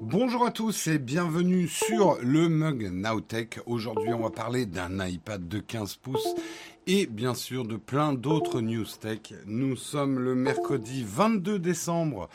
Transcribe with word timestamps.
Bonjour 0.00 0.46
à 0.46 0.50
tous 0.50 0.86
et 0.86 0.98
bienvenue 0.98 1.68
sur 1.68 2.18
le 2.22 2.48
Mug 2.48 2.90
Nowtech. 2.92 3.60
Aujourd'hui, 3.66 4.12
on 4.12 4.20
va 4.20 4.30
parler 4.30 4.66
d'un 4.66 5.06
iPad 5.06 5.46
de 5.48 5.58
15 5.58 5.96
pouces 5.96 6.34
et 6.86 7.06
bien 7.06 7.34
sûr 7.34 7.64
de 7.64 7.76
plein 7.76 8.12
d'autres 8.12 8.60
news 8.60 8.86
tech. 9.00 9.34
Nous 9.46 9.76
sommes 9.76 10.18
le 10.18 10.34
mercredi 10.34 11.04
22 11.06 11.58
décembre 11.58 12.28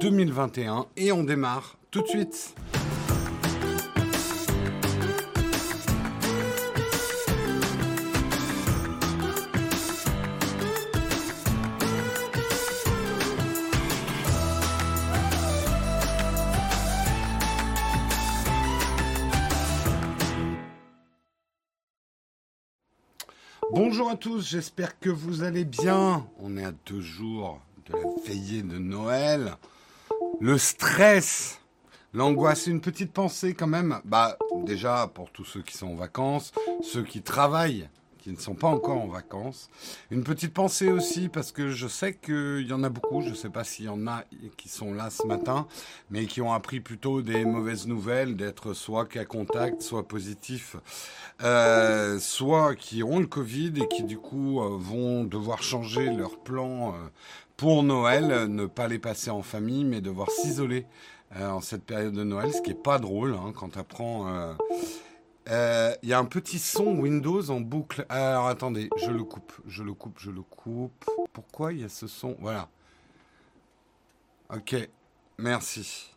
2021 0.00 0.86
et 0.96 1.12
on 1.12 1.24
démarre 1.24 1.76
tout 1.90 2.02
de 2.02 2.08
suite. 2.08 2.54
Bonjour 23.78 24.08
à 24.08 24.16
tous, 24.16 24.48
j'espère 24.48 24.98
que 24.98 25.10
vous 25.10 25.42
allez 25.42 25.66
bien. 25.66 26.26
On 26.38 26.56
est 26.56 26.64
à 26.64 26.72
deux 26.86 27.02
jours 27.02 27.60
de 27.84 27.92
la 27.92 28.08
veillée 28.26 28.62
de 28.62 28.78
Noël. 28.78 29.56
Le 30.40 30.56
stress, 30.56 31.60
l'angoisse, 32.14 32.68
une 32.68 32.80
petite 32.80 33.12
pensée 33.12 33.52
quand 33.52 33.66
même. 33.66 34.00
Bah 34.06 34.38
déjà 34.64 35.10
pour 35.12 35.30
tous 35.30 35.44
ceux 35.44 35.60
qui 35.60 35.76
sont 35.76 35.88
en 35.88 35.94
vacances, 35.94 36.52
ceux 36.82 37.02
qui 37.02 37.20
travaillent 37.20 37.90
qui 38.26 38.32
ne 38.32 38.38
sont 38.38 38.56
pas 38.56 38.66
encore 38.66 39.00
en 39.00 39.06
vacances. 39.06 39.70
Une 40.10 40.24
petite 40.24 40.52
pensée 40.52 40.90
aussi, 40.90 41.28
parce 41.28 41.52
que 41.52 41.68
je 41.68 41.86
sais 41.86 42.12
qu'il 42.12 42.66
y 42.66 42.72
en 42.72 42.82
a 42.82 42.88
beaucoup, 42.88 43.22
je 43.22 43.28
ne 43.28 43.34
sais 43.36 43.50
pas 43.50 43.62
s'il 43.62 43.84
y 43.84 43.88
en 43.88 44.08
a 44.08 44.24
qui 44.56 44.68
sont 44.68 44.92
là 44.92 45.10
ce 45.10 45.24
matin, 45.28 45.68
mais 46.10 46.26
qui 46.26 46.40
ont 46.40 46.52
appris 46.52 46.80
plutôt 46.80 47.22
des 47.22 47.44
mauvaises 47.44 47.86
nouvelles, 47.86 48.34
d'être 48.34 48.74
soit 48.74 49.06
cas 49.06 49.24
contact, 49.24 49.80
soit 49.80 50.08
positif, 50.08 50.74
euh, 51.44 52.18
soit 52.18 52.74
qui 52.74 53.04
ont 53.04 53.20
le 53.20 53.28
Covid 53.28 53.74
et 53.76 53.86
qui 53.86 54.02
du 54.02 54.18
coup 54.18 54.60
euh, 54.60 54.76
vont 54.76 55.22
devoir 55.22 55.62
changer 55.62 56.12
leur 56.12 56.36
plan 56.40 56.88
euh, 56.88 56.92
pour 57.56 57.84
Noël, 57.84 58.48
ne 58.48 58.66
pas 58.66 58.88
les 58.88 58.98
passer 58.98 59.30
en 59.30 59.42
famille, 59.42 59.84
mais 59.84 60.00
devoir 60.00 60.32
s'isoler 60.32 60.84
en 61.40 61.60
cette 61.60 61.84
période 61.84 62.14
de 62.14 62.24
Noël, 62.24 62.52
ce 62.52 62.60
qui 62.60 62.72
est 62.72 62.82
pas 62.82 62.98
drôle 62.98 63.34
hein, 63.34 63.52
quand 63.54 63.70
tu 63.70 63.78
apprends 63.78 64.26
il 65.46 66.08
y 66.08 66.12
a 66.12 66.18
un 66.18 66.24
petit 66.24 66.58
son 66.58 66.96
Windows 66.98 67.50
en 67.50 67.60
boucle. 67.60 68.04
Alors 68.08 68.48
attendez, 68.48 68.88
je 68.96 69.10
le 69.10 69.24
coupe, 69.24 69.52
je 69.66 69.82
le 69.82 69.94
coupe, 69.94 70.18
je 70.18 70.30
le 70.30 70.42
coupe. 70.42 71.04
Pourquoi 71.32 71.72
il 71.72 71.80
y 71.80 71.84
a 71.84 71.88
ce 71.88 72.06
son? 72.06 72.36
Voilà. 72.40 72.68
Ok, 74.50 74.76
merci. 75.38 76.12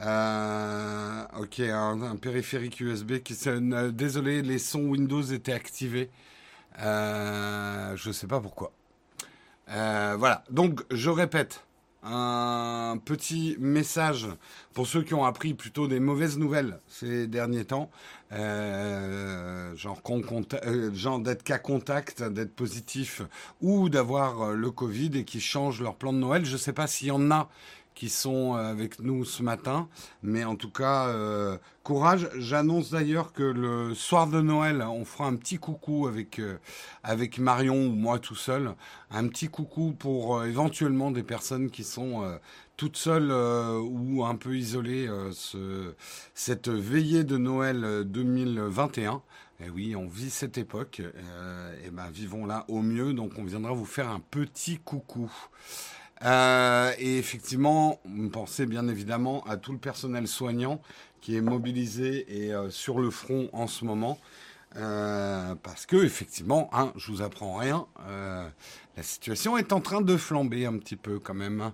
Euh, 0.00 1.24
ok, 1.38 1.60
un, 1.60 2.16
périphérique 2.16 2.80
USB 2.80 3.18
qui. 3.18 3.36
Euh, 3.48 3.90
désolé, 3.90 4.42
les 4.42 4.58
sons 4.58 4.84
Windows 4.84 5.22
étaient 5.22 5.52
activés. 5.52 6.10
je 6.78 8.08
ne 8.08 8.12
sais 8.12 8.26
pas 8.26 8.40
pourquoi. 8.40 8.72
voilà, 9.66 10.44
donc 10.50 10.82
je 10.90 11.10
répète 11.10 11.67
un 12.10 12.96
petit 13.04 13.56
message 13.58 14.26
pour 14.72 14.86
ceux 14.86 15.02
qui 15.02 15.14
ont 15.14 15.24
appris 15.24 15.54
plutôt 15.54 15.88
des 15.88 16.00
mauvaises 16.00 16.38
nouvelles 16.38 16.80
ces 16.88 17.26
derniers 17.26 17.64
temps, 17.64 17.90
euh, 18.32 19.74
genre, 19.76 20.00
euh, 20.64 20.94
genre 20.94 21.18
d'être 21.20 21.42
cas 21.42 21.58
contact, 21.58 22.22
d'être 22.22 22.54
positif 22.54 23.22
ou 23.60 23.88
d'avoir 23.88 24.42
euh, 24.42 24.54
le 24.54 24.70
Covid 24.70 25.10
et 25.14 25.24
qui 25.24 25.40
changent 25.40 25.80
leur 25.80 25.96
plan 25.96 26.12
de 26.12 26.18
Noël. 26.18 26.44
Je 26.44 26.52
ne 26.52 26.58
sais 26.58 26.72
pas 26.72 26.86
s'il 26.86 27.08
y 27.08 27.10
en 27.10 27.30
a 27.30 27.48
qui 27.98 28.08
sont 28.10 28.54
euh, 28.54 28.70
avec 28.70 29.00
nous 29.00 29.24
ce 29.24 29.42
matin. 29.42 29.88
Mais 30.22 30.44
en 30.44 30.54
tout 30.54 30.70
cas, 30.70 31.08
euh, 31.08 31.58
courage. 31.82 32.28
J'annonce 32.36 32.90
d'ailleurs 32.90 33.32
que 33.32 33.42
le 33.42 33.92
soir 33.92 34.28
de 34.28 34.40
Noël, 34.40 34.82
on 34.82 35.04
fera 35.04 35.26
un 35.26 35.34
petit 35.34 35.58
coucou 35.58 36.06
avec, 36.06 36.38
euh, 36.38 36.58
avec 37.02 37.38
Marion 37.38 37.88
ou 37.88 37.90
moi 37.90 38.20
tout 38.20 38.36
seul. 38.36 38.76
Un 39.10 39.26
petit 39.26 39.48
coucou 39.48 39.96
pour 39.98 40.44
éventuellement 40.44 41.10
des 41.10 41.24
personnes 41.24 41.70
qui 41.70 41.82
sont 41.82 42.38
toutes 42.76 42.96
seules 42.96 43.32
ou 43.32 44.24
un 44.24 44.36
peu 44.36 44.56
isolées 44.56 45.08
ce, 45.32 45.94
cette 46.34 46.68
veillée 46.68 47.24
de 47.24 47.36
Noël 47.36 48.04
2021. 48.04 49.22
Et 49.60 49.64
eh 49.66 49.70
oui, 49.70 49.96
on 49.96 50.06
vit 50.06 50.30
cette 50.30 50.58
époque. 50.58 51.00
et 51.84 51.90
ben, 51.90 52.10
vivons-la 52.10 52.66
au 52.68 52.82
mieux. 52.82 53.14
Donc, 53.14 53.32
on 53.38 53.44
viendra 53.44 53.72
vous 53.72 53.86
faire 53.86 54.10
un 54.10 54.20
petit 54.20 54.78
coucou. 54.78 55.32
Euh, 56.24 56.92
et 56.98 57.18
effectivement, 57.18 58.00
pensez 58.32 58.66
bien 58.66 58.88
évidemment 58.88 59.44
à 59.44 59.56
tout 59.56 59.72
le 59.72 59.78
personnel 59.78 60.26
soignant 60.26 60.80
qui 61.20 61.36
est 61.36 61.40
mobilisé 61.40 62.26
et 62.28 62.52
euh, 62.52 62.70
sur 62.70 62.98
le 62.98 63.10
front 63.10 63.48
en 63.52 63.66
ce 63.66 63.84
moment. 63.84 64.18
Euh, 64.76 65.54
parce 65.62 65.86
que 65.86 65.96
effectivement, 65.96 66.68
hein, 66.72 66.92
je 66.96 67.10
vous 67.10 67.22
apprends 67.22 67.56
rien, 67.56 67.86
la 68.96 69.02
situation 69.02 69.56
est 69.56 69.72
en 69.72 69.80
train 69.80 70.02
de 70.02 70.16
flamber 70.16 70.66
un 70.66 70.76
petit 70.78 70.96
peu 70.96 71.18
quand 71.18 71.34
même. 71.34 71.72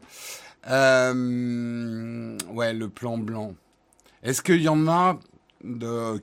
ouais, 0.67 2.73
le 2.73 2.89
plan 2.89 3.19
blanc. 3.19 3.55
Est-ce 4.23 4.43
qu'il 4.43 4.63
y 4.63 4.69
en 4.69 4.87
a 4.87 5.19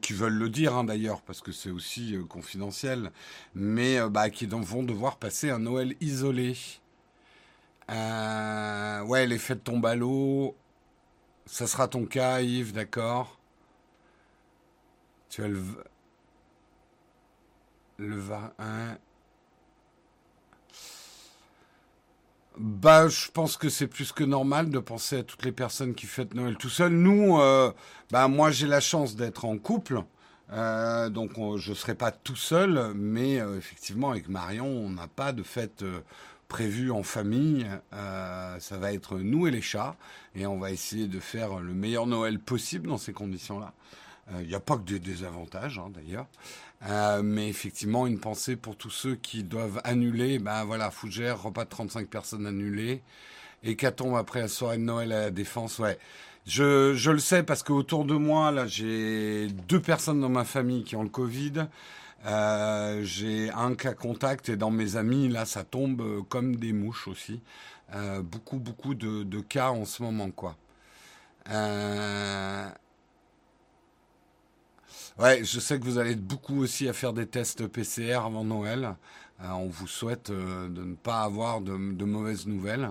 qui 0.02 0.14
veulent 0.14 0.38
le 0.38 0.50
dire 0.50 0.76
hein, 0.76 0.84
d'ailleurs, 0.84 1.22
parce 1.24 1.42
que 1.42 1.52
c'est 1.52 1.72
aussi 1.72 2.16
confidentiel, 2.30 3.12
mais 3.54 4.00
bah, 4.10 4.30
qui 4.30 4.46
vont 4.46 4.84
devoir 4.84 5.18
passer 5.18 5.50
un 5.50 5.60
Noël 5.60 5.96
isolé? 6.00 6.56
Euh, 7.92 9.02
ouais, 9.02 9.28
l'effet 9.28 9.56
de 9.56 9.60
tombe 9.60 9.86
à 9.86 9.96
l'eau. 9.96 10.56
Ça 11.46 11.68
sera 11.68 11.88
ton 11.88 12.06
cas, 12.06 12.42
Yves, 12.42 12.74
d'accord. 12.74 13.38
Tu 15.30 15.44
as 15.44 15.48
le. 15.48 15.62
Le 17.98 18.18
va. 18.18 18.54
Hein. 18.58 18.98
Bah, 22.58 23.08
je 23.08 23.30
pense 23.32 23.58
que 23.58 23.70
c'est 23.70 23.88
plus 23.88 24.12
que 24.12 24.24
normal 24.24 24.70
de 24.70 24.80
penser 24.80 25.20
à 25.20 25.24
toutes 25.24 25.44
les 25.46 25.52
personnes 25.52 25.94
qui 25.94 26.06
fêtent 26.06 26.34
Noël 26.34 26.58
tout 26.58 26.70
seul. 26.70 26.94
Nous, 26.94 27.40
euh, 27.40 27.72
bah, 28.12 28.28
moi, 28.28 28.52
j'ai 28.52 28.68
la 28.68 28.80
chance 28.80 29.16
d'être 29.16 29.46
en 29.46 29.58
couple. 29.58 30.04
Euh, 30.52 31.10
donc, 31.10 31.32
je 31.58 31.70
ne 31.70 31.76
serai 31.76 31.96
pas 31.96 32.12
tout 32.12 32.36
seul, 32.36 32.94
mais 32.96 33.36
effectivement, 33.36 34.12
avec 34.12 34.28
Marion, 34.30 34.68
on 34.68 34.90
n'a 34.90 35.08
pas 35.08 35.32
de 35.32 35.44
fête 35.44 35.84
prévu 36.52 36.92
en 36.92 37.02
famille. 37.02 37.66
Euh, 37.94 38.60
ça 38.60 38.78
va 38.78 38.92
être 38.92 39.18
nous 39.18 39.48
et 39.48 39.52
les 39.52 39.62
chats. 39.62 39.96
Et 40.36 40.46
on 40.46 40.60
va 40.60 40.72
essayer 40.72 41.08
de 41.08 41.20
faire 41.22 41.60
le 41.60 41.74
meilleur 41.74 42.08
Noël 42.08 42.40
possible 42.40 42.90
dans 42.90 42.98
ces 42.98 43.14
conditions-là. 43.14 43.74
Il 44.32 44.36
euh, 44.36 44.44
n'y 44.44 44.54
a 44.54 44.60
pas 44.60 44.76
que 44.76 44.84
des 44.84 45.00
désavantages, 45.00 45.80
hein, 45.80 45.90
d'ailleurs. 45.94 46.28
Euh, 46.90 47.22
mais 47.24 47.48
effectivement, 47.48 48.06
une 48.06 48.20
pensée 48.20 48.58
pour 48.58 48.76
tous 48.76 48.90
ceux 48.90 49.16
qui 49.16 49.44
doivent 49.44 49.80
annuler. 49.86 50.40
Ben 50.40 50.66
voilà, 50.66 50.92
Fougère, 50.92 51.42
repas 51.42 51.64
de 51.64 51.70
35 51.70 52.10
personnes 52.10 52.46
annulées. 52.46 53.02
Hécatombe 53.64 54.18
après 54.18 54.42
la 54.42 54.50
soirée 54.50 54.78
de 54.78 54.84
Noël 54.84 55.14
à 55.14 55.22
la 55.22 55.32
Défense? 55.32 55.80
Ouais. 55.80 55.98
Je, 56.46 56.96
je 56.96 57.12
le 57.12 57.20
sais 57.20 57.44
parce 57.44 57.64
qu'autour 57.64 58.04
de 58.04 58.16
moi, 58.16 58.52
là, 58.52 58.68
j'ai 58.68 59.48
deux 59.70 59.80
personnes 59.80 60.20
dans 60.20 60.30
ma 60.30 60.44
famille 60.44 60.84
qui 60.84 60.98
ont 60.98 61.04
le 61.04 61.10
Covid. 61.10 61.68
Euh, 62.26 63.04
j'ai 63.04 63.50
un 63.52 63.74
cas 63.76 63.94
contact 63.94 64.50
et 64.50 64.58
dans 64.58 64.72
mes 64.72 64.96
amis, 64.96 65.28
là, 65.30 65.46
ça 65.46 65.64
tombe 65.64 66.02
euh, 66.02 66.22
comme 66.24 66.56
des 66.56 66.74
mouches 66.74 67.08
aussi. 67.08 67.42
Euh, 67.96 68.22
beaucoup, 68.22 68.58
beaucoup 68.60 68.94
de, 68.96 69.40
cas 69.42 69.70
en 69.72 69.86
ce 69.86 70.04
moment, 70.04 70.32
quoi. 70.32 70.56
Ouais, 75.20 75.44
je 75.44 75.60
sais 75.60 75.80
que 75.80 75.84
vous 75.86 75.98
allez 75.98 76.12
être 76.12 76.26
beaucoup 76.26 76.62
aussi 76.62 76.88
à 76.88 76.94
faire 76.94 77.14
des 77.14 77.28
tests 77.28 77.68
PCR 77.68 78.26
avant 78.26 78.44
Noël. 78.44 78.96
on 79.40 79.68
vous 79.68 79.88
souhaite 79.88 80.32
de 80.32 80.68
ne 80.84 80.96
pas 80.96 81.22
avoir 81.22 81.62
de, 81.62 81.94
de 81.94 82.06
mauvaises 82.06 82.48
nouvelles. 82.48 82.90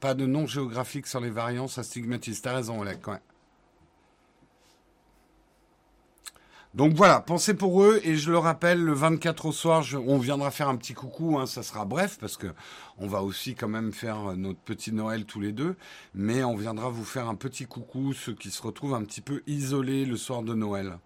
pas 0.00 0.14
de 0.14 0.26
nom 0.26 0.46
géographique 0.46 1.06
sur 1.06 1.20
les 1.20 1.30
variants, 1.30 1.68
ça 1.68 1.82
stigmatise. 1.82 2.40
T'as 2.42 2.54
raison, 2.54 2.80
Oleg. 2.80 3.06
Ouais. 3.06 3.20
Donc 6.78 6.94
voilà, 6.94 7.18
pensez 7.18 7.54
pour 7.54 7.82
eux 7.82 8.00
et 8.04 8.14
je 8.14 8.30
le 8.30 8.38
rappelle, 8.38 8.80
le 8.80 8.92
24 8.92 9.46
au 9.46 9.52
soir, 9.52 9.84
on 10.06 10.16
viendra 10.18 10.52
faire 10.52 10.68
un 10.68 10.76
petit 10.76 10.94
coucou, 10.94 11.36
hein, 11.36 11.44
ça 11.44 11.64
sera 11.64 11.84
bref 11.84 12.18
parce 12.20 12.36
que 12.36 12.46
on 12.98 13.08
va 13.08 13.24
aussi 13.24 13.56
quand 13.56 13.66
même 13.66 13.92
faire 13.92 14.36
notre 14.36 14.60
petit 14.60 14.92
Noël 14.92 15.24
tous 15.24 15.40
les 15.40 15.50
deux, 15.50 15.74
mais 16.14 16.44
on 16.44 16.54
viendra 16.54 16.88
vous 16.88 17.04
faire 17.04 17.28
un 17.28 17.34
petit 17.34 17.66
coucou, 17.66 18.12
ceux 18.12 18.32
qui 18.32 18.52
se 18.52 18.62
retrouvent 18.62 18.94
un 18.94 19.02
petit 19.02 19.22
peu 19.22 19.42
isolés 19.48 20.04
le 20.04 20.16
soir 20.16 20.44
de 20.44 20.54
Noël. 20.54 21.00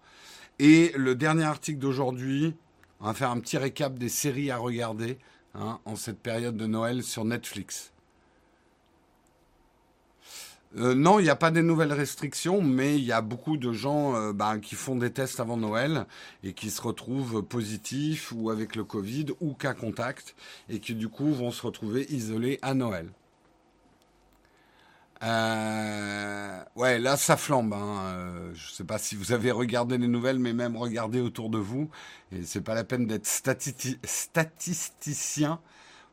Et 0.59 0.93
le 0.95 1.15
dernier 1.15 1.45
article 1.45 1.79
d'aujourd'hui, 1.79 2.55
on 2.99 3.07
va 3.07 3.15
faire 3.15 3.31
un 3.31 3.39
petit 3.39 3.57
récap 3.57 3.97
des 3.97 4.09
séries 4.09 4.51
à 4.51 4.57
regarder 4.57 5.17
hein, 5.55 5.79
en 5.85 5.95
cette 5.95 6.19
période 6.19 6.55
de 6.55 6.67
Noël 6.67 7.01
sur 7.01 7.25
Netflix. 7.25 7.92
Euh, 10.75 10.95
non, 10.95 11.19
il 11.19 11.23
n'y 11.23 11.29
a 11.29 11.35
pas 11.35 11.51
des 11.51 11.61
nouvelles 11.61 11.93
restrictions, 11.93 12.61
mais 12.61 12.97
il 12.97 13.03
y 13.03 13.11
a 13.11 13.21
beaucoup 13.21 13.57
de 13.57 13.71
gens 13.71 14.15
euh, 14.15 14.33
bah, 14.33 14.57
qui 14.57 14.73
font 14.75 14.95
des 14.95 15.11
tests 15.13 15.39
avant 15.39 15.57
Noël 15.57 16.07
et 16.43 16.53
qui 16.53 16.71
se 16.71 16.81
retrouvent 16.81 17.43
positifs 17.43 18.31
ou 18.35 18.49
avec 18.49 18.75
le 18.75 18.83
Covid 18.83 19.27
ou 19.39 19.53
cas 19.53 19.73
contact 19.75 20.35
et 20.69 20.79
qui 20.79 20.95
du 20.95 21.09
coup 21.09 21.31
vont 21.31 21.51
se 21.51 21.61
retrouver 21.61 22.11
isolés 22.11 22.57
à 22.63 22.73
Noël. 22.73 23.11
Euh, 25.23 26.63
ouais, 26.75 26.99
là, 26.99 27.17
ça 27.17 27.37
flambe. 27.37 27.73
Hein. 27.73 28.51
Je 28.53 28.69
ne 28.69 28.73
sais 28.73 28.83
pas 28.83 28.97
si 28.97 29.15
vous 29.15 29.31
avez 29.31 29.51
regardé 29.51 29.97
les 29.97 30.07
nouvelles, 30.07 30.39
mais 30.39 30.53
même 30.53 30.75
regardé 30.75 31.21
autour 31.21 31.49
de 31.49 31.57
vous. 31.59 31.89
Et 32.31 32.43
c'est 32.43 32.61
pas 32.61 32.73
la 32.75 32.83
peine 32.83 33.05
d'être 33.07 33.25
statisticien 33.27 35.59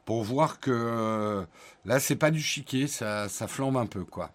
pour 0.04 0.22
voir 0.22 0.60
que 0.60 1.44
là, 1.84 2.00
c'est 2.00 2.16
pas 2.16 2.30
du 2.30 2.40
chiquet, 2.40 2.86
ça 2.86 3.28
flambe 3.48 3.76
un 3.76 3.86
peu, 3.86 4.04
quoi. 4.04 4.32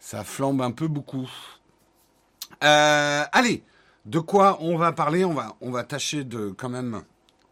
Ça 0.00 0.24
flambe 0.24 0.60
un 0.62 0.72
peu 0.72 0.88
beaucoup. 0.88 1.30
allez, 2.60 3.62
de 4.06 4.18
quoi 4.18 4.58
on 4.60 4.76
va 4.76 4.92
parler 4.92 5.24
On 5.24 5.34
va, 5.34 5.54
on 5.60 5.70
va 5.70 5.84
tâcher 5.84 6.24
de 6.24 6.50
quand 6.50 6.68
même. 6.68 7.02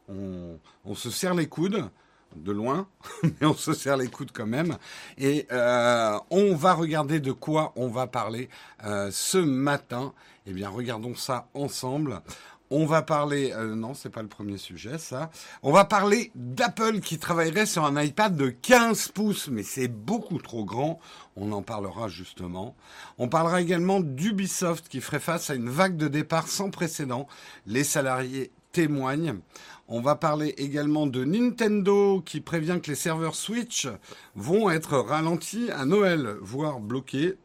On, 0.09 0.59
on 0.85 0.95
se 0.95 1.11
serre 1.11 1.35
les 1.35 1.47
coudes 1.47 1.89
de 2.37 2.53
loin, 2.53 2.87
mais 3.23 3.47
on 3.47 3.55
se 3.55 3.73
serre 3.73 3.97
les 3.97 4.09
coudes 4.09 4.31
quand 4.33 4.47
même. 4.47 4.77
Et 5.17 5.47
euh, 5.53 6.19
on 6.31 6.55
va 6.55 6.75
regarder 6.75 7.21
de 7.21 7.33
quoi 7.33 7.73
on 7.77 7.89
va 7.89 8.07
parler 8.07 8.49
euh, 8.85 9.11
ce 9.13 9.39
matin. 9.39 10.13
Eh 10.47 10.53
bien, 10.53 10.69
regardons 10.69 11.15
ça 11.15 11.49
ensemble. 11.55 12.21
On 12.71 12.85
va 12.85 13.01
parler, 13.01 13.53
euh, 13.53 13.75
non, 13.75 13.95
c'est 13.95 14.11
pas 14.11 14.21
le 14.21 14.29
premier 14.29 14.59
sujet, 14.59 14.99
ça. 14.99 15.31
On 15.63 15.73
va 15.73 15.87
parler 15.87 16.31
d'Apple 16.35 17.01
qui 17.01 17.19
travaillerait 17.19 17.65
sur 17.65 17.85
un 17.85 18.03
iPad 18.03 18.37
de 18.37 18.51
15 18.51 19.09
pouces, 19.09 19.49
mais 19.49 19.63
c'est 19.63 19.89
beaucoup 19.89 20.39
trop 20.39 20.67
grand. 20.67 21.01
On 21.37 21.51
en 21.53 21.63
parlera 21.63 22.09
justement. 22.09 22.77
On 23.17 23.29
parlera 23.29 23.63
également 23.63 24.01
d'Ubisoft 24.01 24.89
qui 24.89 25.01
ferait 25.01 25.19
face 25.19 25.49
à 25.49 25.55
une 25.55 25.71
vague 25.71 25.97
de 25.97 26.09
départ 26.09 26.49
sans 26.49 26.71
précédent. 26.71 27.27
Les 27.67 27.85
salariés 27.85 28.51
témoignent. 28.73 29.41
On 29.89 30.03
va 30.03 30.17
parler 30.17 30.55
également 30.59 31.07
de 31.07 31.25
Nintendo 31.25 32.21
qui 32.21 32.43
prévient 32.43 32.81
que 32.83 32.91
les 32.91 32.97
serveurs 32.97 33.35
Switch 33.35 33.89
vont 34.35 34.69
être 34.69 34.99
ralentis 34.99 35.71
à 35.71 35.87
Noël, 35.87 36.37
voire 36.43 36.81
bloqués. 36.81 37.37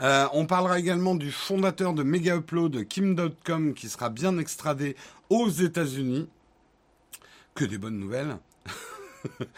Euh, 0.00 0.26
on 0.32 0.46
parlera 0.46 0.78
également 0.78 1.14
du 1.14 1.32
fondateur 1.32 1.92
de 1.92 2.02
Mega 2.02 2.36
Upload, 2.36 2.86
Kim.com, 2.86 3.74
qui 3.74 3.88
sera 3.88 4.10
bien 4.10 4.38
extradé 4.38 4.96
aux 5.28 5.48
États-Unis. 5.48 6.28
Que 7.54 7.64
des 7.64 7.78
bonnes 7.78 7.98
nouvelles. 7.98 8.36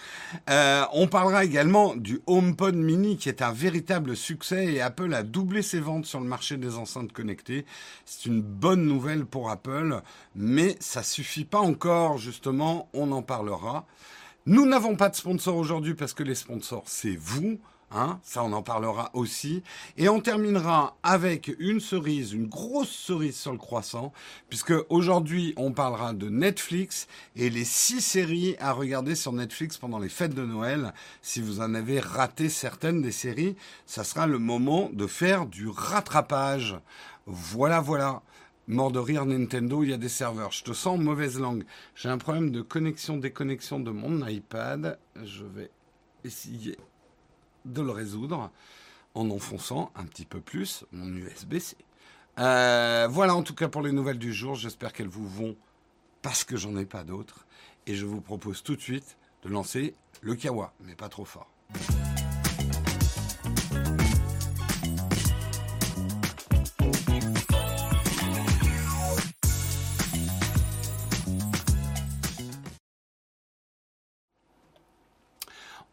Euh, 0.49 0.85
on 0.95 1.07
parlera 1.07 1.45
également 1.45 1.95
du 1.95 2.21
HomePod 2.27 2.75
Mini 2.75 3.19
qui 3.19 3.29
est 3.29 3.43
un 3.43 3.53
véritable 3.53 4.17
succès 4.17 4.73
et 4.73 4.81
Apple 4.81 5.13
a 5.13 5.23
doublé 5.23 5.61
ses 5.61 5.81
ventes 5.81 6.07
sur 6.07 6.19
le 6.19 6.27
marché 6.27 6.57
des 6.57 6.77
enceintes 6.77 7.13
connectées. 7.13 7.67
C'est 8.07 8.27
une 8.27 8.41
bonne 8.41 8.87
nouvelle 8.87 9.27
pour 9.27 9.51
Apple, 9.51 10.01
mais 10.35 10.77
ça 10.81 11.03
suffit 11.03 11.45
pas 11.45 11.59
encore 11.59 12.17
justement, 12.17 12.89
on 12.95 13.13
en 13.13 13.23
parlera. 13.23 13.87
Nous 14.47 14.67
n'avons 14.67 14.97
pas 14.97 15.11
de 15.11 15.17
sponsor 15.17 15.57
aujourd'hui 15.57 15.95
parce 15.95 16.15
que 16.15 16.23
les 16.23 16.35
sponsors 16.35 16.85
c'est 16.87 17.17
vous. 17.17 17.61
Hein, 17.93 18.21
ça, 18.23 18.45
on 18.45 18.53
en 18.53 18.63
parlera 18.63 19.11
aussi. 19.15 19.65
Et 19.97 20.09
on 20.09 20.21
terminera 20.21 20.97
avec 21.03 21.53
une 21.59 21.81
cerise, 21.81 22.33
une 22.33 22.47
grosse 22.47 22.91
cerise 22.91 23.37
sur 23.37 23.51
le 23.51 23.59
croissant, 23.59 24.13
puisque 24.49 24.75
aujourd'hui, 24.89 25.55
on 25.57 25.73
parlera 25.73 26.13
de 26.13 26.29
Netflix 26.29 27.09
et 27.35 27.51
les 27.51 27.65
six 27.65 28.01
séries 28.01 28.55
à 28.61 28.73
regarder 28.73 29.17
sur 29.17 29.33
Netflix 29.33 29.77
pendant 29.77 29.99
les 29.99 30.09
fêtes 30.09 30.35
de 30.35 30.45
Noël. 30.45 30.95
Si 31.21 31.41
vous 31.41 31.61
en 31.61 31.75
avez 31.75 31.99
raté 31.99 32.49
certaines 32.49 33.03
des 33.03 33.13
séries, 33.13 33.57
ça 33.87 34.05
sera 34.05 34.29
le 34.29 34.39
moment 34.39 34.89
de 34.93 35.09
faire 35.09 35.47
du 35.47 35.67
rattrapage. 35.69 36.77
Voilà, 37.27 37.81
voilà. 37.81 38.23
Mort 38.69 38.93
de 38.93 39.01
rire 39.01 39.27
Nintendo, 39.27 39.83
il 39.83 39.91
y 39.91 39.93
a 39.93 39.97
des 39.97 40.09
serveurs. 40.09 40.53
Je 40.53 40.63
te 40.63 40.73
sens 40.73 40.97
mauvaise 41.01 41.41
langue. 41.41 41.65
J'ai 41.97 42.09
un 42.09 42.19
problème 42.19 42.53
de 42.53 42.63
connexion, 42.63 43.17
déconnexion 43.17 43.81
de 43.81 43.91
mon 43.91 44.25
iPad. 44.29 44.97
Je 45.25 45.43
vais 45.43 45.73
essayer 46.23 46.79
de 47.65 47.83
le 47.83 47.91
résoudre 47.91 48.51
en 49.15 49.31
enfonçant 49.31 49.91
un 49.97 50.05
petit 50.05 50.25
peu 50.25 50.41
plus 50.41 50.85
mon 50.93 51.09
USB-C. 51.09 51.77
Euh, 52.39 53.09
voilà 53.11 53.35
en 53.35 53.43
tout 53.43 53.55
cas 53.55 53.69
pour 53.69 53.83
les 53.83 53.93
nouvelles 53.93 54.19
du 54.19 54.33
jour. 54.33 54.55
J'espère 54.55 54.93
qu'elles 54.93 55.09
vous 55.09 55.29
vont 55.29 55.57
parce 56.23 56.45
que 56.45 56.57
j'en 56.57 56.77
ai 56.77 56.87
pas 56.87 57.05
d'autres. 57.05 57.47
Et 57.87 57.95
je 57.95 58.07
vous 58.07 58.21
propose 58.21 58.63
tout 58.63 58.77
de 58.77 58.81
suite 58.81 59.17
de 59.43 59.49
lancer 59.49 59.95
le 60.21 60.35
Kawa, 60.35 60.73
mais 60.85 60.95
pas 60.95 61.09
trop 61.09 61.25
fort. 61.25 61.51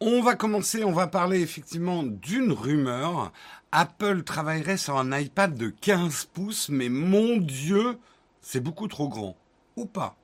On 0.10 0.22
va 0.22 0.36
commencer, 0.36 0.86
on 0.86 0.94
va 0.94 1.08
parler 1.08 1.42
effectivement 1.42 2.02
d'une 2.02 2.54
rumeur. 2.54 3.34
Apple 3.74 4.24
travaillerait 4.24 4.78
sur 4.78 4.98
un 4.98 5.12
iPad 5.12 5.54
de 5.54 5.68
15 5.68 6.30
pouces, 6.32 6.70
mais 6.70 6.88
mon 6.88 7.36
Dieu, 7.36 8.00
c'est 8.40 8.62
beaucoup 8.62 8.88
trop 8.88 9.10
grand. 9.10 9.36
Ou 9.76 9.86
pas 9.86 10.16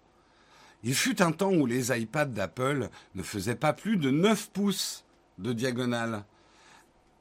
Il 0.85 0.95
fut 0.95 1.21
un 1.21 1.33
temps 1.33 1.51
où 1.51 1.65
les 1.65 1.91
iPads 1.91 2.27
d'Apple 2.27 2.87
ne 3.15 3.23
faisaient 3.23 3.57
pas 3.57 3.73
plus 3.73 3.97
de 3.97 4.09
9 4.09 4.51
pouces 4.51 5.03
de 5.37 5.51
diagonale. 5.51 6.23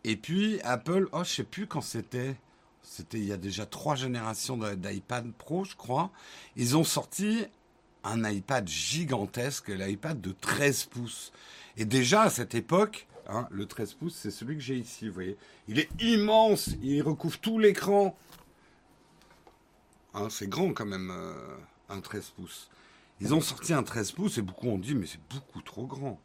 Et 0.04 0.14
puis 0.14 0.60
Apple, 0.60 1.08
oh 1.10 1.24
je 1.24 1.30
sais 1.30 1.42
plus 1.42 1.66
quand 1.66 1.80
c'était, 1.80 2.36
c'était 2.80 3.18
il 3.18 3.26
y 3.26 3.32
a 3.32 3.38
déjà 3.38 3.66
trois 3.66 3.96
générations 3.96 4.56
d'iPad 4.56 5.32
Pro, 5.32 5.64
je 5.64 5.74
crois. 5.74 6.12
Ils 6.54 6.76
ont 6.76 6.84
sorti 6.84 7.44
un 8.04 8.22
iPad 8.22 8.68
gigantesque, 8.68 9.70
l'iPad 9.70 10.20
de 10.20 10.30
13 10.30 10.84
pouces. 10.84 11.32
Et 11.76 11.84
déjà 11.84 12.22
à 12.22 12.30
cette 12.30 12.54
époque, 12.54 13.06
hein, 13.28 13.46
le 13.50 13.66
13 13.66 13.94
pouces, 13.94 14.16
c'est 14.16 14.30
celui 14.30 14.56
que 14.56 14.62
j'ai 14.62 14.76
ici, 14.76 15.08
vous 15.08 15.14
voyez. 15.14 15.36
Il 15.68 15.78
est 15.78 15.88
immense, 16.00 16.70
il 16.82 17.02
recouvre 17.02 17.38
tout 17.38 17.58
l'écran. 17.58 18.16
Hein, 20.14 20.28
c'est 20.30 20.48
grand 20.48 20.72
quand 20.72 20.86
même, 20.86 21.10
euh, 21.10 21.56
un 21.88 22.00
13 22.00 22.30
pouces. 22.36 22.68
Ils 23.20 23.34
ont 23.34 23.40
sorti 23.40 23.72
un 23.72 23.82
13 23.82 24.12
pouces 24.12 24.38
et 24.38 24.42
beaucoup 24.42 24.68
ont 24.68 24.78
dit, 24.78 24.94
mais 24.94 25.06
c'est 25.06 25.20
beaucoup 25.30 25.62
trop 25.62 25.86
grand. 25.86 26.20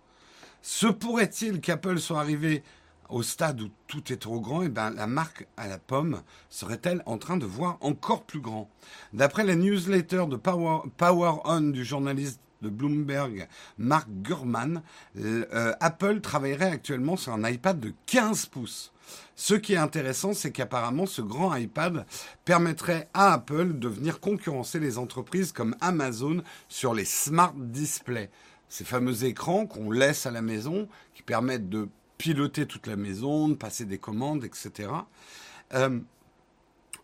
Se 0.62 0.88
pourrait-il 0.88 1.62
qu'Apple 1.62 2.00
soit 2.00 2.20
arrivé 2.20 2.64
au 3.10 3.24
stade 3.24 3.62
où 3.62 3.70
tout 3.88 4.12
est 4.12 4.18
trop 4.18 4.42
grand, 4.42 4.64
et 4.64 4.66
eh 4.66 4.70
ben 4.70 4.90
la 4.90 5.08
marque 5.08 5.48
à 5.56 5.68
la 5.68 5.78
pomme 5.78 6.22
serait-elle 6.50 7.04
en 7.06 7.18
train 7.18 7.38
de 7.38 7.46
voir 7.46 7.78
encore 7.82 8.24
plus 8.24 8.42
grand? 8.42 8.70
D'après 9.14 9.46
la 9.46 9.56
newsletter 9.56 10.26
de 10.28 10.36
Power, 10.36 10.90
Power 10.98 11.40
On 11.46 11.62
du 11.62 11.86
journaliste 11.86 12.42
de 12.62 12.70
Bloomberg, 12.70 13.48
Mark 13.78 14.08
Gurman, 14.22 14.82
euh, 15.18 15.74
Apple 15.80 16.22
travaillerait 16.22 16.72
actuellement 16.72 17.18
sur 17.18 17.34
un 17.34 17.50
iPad 17.50 17.80
de 17.80 17.94
15 18.06 18.48
pouces. 18.48 18.92
Ce 19.36 19.54
qui 19.54 19.74
est 19.74 19.78
intéressant, 19.78 20.34
c'est 20.34 20.52
qu'apparemment 20.52 21.06
ce 21.06 21.22
grand 21.22 21.56
iPad 21.56 22.06
permettrait 22.44 23.08
à 23.14 23.34
Apple 23.34 23.78
de 23.80 23.88
venir 23.88 24.20
concurrencer 24.20 24.80
les 24.80 24.98
entreprises 24.98 25.52
comme 25.52 25.76
Amazon 25.80 26.44
sur 26.68 26.94
les 26.94 27.06
smart 27.06 27.54
displays. 27.56 28.30
Ces 28.70 28.84
fameux 28.84 29.24
écrans 29.24 29.66
qu'on 29.66 29.92
laisse 29.92 30.26
à 30.26 30.32
la 30.32 30.42
maison, 30.42 30.90
qui 31.14 31.24
permettent 31.24 31.70
de 31.70 31.88
piloter 32.18 32.66
toute 32.66 32.88
la 32.88 32.96
maison, 32.96 33.48
de 33.48 33.54
passer 33.54 33.86
des 33.86 33.98
commandes, 33.98 34.44
etc. 34.44 34.90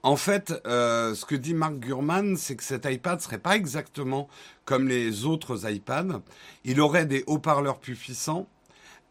En 0.06 0.18
fait, 0.18 0.54
euh, 0.68 1.16
ce 1.16 1.26
que 1.26 1.34
dit 1.34 1.54
Mark 1.54 1.76
Gurman, 1.76 2.36
c'est 2.36 2.58
que 2.58 2.64
cet 2.64 2.84
iPad 2.84 3.22
serait 3.22 3.38
pas 3.38 3.56
exactement 3.56 4.28
comme 4.66 4.90
les 4.90 5.24
autres 5.24 5.66
iPads. 5.70 6.22
Il 6.66 6.82
aurait 6.82 7.06
des 7.06 7.24
haut-parleurs 7.26 7.80
plus 7.80 7.96
puissants. 7.96 8.48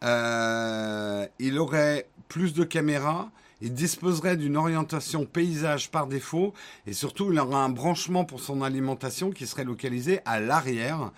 Euh, 0.04 1.26
il 1.38 1.58
aurait 1.58 2.10
plus 2.28 2.52
de 2.52 2.62
caméras. 2.62 3.30
Il 3.62 3.72
disposerait 3.72 4.36
d'une 4.36 4.58
orientation 4.58 5.24
paysage 5.24 5.90
par 5.90 6.06
défaut. 6.08 6.52
Et 6.86 6.92
surtout, 6.92 7.32
il 7.32 7.38
aurait 7.38 7.54
un 7.54 7.70
branchement 7.70 8.26
pour 8.26 8.40
son 8.40 8.60
alimentation 8.60 9.30
qui 9.30 9.46
serait 9.46 9.64
localisé 9.64 10.20
à 10.26 10.40
l'arrière. 10.40 11.10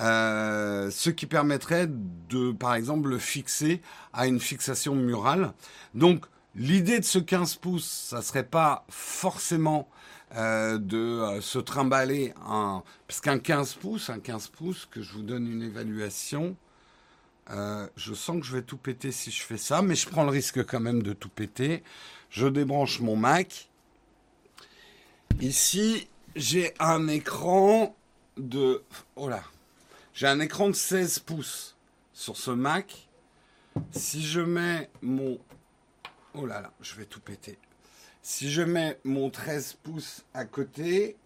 Euh, 0.00 0.90
ce 0.90 1.08
qui 1.08 1.24
permettrait 1.24 1.86
de, 1.88 2.52
par 2.52 2.74
exemple, 2.74 3.08
le 3.08 3.18
fixer 3.18 3.80
à 4.12 4.26
une 4.26 4.40
fixation 4.40 4.94
murale. 4.94 5.54
Donc, 5.94 6.26
L'idée 6.56 7.00
de 7.00 7.04
ce 7.04 7.18
15 7.18 7.56
pouces, 7.56 8.06
ça 8.10 8.22
serait 8.22 8.44
pas 8.44 8.84
forcément 8.88 9.88
euh, 10.36 10.78
de 10.78 10.96
euh, 10.96 11.40
se 11.40 11.58
trimballer 11.58 12.32
un... 12.46 12.84
Parce 13.08 13.20
qu'un 13.20 13.40
15 13.40 13.74
pouces, 13.74 14.08
un 14.08 14.20
15 14.20 14.48
pouces, 14.48 14.86
que 14.88 15.02
je 15.02 15.12
vous 15.14 15.22
donne 15.22 15.50
une 15.50 15.62
évaluation, 15.62 16.56
euh, 17.50 17.88
je 17.96 18.14
sens 18.14 18.40
que 18.40 18.46
je 18.46 18.56
vais 18.56 18.62
tout 18.62 18.76
péter 18.76 19.10
si 19.10 19.32
je 19.32 19.42
fais 19.42 19.56
ça, 19.56 19.82
mais 19.82 19.96
je 19.96 20.08
prends 20.08 20.22
le 20.22 20.30
risque 20.30 20.64
quand 20.64 20.78
même 20.78 21.02
de 21.02 21.12
tout 21.12 21.28
péter. 21.28 21.82
Je 22.30 22.46
débranche 22.46 23.00
mon 23.00 23.16
Mac. 23.16 23.68
Ici, 25.40 26.08
j'ai 26.36 26.72
un 26.78 27.08
écran 27.08 27.96
de... 28.36 28.82
Oh 29.16 29.28
là 29.28 29.42
J'ai 30.14 30.28
un 30.28 30.38
écran 30.38 30.68
de 30.68 30.74
16 30.74 31.18
pouces 31.20 31.76
sur 32.12 32.36
ce 32.36 32.52
Mac. 32.52 33.08
Si 33.90 34.22
je 34.24 34.40
mets 34.40 34.88
mon 35.02 35.38
Oh 36.36 36.46
là 36.46 36.60
là, 36.60 36.72
je 36.80 36.96
vais 36.96 37.04
tout 37.04 37.20
péter. 37.20 37.56
Si 38.20 38.50
je 38.50 38.62
mets 38.62 38.98
mon 39.04 39.30
13 39.30 39.74
pouces 39.84 40.24
à 40.34 40.44
côté, 40.44 41.16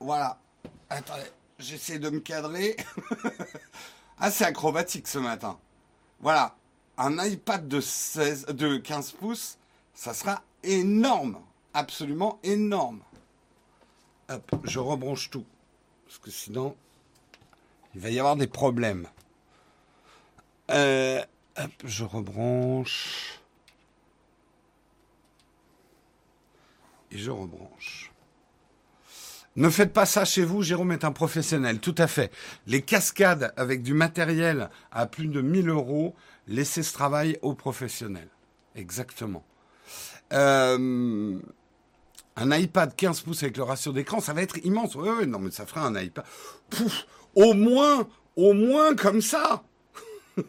voilà. 0.00 0.40
Attendez, 0.90 1.30
j'essaie 1.60 2.00
de 2.00 2.10
me 2.10 2.18
cadrer. 2.18 2.76
ah, 4.18 4.32
c'est 4.32 4.44
acrobatique 4.44 5.06
ce 5.06 5.18
matin. 5.18 5.58
Voilà. 6.18 6.56
un 6.98 7.24
iPad 7.24 7.68
de, 7.68 7.80
16, 7.80 8.46
de 8.46 8.78
15 8.78 9.12
pouces, 9.12 9.58
ça 9.94 10.12
sera 10.12 10.42
énorme. 10.64 11.38
Absolument 11.72 12.40
énorme. 12.42 13.00
Hop, 14.28 14.50
je 14.64 14.80
rebranche 14.80 15.30
tout. 15.30 15.46
Parce 16.06 16.18
que 16.18 16.30
sinon, 16.30 16.76
il 17.94 18.00
va 18.00 18.10
y 18.10 18.18
avoir 18.18 18.36
des 18.36 18.48
problèmes. 18.48 19.06
Euh, 20.70 21.22
hop, 21.56 21.70
je 21.84 22.04
rebranche. 22.04 23.41
Et 27.12 27.18
je 27.18 27.30
rebranche. 27.30 28.12
Ne 29.54 29.68
faites 29.68 29.92
pas 29.92 30.06
ça 30.06 30.24
chez 30.24 30.44
vous, 30.44 30.62
Jérôme 30.62 30.92
est 30.92 31.04
un 31.04 31.12
professionnel, 31.12 31.78
tout 31.78 31.94
à 31.98 32.06
fait. 32.06 32.32
Les 32.66 32.80
cascades 32.80 33.52
avec 33.56 33.82
du 33.82 33.92
matériel 33.92 34.70
à 34.90 35.04
plus 35.06 35.26
de 35.26 35.42
1000 35.42 35.68
euros, 35.68 36.14
laissez 36.48 36.82
ce 36.82 36.94
travail 36.94 37.38
aux 37.42 37.54
professionnels. 37.54 38.30
Exactement. 38.74 39.44
Euh, 40.32 41.38
un 42.36 42.56
iPad 42.56 42.96
15 42.96 43.20
pouces 43.20 43.42
avec 43.42 43.58
le 43.58 43.64
ratio 43.64 43.92
d'écran, 43.92 44.20
ça 44.20 44.32
va 44.32 44.40
être 44.40 44.56
immense. 44.64 44.94
Oui, 44.94 45.10
oui, 45.18 45.26
non, 45.26 45.38
mais 45.38 45.50
ça 45.50 45.66
fera 45.66 45.84
un 45.84 46.00
iPad. 46.00 46.24
au 47.34 47.52
moins, 47.52 48.08
au 48.36 48.54
moins 48.54 48.96
comme 48.96 49.20
ça. 49.20 49.62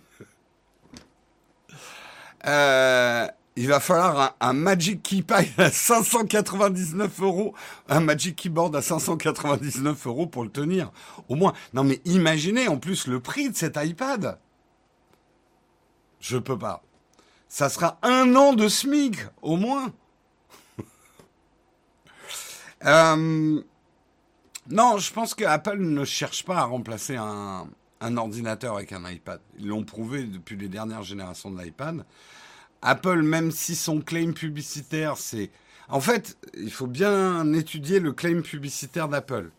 euh, 2.48 3.28
il 3.56 3.68
va 3.68 3.80
falloir 3.80 4.36
un, 4.40 4.54
Magic 4.54 5.04
Keypad 5.04 5.48
à 5.58 5.70
599 5.70 7.22
euros, 7.22 7.54
un 7.88 8.00
Magic 8.00 8.36
Keyboard 8.36 8.76
à 8.76 8.82
599 8.82 10.08
euros 10.08 10.28
pour 10.28 10.44
le 10.44 10.50
tenir. 10.50 10.92
Au 11.30 11.36
moins. 11.36 11.54
Non 11.74 11.84
mais 11.84 12.02
imaginez 12.06 12.68
en 12.68 12.78
plus 12.78 13.08
le 13.08 13.20
prix 13.20 13.50
de 13.50 13.56
cet 13.56 13.78
iPad. 13.82 14.40
Je 16.20 16.38
peux 16.38 16.58
pas. 16.58 16.84
Ça 17.48 17.70
sera 17.70 18.00
un 18.02 18.36
an 18.36 18.54
de 18.54 18.68
SMIC, 18.68 19.18
au 19.44 19.58
moins. 19.58 19.94
euh, 22.86 23.62
non, 24.70 24.98
je 24.98 25.14
pense 25.14 25.36
que 25.36 25.44
Apple 25.44 25.78
ne 25.78 26.06
cherche 26.06 26.44
pas 26.46 26.58
à 26.58 26.64
remplacer 26.64 27.18
un, 27.18 27.68
un 28.02 28.18
ordinateur 28.18 28.76
avec 28.76 28.92
un 28.92 29.08
iPad. 29.08 29.40
Ils 29.60 29.68
l'ont 29.68 29.84
prouvé 29.84 30.24
depuis 30.24 30.56
les 30.58 30.68
dernières 30.68 31.04
générations 31.04 31.52
de 31.52 31.62
l'iPad. 31.62 32.04
Apple, 32.84 33.22
même 33.22 33.52
si 33.52 33.76
son 33.76 34.02
claim 34.02 34.34
publicitaire, 34.34 35.18
c'est... 35.18 35.50
En 35.90 36.00
fait, 36.00 36.38
il 36.56 36.72
faut 36.72 36.88
bien 36.88 37.52
étudier 37.54 38.00
le 38.00 38.14
claim 38.14 38.42
publicitaire 38.42 39.08
d'Apple. 39.10 39.52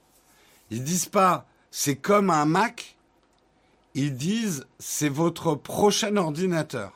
Ils 0.71 0.85
disent 0.85 1.07
pas 1.07 1.47
c'est 1.71 1.97
comme 1.97 2.31
un 2.31 2.45
Mac, 2.45 2.97
ils 3.95 4.15
disent 4.15 4.67
c'est 4.79 5.09
votre 5.09 5.55
prochain 5.55 6.17
ordinateur. 6.17 6.93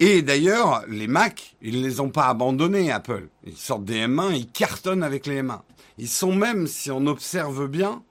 Et 0.00 0.22
d'ailleurs, 0.22 0.84
les 0.88 1.06
Mac, 1.06 1.56
ils 1.62 1.80
ne 1.80 1.86
les 1.86 2.00
ont 2.00 2.10
pas 2.10 2.26
abandonnés, 2.26 2.90
Apple. 2.90 3.28
Ils 3.46 3.56
sortent 3.56 3.84
des 3.84 4.06
M1, 4.06 4.34
ils 4.34 4.50
cartonnent 4.50 5.04
avec 5.04 5.26
les 5.26 5.42
M1. 5.42 5.60
Ils 5.98 6.08
sont 6.08 6.34
même, 6.34 6.66
si 6.66 6.90
on 6.90 7.06
observe 7.06 7.68
bien, 7.68 8.02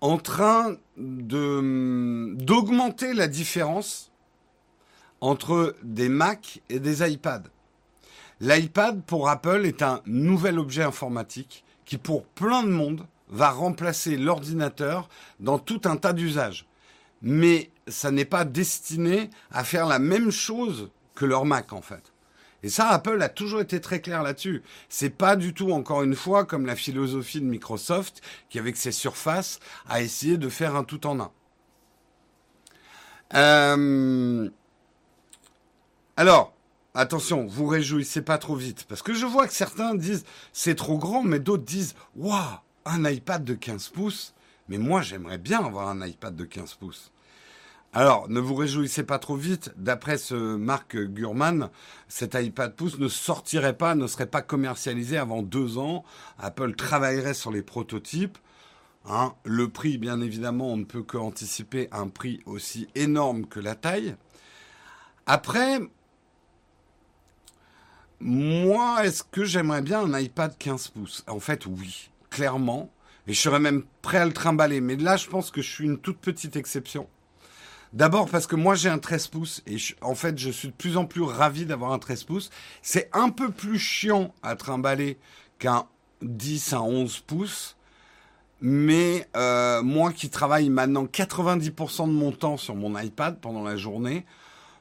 en 0.00 0.16
train 0.16 0.76
de 0.96 2.34
d'augmenter 2.36 3.12
la 3.12 3.28
différence 3.28 4.09
entre 5.20 5.76
des 5.82 6.08
Mac 6.08 6.62
et 6.68 6.80
des 6.80 7.08
iPads. 7.08 7.44
L'iPad 8.40 9.02
pour 9.04 9.28
Apple 9.28 9.66
est 9.66 9.82
un 9.82 10.00
nouvel 10.06 10.58
objet 10.58 10.82
informatique 10.82 11.64
qui 11.84 11.98
pour 11.98 12.24
plein 12.24 12.62
de 12.62 12.70
monde 12.70 13.06
va 13.28 13.50
remplacer 13.50 14.16
l'ordinateur 14.16 15.08
dans 15.38 15.58
tout 15.58 15.82
un 15.84 15.96
tas 15.96 16.12
d'usages. 16.12 16.66
Mais 17.22 17.70
ça 17.86 18.10
n'est 18.10 18.24
pas 18.24 18.44
destiné 18.44 19.30
à 19.50 19.64
faire 19.64 19.86
la 19.86 19.98
même 19.98 20.30
chose 20.30 20.90
que 21.14 21.26
leur 21.26 21.44
Mac 21.44 21.72
en 21.72 21.82
fait. 21.82 22.12
Et 22.62 22.68
ça, 22.68 22.88
Apple 22.88 23.22
a 23.22 23.28
toujours 23.28 23.60
été 23.60 23.80
très 23.80 24.00
clair 24.00 24.22
là-dessus. 24.22 24.62
C'est 24.88 25.10
pas 25.10 25.36
du 25.36 25.54
tout, 25.54 25.72
encore 25.72 26.02
une 26.02 26.14
fois, 26.14 26.44
comme 26.44 26.66
la 26.66 26.76
philosophie 26.76 27.40
de 27.40 27.46
Microsoft, 27.46 28.20
qui 28.50 28.58
avec 28.58 28.76
ses 28.76 28.92
surfaces 28.92 29.60
a 29.88 30.02
essayé 30.02 30.36
de 30.36 30.48
faire 30.48 30.76
un 30.76 30.84
tout 30.84 31.06
en 31.06 31.20
un. 31.20 31.30
Euh, 33.34 34.50
alors, 36.20 36.52
attention, 36.92 37.46
vous 37.46 37.66
réjouissez 37.66 38.20
pas 38.20 38.36
trop 38.36 38.54
vite, 38.54 38.84
parce 38.86 39.00
que 39.00 39.14
je 39.14 39.24
vois 39.24 39.46
que 39.46 39.54
certains 39.54 39.94
disent 39.94 40.26
c'est 40.52 40.74
trop 40.74 40.98
grand, 40.98 41.22
mais 41.22 41.38
d'autres 41.38 41.64
disent 41.64 41.94
waouh, 42.14 42.58
un 42.84 43.10
iPad 43.10 43.42
de 43.42 43.54
15 43.54 43.88
pouces. 43.88 44.34
Mais 44.68 44.76
moi, 44.76 45.00
j'aimerais 45.00 45.38
bien 45.38 45.64
avoir 45.64 45.88
un 45.88 46.06
iPad 46.06 46.36
de 46.36 46.44
15 46.44 46.74
pouces. 46.74 47.10
Alors, 47.94 48.28
ne 48.28 48.38
vous 48.38 48.54
réjouissez 48.54 49.02
pas 49.02 49.18
trop 49.18 49.34
vite. 49.34 49.72
D'après 49.78 50.18
ce 50.18 50.34
Marc 50.34 50.94
Gurman, 50.94 51.70
cet 52.06 52.34
iPad 52.34 52.76
pouce 52.76 52.98
ne 52.98 53.08
sortirait 53.08 53.78
pas, 53.78 53.94
ne 53.94 54.06
serait 54.06 54.26
pas 54.26 54.42
commercialisé 54.42 55.16
avant 55.16 55.42
deux 55.42 55.78
ans. 55.78 56.04
Apple 56.38 56.74
travaillerait 56.74 57.32
sur 57.32 57.50
les 57.50 57.62
prototypes. 57.62 58.36
Hein. 59.08 59.32
le 59.44 59.70
prix, 59.70 59.96
bien 59.96 60.20
évidemment, 60.20 60.70
on 60.70 60.76
ne 60.76 60.84
peut 60.84 61.02
qu'anticiper 61.02 61.88
un 61.92 62.08
prix 62.08 62.42
aussi 62.44 62.88
énorme 62.94 63.46
que 63.46 63.58
la 63.58 63.74
taille. 63.74 64.16
Après, 65.24 65.78
moi, 68.20 69.04
est-ce 69.04 69.22
que 69.22 69.44
j'aimerais 69.44 69.82
bien 69.82 70.00
un 70.00 70.18
iPad 70.18 70.56
15 70.58 70.88
pouces? 70.88 71.24
En 71.26 71.40
fait, 71.40 71.66
oui, 71.66 72.10
clairement. 72.28 72.90
Et 73.26 73.32
je 73.32 73.40
serais 73.40 73.60
même 73.60 73.84
prêt 74.02 74.18
à 74.18 74.26
le 74.26 74.32
trimballer. 74.32 74.80
Mais 74.80 74.96
là, 74.96 75.16
je 75.16 75.26
pense 75.28 75.50
que 75.50 75.62
je 75.62 75.70
suis 75.70 75.84
une 75.84 75.98
toute 75.98 76.18
petite 76.18 76.56
exception. 76.56 77.08
D'abord 77.92 78.28
parce 78.28 78.46
que 78.46 78.54
moi 78.54 78.76
j'ai 78.76 78.88
un 78.88 78.98
13 78.98 79.26
pouces 79.28 79.62
et 79.66 79.76
en 80.00 80.14
fait 80.14 80.38
je 80.38 80.50
suis 80.50 80.68
de 80.68 80.72
plus 80.72 80.96
en 80.96 81.06
plus 81.06 81.22
ravi 81.22 81.66
d'avoir 81.66 81.92
un 81.92 81.98
13 81.98 82.22
pouces. 82.22 82.50
C'est 82.82 83.10
un 83.12 83.30
peu 83.30 83.50
plus 83.50 83.80
chiant 83.80 84.32
à 84.44 84.54
trimballer 84.54 85.18
qu'un 85.58 85.86
10 86.22 86.72
à 86.72 86.82
11 86.82 87.18
pouces. 87.20 87.76
Mais 88.60 89.26
euh, 89.36 89.82
moi 89.82 90.12
qui 90.12 90.30
travaille 90.30 90.68
maintenant 90.68 91.04
90% 91.04 92.06
de 92.06 92.12
mon 92.12 92.30
temps 92.30 92.56
sur 92.56 92.76
mon 92.76 92.96
iPad 92.96 93.40
pendant 93.40 93.64
la 93.64 93.76
journée, 93.76 94.24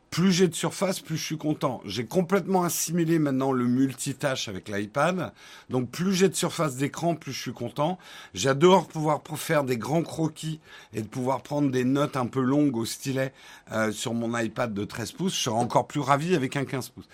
plus 0.09 0.31
j'ai 0.31 0.47
de 0.47 0.55
surface, 0.55 0.99
plus 0.99 1.17
je 1.17 1.23
suis 1.23 1.37
content. 1.37 1.81
J'ai 1.85 2.05
complètement 2.05 2.63
assimilé 2.63 3.19
maintenant 3.19 3.51
le 3.51 3.65
multitâche 3.65 4.47
avec 4.47 4.67
l'iPad. 4.67 5.31
Donc 5.69 5.89
plus 5.89 6.13
j'ai 6.13 6.29
de 6.29 6.35
surface 6.35 6.75
d'écran, 6.77 7.15
plus 7.15 7.31
je 7.31 7.39
suis 7.39 7.53
content. 7.53 7.99
J'adore 8.33 8.87
pouvoir 8.87 9.21
faire 9.35 9.63
des 9.63 9.77
grands 9.77 10.01
croquis 10.01 10.59
et 10.93 11.01
de 11.01 11.07
pouvoir 11.07 11.41
prendre 11.41 11.69
des 11.69 11.83
notes 11.83 12.17
un 12.17 12.25
peu 12.25 12.41
longues 12.41 12.75
au 12.75 12.85
stylet 12.85 13.33
euh, 13.71 13.91
sur 13.91 14.13
mon 14.13 14.37
iPad 14.37 14.73
de 14.73 14.83
13 14.83 15.11
pouces. 15.11 15.35
Je 15.35 15.43
serais 15.43 15.55
encore 15.55 15.87
plus 15.87 16.01
ravi 16.01 16.35
avec 16.35 16.55
un 16.55 16.65
15 16.65 16.89
pouces. 16.89 17.09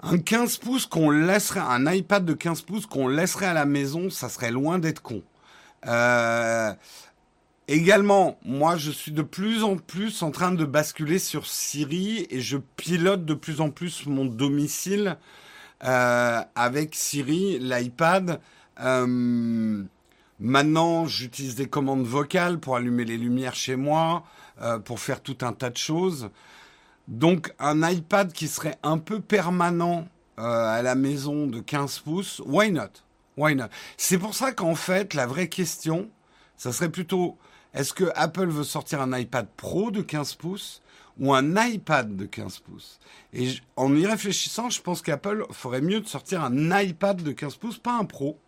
Un 0.00 0.18
15 0.18 0.58
pouces 0.58 0.86
qu'on 0.86 1.10
laisserait, 1.10 1.60
un 1.60 1.90
iPad 1.92 2.24
de 2.24 2.34
15 2.34 2.62
pouces 2.62 2.86
qu'on 2.86 3.08
laisserait 3.08 3.46
à 3.46 3.54
la 3.54 3.64
maison, 3.64 4.10
ça 4.10 4.28
serait 4.28 4.50
loin 4.50 4.78
d'être 4.78 5.00
con. 5.00 5.22
Euh, 5.86 6.72
Également, 7.66 8.38
moi, 8.44 8.76
je 8.76 8.90
suis 8.90 9.12
de 9.12 9.22
plus 9.22 9.62
en 9.62 9.76
plus 9.76 10.22
en 10.22 10.30
train 10.30 10.52
de 10.52 10.66
basculer 10.66 11.18
sur 11.18 11.46
Siri 11.46 12.26
et 12.28 12.40
je 12.40 12.58
pilote 12.58 13.24
de 13.24 13.32
plus 13.32 13.62
en 13.62 13.70
plus 13.70 14.04
mon 14.04 14.26
domicile 14.26 15.16
euh, 15.82 16.42
avec 16.54 16.94
Siri, 16.94 17.58
l'iPad. 17.58 18.38
Euh, 18.80 19.82
maintenant, 20.40 21.06
j'utilise 21.06 21.54
des 21.54 21.66
commandes 21.66 22.04
vocales 22.04 22.58
pour 22.58 22.76
allumer 22.76 23.06
les 23.06 23.16
lumières 23.16 23.54
chez 23.54 23.76
moi, 23.76 24.24
euh, 24.60 24.78
pour 24.78 25.00
faire 25.00 25.22
tout 25.22 25.38
un 25.40 25.54
tas 25.54 25.70
de 25.70 25.78
choses. 25.78 26.28
Donc, 27.08 27.54
un 27.58 27.88
iPad 27.88 28.30
qui 28.30 28.46
serait 28.46 28.76
un 28.82 28.98
peu 28.98 29.20
permanent 29.20 30.06
à 30.36 30.82
la 30.82 30.96
maison 30.96 31.46
de 31.46 31.60
15 31.60 32.00
pouces, 32.00 32.42
why 32.44 32.70
not? 32.70 32.88
Why 33.38 33.54
not? 33.54 33.66
C'est 33.96 34.18
pour 34.18 34.34
ça 34.34 34.52
qu'en 34.52 34.74
fait, 34.74 35.14
la 35.14 35.26
vraie 35.26 35.48
question, 35.48 36.10
ça 36.56 36.72
serait 36.72 36.88
plutôt 36.88 37.38
est-ce 37.74 37.92
que 37.92 38.04
Apple 38.14 38.46
veut 38.46 38.64
sortir 38.64 39.00
un 39.00 39.18
iPad 39.18 39.48
Pro 39.56 39.90
de 39.90 40.00
15 40.00 40.34
pouces 40.34 40.80
ou 41.18 41.34
un 41.34 41.66
iPad 41.66 42.16
de 42.16 42.24
15 42.24 42.60
pouces? 42.60 43.00
Et 43.32 43.50
en 43.76 43.94
y 43.96 44.06
réfléchissant, 44.06 44.70
je 44.70 44.80
pense 44.80 45.02
qu'Apple 45.02 45.44
ferait 45.50 45.80
mieux 45.80 46.00
de 46.00 46.06
sortir 46.06 46.44
un 46.44 46.80
iPad 46.80 47.20
de 47.20 47.32
15 47.32 47.56
pouces, 47.56 47.78
pas 47.78 47.98
un 47.98 48.04
Pro. 48.04 48.38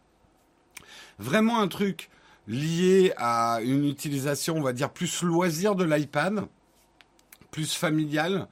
Vraiment 1.18 1.60
un 1.60 1.66
truc 1.66 2.08
lié 2.46 3.12
à 3.16 3.58
une 3.62 3.84
utilisation, 3.88 4.56
on 4.56 4.62
va 4.62 4.72
dire, 4.72 4.90
plus 4.90 5.22
loisir 5.22 5.74
de 5.74 5.84
l'iPad, 5.84 6.44
plus 7.50 7.74
familial, 7.74 8.46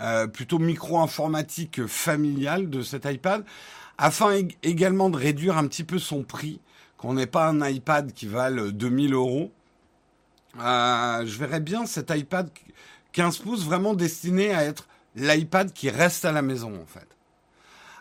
euh, 0.00 0.26
plutôt 0.26 0.58
micro-informatique 0.58 1.86
familial 1.86 2.68
de 2.68 2.82
cet 2.82 3.06
iPad, 3.06 3.44
afin 3.96 4.42
également 4.62 5.08
de 5.08 5.16
réduire 5.16 5.56
un 5.56 5.66
petit 5.66 5.84
peu 5.84 5.98
son 5.98 6.22
prix, 6.22 6.60
qu'on 6.98 7.14
n'ait 7.14 7.26
pas 7.26 7.48
un 7.48 7.66
iPad 7.66 8.12
qui 8.12 8.26
vale 8.26 8.72
2000 8.72 9.14
euros, 9.14 9.52
euh, 10.58 11.26
je 11.26 11.38
verrais 11.38 11.60
bien 11.60 11.86
cet 11.86 12.10
iPad 12.10 12.50
15 13.12 13.38
pouces 13.38 13.64
vraiment 13.64 13.94
destiné 13.94 14.54
à 14.54 14.64
être 14.64 14.88
l'iPad 15.14 15.72
qui 15.72 15.90
reste 15.90 16.24
à 16.24 16.32
la 16.32 16.42
maison 16.42 16.80
en 16.80 16.86
fait. 16.86 17.08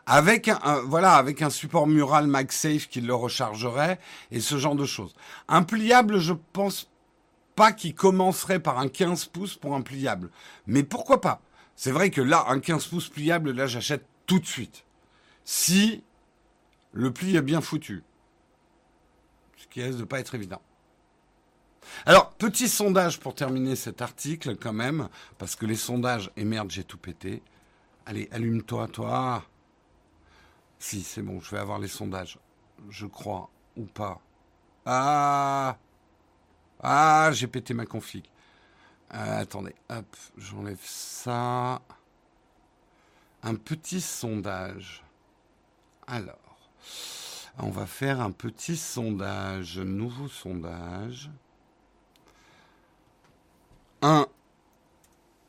Avec 0.05 0.47
un, 0.47 0.81
voilà, 0.85 1.15
avec 1.15 1.41
un 1.41 1.49
support 1.49 1.85
mural 1.85 2.27
MagSafe 2.27 2.87
qui 2.87 3.01
le 3.01 3.13
rechargerait 3.13 3.99
et 4.31 4.39
ce 4.39 4.57
genre 4.57 4.75
de 4.75 4.85
choses. 4.85 5.15
Un 5.49 5.63
pliable, 5.63 6.19
je 6.19 6.33
pense 6.53 6.89
pas 7.55 7.73
qui 7.73 7.93
commencerait 7.93 8.61
par 8.61 8.79
un 8.79 8.87
15 8.87 9.25
pouces 9.25 9.55
pour 9.55 9.75
un 9.75 9.81
pliable. 9.81 10.29
Mais 10.65 10.83
pourquoi 10.83 11.19
pas? 11.19 11.41
C'est 11.75 11.91
vrai 11.91 12.09
que 12.09 12.21
là, 12.21 12.45
un 12.47 12.59
15 12.59 12.85
pouces 12.85 13.09
pliable, 13.09 13.51
là, 13.51 13.67
j'achète 13.67 14.05
tout 14.27 14.39
de 14.39 14.45
suite. 14.45 14.85
Si 15.43 16.03
le 16.93 17.11
pli 17.11 17.35
est 17.35 17.41
bien 17.41 17.61
foutu. 17.61 18.03
Ce 19.57 19.67
qui 19.67 19.83
risque 19.83 19.99
de 19.99 20.03
pas 20.03 20.19
être 20.19 20.35
évident. 20.35 20.61
Alors, 22.05 22.31
petit 22.31 22.67
sondage 22.67 23.19
pour 23.19 23.35
terminer 23.35 23.75
cet 23.75 24.01
article 24.01 24.55
quand 24.55 24.73
même, 24.73 25.09
parce 25.37 25.55
que 25.55 25.65
les 25.65 25.75
sondages, 25.75 26.31
et 26.37 26.43
merde, 26.43 26.71
j'ai 26.71 26.83
tout 26.83 26.97
pété. 26.97 27.41
Allez, 28.05 28.29
allume-toi, 28.31 28.87
toi. 28.87 29.43
Si, 30.79 31.01
c'est 31.03 31.21
bon, 31.21 31.39
je 31.41 31.51
vais 31.51 31.59
avoir 31.59 31.79
les 31.79 31.87
sondages. 31.87 32.39
Je 32.89 33.05
crois, 33.05 33.49
ou 33.75 33.85
pas. 33.85 34.21
Ah 34.85 35.77
Ah, 36.81 37.29
j'ai 37.33 37.47
pété 37.47 37.73
ma 37.73 37.85
config. 37.85 38.23
Euh, 39.13 39.41
attendez, 39.41 39.75
hop, 39.89 40.15
j'enlève 40.37 40.79
ça. 40.83 41.81
Un 43.43 43.55
petit 43.55 44.01
sondage. 44.01 45.03
Alors, 46.07 46.69
on 47.59 47.69
va 47.69 47.85
faire 47.85 48.21
un 48.21 48.31
petit 48.31 48.77
sondage, 48.77 49.79
nouveau 49.79 50.27
sondage. 50.27 51.29
Un 54.09 54.25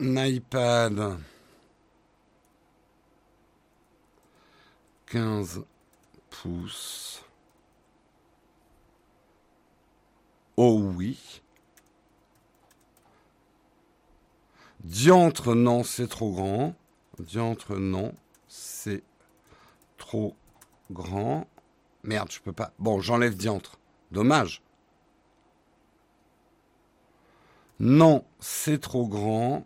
iPad 0.00 1.16
15 5.06 5.62
pouces. 6.28 7.22
Oh 10.56 10.80
oui. 10.96 11.40
Diantre, 14.80 15.54
non, 15.54 15.84
c'est 15.84 16.08
trop 16.08 16.32
grand. 16.32 16.74
Diantre, 17.20 17.76
non, 17.76 18.12
c'est 18.48 19.04
trop 19.98 20.34
grand. 20.90 21.46
Merde, 22.02 22.32
je 22.32 22.40
peux 22.40 22.52
pas. 22.52 22.72
Bon, 22.80 23.00
j'enlève 23.00 23.36
diantre. 23.36 23.78
Dommage. 24.10 24.62
Non, 27.80 28.24
c'est 28.40 28.80
trop 28.80 29.06
grand. 29.06 29.64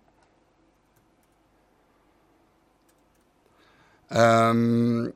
Euh, 4.13 5.11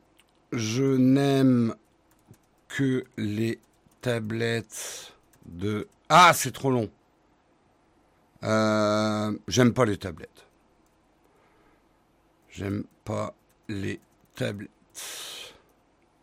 je 0.53 0.97
n'aime 0.97 1.75
que 2.69 3.05
les 3.19 3.61
tablettes 4.00 5.15
de... 5.45 5.88
Ah, 6.09 6.33
c'est 6.35 6.53
trop 6.53 6.71
long. 6.71 6.91
Euh, 8.43 9.37
j'aime 9.49 9.75
pas 9.75 9.85
les 9.85 9.99
tablettes. 9.99 10.47
J'aime 12.49 12.85
pas 13.05 13.35
les 13.69 14.00
tablettes. 14.35 14.71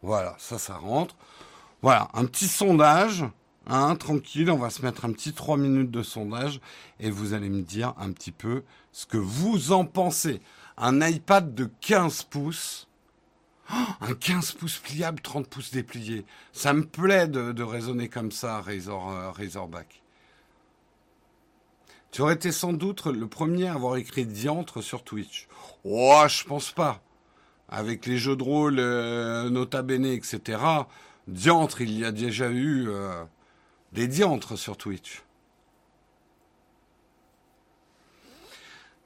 Voilà, 0.01 0.35
ça, 0.39 0.57
ça 0.57 0.75
rentre. 0.75 1.15
Voilà, 1.83 2.09
un 2.13 2.25
petit 2.25 2.47
sondage. 2.47 3.25
Hein, 3.65 3.95
tranquille, 3.95 4.51
on 4.51 4.57
va 4.57 4.69
se 4.69 4.81
mettre 4.81 5.05
un 5.05 5.13
petit 5.13 5.31
3 5.31 5.57
minutes 5.57 5.91
de 5.91 6.03
sondage 6.03 6.59
et 6.99 7.09
vous 7.09 7.33
allez 7.33 7.49
me 7.49 7.61
dire 7.61 7.93
un 7.97 8.11
petit 8.11 8.33
peu 8.33 8.63
ce 8.91 9.05
que 9.05 9.17
vous 9.17 9.71
en 9.71 9.85
pensez. 9.85 10.41
Un 10.77 10.99
iPad 11.01 11.55
de 11.55 11.69
15 11.79 12.23
pouces, 12.23 12.89
oh, 13.71 13.75
un 14.01 14.15
15 14.15 14.53
pouces 14.53 14.79
pliable, 14.79 15.21
30 15.21 15.47
pouces 15.47 15.71
déplié. 15.71 16.25
Ça 16.51 16.73
me 16.73 16.85
plaît 16.85 17.27
de, 17.27 17.63
raisonner 17.63 18.09
comme 18.09 18.31
ça, 18.31 18.61
euh, 18.67 19.31
Razorback. 19.31 20.01
Tu 22.11 22.21
aurais 22.21 22.35
été 22.35 22.51
sans 22.51 22.73
doute 22.73 23.05
le 23.05 23.27
premier 23.27 23.67
à 23.67 23.73
avoir 23.73 23.95
écrit 23.95 24.25
diantre 24.25 24.83
sur 24.83 25.03
Twitch. 25.03 25.47
Oh, 25.85 26.23
je 26.27 26.43
pense 26.43 26.71
pas. 26.71 27.01
Avec 27.69 28.05
les 28.05 28.17
jeux 28.17 28.35
de 28.35 28.43
rôle, 28.43 28.77
euh, 28.77 29.49
Nota 29.49 29.81
Bene, 29.81 30.05
etc. 30.05 30.59
Diantre, 31.27 31.81
il 31.81 31.97
y 31.97 32.03
a 32.03 32.11
déjà 32.11 32.49
eu 32.49 32.87
euh, 32.89 33.23
des 33.93 34.07
diantres 34.07 34.57
sur 34.57 34.75
Twitch. 34.77 35.23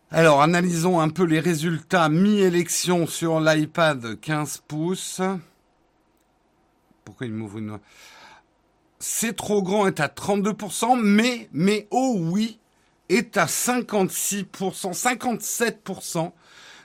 Alors, 0.10 0.41
analysons 0.41 1.02
un 1.02 1.10
peu 1.10 1.23
les 1.23 1.41
résultats 1.41 2.08
mi-élection 2.08 3.08
sur 3.08 3.41
l'iPad 3.41 4.17
15 4.21 4.63
pouces. 4.65 5.21
Pourquoi 7.04 7.28
il 7.28 7.34
m'ouvre 7.34 7.58
une... 7.58 7.80
C'est 9.00 9.36
trop 9.36 9.62
grand 9.62 9.86
est 9.86 10.00
à 10.00 10.08
32%, 10.08 11.00
mais, 11.00 11.50
mais, 11.52 11.88
oh 11.91 12.15
oui, 12.17 12.58
est 13.10 13.38
à 13.38 13.45
56%, 13.45 14.47
57%. 14.50 16.32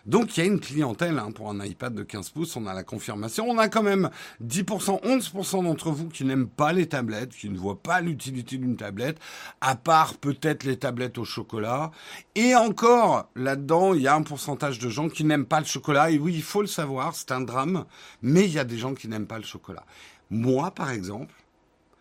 Donc 0.06 0.36
il 0.36 0.40
y 0.40 0.42
a 0.42 0.46
une 0.46 0.60
clientèle 0.60 1.18
hein, 1.18 1.30
pour 1.30 1.50
un 1.50 1.64
iPad 1.64 1.94
de 1.94 2.02
15 2.02 2.30
pouces, 2.30 2.56
on 2.56 2.66
a 2.66 2.74
la 2.74 2.82
confirmation. 2.82 3.46
On 3.48 3.58
a 3.58 3.68
quand 3.68 3.82
même 3.82 4.10
10%, 4.44 5.02
11% 5.02 5.64
d'entre 5.64 5.90
vous 5.90 6.08
qui 6.08 6.24
n'aiment 6.24 6.48
pas 6.48 6.72
les 6.72 6.86
tablettes, 6.86 7.30
qui 7.30 7.48
ne 7.48 7.58
voient 7.58 7.80
pas 7.80 8.00
l'utilité 8.00 8.58
d'une 8.58 8.76
tablette, 8.76 9.18
à 9.60 9.76
part 9.76 10.14
peut-être 10.14 10.64
les 10.64 10.76
tablettes 10.76 11.18
au 11.18 11.24
chocolat. 11.24 11.90
Et 12.34 12.54
encore, 12.56 13.28
là-dedans, 13.36 13.94
il 13.94 14.02
y 14.02 14.08
a 14.08 14.14
un 14.14 14.22
pourcentage 14.22 14.78
de 14.78 14.88
gens 14.88 15.08
qui 15.08 15.24
n'aiment 15.24 15.46
pas 15.46 15.60
le 15.60 15.66
chocolat. 15.66 16.10
Et 16.10 16.18
oui, 16.18 16.34
il 16.34 16.42
faut 16.42 16.62
le 16.62 16.68
savoir, 16.68 17.14
c'est 17.14 17.30
un 17.30 17.40
drame, 17.40 17.84
mais 18.22 18.44
il 18.44 18.52
y 18.52 18.58
a 18.58 18.64
des 18.64 18.78
gens 18.78 18.94
qui 18.94 19.08
n'aiment 19.08 19.26
pas 19.26 19.38
le 19.38 19.44
chocolat. 19.44 19.84
Moi, 20.30 20.70
par 20.72 20.90
exemple, 20.90 21.34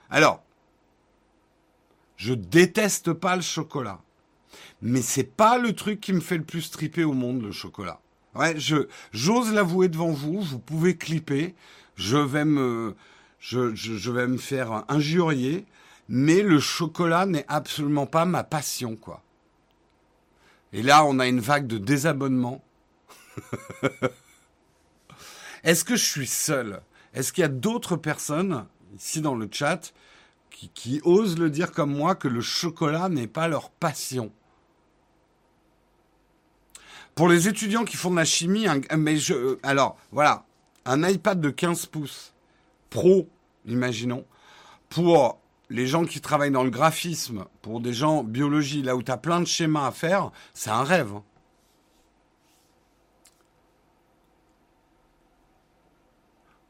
alors, 0.09 0.41
je 2.17 2.33
déteste 2.33 3.13
pas 3.13 3.35
le 3.35 3.41
chocolat 3.41 3.99
mais 4.81 5.01
c'est 5.01 5.23
pas 5.23 5.57
le 5.57 5.73
truc 5.73 5.99
qui 5.99 6.13
me 6.13 6.19
fait 6.19 6.37
le 6.37 6.43
plus 6.43 6.71
triper 6.71 7.03
au 7.03 7.13
monde, 7.13 7.41
le 7.41 7.51
chocolat. 7.51 7.99
Ouais, 8.35 8.55
j'ose 9.11 9.53
l'avouer 9.53 9.89
devant 9.89 10.11
vous. 10.11 10.41
Vous 10.41 10.59
pouvez 10.59 10.95
clipper. 10.95 11.53
Je 11.95 12.17
vais 12.17 12.45
me 12.45 12.95
je, 13.41 13.73
je, 13.73 14.11
vais 14.11 14.27
me 14.27 14.37
faire 14.37 14.85
injurier, 14.87 15.65
mais 16.07 16.43
le 16.43 16.59
chocolat 16.59 17.25
n'est 17.25 17.45
absolument 17.47 18.05
pas 18.05 18.23
ma 18.23 18.43
passion, 18.43 18.95
quoi. 18.95 19.23
Et 20.73 20.83
là, 20.83 21.03
on 21.03 21.19
a 21.19 21.27
une 21.27 21.39
vague 21.41 21.67
de 21.67 21.77
désabonnement. 21.79 22.63
Est-ce 25.63 25.83
que 25.83 25.95
je 25.95 26.05
suis 26.05 26.27
seul? 26.27 26.81
Est-ce 27.13 27.33
qu'il 27.33 27.41
y 27.41 27.45
a 27.45 27.49
d'autres 27.49 27.97
personnes 27.97 28.65
ici 28.95 29.21
dans 29.21 29.35
le 29.35 29.49
chat 29.51 29.91
qui, 30.49 30.69
qui 30.69 31.01
osent 31.03 31.37
le 31.37 31.49
dire 31.49 31.71
comme 31.71 31.93
moi 31.93 32.15
que 32.15 32.27
le 32.27 32.41
chocolat 32.41 33.09
n'est 33.09 33.27
pas 33.27 33.47
leur 33.47 33.69
passion? 33.69 34.31
Pour 37.15 37.27
les 37.27 37.47
étudiants 37.47 37.83
qui 37.83 37.97
font 37.97 38.11
de 38.11 38.15
la 38.15 38.25
chimie, 38.25 38.67
mais 38.97 39.17
je, 39.17 39.57
alors 39.63 39.97
voilà, 40.11 40.45
un 40.85 41.07
iPad 41.07 41.39
de 41.39 41.49
15 41.49 41.87
pouces 41.87 42.33
pro, 42.89 43.27
imaginons, 43.65 44.25
pour 44.89 45.39
les 45.69 45.87
gens 45.87 46.05
qui 46.05 46.21
travaillent 46.21 46.51
dans 46.51 46.63
le 46.63 46.69
graphisme, 46.69 47.45
pour 47.61 47.79
des 47.79 47.93
gens 47.93 48.23
biologie, 48.23 48.81
là 48.81 48.95
où 48.95 49.03
tu 49.03 49.11
as 49.11 49.17
plein 49.17 49.39
de 49.39 49.45
schémas 49.45 49.87
à 49.87 49.91
faire, 49.91 50.31
c'est 50.53 50.69
un 50.69 50.83
rêve. 50.83 51.13
Hein. 51.15 51.23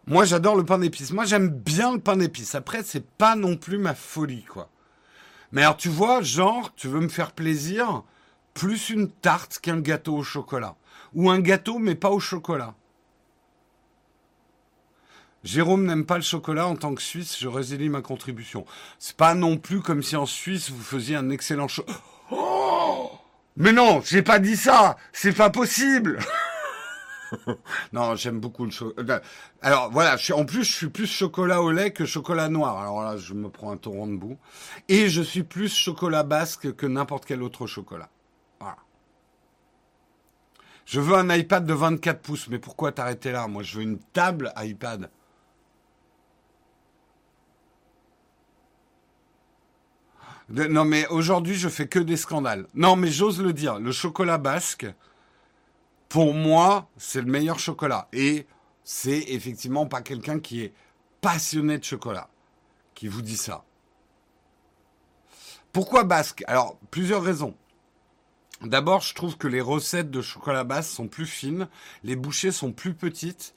Moi, 0.07 0.25
j'adore 0.25 0.55
le 0.55 0.65
pain 0.65 0.77
d'épices. 0.77 1.11
Moi, 1.11 1.25
j'aime 1.25 1.49
bien 1.49 1.93
le 1.93 1.99
pain 1.99 2.17
d'épices. 2.17 2.53
Après, 2.55 2.83
c'est 2.83 3.05
pas 3.05 3.35
non 3.35 3.55
plus 3.55 3.77
ma 3.77 3.95
folie, 3.95 4.43
quoi. 4.43 4.69
Mais 5.51 5.61
alors, 5.63 5.77
tu 5.77 5.89
vois, 5.89 6.21
genre, 6.21 6.73
tu 6.75 6.87
veux 6.87 6.99
me 6.99 7.09
faire 7.09 7.31
plaisir, 7.31 8.03
plus 8.53 8.89
une 8.89 9.09
tarte 9.09 9.59
qu'un 9.59 9.79
gâteau 9.79 10.17
au 10.17 10.23
chocolat. 10.23 10.75
Ou 11.13 11.29
un 11.29 11.39
gâteau 11.39 11.79
mais 11.79 11.95
pas 11.95 12.09
au 12.09 12.19
chocolat. 12.19 12.75
Jérôme 15.43 15.85
n'aime 15.85 16.05
pas 16.05 16.17
le 16.17 16.23
chocolat 16.23 16.67
en 16.67 16.75
tant 16.75 16.93
que 16.93 17.01
Suisse, 17.01 17.37
je 17.39 17.47
résilie 17.47 17.89
ma 17.89 18.01
contribution. 18.01 18.65
C'est 18.99 19.17
pas 19.17 19.33
non 19.33 19.57
plus 19.57 19.81
comme 19.81 20.03
si 20.03 20.15
en 20.15 20.27
Suisse 20.27 20.69
vous 20.69 20.83
faisiez 20.83 21.15
un 21.15 21.31
excellent 21.31 21.67
chocolat. 21.67 21.97
Oh 22.29 23.11
mais 23.57 23.73
non, 23.73 24.01
j'ai 24.05 24.21
pas 24.21 24.39
dit 24.39 24.55
ça, 24.55 24.95
c'est 25.11 25.33
pas 25.33 25.49
possible. 25.49 26.19
non, 27.93 28.15
j'aime 28.15 28.39
beaucoup 28.39 28.65
le 28.65 28.71
chocolat. 28.71 29.15
Euh, 29.15 29.19
alors 29.61 29.91
voilà, 29.91 30.15
en 30.33 30.45
plus 30.45 30.63
je 30.63 30.71
suis 30.71 30.89
plus 30.89 31.07
chocolat 31.07 31.61
au 31.61 31.71
lait 31.71 31.91
que 31.91 32.05
chocolat 32.05 32.47
noir. 32.47 32.77
Alors 32.77 33.03
là, 33.03 33.17
je 33.17 33.33
me 33.33 33.49
prends 33.49 33.71
un 33.71 33.77
torrent 33.77 34.07
de 34.07 34.15
boue. 34.15 34.37
Et 34.87 35.09
je 35.09 35.21
suis 35.21 35.43
plus 35.43 35.73
chocolat 35.73 36.23
basque 36.23 36.73
que 36.75 36.85
n'importe 36.85 37.25
quel 37.25 37.43
autre 37.43 37.67
chocolat. 37.67 38.09
Je 40.85 40.99
veux 40.99 41.15
un 41.15 41.33
iPad 41.33 41.65
de 41.65 41.73
24 41.73 42.21
pouces, 42.21 42.47
mais 42.49 42.59
pourquoi 42.59 42.91
t'arrêter 42.91 43.31
là 43.31 43.47
Moi, 43.47 43.63
je 43.63 43.77
veux 43.77 43.83
une 43.83 43.99
table 43.99 44.51
iPad. 44.57 45.09
non, 50.49 50.83
mais 50.83 51.07
aujourd'hui, 51.07 51.55
je 51.55 51.69
fais 51.69 51.87
que 51.87 51.99
des 51.99 52.17
scandales. 52.17 52.67
Non, 52.73 52.97
mais 52.97 53.07
j'ose 53.07 53.41
le 53.41 53.53
dire, 53.53 53.79
le 53.79 53.93
chocolat 53.93 54.37
basque, 54.37 54.85
pour 56.09 56.33
moi, 56.33 56.89
c'est 56.97 57.21
le 57.21 57.31
meilleur 57.31 57.57
chocolat. 57.57 58.09
Et 58.11 58.45
c'est 58.83 59.23
effectivement 59.29 59.85
pas 59.85 60.01
quelqu'un 60.01 60.39
qui 60.39 60.61
est 60.61 60.73
passionné 61.21 61.77
de 61.77 61.83
chocolat 61.85 62.27
qui 62.95 63.07
vous 63.07 63.21
dit 63.21 63.37
ça. 63.37 63.63
Pourquoi 65.71 66.03
basque? 66.03 66.43
Alors, 66.47 66.77
plusieurs 66.91 67.23
raisons. 67.23 67.55
D'abord, 68.63 69.01
je 69.01 69.15
trouve 69.15 69.37
que 69.37 69.47
les 69.47 69.61
recettes 69.61 70.11
de 70.11 70.21
chocolat 70.21 70.63
basque 70.63 70.91
sont 70.91 71.07
plus 71.07 71.25
fines, 71.25 71.67
les 72.03 72.15
bouchées 72.15 72.51
sont 72.51 72.71
plus 72.71 72.93
petites, 72.93 73.55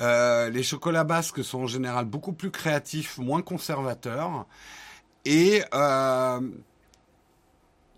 euh, 0.00 0.50
les 0.50 0.62
chocolats 0.62 1.04
basques 1.04 1.42
sont 1.42 1.60
en 1.60 1.66
général 1.66 2.04
beaucoup 2.04 2.32
plus 2.34 2.50
créatifs, 2.50 3.16
moins 3.18 3.40
conservateurs, 3.40 4.46
et 5.24 5.62
euh, 5.72 6.40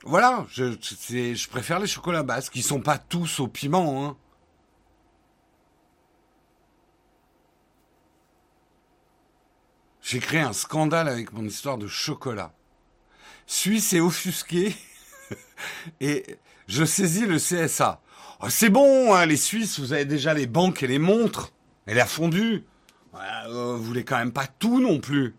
voilà, 0.05 0.47
je, 0.51 1.49
préfère 1.49 1.81
les 1.81 1.89
chocolats 1.89 2.23
basques, 2.23 2.53
qui 2.53 2.63
sont 2.63 2.81
pas 2.81 2.99
tous 2.99 3.41
au 3.41 3.49
piment. 3.49 4.07
Hein. 4.07 4.17
J'ai 10.01 10.21
créé 10.21 10.41
un 10.41 10.53
scandale 10.53 11.09
avec 11.09 11.33
mon 11.33 11.45
histoire 11.45 11.79
de 11.79 11.89
chocolat. 11.89 12.53
Suisse 13.49 13.93
et 13.93 14.01
offusqué. 14.01 14.77
Et 16.01 16.25
je 16.69 16.85
saisis 16.85 17.27
le 17.27 17.39
CSA. 17.39 18.01
Oh, 18.41 18.47
c'est 18.49 18.71
bon, 18.71 19.15
hein, 19.15 19.27
les 19.27 19.37
Suisses, 19.37 19.79
vous 19.81 19.93
avez 19.93 20.05
déjà 20.05 20.35
les 20.35 20.47
banques 20.47 20.83
et 20.83 20.87
les 20.87 20.99
montres. 20.99 21.53
Et 21.87 21.95
la 21.95 22.07
fondue. 22.07 22.65
Euh, 23.15 23.77
vous 23.77 23.83
voulez 23.83 24.05
quand 24.05 24.19
même 24.19 24.33
pas 24.33 24.47
tout 24.47 24.81
non 24.81 24.99
plus. 24.99 25.35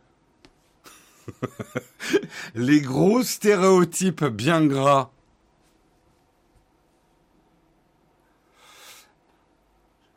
les 2.56 2.82
gros 2.82 3.22
stéréotypes 3.22 4.26
bien 4.26 4.66
gras. 4.66 5.12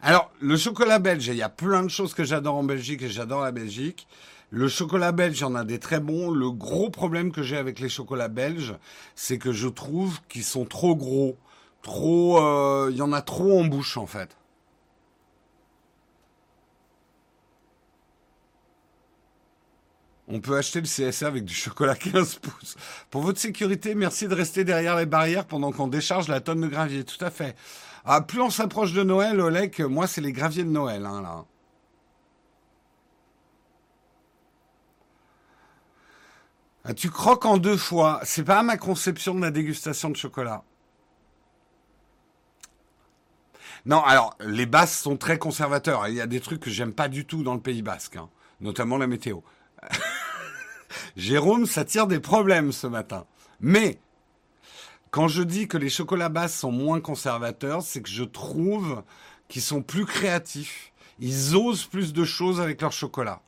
Alors, 0.03 0.33
le 0.41 0.57
chocolat 0.57 0.99
belge, 0.99 1.27
il 1.27 1.37
y 1.37 1.43
a 1.43 1.51
plein 1.51 1.83
de 1.83 1.89
choses 1.89 2.15
que 2.15 2.25
j'adore 2.25 2.55
en 2.55 2.65
Belgique 2.65 3.03
et 3.03 3.11
j'adore 3.11 3.43
la 3.43 3.53
Belgique. 3.53 4.07
Le 4.51 4.67
chocolat 4.69 5.13
belge, 5.13 5.39
il 5.39 5.43
y 5.43 5.45
en 5.45 5.55
a 5.55 5.65
des 5.65 5.79
très 5.79 6.01
bons. 6.01 6.31
Le 6.31 6.51
gros 6.51 6.91
problème 6.91 7.31
que 7.33 7.43
j'ai 7.43 7.57
avec 7.57 7.79
les 7.79 7.89
chocolats 7.89 8.29
belges, 8.29 8.75
c'est 9.15 9.39
que 9.39 9.53
je 9.53 9.69
trouve 9.69 10.21
qu'ils 10.29 10.45
sont 10.45 10.65
trop 10.65 10.97
gros. 10.97 11.37
Trop, 11.83 12.39
euh, 12.43 12.89
il 12.91 12.97
y 12.97 13.03
en 13.03 13.13
a 13.13 13.23
trop 13.23 13.61
en 13.61 13.65
bouche 13.65 13.97
en 13.97 14.07
fait. 14.07 14.37
On 20.33 20.41
peut 20.41 20.57
acheter 20.57 20.81
le 20.81 20.87
CSA 20.87 21.27
avec 21.27 21.45
du 21.45 21.55
chocolat 21.55 21.95
15 21.97 22.37
pouces. 22.37 22.77
Pour 23.11 23.23
votre 23.23 23.39
sécurité, 23.41 23.95
merci 23.95 24.29
de 24.29 24.35
rester 24.35 24.65
derrière 24.65 24.97
les 24.97 25.07
barrières 25.07 25.47
pendant 25.47 25.73
qu'on 25.73 25.89
décharge 25.89 26.29
la 26.29 26.41
tonne 26.41 26.61
de 26.61 26.69
gravier. 26.69 27.05
Tout 27.05 27.25
à 27.25 27.31
fait. 27.31 27.57
Ah, 28.05 28.21
plus 28.21 28.41
on 28.41 28.51
s'approche 28.51 28.93
de 28.93 29.03
Noël, 29.03 29.41
Olek, 29.41 29.81
moi 29.81 30.07
c'est 30.07 30.21
les 30.21 30.33
graviers 30.33 30.65
de 30.65 30.71
Noël, 30.71 31.07
hein, 31.07 31.23
là. 31.23 31.45
Ah, 36.85 36.95
tu 36.95 37.11
croques 37.11 37.45
en 37.45 37.59
deux 37.59 37.77
fois. 37.77 38.21
C'est 38.25 38.45
pas 38.45 38.63
ma 38.63 38.77
conception 38.77 39.35
de 39.35 39.41
la 39.41 39.51
dégustation 39.51 40.11
de 40.11 40.17
chocolat. 40.17 40.65
Non, 43.87 44.03
alors 44.03 44.37
les 44.41 44.67
Basques 44.67 45.03
sont 45.03 45.17
très 45.17 45.39
conservateurs. 45.39 46.09
Il 46.09 46.15
y 46.15 46.21
a 46.21 46.27
des 46.27 46.41
trucs 46.41 46.61
que 46.61 46.71
j'aime 46.71 46.93
pas 46.93 47.09
du 47.09 47.25
tout 47.25 47.43
dans 47.43 47.55
le 47.55 47.61
Pays 47.61 47.83
Basque, 47.83 48.17
hein, 48.17 48.29
notamment 48.61 48.99
la 48.99 49.07
météo. 49.07 49.41
Jérôme, 51.17 51.67
ça 51.67 51.85
tire 51.85 52.07
des 52.07 52.21
problèmes 52.21 52.73
ce 52.73 52.87
matin. 52.87 53.27
Mais 53.61 53.99
quand 55.11 55.29
je 55.29 55.43
dis 55.43 55.69
que 55.69 55.77
les 55.77 55.89
chocolats 55.89 56.29
basques 56.29 56.61
sont 56.61 56.73
moins 56.73 57.01
conservateurs, 57.01 57.83
c'est 57.83 58.03
que 58.03 58.09
je 58.09 58.25
trouve 58.25 59.03
qu'ils 59.49 59.63
sont 59.63 59.83
plus 59.83 60.07
créatifs. 60.07 60.93
Ils 61.19 61.57
osent 61.57 61.85
plus 61.85 62.13
de 62.13 62.25
choses 62.25 62.61
avec 62.61 62.81
leur 62.81 62.93
chocolat. 62.93 63.43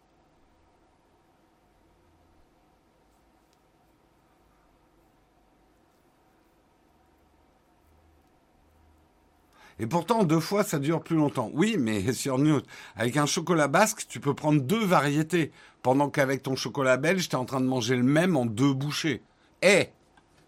Et 9.83 9.87
pourtant, 9.87 10.23
deux 10.23 10.39
fois, 10.39 10.63
ça 10.63 10.79
dure 10.79 11.03
plus 11.03 11.17
longtemps. 11.17 11.51
Oui, 11.55 11.75
mais 11.77 12.13
sur 12.13 12.39
News, 12.39 12.61
avec 12.95 13.17
un 13.17 13.27
chocolat 13.27 13.67
basque, 13.67 14.07
tu 14.09 14.21
peux 14.21 14.33
prendre 14.33 14.63
deux 14.63 14.85
variétés. 14.85 15.51
Pendant 15.83 16.09
qu'avec 16.09 16.45
ton 16.45 16.55
chocolat 16.55 16.97
belge, 16.97 17.29
tu 17.29 17.35
es 17.35 17.39
en 17.39 17.45
train 17.45 17.61
de 17.61 17.67
manger 17.67 17.97
le 17.97 18.05
même 18.05 18.37
en 18.37 18.47
deux 18.47 18.73
bouchées. 18.73 19.23
Eh 19.61 19.89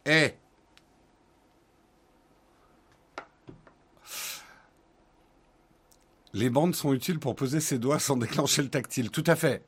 Eh 0.06 0.34
Les 6.32 6.48
bandes 6.48 6.76
sont 6.76 6.92
utiles 6.92 7.18
pour 7.18 7.34
poser 7.34 7.58
ses 7.58 7.80
doigts 7.80 7.98
sans 7.98 8.16
déclencher 8.24 8.62
le 8.62 8.70
tactile. 8.70 9.10
Tout 9.10 9.24
à 9.26 9.34
fait. 9.34 9.64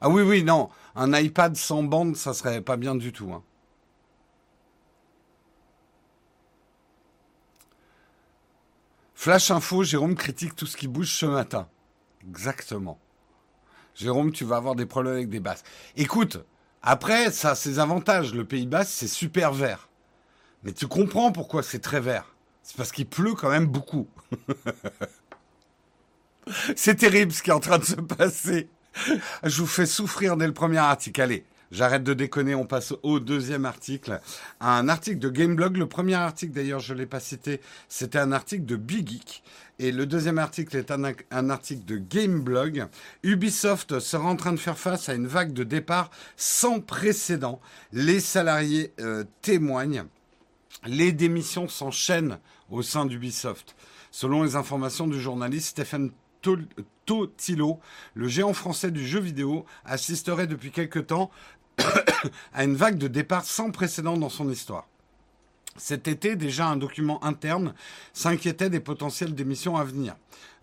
Ah 0.00 0.08
oui, 0.08 0.22
oui, 0.22 0.44
non. 0.44 0.68
Un 0.94 1.18
iPad 1.18 1.56
sans 1.56 1.82
bande, 1.82 2.14
ça 2.14 2.32
serait 2.32 2.60
pas 2.60 2.76
bien 2.76 2.94
du 2.94 3.12
tout. 3.12 3.32
Hein. 3.32 3.42
Flash 9.20 9.50
info, 9.50 9.84
Jérôme 9.84 10.14
critique 10.14 10.56
tout 10.56 10.64
ce 10.64 10.78
qui 10.78 10.88
bouge 10.88 11.12
ce 11.12 11.26
matin. 11.26 11.68
Exactement. 12.26 12.98
Jérôme, 13.94 14.32
tu 14.32 14.46
vas 14.46 14.56
avoir 14.56 14.74
des 14.74 14.86
problèmes 14.86 15.12
avec 15.12 15.28
des 15.28 15.40
basses. 15.40 15.62
Écoute, 15.94 16.38
après, 16.80 17.30
ça 17.30 17.50
a 17.50 17.54
ses 17.54 17.80
avantages. 17.80 18.32
Le 18.32 18.46
Pays 18.46 18.66
Basque, 18.66 18.92
c'est 18.94 19.06
super 19.06 19.52
vert. 19.52 19.90
Mais 20.62 20.72
tu 20.72 20.86
comprends 20.86 21.32
pourquoi 21.32 21.62
c'est 21.62 21.80
très 21.80 22.00
vert. 22.00 22.34
C'est 22.62 22.78
parce 22.78 22.92
qu'il 22.92 23.06
pleut 23.06 23.34
quand 23.34 23.50
même 23.50 23.66
beaucoup. 23.66 24.08
c'est 26.74 26.94
terrible 26.94 27.30
ce 27.30 27.42
qui 27.42 27.50
est 27.50 27.52
en 27.52 27.60
train 27.60 27.78
de 27.78 27.84
se 27.84 27.96
passer. 27.96 28.70
Je 29.44 29.60
vous 29.60 29.68
fais 29.68 29.84
souffrir 29.84 30.38
dès 30.38 30.46
le 30.46 30.54
premier 30.54 30.78
article. 30.78 31.20
Allez, 31.20 31.44
J'arrête 31.70 32.02
de 32.02 32.14
déconner, 32.14 32.56
on 32.56 32.66
passe 32.66 32.94
au 33.04 33.20
deuxième 33.20 33.64
article. 33.64 34.20
Un 34.60 34.88
article 34.88 35.20
de 35.20 35.28
Gameblog. 35.28 35.76
Le 35.76 35.88
premier 35.88 36.14
article, 36.14 36.52
d'ailleurs, 36.52 36.80
je 36.80 36.92
ne 36.92 36.98
l'ai 36.98 37.06
pas 37.06 37.20
cité, 37.20 37.60
c'était 37.88 38.18
un 38.18 38.32
article 38.32 38.64
de 38.64 38.74
Big 38.74 39.08
Geek. 39.08 39.44
Et 39.78 39.92
le 39.92 40.04
deuxième 40.04 40.38
article 40.38 40.76
est 40.76 40.90
un, 40.90 41.50
article 41.50 41.84
de 41.84 41.96
Gameblog. 41.96 42.86
Ubisoft 43.22 44.00
sera 44.00 44.28
en 44.28 44.36
train 44.36 44.52
de 44.52 44.58
faire 44.58 44.78
face 44.78 45.08
à 45.08 45.14
une 45.14 45.28
vague 45.28 45.52
de 45.52 45.64
départ 45.64 46.10
sans 46.36 46.80
précédent. 46.80 47.60
Les 47.92 48.20
salariés 48.20 48.92
euh, 49.00 49.24
témoignent. 49.40 50.04
Les 50.86 51.12
démissions 51.12 51.68
s'enchaînent 51.68 52.38
au 52.68 52.82
sein 52.82 53.06
d'Ubisoft. 53.06 53.76
Selon 54.10 54.42
les 54.42 54.56
informations 54.56 55.06
du 55.06 55.20
journaliste 55.20 55.68
Stephen 55.68 56.10
Totilo, 57.06 57.80
le 58.14 58.28
géant 58.28 58.52
français 58.52 58.90
du 58.90 59.06
jeu 59.06 59.20
vidéo, 59.20 59.64
assisterait 59.84 60.46
depuis 60.46 60.70
quelque 60.70 60.98
temps 60.98 61.30
à 62.52 62.64
une 62.64 62.76
vague 62.76 62.98
de 62.98 63.08
départ 63.08 63.44
sans 63.44 63.70
précédent 63.70 64.16
dans 64.16 64.28
son 64.28 64.50
histoire. 64.50 64.86
Cet 65.76 66.08
été, 66.08 66.36
déjà 66.36 66.66
un 66.66 66.76
document 66.76 67.22
interne 67.24 67.74
s'inquiétait 68.12 68.70
des 68.70 68.80
potentielles 68.80 69.34
démissions 69.34 69.76
à 69.76 69.84
venir. 69.84 70.16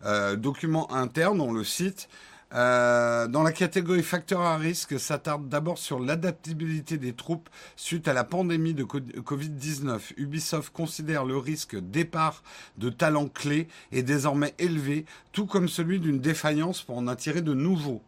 Euh, 0.06 0.36
document 0.36 0.92
interne, 0.94 1.42
on 1.42 1.52
le 1.52 1.64
cite, 1.64 2.08
euh, 2.54 3.28
dans 3.28 3.44
la 3.44 3.52
catégorie 3.52 4.04
facteurs 4.04 4.42
à 4.42 4.58
risque, 4.58 5.00
s'attarde 5.00 5.50
d'abord 5.50 5.78
sur 5.78 6.00
l'adaptabilité 6.00 6.98
des 6.98 7.14
troupes 7.14 7.50
suite 7.76 8.08
à 8.08 8.14
la 8.14 8.24
pandémie 8.24 8.74
de 8.74 8.84
Covid-19. 8.84 10.14
Ubisoft 10.18 10.72
considère 10.72 11.26
le 11.26 11.38
risque 11.38 11.78
départ 11.78 12.44
de 12.78 12.90
talents 12.90 13.28
clés 13.28 13.68
est 13.92 14.04
désormais 14.04 14.54
élevé, 14.60 15.06
tout 15.34 15.46
comme 15.46 15.68
celui 15.68 16.00
d'une 16.00 16.20
défaillance 16.20 16.82
pour 16.84 16.98
en 16.98 17.08
attirer 17.08 17.42
de 17.42 17.54
nouveaux. 17.54 18.02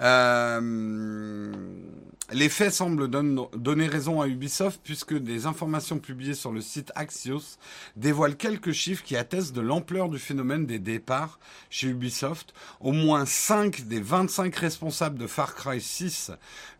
Euh, 0.00 1.52
les 2.32 2.48
faits 2.48 2.72
semblent 2.72 3.08
donner 3.08 3.86
raison 3.88 4.20
à 4.20 4.28
Ubisoft 4.28 4.80
puisque 4.84 5.18
des 5.18 5.46
informations 5.46 5.98
publiées 5.98 6.34
sur 6.34 6.52
le 6.52 6.60
site 6.60 6.92
Axios 6.94 7.58
dévoilent 7.96 8.36
quelques 8.36 8.70
chiffres 8.70 9.02
qui 9.02 9.16
attestent 9.16 9.52
de 9.52 9.60
l'ampleur 9.60 10.08
du 10.08 10.18
phénomène 10.18 10.64
des 10.64 10.78
départs 10.78 11.40
chez 11.70 11.88
Ubisoft. 11.88 12.54
Au 12.78 12.92
moins 12.92 13.26
5 13.26 13.88
des 13.88 14.00
25 14.00 14.54
responsables 14.54 15.18
de 15.18 15.26
Far 15.26 15.56
Cry 15.56 15.80
6, 15.80 16.30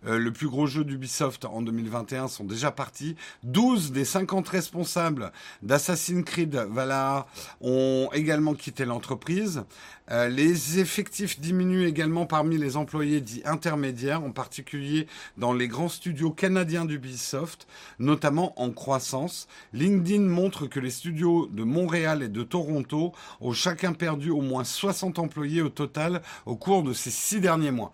euh, 0.06 0.18
le 0.18 0.32
plus 0.32 0.48
gros 0.48 0.66
jeu 0.66 0.84
d'Ubisoft 0.84 1.44
en 1.44 1.62
2021, 1.62 2.28
sont 2.28 2.44
déjà 2.44 2.70
partis. 2.70 3.16
12 3.42 3.90
des 3.90 4.04
50 4.04 4.48
responsables 4.48 5.32
d'Assassin's 5.62 6.24
Creed 6.24 6.54
Valhalla 6.54 7.26
ont 7.60 8.08
également 8.12 8.54
quitté 8.54 8.84
l'entreprise. 8.84 9.64
Euh, 10.10 10.28
les 10.28 10.78
effectifs 10.78 11.40
diminuent 11.40 11.86
également 11.86 12.26
parmi 12.26 12.58
les 12.58 12.76
employés 12.76 13.20
dits 13.20 13.42
intermédiaires, 13.44 14.22
en 14.22 14.32
particulier 14.32 15.06
dans 15.36 15.52
les 15.52 15.68
grands 15.68 15.88
studios 15.88 16.30
canadiens 16.30 16.84
d'Ubisoft, 16.84 17.66
notamment 17.98 18.60
en 18.60 18.70
croissance. 18.70 19.46
LinkedIn 19.72 20.22
montre 20.22 20.66
que 20.66 20.80
les 20.80 20.90
studios 20.90 21.46
de 21.46 21.62
Montréal 21.62 22.22
et 22.22 22.28
de 22.28 22.42
Toronto 22.42 23.12
ont 23.40 23.52
chacun 23.52 23.92
perdu 23.92 24.30
au 24.30 24.40
moins 24.40 24.64
60 24.64 25.18
employés 25.18 25.62
au 25.62 25.68
total 25.68 26.22
au 26.46 26.56
cours 26.56 26.82
de 26.82 26.92
ces 26.92 27.10
six 27.10 27.40
derniers 27.40 27.70
mois. 27.70 27.92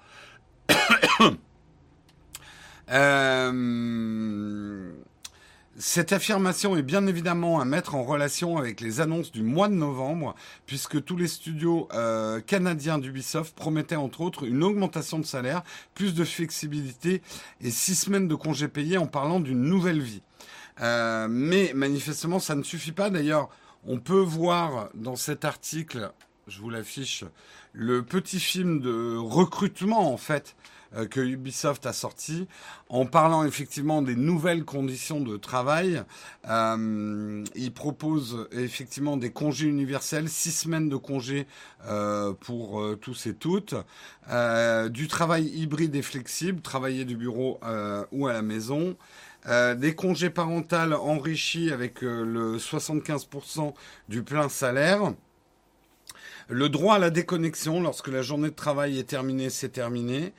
euh, 2.90 4.92
cette 5.78 6.12
affirmation 6.12 6.76
est 6.76 6.82
bien 6.82 7.06
évidemment 7.06 7.60
à 7.60 7.64
mettre 7.64 7.94
en 7.94 8.02
relation 8.02 8.56
avec 8.56 8.80
les 8.80 9.00
annonces 9.00 9.30
du 9.30 9.42
mois 9.42 9.68
de 9.68 9.74
novembre, 9.74 10.34
puisque 10.64 11.04
tous 11.04 11.16
les 11.16 11.28
studios 11.28 11.88
euh, 11.92 12.40
canadiens 12.40 12.98
d'Ubisoft 12.98 13.54
promettaient 13.54 13.96
entre 13.96 14.22
autres 14.22 14.44
une 14.44 14.62
augmentation 14.62 15.18
de 15.18 15.26
salaire, 15.26 15.62
plus 15.94 16.14
de 16.14 16.24
flexibilité 16.24 17.20
et 17.60 17.70
six 17.70 17.94
semaines 17.94 18.28
de 18.28 18.34
congés 18.34 18.68
payés 18.68 18.96
en 18.96 19.06
parlant 19.06 19.40
d'une 19.40 19.62
nouvelle 19.62 20.00
vie. 20.00 20.22
Euh, 20.80 21.26
mais 21.28 21.72
manifestement, 21.74 22.38
ça 22.38 22.54
ne 22.54 22.62
suffit 22.62 22.92
pas. 22.92 23.10
D'ailleurs, 23.10 23.50
on 23.86 23.98
peut 23.98 24.20
voir 24.20 24.88
dans 24.94 25.16
cet 25.16 25.44
article, 25.44 26.10
je 26.48 26.60
vous 26.60 26.70
l'affiche, 26.70 27.24
le 27.76 28.02
petit 28.02 28.40
film 28.40 28.80
de 28.80 29.16
recrutement 29.18 30.12
en 30.12 30.16
fait 30.16 30.56
euh, 30.94 31.06
que 31.06 31.20
Ubisoft 31.20 31.84
a 31.84 31.92
sorti 31.92 32.46
en 32.88 33.04
parlant 33.04 33.44
effectivement 33.44 34.00
des 34.00 34.16
nouvelles 34.16 34.64
conditions 34.64 35.20
de 35.20 35.36
travail. 35.36 36.02
Euh, 36.48 37.44
il 37.54 37.72
propose 37.72 38.48
effectivement 38.52 39.16
des 39.18 39.30
congés 39.30 39.66
universels, 39.66 40.28
six 40.28 40.52
semaines 40.52 40.88
de 40.88 40.96
congés 40.96 41.46
euh, 41.86 42.32
pour 42.32 42.82
tous 43.00 43.26
et 43.26 43.34
toutes, 43.34 43.74
du 44.90 45.08
travail 45.08 45.46
hybride 45.46 45.94
et 45.94 46.02
flexible, 46.02 46.62
travailler 46.62 47.04
du 47.04 47.16
bureau 47.16 47.60
ou 48.12 48.26
à 48.26 48.32
la 48.32 48.42
maison. 48.42 48.96
Des 49.46 49.94
congés 49.94 50.30
parentaux 50.30 50.76
enrichis 50.76 51.70
avec 51.70 52.00
le 52.00 52.56
75% 52.58 53.74
du 54.08 54.22
plein 54.22 54.48
salaire. 54.48 55.12
Le 56.48 56.68
droit 56.68 56.94
à 56.94 56.98
la 57.00 57.10
déconnexion 57.10 57.80
lorsque 57.80 58.06
la 58.06 58.22
journée 58.22 58.50
de 58.50 58.54
travail 58.54 59.00
est 59.00 59.08
terminée, 59.08 59.50
c'est 59.50 59.70
terminé 59.70 60.32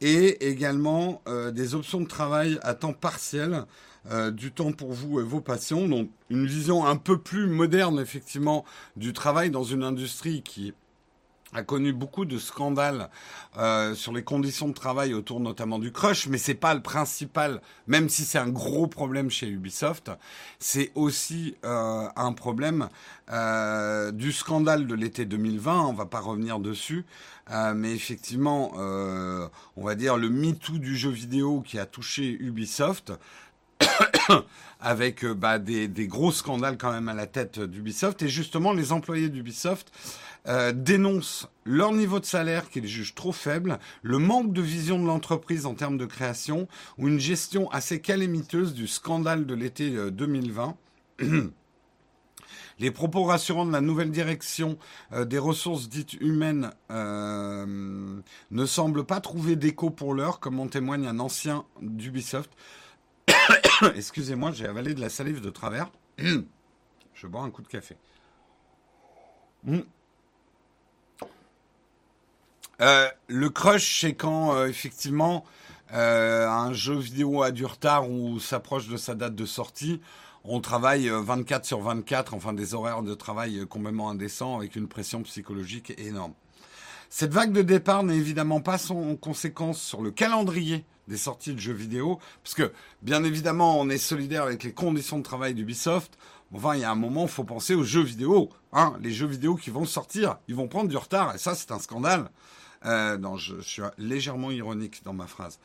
et 0.00 0.48
également 0.48 1.20
euh, 1.26 1.50
des 1.50 1.74
options 1.74 2.00
de 2.00 2.06
travail 2.06 2.60
à 2.62 2.74
temps 2.74 2.92
partiel, 2.92 3.64
euh, 4.12 4.30
du 4.30 4.52
temps 4.52 4.70
pour 4.70 4.92
vous 4.92 5.18
et 5.18 5.24
vos 5.24 5.40
passions. 5.40 5.88
Donc 5.88 6.10
une 6.30 6.46
vision 6.46 6.86
un 6.86 6.94
peu 6.94 7.18
plus 7.18 7.48
moderne 7.48 7.98
effectivement 7.98 8.64
du 8.96 9.12
travail 9.12 9.50
dans 9.50 9.64
une 9.64 9.82
industrie 9.82 10.42
qui 10.42 10.74
a 11.54 11.62
connu 11.62 11.92
beaucoup 11.92 12.24
de 12.24 12.38
scandales 12.38 13.08
euh, 13.56 13.94
sur 13.94 14.12
les 14.12 14.22
conditions 14.22 14.68
de 14.68 14.74
travail 14.74 15.14
autour 15.14 15.40
notamment 15.40 15.78
du 15.78 15.92
crush, 15.92 16.26
mais 16.28 16.38
c'est 16.38 16.54
pas 16.54 16.74
le 16.74 16.82
principal, 16.82 17.62
même 17.86 18.08
si 18.08 18.24
c'est 18.24 18.38
un 18.38 18.48
gros 18.48 18.86
problème 18.86 19.30
chez 19.30 19.48
Ubisoft, 19.48 20.10
c'est 20.58 20.92
aussi 20.94 21.56
euh, 21.64 22.06
un 22.16 22.32
problème 22.32 22.88
euh, 23.30 24.12
du 24.12 24.32
scandale 24.32 24.86
de 24.86 24.94
l'été 24.94 25.24
2020. 25.24 25.86
On 25.86 25.92
va 25.92 26.06
pas 26.06 26.20
revenir 26.20 26.58
dessus, 26.58 27.06
euh, 27.50 27.72
mais 27.74 27.92
effectivement, 27.92 28.72
euh, 28.78 29.48
on 29.76 29.84
va 29.84 29.94
dire 29.94 30.16
le 30.16 30.28
MeToo 30.28 30.78
du 30.78 30.96
jeu 30.96 31.10
vidéo 31.10 31.62
qui 31.62 31.78
a 31.78 31.86
touché 31.86 32.36
Ubisoft. 32.40 33.12
avec 34.80 35.24
euh, 35.24 35.34
bah, 35.34 35.58
des, 35.58 35.88
des, 35.88 36.06
gros 36.06 36.32
scandales 36.32 36.78
quand 36.78 36.92
même 36.92 37.08
à 37.08 37.14
la 37.14 37.26
tête 37.26 37.58
d'Ubisoft. 37.60 38.22
Et 38.22 38.28
justement, 38.28 38.72
les 38.72 38.92
employés 38.92 39.28
d'Ubisoft 39.28 39.92
euh, 40.46 40.72
dénoncent 40.72 41.48
leur 41.64 41.92
niveau 41.92 42.20
de 42.20 42.24
salaire 42.24 42.70
qu'ils 42.70 42.86
jugent 42.86 43.14
trop 43.14 43.32
faible, 43.32 43.78
le 44.02 44.18
manque 44.18 44.52
de 44.52 44.62
vision 44.62 44.98
de 44.98 45.06
l'entreprise 45.06 45.66
en 45.66 45.74
termes 45.74 45.98
de 45.98 46.06
création, 46.06 46.68
ou 46.96 47.08
une 47.08 47.20
gestion 47.20 47.70
assez 47.70 48.00
calamiteuse 48.00 48.74
du 48.74 48.86
scandale 48.86 49.46
de 49.46 49.54
l'été 49.54 49.90
2020. 50.10 50.76
Les 52.78 52.92
propos 52.92 53.24
rassurants 53.24 53.66
de 53.66 53.72
la 53.72 53.80
nouvelle 53.80 54.10
direction 54.10 54.78
euh, 55.12 55.24
des 55.24 55.38
ressources 55.38 55.88
dites 55.88 56.14
humaines 56.14 56.70
euh, 56.90 58.20
ne 58.50 58.66
semblent 58.66 59.04
pas 59.04 59.20
trouver 59.20 59.56
d'écho 59.56 59.90
pour 59.90 60.14
l'heure, 60.14 60.38
comme 60.38 60.60
en 60.60 60.68
témoigne 60.68 61.06
un 61.06 61.18
ancien 61.18 61.64
d'Ubisoft. 61.82 62.50
Excusez-moi, 63.96 64.52
j'ai 64.52 64.66
avalé 64.66 64.94
de 64.94 65.00
la 65.00 65.08
salive 65.08 65.40
de 65.40 65.50
travers. 65.50 65.90
Je 67.14 67.26
bois 67.26 67.42
un 67.42 67.50
coup 67.50 67.62
de 67.62 67.68
café. 67.68 67.96
Mmh. 69.64 69.78
Euh, 72.80 73.08
le 73.26 73.50
crush, 73.50 74.00
c'est 74.00 74.14
quand 74.14 74.54
euh, 74.54 74.68
effectivement 74.68 75.44
euh, 75.92 76.48
un 76.48 76.72
jeu 76.72 76.96
vidéo 76.96 77.42
a 77.42 77.50
du 77.50 77.64
retard 77.64 78.08
ou 78.08 78.38
s'approche 78.38 78.86
de 78.86 78.96
sa 78.96 79.14
date 79.16 79.34
de 79.34 79.46
sortie. 79.46 80.00
On 80.44 80.60
travaille 80.60 81.08
24 81.08 81.64
sur 81.64 81.80
24, 81.80 82.34
enfin 82.34 82.52
des 82.52 82.74
horaires 82.74 83.02
de 83.02 83.14
travail 83.14 83.66
complètement 83.68 84.10
indécents 84.10 84.56
avec 84.56 84.76
une 84.76 84.86
pression 84.86 85.22
psychologique 85.22 85.92
énorme. 85.98 86.34
Cette 87.10 87.32
vague 87.32 87.52
de 87.52 87.62
départ 87.62 88.04
n'est 88.04 88.16
évidemment 88.16 88.60
pas 88.60 88.78
sans 88.78 89.16
conséquence 89.16 89.80
sur 89.80 90.00
le 90.00 90.10
calendrier 90.10 90.84
des 91.08 91.16
sorties 91.16 91.54
de 91.54 91.58
jeux 91.58 91.72
vidéo, 91.72 92.20
parce 92.44 92.54
que 92.54 92.72
bien 93.02 93.24
évidemment 93.24 93.80
on 93.80 93.88
est 93.88 93.98
solidaire 93.98 94.44
avec 94.44 94.62
les 94.62 94.72
conditions 94.72 95.18
de 95.18 95.22
travail 95.24 95.54
d'Ubisoft. 95.54 96.16
Enfin, 96.54 96.76
il 96.76 96.80
y 96.80 96.84
a 96.84 96.90
un 96.90 96.94
moment, 96.94 97.22
il 97.22 97.28
faut 97.28 97.44
penser 97.44 97.74
aux 97.74 97.82
jeux 97.82 98.02
vidéo. 98.02 98.48
Hein, 98.72 98.94
les 99.00 99.10
jeux 99.10 99.26
vidéo 99.26 99.56
qui 99.56 99.70
vont 99.70 99.84
sortir, 99.84 100.38
ils 100.48 100.54
vont 100.54 100.68
prendre 100.68 100.88
du 100.88 100.96
retard, 100.96 101.34
et 101.34 101.38
ça 101.38 101.54
c'est 101.54 101.72
un 101.72 101.78
scandale. 101.78 102.30
Euh, 102.84 103.18
non, 103.18 103.36
je, 103.36 103.60
suis 103.60 103.82
légèrement 103.98 104.50
ironique 104.50 105.02
dans 105.04 105.12
ma 105.12 105.26
phrase. 105.26 105.58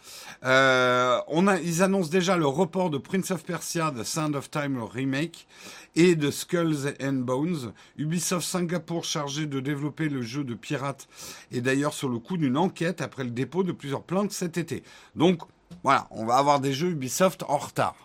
Euh, 0.44 1.20
on 1.28 1.48
a, 1.48 1.60
ils 1.60 1.84
annoncent 1.84 2.10
déjà 2.10 2.38
le 2.38 2.48
report 2.48 2.90
de 2.90 2.98
Prince 2.98 3.32
of 3.32 3.44
Persia, 3.44 3.92
The 3.92 4.04
Sound 4.04 4.36
of 4.36 4.50
Time, 4.50 4.76
le 4.76 4.84
remake, 4.84 5.48
et 5.96 6.16
de 6.16 6.32
Skulls 6.32 6.96
and 7.02 7.14
Bones. 7.14 7.74
Ubisoft 7.98 8.48
Singapour 8.48 9.06
chargé 9.06 9.46
de 9.46 9.60
développer 9.60 10.10
le 10.10 10.22
jeu 10.22 10.44
de 10.44 10.56
pirates 10.56 11.08
est 11.52 11.62
d'ailleurs 11.62 11.94
sur 11.94 12.10
le 12.10 12.18
coup 12.18 12.38
d'une 12.38 12.58
enquête 12.58 13.02
après 13.02 13.24
le 13.24 13.32
dépôt 13.32 13.64
de 13.64 13.72
plusieurs 13.72 14.04
plaintes 14.04 14.32
cet 14.32 14.58
été. 14.58 14.84
Donc 15.16 15.42
voilà, 15.84 16.08
on 16.12 16.26
va 16.26 16.38
avoir 16.38 16.60
des 16.60 16.74
jeux 16.74 16.90
Ubisoft 16.90 17.44
en 17.48 17.58
retard. 17.58 17.96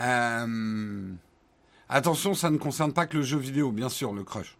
Euh... 0.00 1.12
Attention, 1.88 2.34
ça 2.34 2.50
ne 2.50 2.58
concerne 2.58 2.92
pas 2.92 3.06
que 3.06 3.16
le 3.16 3.22
jeu 3.22 3.38
vidéo, 3.38 3.70
bien 3.70 3.88
sûr, 3.88 4.12
le 4.12 4.24
crush. 4.24 4.56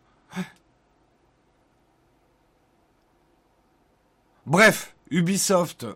Bref, 4.47 4.95
Ubisoft 5.11 5.87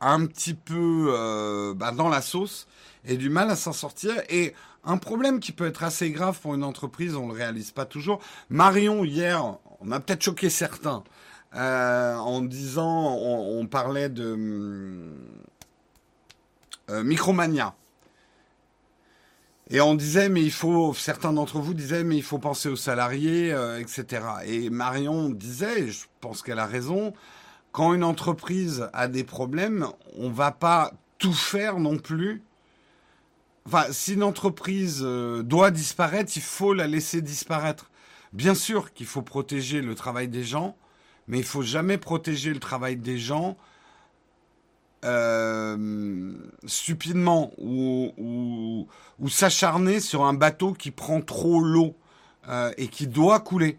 un 0.00 0.24
petit 0.24 0.54
peu 0.54 1.08
euh, 1.10 1.74
bah, 1.74 1.92
dans 1.92 2.08
la 2.08 2.22
sauce 2.22 2.66
et 3.04 3.18
du 3.18 3.28
mal 3.28 3.50
à 3.50 3.56
s'en 3.56 3.74
sortir. 3.74 4.14
Et 4.30 4.54
un 4.84 4.96
problème 4.96 5.38
qui 5.38 5.52
peut 5.52 5.66
être 5.66 5.84
assez 5.84 6.10
grave 6.10 6.40
pour 6.40 6.54
une 6.54 6.64
entreprise, 6.64 7.14
on 7.14 7.26
ne 7.26 7.32
le 7.32 7.38
réalise 7.38 7.72
pas 7.72 7.84
toujours. 7.84 8.20
Marion, 8.48 9.04
hier, 9.04 9.44
on 9.80 9.92
a 9.92 10.00
peut-être 10.00 10.22
choqué 10.22 10.48
certains 10.48 11.04
euh, 11.56 12.14
en 12.16 12.40
disant, 12.40 13.18
on, 13.18 13.66
parlait 13.66 14.08
de 14.08 15.12
euh, 16.88 17.04
Micromania. 17.04 17.74
Et 19.68 19.82
on 19.82 19.94
disait, 19.94 20.30
mais 20.30 20.42
il 20.42 20.52
faut, 20.52 20.94
certains 20.94 21.34
d'entre 21.34 21.58
vous 21.58 21.74
disaient, 21.74 22.04
mais 22.04 22.16
il 22.16 22.22
faut 22.22 22.38
penser 22.38 22.70
aux 22.70 22.76
salariés, 22.76 23.54
etc. 23.78 24.22
Et 24.46 24.70
Marion 24.70 25.28
disait, 25.28 25.82
et 25.82 25.90
je 25.90 26.04
pense 26.20 26.42
qu'elle 26.42 26.58
a 26.58 26.66
raison, 26.66 27.12
quand 27.74 27.92
une 27.92 28.04
entreprise 28.04 28.88
a 28.92 29.08
des 29.08 29.24
problèmes, 29.24 29.88
on 30.16 30.30
va 30.30 30.52
pas 30.52 30.92
tout 31.18 31.32
faire 31.32 31.80
non 31.80 31.98
plus. 31.98 32.40
Enfin, 33.66 33.86
si 33.90 34.14
une 34.14 34.22
entreprise 34.22 35.00
euh, 35.02 35.42
doit 35.42 35.72
disparaître, 35.72 36.30
il 36.36 36.42
faut 36.42 36.72
la 36.72 36.86
laisser 36.86 37.20
disparaître. 37.20 37.90
Bien 38.32 38.54
sûr 38.54 38.92
qu'il 38.92 39.06
faut 39.06 39.22
protéger 39.22 39.80
le 39.80 39.96
travail 39.96 40.28
des 40.28 40.44
gens, 40.44 40.76
mais 41.26 41.38
il 41.38 41.44
faut 41.44 41.62
jamais 41.62 41.98
protéger 41.98 42.54
le 42.54 42.60
travail 42.60 42.94
des 42.96 43.18
gens 43.18 43.56
euh, 45.04 46.32
stupidement 46.66 47.50
ou 47.58 48.86
s'acharner 49.28 49.98
sur 49.98 50.24
un 50.24 50.34
bateau 50.34 50.74
qui 50.74 50.92
prend 50.92 51.20
trop 51.20 51.60
l'eau 51.60 51.96
euh, 52.48 52.70
et 52.76 52.86
qui 52.86 53.08
doit 53.08 53.40
couler. 53.40 53.78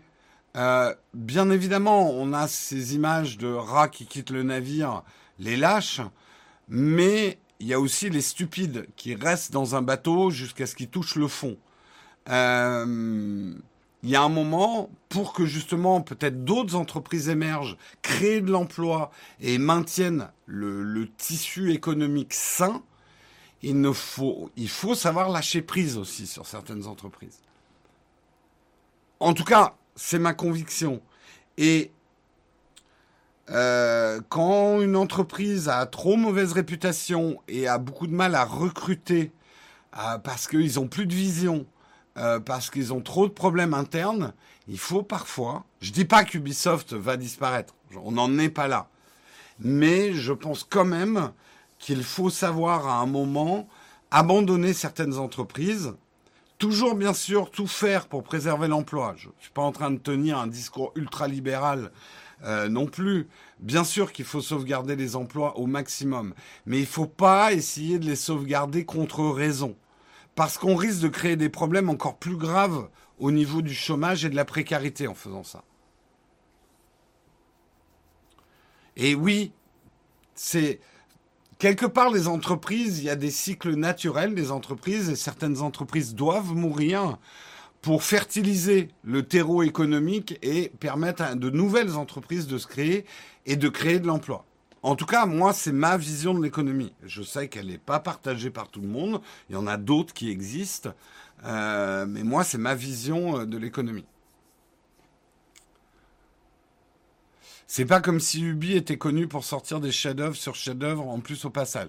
Euh, 0.55 0.93
bien 1.13 1.49
évidemment, 1.49 2.09
on 2.11 2.31
a 2.33 2.47
ces 2.47 2.95
images 2.95 3.37
de 3.37 3.51
rats 3.51 3.89
qui 3.89 4.05
quittent 4.05 4.29
le 4.29 4.43
navire, 4.43 5.03
les 5.37 5.57
lâches, 5.57 6.01
mais 6.69 7.37
il 7.59 7.67
y 7.67 7.73
a 7.73 7.79
aussi 7.79 8.09
les 8.09 8.21
stupides 8.21 8.87
qui 8.95 9.15
restent 9.15 9.51
dans 9.51 9.75
un 9.75 9.81
bateau 9.81 10.29
jusqu'à 10.29 10.65
ce 10.65 10.75
qu'ils 10.75 10.89
touchent 10.89 11.15
le 11.15 11.27
fond. 11.27 11.57
Euh, 12.29 13.53
il 14.03 14.09
y 14.09 14.15
a 14.15 14.21
un 14.21 14.29
moment, 14.29 14.89
pour 15.09 15.33
que 15.33 15.45
justement 15.45 15.99
peut-être 15.99 16.45
d'autres 16.45 16.75
entreprises 16.75 17.27
émergent, 17.27 17.75
créent 18.01 18.41
de 18.41 18.51
l'emploi 18.51 19.11
et 19.41 19.57
maintiennent 19.57 20.29
le, 20.45 21.09
tissu 21.17 21.73
économique 21.73 22.33
sain, 22.33 22.83
il, 23.61 23.81
ne 23.81 23.91
faut, 23.91 24.51
il 24.57 24.69
faut 24.69 24.95
savoir 24.95 25.29
lâcher 25.29 25.61
prise 25.61 25.97
aussi 25.97 26.27
sur 26.27 26.45
certaines 26.45 26.85
entreprises. 26.85 27.39
En 29.19 29.33
tout 29.33 29.43
cas, 29.43 29.75
c'est 29.95 30.19
ma 30.19 30.33
conviction. 30.33 31.01
Et 31.57 31.91
euh, 33.49 34.21
quand 34.29 34.81
une 34.81 34.95
entreprise 34.95 35.69
a 35.69 35.85
trop 35.85 36.15
mauvaise 36.15 36.53
réputation 36.53 37.41
et 37.47 37.67
a 37.67 37.77
beaucoup 37.77 38.07
de 38.07 38.13
mal 38.13 38.35
à 38.35 38.43
recruter 38.43 39.31
euh, 39.97 40.17
parce 40.17 40.47
qu'ils 40.47 40.79
ont 40.79 40.87
plus 40.87 41.05
de 41.05 41.13
vision, 41.13 41.65
euh, 42.17 42.39
parce 42.39 42.69
qu'ils 42.69 42.91
ont 42.91 43.01
trop 43.01 43.27
de 43.27 43.31
problèmes 43.31 43.73
internes, 43.73 44.33
il 44.67 44.79
faut 44.79 45.03
parfois. 45.03 45.63
Je 45.79 45.91
dis 45.91 46.05
pas 46.05 46.23
qu'Ubisoft 46.23 46.93
va 46.93 47.17
disparaître, 47.17 47.75
on 47.95 48.13
n'en 48.13 48.37
est 48.39 48.49
pas 48.49 48.67
là, 48.67 48.89
mais 49.59 50.13
je 50.13 50.33
pense 50.33 50.63
quand 50.63 50.85
même 50.85 51.31
qu'il 51.77 52.03
faut 52.03 52.31
savoir 52.31 52.87
à 52.87 52.99
un 52.99 53.05
moment 53.05 53.67
abandonner 54.09 54.73
certaines 54.73 55.17
entreprises, 55.17 55.93
toujours 56.65 56.95
bien 56.95 57.13
sûr 57.13 57.51
tout 57.51 57.67
faire 57.67 58.07
pour 58.07 58.23
préserver 58.23 58.67
l'emploi. 58.67 59.13
Je 59.17 59.27
ne 59.27 59.33
suis 59.37 59.51
pas 59.51 59.61
en 59.61 59.71
train 59.71 59.91
de 59.91 59.99
tenir 59.99 60.39
un 60.39 60.47
discours 60.47 60.93
ultra-libéral 60.95 61.91
euh, 62.43 62.69
non 62.69 62.87
plus. 62.87 63.27
Bien 63.59 63.83
sûr 63.83 64.11
qu'il 64.11 64.25
faut 64.25 64.41
sauvegarder 64.41 64.95
les 64.95 65.15
emplois 65.15 65.59
au 65.59 65.67
maximum, 65.67 66.33
mais 66.65 66.77
il 66.77 66.81
ne 66.81 66.87
faut 66.87 67.05
pas 67.05 67.53
essayer 67.53 67.99
de 67.99 68.05
les 68.05 68.15
sauvegarder 68.15 68.83
contre 68.83 69.25
raison, 69.25 69.75
parce 70.33 70.57
qu'on 70.57 70.75
risque 70.75 71.01
de 71.01 71.07
créer 71.07 71.35
des 71.35 71.49
problèmes 71.49 71.87
encore 71.87 72.17
plus 72.17 72.35
graves 72.35 72.89
au 73.19 73.29
niveau 73.29 73.61
du 73.61 73.75
chômage 73.75 74.25
et 74.25 74.29
de 74.29 74.35
la 74.35 74.43
précarité 74.43 75.07
en 75.07 75.13
faisant 75.13 75.43
ça. 75.43 75.63
Et 78.97 79.13
oui, 79.13 79.51
c'est 80.33 80.79
quelque 81.57 81.85
part 81.85 82.11
les 82.11 82.27
entreprises, 82.27 82.99
il 82.99 83.05
y 83.05 83.09
a 83.09 83.15
des 83.15 83.31
cycles 83.31 83.75
naturels 83.75 84.35
des 84.35 84.51
entreprises 84.51 85.09
et 85.09 85.15
certaines 85.15 85.61
entreprises 85.61 86.15
doivent 86.15 86.53
mourir 86.53 87.17
pour 87.81 88.03
fertiliser 88.03 88.89
le 89.03 89.23
terreau 89.23 89.61
économique 89.61 90.39
et 90.41 90.71
permettre 90.79 91.21
à 91.21 91.35
de 91.35 91.49
nouvelles 91.49 91.95
entreprises 91.95 92.47
de 92.47 92.57
se 92.57 92.65
créer 92.65 93.05
et 93.45 93.55
de 93.55 93.69
créer 93.69 93.99
de 93.99 94.07
l'emploi. 94.07 94.43
En 94.81 94.95
tout 94.95 95.05
cas, 95.05 95.25
moi, 95.25 95.51
c'est 95.51 95.71
ma 95.71 95.97
vision 95.97 96.33
de 96.33 96.43
l'économie. 96.43 96.93
Je 97.03 97.23
sais 97.23 97.47
qu'elle 97.47 97.67
n'est 97.67 97.77
pas 97.79 97.99
partagée 97.99 98.51
par 98.51 98.69
tout 98.69 98.81
le 98.81 98.87
monde. 98.87 99.19
Il 99.49 99.53
y 99.53 99.55
en 99.55 99.65
a 99.65 99.77
d'autres 99.77 100.13
qui 100.13 100.29
existent. 100.29 100.93
Euh, 101.43 102.05
mais 102.07 102.23
moi, 102.23 102.43
c'est 102.43 102.57
ma 102.57 102.75
vision 102.75 103.39
euh, 103.39 103.45
de 103.45 103.57
l'économie. 103.57 104.05
C'est 107.67 107.85
pas 107.85 107.99
comme 107.99 108.19
si 108.19 108.43
Ubi 108.43 108.73
était 108.73 108.97
connu 108.97 109.27
pour 109.27 109.43
sortir 109.43 109.79
des 109.79 109.91
chefs-d'œuvre 109.91 110.35
sur 110.35 110.53
chefs-d'œuvre 110.53 111.07
en 111.07 111.19
plus 111.19 111.45
au 111.45 111.49
passage. 111.49 111.87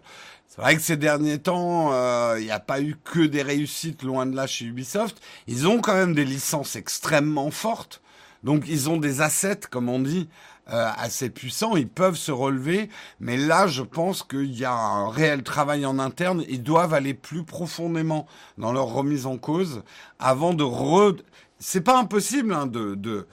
C'est 0.49 0.61
vrai 0.61 0.75
que 0.75 0.81
ces 0.81 0.97
derniers 0.97 1.39
temps, 1.39 1.93
euh, 1.93 2.37
il 2.39 2.45
n'y 2.45 2.51
a 2.51 2.61
pas 2.61 2.81
eu 2.81 2.97
que 3.05 3.21
des 3.21 3.43
réussites 3.43 4.03
loin 4.03 4.25
de 4.25 4.35
là 4.35 4.47
chez 4.47 4.65
Ubisoft. 4.65 5.21
Ils 5.47 5.69
ont 5.69 5.81
quand 5.81 5.95
même 5.95 6.15
des 6.15 6.25
licences 6.25 6.77
extrêmement 6.77 7.51
fortes. 7.51 8.01
Donc 8.43 8.65
ils 8.69 8.89
ont 8.89 8.97
des 8.97 9.21
assets, 9.21 9.61
comme 9.71 9.91
on 9.91 9.99
dit, 9.99 10.29
euh, 10.73 10.89
assez 10.97 11.29
puissants. 11.29 11.77
Ils 11.77 11.89
peuvent 11.89 12.17
se 12.17 12.33
relever. 12.33 12.89
Mais 13.21 13.37
là, 13.37 13.67
je 13.67 13.83
pense 13.83 14.23
qu'il 14.23 14.57
y 14.57 14.65
a 14.65 14.73
un 14.73 15.11
réel 15.11 15.43
travail 15.43 15.85
en 15.85 15.99
interne. 15.99 16.43
Ils 16.49 16.63
doivent 16.63 16.95
aller 16.95 17.13
plus 17.13 17.45
profondément 17.45 18.27
dans 18.57 18.73
leur 18.73 18.87
remise 18.87 19.27
en 19.27 19.37
cause 19.37 19.83
avant 20.19 20.55
de 20.55 20.65
re... 20.65 21.17
C'est 21.59 21.83
pas 21.83 21.99
impossible 21.99 22.53
hein, 22.55 22.67
de, 22.67 22.95
de 22.95 23.27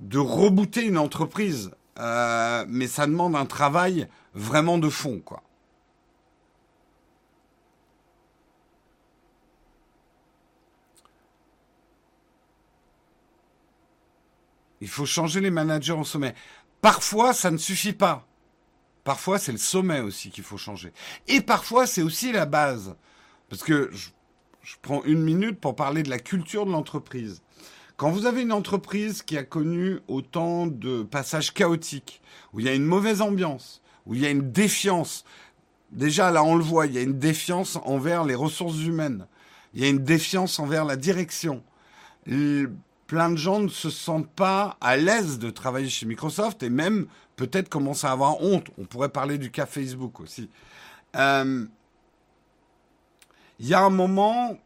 de 0.00 0.18
rebooter 0.18 0.84
une 0.84 0.98
entreprise, 0.98 1.70
euh, 1.98 2.64
mais 2.68 2.86
ça 2.86 3.06
demande 3.06 3.36
un 3.36 3.46
travail 3.46 4.08
vraiment 4.34 4.78
de 4.78 4.88
fond, 4.88 5.20
quoi. 5.20 5.42
Il 14.80 14.88
faut 14.88 15.04
changer 15.04 15.40
les 15.40 15.50
managers 15.50 15.92
au 15.92 16.04
sommet. 16.04 16.34
Parfois, 16.80 17.34
ça 17.34 17.50
ne 17.50 17.58
suffit 17.58 17.92
pas. 17.92 18.26
Parfois, 19.04 19.38
c'est 19.38 19.52
le 19.52 19.58
sommet 19.58 20.00
aussi 20.00 20.30
qu'il 20.30 20.44
faut 20.44 20.56
changer. 20.56 20.92
Et 21.28 21.42
parfois, 21.42 21.86
c'est 21.86 22.00
aussi 22.00 22.32
la 22.32 22.46
base. 22.46 22.96
Parce 23.50 23.62
que 23.62 23.90
je, 23.92 24.08
je, 24.62 24.76
prends 24.80 25.02
une 25.04 25.22
minute 25.22 25.60
pour 25.60 25.76
parler 25.76 26.02
de 26.02 26.08
la 26.08 26.18
culture 26.18 26.64
de 26.64 26.70
l'entreprise. 26.70 27.42
Quand 28.00 28.10
vous 28.10 28.24
avez 28.24 28.40
une 28.40 28.52
entreprise 28.52 29.20
qui 29.20 29.36
a 29.36 29.42
connu 29.42 29.98
autant 30.08 30.66
de 30.66 31.02
passages 31.02 31.52
chaotiques, 31.52 32.22
où 32.54 32.60
il 32.60 32.64
y 32.64 32.68
a 32.70 32.74
une 32.74 32.86
mauvaise 32.86 33.20
ambiance, 33.20 33.82
où 34.06 34.14
il 34.14 34.22
y 34.22 34.26
a 34.26 34.30
une 34.30 34.52
défiance, 34.52 35.26
déjà 35.92 36.30
là 36.30 36.42
on 36.42 36.54
le 36.54 36.64
voit, 36.64 36.86
il 36.86 36.94
y 36.94 36.98
a 36.98 37.02
une 37.02 37.18
défiance 37.18 37.76
envers 37.84 38.24
les 38.24 38.34
ressources 38.34 38.78
humaines, 38.78 39.26
il 39.74 39.82
y 39.82 39.84
a 39.84 39.90
une 39.90 40.02
défiance 40.02 40.58
envers 40.58 40.86
la 40.86 40.96
direction. 40.96 41.62
Plein 42.24 43.28
de 43.28 43.36
gens 43.36 43.60
ne 43.60 43.68
se 43.68 43.90
sentent 43.90 44.30
pas 44.30 44.78
à 44.80 44.96
l'aise 44.96 45.38
de 45.38 45.50
travailler 45.50 45.90
chez 45.90 46.06
Microsoft 46.06 46.62
et 46.62 46.70
même 46.70 47.06
peut-être 47.36 47.68
commencent 47.68 48.04
à 48.04 48.12
avoir 48.12 48.40
honte. 48.40 48.68
On 48.78 48.86
pourrait 48.86 49.10
parler 49.10 49.36
du 49.36 49.50
cas 49.50 49.66
Facebook 49.66 50.20
aussi. 50.20 50.48
Euh, 51.16 51.66
il 53.58 53.68
y 53.68 53.74
a 53.74 53.82
un 53.82 53.90
moment, 53.90 54.56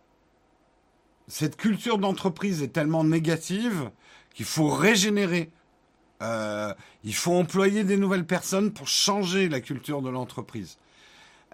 cette 1.28 1.56
culture 1.56 1.98
d'entreprise 1.98 2.62
est 2.62 2.68
tellement 2.68 3.04
négative 3.04 3.90
qu'il 4.34 4.46
faut 4.46 4.68
régénérer. 4.68 5.50
Euh, 6.22 6.72
il 7.02 7.14
faut 7.14 7.34
employer 7.34 7.84
des 7.84 7.96
nouvelles 7.96 8.26
personnes 8.26 8.72
pour 8.72 8.88
changer 8.88 9.48
la 9.48 9.60
culture 9.60 10.02
de 10.02 10.10
l'entreprise. 10.10 10.78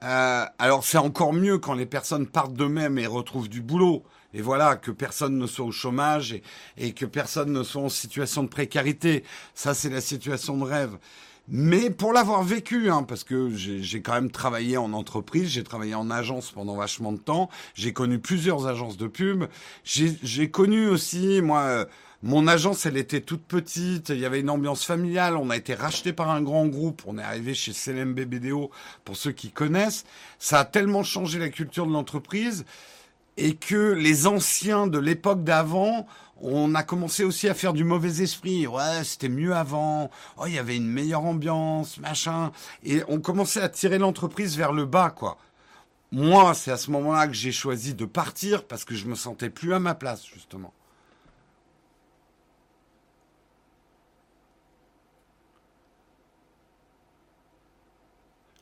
Euh, 0.02 0.44
alors 0.59 0.85
c'est 0.85 0.98
encore 0.98 1.33
mieux 1.33 1.59
quand 1.59 1.74
les 1.74 1.87
personnes 1.87 2.26
partent 2.26 2.54
d'eux-mêmes 2.54 2.98
et 2.98 3.06
retrouvent 3.06 3.48
du 3.48 3.61
boulot. 3.61 4.02
Et 4.33 4.42
voilà, 4.42 4.76
que 4.76 4.92
personne 4.92 5.38
ne 5.38 5.46
soit 5.46 5.64
au 5.64 5.72
chômage 5.72 6.33
et, 6.33 6.42
et 6.76 6.92
que 6.92 7.04
personne 7.04 7.52
ne 7.52 7.64
soit 7.64 7.83
en 7.83 7.88
situation 7.88 8.44
de 8.44 8.48
précarité. 8.48 9.24
Ça, 9.54 9.74
c'est 9.74 9.90
la 9.90 10.00
situation 10.00 10.56
de 10.56 10.64
rêve. 10.64 10.98
Mais 11.48 11.90
pour 11.90 12.12
l'avoir 12.12 12.42
vécu, 12.42 12.90
hein, 12.90 13.03
parce 13.03 13.24
que 13.24 13.50
j'ai 13.50 14.03
quand 14.03 14.14
même 14.14 14.31
travaillé 14.31 14.76
en 14.76 14.92
entreprise, 14.92 15.48
j'ai 15.48 15.64
travaillé 15.64 15.94
en 15.94 16.11
agence 16.11 16.53
pendant 16.53 16.76
vachement 16.76 17.12
de 17.12 17.18
temps, 17.18 17.50
j'ai 17.74 17.92
connu 17.92 18.18
plusieurs 18.18 18.66
agences 18.66 18.96
de 18.96 19.09
pub, 19.09 19.46
j'ai 19.85 20.50
connu 20.50 20.87
aussi, 20.87 21.40
moi, 21.42 21.62
euh, 21.62 21.85
mon 22.22 22.46
agence, 22.46 22.85
elle 22.85 22.98
était 22.98 23.22
toute 23.22 23.42
petite, 23.42 24.11
il 24.11 24.18
y 24.18 24.26
avait 24.26 24.40
une 24.40 24.50
ambiance 24.50 24.85
familiale, 24.85 25.37
on 25.37 25.48
a 25.50 25.57
été 25.57 25.74
racheté 25.74 26.12
par 26.12 26.29
un 26.31 26.42
grand 26.42 26.66
groupe, 26.66 27.03
on 27.07 27.16
est 27.16 27.22
arrivé 27.22 27.55
chez 27.55 27.72
CLMB 27.72 28.20
BDO, 28.20 28.70
pour 29.05 29.16
ceux 29.16 29.33
qui 29.33 29.50
connaissent. 29.50 30.05
Ça 30.38 30.61
a 30.61 30.64
tellement 30.64 31.03
changé 31.03 31.38
la 31.38 31.48
culture 31.48 31.87
de 31.87 31.92
l'entreprise 31.92 32.66
et 33.40 33.55
que 33.57 33.92
les 33.92 34.26
anciens 34.26 34.87
de 34.87 34.98
l'époque 34.98 35.42
d'avant 35.42 36.07
on 36.42 36.74
a 36.74 36.83
commencé 36.83 37.22
aussi 37.22 37.48
à 37.48 37.55
faire 37.55 37.74
du 37.74 37.85
mauvais 37.85 38.22
esprit. 38.22 38.66
Ouais, 38.66 39.05
c'était 39.05 39.29
mieux 39.29 39.55
avant. 39.55 40.11
Oh, 40.38 40.44
il 40.46 40.55
y 40.55 40.59
avait 40.59 40.76
une 40.76 40.88
meilleure 40.88 41.24
ambiance, 41.24 41.98
machin. 41.98 42.50
Et 42.83 43.03
on 43.09 43.20
commençait 43.20 43.61
à 43.61 43.68
tirer 43.68 43.98
l'entreprise 43.98 44.57
vers 44.57 44.72
le 44.72 44.87
bas, 44.87 45.11
quoi. 45.11 45.37
Moi, 46.12 46.55
c'est 46.55 46.72
à 46.72 46.79
ce 46.79 46.90
moment-là 46.92 47.26
que 47.26 47.35
j'ai 47.35 47.53
choisi 47.53 47.94
de 47.94 48.07
partir 48.07 48.64
parce 48.64 48.87
que 48.87 48.94
je 48.94 49.07
me 49.07 49.14
sentais 49.14 49.50
plus 49.50 49.74
à 49.74 49.79
ma 49.79 49.94
place, 49.94 50.24
justement. 50.24 50.72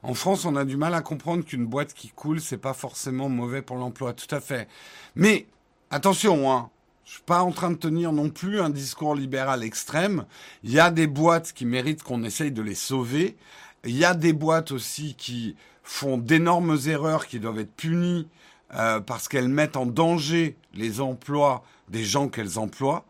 En 0.02 0.14
France, 0.14 0.44
on 0.44 0.54
a 0.54 0.64
du 0.64 0.76
mal 0.76 0.94
à 0.94 1.00
comprendre 1.00 1.44
qu'une 1.44 1.66
boîte 1.66 1.92
qui 1.92 2.08
coule, 2.08 2.40
c'est 2.40 2.58
pas 2.58 2.74
forcément 2.74 3.28
mauvais 3.28 3.62
pour 3.62 3.76
l'emploi. 3.76 4.12
Tout 4.12 4.32
à 4.32 4.40
fait. 4.40 4.68
Mais 5.16 5.46
attention, 5.90 6.52
hein, 6.52 6.70
je 7.04 7.12
suis 7.14 7.22
pas 7.22 7.42
en 7.42 7.50
train 7.50 7.70
de 7.70 7.76
tenir 7.76 8.12
non 8.12 8.30
plus 8.30 8.60
un 8.60 8.70
discours 8.70 9.14
libéral 9.14 9.64
extrême. 9.64 10.24
Il 10.62 10.70
y 10.70 10.78
a 10.78 10.90
des 10.90 11.06
boîtes 11.06 11.52
qui 11.52 11.64
méritent 11.64 12.02
qu'on 12.02 12.22
essaye 12.22 12.52
de 12.52 12.62
les 12.62 12.76
sauver. 12.76 13.36
Il 13.84 13.96
y 13.96 14.04
a 14.04 14.14
des 14.14 14.32
boîtes 14.32 14.70
aussi 14.72 15.14
qui 15.16 15.56
font 15.82 16.18
d'énormes 16.18 16.78
erreurs 16.86 17.26
qui 17.26 17.40
doivent 17.40 17.58
être 17.58 17.74
punies 17.74 18.28
euh, 18.74 19.00
parce 19.00 19.26
qu'elles 19.26 19.48
mettent 19.48 19.76
en 19.76 19.86
danger 19.86 20.56
les 20.74 21.00
emplois 21.00 21.64
des 21.88 22.04
gens 22.04 22.28
qu'elles 22.28 22.58
emploient. 22.58 23.04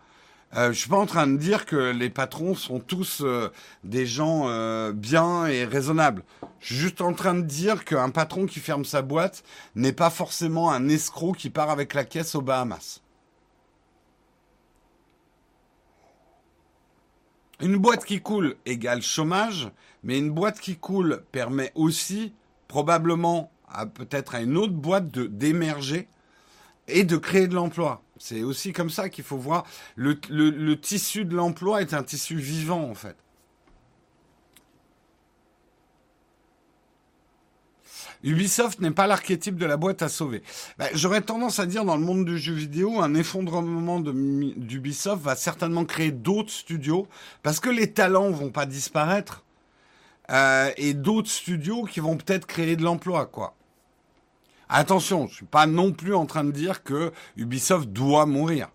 Euh, 0.57 0.73
je 0.73 0.79
suis 0.79 0.89
pas 0.89 0.97
en 0.97 1.07
train 1.07 1.27
de 1.27 1.37
dire 1.37 1.67
que 1.67 1.77
les 1.77 2.09
patrons 2.09 2.55
sont 2.55 2.81
tous 2.81 3.21
euh, 3.23 3.53
des 3.85 4.07
gens 4.07 4.49
euh, 4.49 4.93
bien 4.93 5.47
et 5.47 5.65
raisonnables. 5.65 6.25
Je 6.61 6.67
suis 6.67 6.77
juste 6.77 7.03
en 7.03 7.13
train 7.13 7.35
de 7.35 7.43
dire 7.43 7.85
qu'un 7.85 8.09
patron 8.09 8.47
qui 8.47 8.61
ferme 8.61 8.85
sa 8.85 9.03
boîte 9.03 9.45
n'est 9.75 9.93
pas 9.93 10.09
forcément 10.09 10.71
un 10.71 10.89
escroc 10.89 11.35
qui 11.35 11.51
part 11.51 11.69
avec 11.69 11.93
la 11.93 12.05
caisse 12.05 12.35
aux 12.35 12.41
Bahamas. 12.41 13.03
Une 17.61 17.77
boîte 17.77 18.05
qui 18.05 18.23
coule 18.23 18.57
égale 18.65 19.03
chômage, 19.03 19.71
mais 20.03 20.19
une 20.19 20.31
boîte 20.31 20.61
qui 20.61 20.77
coule 20.77 21.25
permet 21.33 21.73
aussi, 21.75 22.33
probablement, 22.69 23.51
à 23.69 23.85
peut-être 23.85 24.35
à 24.35 24.41
une 24.41 24.57
autre 24.57 24.73
boîte 24.73 25.11
de 25.11 25.27
d'émerger 25.27 26.09
et 26.87 27.05
de 27.05 27.17
créer 27.19 27.49
de 27.49 27.55
l'emploi. 27.55 28.03
C'est 28.19 28.43
aussi 28.43 28.73
comme 28.73 28.91
ça 28.91 29.09
qu'il 29.09 29.25
faut 29.25 29.37
voir. 29.37 29.65
Le, 29.97 30.75
tissu 30.75 31.25
de 31.25 31.35
l'emploi 31.35 31.83
est 31.83 31.95
un 31.95 32.03
tissu 32.03 32.37
vivant, 32.37 32.83
en 32.91 32.95
fait. 32.95 33.17
Ubisoft 38.25 38.81
n'est 38.81 38.91
pas 38.91 39.07
l'archétype 39.07 39.57
de 39.57 39.65
la 39.65 39.77
boîte 39.77 40.03
à 40.03 40.09
sauver. 40.09 40.43
Ben, 40.77 40.89
j'aurais 40.93 41.21
tendance 41.21 41.61
à 41.61 41.67
dire 41.67 41.85
dans 41.85 41.97
le 41.97 42.03
monde 42.03 42.25
du 42.25 42.37
jeu 42.37 42.53
vidéo, 42.53 43.01
un 43.01 43.15
effondrement 43.15 44.01
d'Ubisoft 44.01 45.23
va 45.23 45.37
certainement 45.37 45.85
créer 45.85 46.11
d'autres 46.11 46.51
studios 46.51 47.07
parce 47.45 47.61
que 47.61 47.71
les 47.71 47.93
talents 47.93 48.31
vont 48.31 48.51
pas 48.51 48.67
disparaître 48.67 49.45
euh, 50.31 50.73
et 50.77 50.95
d'autres 50.95 51.31
studios 51.31 51.85
qui 51.85 52.01
vont 52.01 52.17
peut-être 52.17 52.47
créer 52.47 52.75
de 52.75 52.83
l'emploi, 52.83 53.27
quoi. 53.27 53.55
Attention, 54.69 55.27
je 55.27 55.35
suis 55.35 55.47
pas 55.47 55.67
non 55.67 55.93
plus 55.93 56.15
en 56.15 56.27
train 56.27 56.45
de 56.45 56.51
dire 56.51 56.83
que 56.83 57.13
Ubisoft 57.37 57.89
doit 57.89 58.27
mourir. 58.27 58.71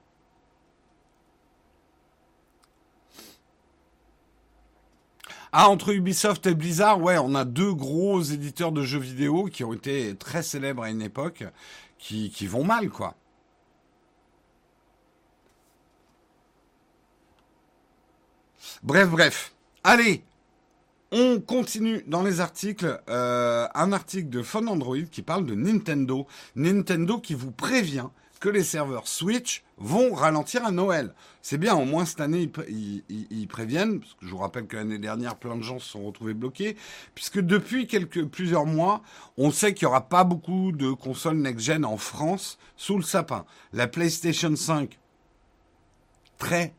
Ah, 5.52 5.70
entre 5.70 5.90
Ubisoft 5.94 6.48
et 6.48 6.56
Blizzard, 6.56 7.00
ouais, 7.00 7.20
on 7.20 7.36
a 7.36 7.46
deux 7.46 7.74
gros 7.74 8.22
éditeurs 8.22 8.72
de 8.72 8.82
jeux 8.82 9.00
vidéo 9.00 9.46
qui 9.46 9.64
ont 9.64 9.74
été 9.74 10.16
très 10.16 10.42
célèbres 10.42 10.82
à 10.82 10.90
une 10.90 11.04
époque, 11.04 11.44
qui, 12.00 12.32
qui 12.32 12.48
vont 12.48 12.64
mal, 12.64 12.90
quoi. 12.90 13.14
Bref, 18.82 19.10
bref. 19.10 19.54
Allez, 19.84 20.24
on 21.14 21.40
continue 21.40 22.04
dans 22.08 22.24
les 22.24 22.42
articles. 22.42 23.00
Euh, 23.08 23.68
un 23.76 23.94
article 23.94 24.30
de 24.30 24.42
Phone 24.42 24.68
Android 24.68 25.04
qui 25.10 25.22
parle 25.22 25.46
de 25.46 25.54
Nintendo. 25.54 26.28
Nintendo 26.56 27.20
qui 27.20 27.36
vous 27.36 27.52
prévient 27.52 28.08
que 28.40 28.50
les 28.50 28.64
serveurs 28.64 29.08
Switch 29.08 29.64
vont 29.78 30.14
ralentir 30.14 30.66
à 30.66 30.72
Noël. 30.72 31.14
C'est 31.42 31.58
bien, 31.58 31.76
au 31.76 31.86
moins 31.86 32.04
cette 32.04 32.20
année, 32.20 32.52
ils, 32.68 33.48
préviennent, 33.48 34.02
parce 34.02 34.16
que 34.16 34.26
je 34.26 34.32
vous 34.32 34.38
rappelle 34.38 34.68
que 34.68 34.76
l'année 34.76 34.98
dernière, 34.98 35.38
plein 35.38 35.56
de 35.56 35.62
gens 35.62 35.80
se 35.80 35.92
sont 35.92 36.04
retrouvés 36.04 36.34
bloqués, 36.34 36.76
puisque 37.16 37.40
depuis 37.40 37.86
plusieurs 37.86 38.66
mois, 38.66 39.02
on 39.38 39.52
sait 39.52 39.74
qu'il 39.74 39.86
n'y 39.86 39.92
aura 39.92 40.10
pas 40.10 40.26
beaucoup 40.26 40.74
de 40.74 40.92
consoles 40.92 41.38
next-gen 41.38 41.86
en 41.86 41.96
France 41.96 42.58
sous 42.76 42.98
le 42.98 43.04
sapin. 43.04 43.46
La 43.72 43.88
PlayStation 43.88 44.54
5, 44.54 45.00
très, 46.38 46.74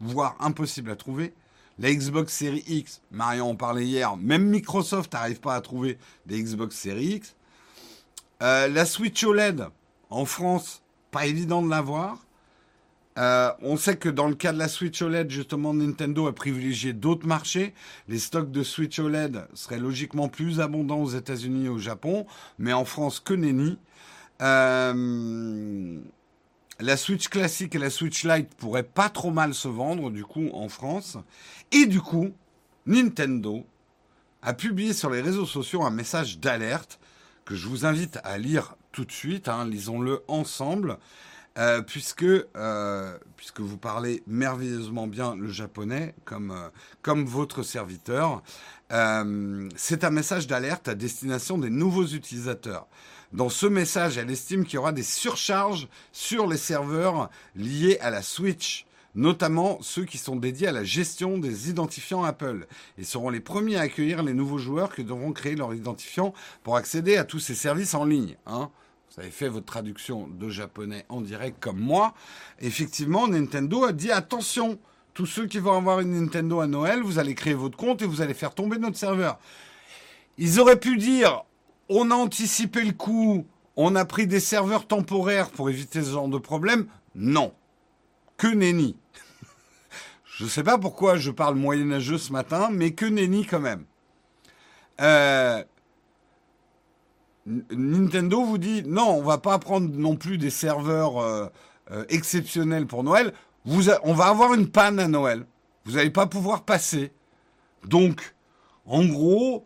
voire 0.00 0.36
impossible 0.40 0.90
à 0.90 0.96
trouver. 0.96 1.32
La 1.78 1.92
Xbox 1.92 2.32
Series 2.32 2.64
X, 2.66 3.02
Marion 3.10 3.50
en 3.50 3.54
parlait 3.54 3.84
hier, 3.84 4.16
même 4.16 4.46
Microsoft 4.48 5.12
n'arrive 5.12 5.40
pas 5.40 5.54
à 5.54 5.60
trouver 5.60 5.98
des 6.24 6.42
Xbox 6.42 6.74
Series 6.74 7.16
X. 7.16 7.36
Euh, 8.42 8.68
la 8.68 8.86
Switch 8.86 9.22
OLED, 9.24 9.66
en 10.08 10.24
France, 10.24 10.82
pas 11.10 11.26
évident 11.26 11.62
de 11.62 11.68
l'avoir. 11.68 12.24
Euh, 13.18 13.50
on 13.62 13.76
sait 13.76 13.96
que 13.96 14.08
dans 14.08 14.28
le 14.28 14.34
cas 14.34 14.52
de 14.52 14.58
la 14.58 14.68
Switch 14.68 15.00
OLED, 15.00 15.30
justement, 15.30 15.72
Nintendo 15.72 16.26
a 16.26 16.34
privilégié 16.34 16.92
d'autres 16.92 17.26
marchés. 17.26 17.74
Les 18.08 18.18
stocks 18.18 18.50
de 18.50 18.62
Switch 18.62 18.98
OLED 18.98 19.46
seraient 19.54 19.78
logiquement 19.78 20.28
plus 20.28 20.60
abondants 20.60 21.00
aux 21.00 21.10
États-Unis 21.10 21.66
et 21.66 21.70
au 21.70 21.78
Japon, 21.78 22.26
mais 22.58 22.72
en 22.72 22.84
France, 22.84 23.20
que 23.20 23.34
nenni. 23.34 23.78
Euh, 24.42 25.98
la 26.78 26.96
Switch 26.98 27.28
classique 27.28 27.74
et 27.74 27.78
la 27.78 27.88
Switch 27.88 28.24
Lite 28.24 28.54
pourraient 28.54 28.82
pas 28.82 29.08
trop 29.08 29.30
mal 29.30 29.54
se 29.54 29.68
vendre, 29.68 30.10
du 30.10 30.24
coup, 30.24 30.50
en 30.52 30.68
France. 30.68 31.16
Et 31.72 31.86
du 31.86 32.00
coup, 32.00 32.32
Nintendo 32.86 33.66
a 34.42 34.54
publié 34.54 34.92
sur 34.92 35.10
les 35.10 35.20
réseaux 35.20 35.46
sociaux 35.46 35.82
un 35.82 35.90
message 35.90 36.38
d'alerte 36.38 37.00
que 37.44 37.54
je 37.54 37.68
vous 37.68 37.84
invite 37.84 38.18
à 38.24 38.38
lire 38.38 38.76
tout 38.92 39.04
de 39.04 39.12
suite, 39.12 39.48
hein, 39.48 39.66
lisons-le 39.66 40.22
ensemble, 40.28 40.98
euh, 41.58 41.80
puisque, 41.80 42.22
euh, 42.22 43.18
puisque 43.36 43.60
vous 43.60 43.78
parlez 43.78 44.22
merveilleusement 44.26 45.06
bien 45.06 45.34
le 45.34 45.48
japonais, 45.48 46.14
comme, 46.24 46.50
euh, 46.50 46.68
comme 47.02 47.24
votre 47.24 47.62
serviteur. 47.62 48.42
c'est 49.76 50.04
un 50.04 50.10
message 50.10 50.46
d'alerte 50.46 50.88
à 50.88 50.94
destination 50.94 51.58
des 51.58 51.70
nouveaux 51.70 52.06
utilisateurs. 52.06 52.86
Dans 53.32 53.48
ce 53.48 53.66
message, 53.66 54.18
elle 54.18 54.30
estime 54.30 54.64
qu'il 54.64 54.74
y 54.74 54.78
aura 54.78 54.92
des 54.92 55.02
surcharges 55.02 55.88
sur 56.12 56.46
les 56.46 56.56
serveurs 56.56 57.30
liés 57.56 57.98
à 58.00 58.10
la 58.10 58.22
Switch 58.22 58.85
notamment 59.16 59.78
ceux 59.80 60.04
qui 60.04 60.18
sont 60.18 60.36
dédiés 60.36 60.68
à 60.68 60.72
la 60.72 60.84
gestion 60.84 61.38
des 61.38 61.68
identifiants 61.68 62.22
Apple, 62.22 62.66
et 62.98 63.04
seront 63.04 63.30
les 63.30 63.40
premiers 63.40 63.76
à 63.76 63.80
accueillir 63.80 64.22
les 64.22 64.34
nouveaux 64.34 64.58
joueurs 64.58 64.94
qui 64.94 65.02
devront 65.02 65.32
créer 65.32 65.56
leur 65.56 65.74
identifiant 65.74 66.32
pour 66.62 66.76
accéder 66.76 67.16
à 67.16 67.24
tous 67.24 67.40
ces 67.40 67.54
services 67.54 67.94
en 67.94 68.04
ligne. 68.04 68.36
Hein 68.46 68.70
vous 69.10 69.22
avez 69.22 69.30
fait 69.30 69.48
votre 69.48 69.66
traduction 69.66 70.28
de 70.28 70.50
japonais 70.50 71.06
en 71.08 71.22
direct 71.22 71.58
comme 71.58 71.78
moi. 71.78 72.12
Effectivement, 72.60 73.26
Nintendo 73.26 73.84
a 73.84 73.92
dit 73.92 74.10
attention, 74.10 74.78
tous 75.14 75.24
ceux 75.24 75.46
qui 75.46 75.58
vont 75.58 75.72
avoir 75.72 76.00
une 76.00 76.20
Nintendo 76.20 76.60
à 76.60 76.66
Noël, 76.66 77.00
vous 77.00 77.18
allez 77.18 77.34
créer 77.34 77.54
votre 77.54 77.78
compte 77.78 78.02
et 78.02 78.06
vous 78.06 78.20
allez 78.20 78.34
faire 78.34 78.54
tomber 78.54 78.76
notre 78.78 78.98
serveur. 78.98 79.38
Ils 80.36 80.60
auraient 80.60 80.78
pu 80.78 80.98
dire 80.98 81.44
on 81.88 82.10
a 82.10 82.14
anticipé 82.14 82.82
le 82.82 82.92
coup, 82.92 83.46
on 83.76 83.94
a 83.94 84.04
pris 84.04 84.26
des 84.26 84.40
serveurs 84.40 84.86
temporaires 84.86 85.50
pour 85.50 85.70
éviter 85.70 86.02
ce 86.02 86.10
genre 86.10 86.28
de 86.28 86.38
problème. 86.38 86.86
Non. 87.14 87.54
Que 88.36 88.48
nenni. 88.48 88.96
Je 90.36 90.44
ne 90.44 90.50
sais 90.50 90.62
pas 90.62 90.76
pourquoi 90.76 91.16
je 91.16 91.30
parle 91.30 91.54
moyenâgeux 91.54 92.18
ce 92.18 92.30
matin, 92.30 92.68
mais 92.70 92.90
que 92.90 93.06
nenni 93.06 93.46
quand 93.46 93.58
même. 93.58 93.86
Euh, 95.00 95.64
Nintendo 97.46 98.44
vous 98.44 98.58
dit 98.58 98.82
non, 98.86 99.16
on 99.16 99.22
va 99.22 99.38
pas 99.38 99.58
prendre 99.58 99.88
non 99.88 100.14
plus 100.14 100.36
des 100.36 100.50
serveurs 100.50 101.22
euh, 101.22 101.46
euh, 101.90 102.04
exceptionnels 102.10 102.86
pour 102.86 103.02
Noël. 103.02 103.32
On 103.64 104.12
va 104.12 104.26
avoir 104.26 104.52
une 104.52 104.68
panne 104.68 104.98
à 104.98 105.08
Noël. 105.08 105.46
Vous 105.86 105.92
n'allez 105.92 106.10
pas 106.10 106.26
pouvoir 106.26 106.64
passer. 106.64 107.12
Donc, 107.86 108.34
en 108.84 109.06
gros, 109.06 109.64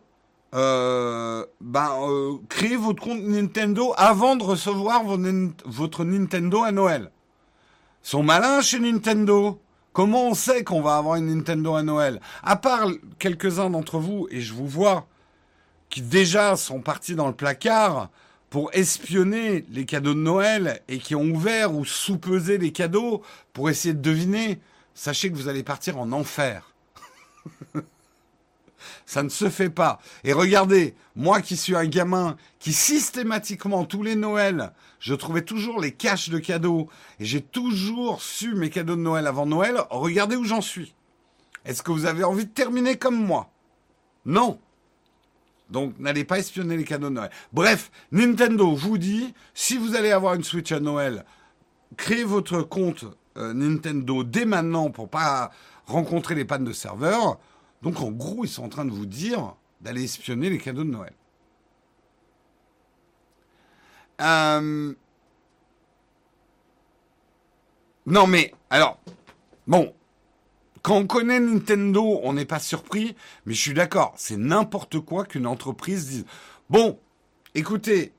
ben, 0.53 1.49
créez 2.47 2.77
votre 2.77 3.03
compte 3.03 3.21
Nintendo 3.21 3.93
avant 3.97 4.37
de 4.37 4.43
recevoir 4.43 5.03
votre 5.65 6.05
Nintendo 6.05 6.63
à 6.63 6.71
Noël. 6.71 7.11
Ils 8.05 8.09
sont 8.09 8.23
malins 8.23 8.61
chez 8.61 8.79
Nintendo. 8.79 9.59
Comment 9.93 10.29
on 10.29 10.33
sait 10.33 10.63
qu'on 10.63 10.81
va 10.81 10.95
avoir 10.95 11.15
une 11.15 11.35
Nintendo 11.35 11.75
à 11.75 11.83
Noël? 11.83 12.21
À 12.43 12.55
part 12.55 12.87
quelques-uns 13.19 13.69
d'entre 13.69 13.99
vous, 13.99 14.27
et 14.31 14.39
je 14.39 14.53
vous 14.53 14.67
vois, 14.67 15.07
qui 15.89 16.01
déjà 16.01 16.55
sont 16.55 16.79
partis 16.79 17.15
dans 17.15 17.27
le 17.27 17.33
placard 17.33 18.09
pour 18.49 18.69
espionner 18.73 19.65
les 19.69 19.85
cadeaux 19.85 20.13
de 20.13 20.19
Noël 20.19 20.81
et 20.87 20.97
qui 20.97 21.15
ont 21.15 21.23
ouvert 21.23 21.75
ou 21.75 21.85
sous-pesé 21.85 22.57
les 22.57 22.71
cadeaux 22.71 23.21
pour 23.53 23.69
essayer 23.69 23.93
de 23.93 24.01
deviner, 24.01 24.59
sachez 24.93 25.29
que 25.29 25.35
vous 25.35 25.49
allez 25.49 25.63
partir 25.63 25.97
en 25.97 26.11
enfer. 26.11 26.73
Ça 29.11 29.23
ne 29.23 29.29
se 29.29 29.49
fait 29.49 29.69
pas. 29.69 29.99
Et 30.23 30.31
regardez, 30.31 30.95
moi 31.17 31.41
qui 31.41 31.57
suis 31.57 31.75
un 31.75 31.85
gamin 31.85 32.37
qui 32.59 32.71
systématiquement 32.71 33.83
tous 33.83 34.03
les 34.03 34.15
Noëls, 34.15 34.71
je 35.01 35.13
trouvais 35.13 35.41
toujours 35.41 35.81
les 35.81 35.91
caches 35.91 36.29
de 36.29 36.39
cadeaux 36.39 36.87
et 37.19 37.25
j'ai 37.25 37.41
toujours 37.41 38.21
su 38.21 38.55
mes 38.55 38.69
cadeaux 38.69 38.95
de 38.95 39.01
Noël 39.01 39.27
avant 39.27 39.45
Noël, 39.45 39.81
regardez 39.89 40.37
où 40.37 40.45
j'en 40.45 40.61
suis. 40.61 40.95
Est-ce 41.65 41.83
que 41.83 41.91
vous 41.91 42.05
avez 42.05 42.23
envie 42.23 42.45
de 42.45 42.51
terminer 42.51 42.95
comme 42.95 43.21
moi? 43.21 43.49
Non. 44.25 44.57
Donc 45.69 45.99
n'allez 45.99 46.23
pas 46.23 46.39
espionner 46.39 46.77
les 46.77 46.85
cadeaux 46.85 47.09
de 47.09 47.15
Noël. 47.15 47.31
Bref, 47.51 47.91
Nintendo 48.13 48.73
vous 48.73 48.97
dit, 48.97 49.33
si 49.53 49.77
vous 49.77 49.93
allez 49.93 50.13
avoir 50.13 50.35
une 50.35 50.45
Switch 50.45 50.71
à 50.71 50.79
Noël, 50.79 51.25
créez 51.97 52.23
votre 52.23 52.61
compte 52.61 53.03
euh, 53.35 53.53
Nintendo 53.53 54.23
dès 54.23 54.45
maintenant 54.45 54.89
pour 54.89 55.09
pas 55.09 55.51
rencontrer 55.85 56.33
les 56.33 56.45
pannes 56.45 56.63
de 56.63 56.71
serveur. 56.71 57.39
Donc 57.81 58.01
en 58.01 58.11
gros, 58.11 58.45
ils 58.45 58.49
sont 58.49 58.63
en 58.63 58.69
train 58.69 58.85
de 58.85 58.91
vous 58.91 59.05
dire 59.05 59.55
d'aller 59.81 60.03
espionner 60.03 60.49
les 60.49 60.57
cadeaux 60.57 60.83
de 60.83 60.89
Noël. 60.89 61.13
Euh, 64.21 64.93
non 68.05 68.27
mais, 68.27 68.53
alors, 68.69 68.99
bon, 69.65 69.93
quand 70.83 70.95
on 70.95 71.07
connaît 71.07 71.39
Nintendo, 71.39 72.19
on 72.23 72.33
n'est 72.33 72.45
pas 72.45 72.59
surpris, 72.59 73.15
mais 73.45 73.53
je 73.53 73.61
suis 73.61 73.73
d'accord, 73.73 74.13
c'est 74.17 74.37
n'importe 74.37 74.99
quoi 74.99 75.25
qu'une 75.25 75.47
entreprise 75.47 76.07
dise 76.07 76.25
Bon, 76.69 76.99
écoutez, 77.55 78.13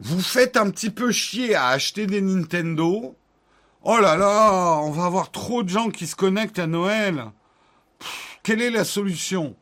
vous 0.00 0.20
faites 0.20 0.56
un 0.56 0.70
petit 0.70 0.90
peu 0.90 1.12
chier 1.12 1.54
à 1.54 1.68
acheter 1.68 2.06
des 2.06 2.20
Nintendo. 2.20 3.16
Oh 3.84 3.98
là 3.98 4.16
là, 4.16 4.80
on 4.82 4.90
va 4.90 5.04
avoir 5.04 5.30
trop 5.30 5.62
de 5.62 5.68
gens 5.68 5.90
qui 5.90 6.06
se 6.06 6.16
connectent 6.16 6.58
à 6.58 6.66
Noël. 6.66 7.30
Quelle 8.42 8.62
est 8.62 8.70
la 8.70 8.84
solution? 8.84 9.56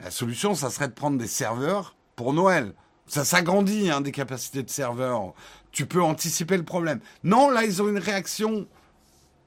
La 0.00 0.10
solution, 0.10 0.54
ça 0.54 0.70
serait 0.70 0.88
de 0.88 0.94
prendre 0.94 1.18
des 1.18 1.26
serveurs 1.26 1.96
pour 2.16 2.32
Noël. 2.32 2.74
Ça 3.06 3.24
s'agrandit, 3.24 3.90
hein, 3.90 4.00
des 4.00 4.12
capacités 4.12 4.62
de 4.62 4.70
serveurs. 4.70 5.34
Tu 5.70 5.86
peux 5.86 6.02
anticiper 6.02 6.56
le 6.56 6.64
problème. 6.64 7.00
Non, 7.24 7.50
là, 7.50 7.64
ils 7.64 7.82
ont 7.82 7.88
une 7.88 7.98
réaction 7.98 8.66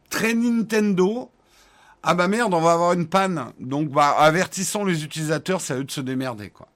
très 0.09 0.33
Nintendo. 0.33 1.31
Ah 2.03 2.13
bah 2.13 2.27
merde, 2.27 2.53
on 2.53 2.61
va 2.61 2.73
avoir 2.73 2.93
une 2.93 3.07
panne. 3.07 3.51
Donc 3.59 3.89
bah 3.89 4.11
avertissons 4.11 4.85
les 4.85 5.03
utilisateurs, 5.03 5.59
c'est 5.59 5.73
à 5.73 5.77
eux 5.77 5.83
de 5.83 5.91
se 5.91 6.01
démerder 6.01 6.51
quoi. 6.51 6.67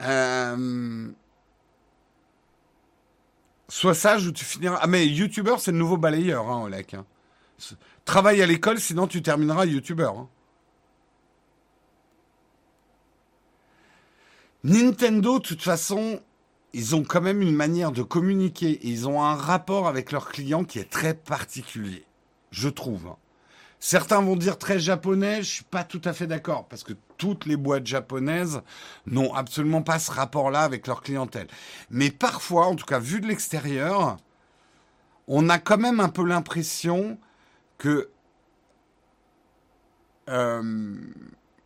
Euh, 0.00 1.10
Sois 3.72 3.94
sage 3.94 4.26
ou 4.26 4.32
tu 4.32 4.44
finiras. 4.44 4.80
Ah 4.82 4.86
mais 4.86 5.06
YouTuber 5.06 5.54
c'est 5.58 5.72
le 5.72 5.78
nouveau 5.78 5.96
balayeur, 5.96 6.50
hein, 6.50 6.64
Olek. 6.64 6.92
Hein. 6.92 7.06
Travaille 8.04 8.42
à 8.42 8.46
l'école, 8.46 8.78
sinon 8.78 9.06
tu 9.06 9.22
termineras 9.22 9.64
YouTuber. 9.64 10.10
Hein. 10.14 10.28
Nintendo, 14.62 15.38
de 15.38 15.42
toute 15.42 15.62
façon, 15.62 16.20
ils 16.74 16.94
ont 16.94 17.02
quand 17.02 17.22
même 17.22 17.40
une 17.40 17.54
manière 17.54 17.92
de 17.92 18.02
communiquer 18.02 18.78
ils 18.82 19.08
ont 19.08 19.22
un 19.22 19.34
rapport 19.34 19.88
avec 19.88 20.12
leurs 20.12 20.28
clients 20.28 20.64
qui 20.64 20.78
est 20.78 20.90
très 20.90 21.14
particulier, 21.14 22.04
je 22.50 22.68
trouve. 22.68 23.14
Certains 23.84 24.22
vont 24.22 24.36
dire 24.36 24.58
très 24.58 24.78
japonais, 24.78 25.42
je 25.42 25.54
suis 25.54 25.64
pas 25.64 25.82
tout 25.82 26.00
à 26.04 26.12
fait 26.12 26.28
d'accord 26.28 26.68
parce 26.68 26.84
que 26.84 26.92
toutes 27.18 27.46
les 27.46 27.56
boîtes 27.56 27.84
japonaises 27.84 28.62
n'ont 29.06 29.34
absolument 29.34 29.82
pas 29.82 29.98
ce 29.98 30.12
rapport-là 30.12 30.60
avec 30.60 30.86
leur 30.86 31.02
clientèle. 31.02 31.48
Mais 31.90 32.12
parfois, 32.12 32.68
en 32.68 32.76
tout 32.76 32.86
cas 32.86 33.00
vu 33.00 33.20
de 33.20 33.26
l'extérieur, 33.26 34.18
on 35.26 35.48
a 35.48 35.58
quand 35.58 35.78
même 35.78 35.98
un 35.98 36.10
peu 36.10 36.24
l'impression 36.24 37.18
que 37.76 38.08
euh, 40.28 40.94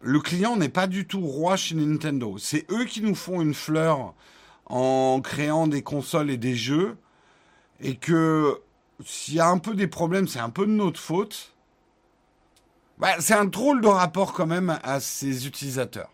le 0.00 0.20
client 0.20 0.56
n'est 0.56 0.70
pas 0.70 0.86
du 0.86 1.06
tout 1.06 1.20
roi 1.20 1.56
chez 1.56 1.74
Nintendo. 1.74 2.38
C'est 2.38 2.64
eux 2.70 2.86
qui 2.86 3.02
nous 3.02 3.14
font 3.14 3.42
une 3.42 3.52
fleur 3.52 4.14
en 4.64 5.20
créant 5.22 5.66
des 5.66 5.82
consoles 5.82 6.30
et 6.30 6.38
des 6.38 6.54
jeux, 6.54 6.96
et 7.78 7.96
que 7.96 8.62
s'il 9.04 9.34
y 9.34 9.40
a 9.40 9.48
un 9.48 9.58
peu 9.58 9.74
des 9.74 9.86
problèmes, 9.86 10.26
c'est 10.28 10.38
un 10.38 10.48
peu 10.48 10.64
de 10.64 10.72
notre 10.72 10.98
faute. 10.98 11.52
Bah, 12.98 13.16
c'est 13.20 13.34
un 13.34 13.44
drôle 13.46 13.80
de 13.80 13.86
rapport 13.88 14.32
quand 14.34 14.46
même 14.46 14.78
à 14.82 15.00
ses 15.00 15.46
utilisateurs. 15.46 16.10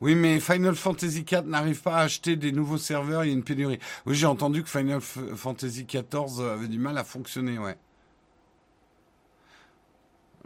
Oui, 0.00 0.14
mais 0.14 0.38
Final 0.40 0.76
Fantasy 0.76 1.24
IV 1.30 1.42
n'arrive 1.46 1.82
pas 1.82 1.96
à 1.96 2.02
acheter 2.02 2.36
des 2.36 2.52
nouveaux 2.52 2.78
serveurs, 2.78 3.24
il 3.24 3.28
y 3.28 3.30
a 3.30 3.34
une 3.34 3.42
pénurie. 3.42 3.78
Oui, 4.06 4.14
j'ai 4.14 4.26
entendu 4.26 4.62
que 4.62 4.68
Final 4.70 5.00
Fantasy 5.00 5.84
XIV 5.86 6.40
avait 6.40 6.68
du 6.68 6.78
mal 6.78 6.96
à 6.98 7.04
fonctionner, 7.04 7.58
ouais. 7.58 7.76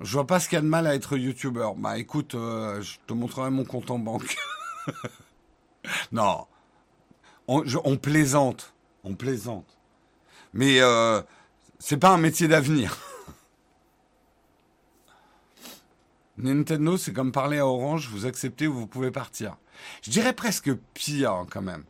Je 0.00 0.12
vois 0.12 0.26
pas 0.26 0.38
ce 0.40 0.48
qu'il 0.48 0.56
y 0.56 0.58
a 0.58 0.62
de 0.62 0.66
mal 0.66 0.86
à 0.86 0.94
être 0.94 1.16
youtubeur. 1.16 1.74
Bah 1.76 1.98
écoute, 1.98 2.34
euh, 2.34 2.80
je 2.82 2.98
te 3.06 3.12
montrerai 3.14 3.50
mon 3.50 3.64
compte 3.64 3.90
en 3.90 3.98
banque. 3.98 4.36
non. 6.12 6.46
On, 7.48 7.96
plaisante. 7.96 8.74
On 9.04 9.14
plaisante. 9.14 9.78
Mais 10.52 10.80
euh, 10.80 11.20
c'est 11.78 11.96
pas 11.96 12.10
un 12.10 12.18
métier 12.18 12.48
d'avenir. 12.48 12.98
Nintendo, 16.38 16.96
c'est 16.96 17.12
comme 17.12 17.32
parler 17.32 17.58
à 17.58 17.66
Orange, 17.66 18.08
vous 18.08 18.26
acceptez 18.26 18.66
ou 18.66 18.74
vous 18.74 18.86
pouvez 18.86 19.10
partir. 19.10 19.56
Je 20.02 20.10
dirais 20.10 20.32
presque 20.32 20.72
pire 20.94 21.44
quand 21.50 21.62
même. 21.62 21.84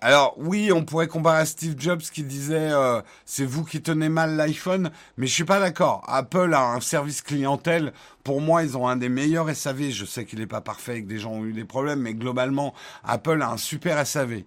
Alors 0.00 0.34
oui, 0.38 0.72
on 0.72 0.84
pourrait 0.84 1.08
comparer 1.08 1.40
à 1.40 1.46
Steve 1.46 1.74
Jobs 1.78 2.00
qui 2.00 2.22
disait 2.22 2.70
euh, 2.72 3.02
c'est 3.24 3.44
vous 3.44 3.64
qui 3.64 3.82
tenez 3.82 4.08
mal 4.08 4.36
l'iPhone, 4.36 4.90
mais 5.16 5.26
je 5.26 5.34
suis 5.34 5.44
pas 5.44 5.60
d'accord. 5.60 6.02
Apple 6.06 6.54
a 6.54 6.72
un 6.72 6.80
service 6.80 7.22
clientèle. 7.22 7.92
Pour 8.24 8.40
moi, 8.40 8.62
ils 8.62 8.76
ont 8.76 8.88
un 8.88 8.96
des 8.96 9.08
meilleurs 9.08 9.54
SAV. 9.54 9.90
Je 9.90 10.04
sais 10.04 10.24
qu'il 10.24 10.38
n'est 10.38 10.46
pas 10.46 10.60
parfait, 10.60 10.98
et 10.98 11.02
que 11.02 11.08
des 11.08 11.18
gens 11.18 11.32
ont 11.32 11.44
eu 11.44 11.52
des 11.52 11.64
problèmes, 11.64 12.00
mais 12.00 12.14
globalement, 12.14 12.74
Apple 13.04 13.42
a 13.42 13.50
un 13.50 13.56
super 13.56 14.06
SAV. 14.06 14.42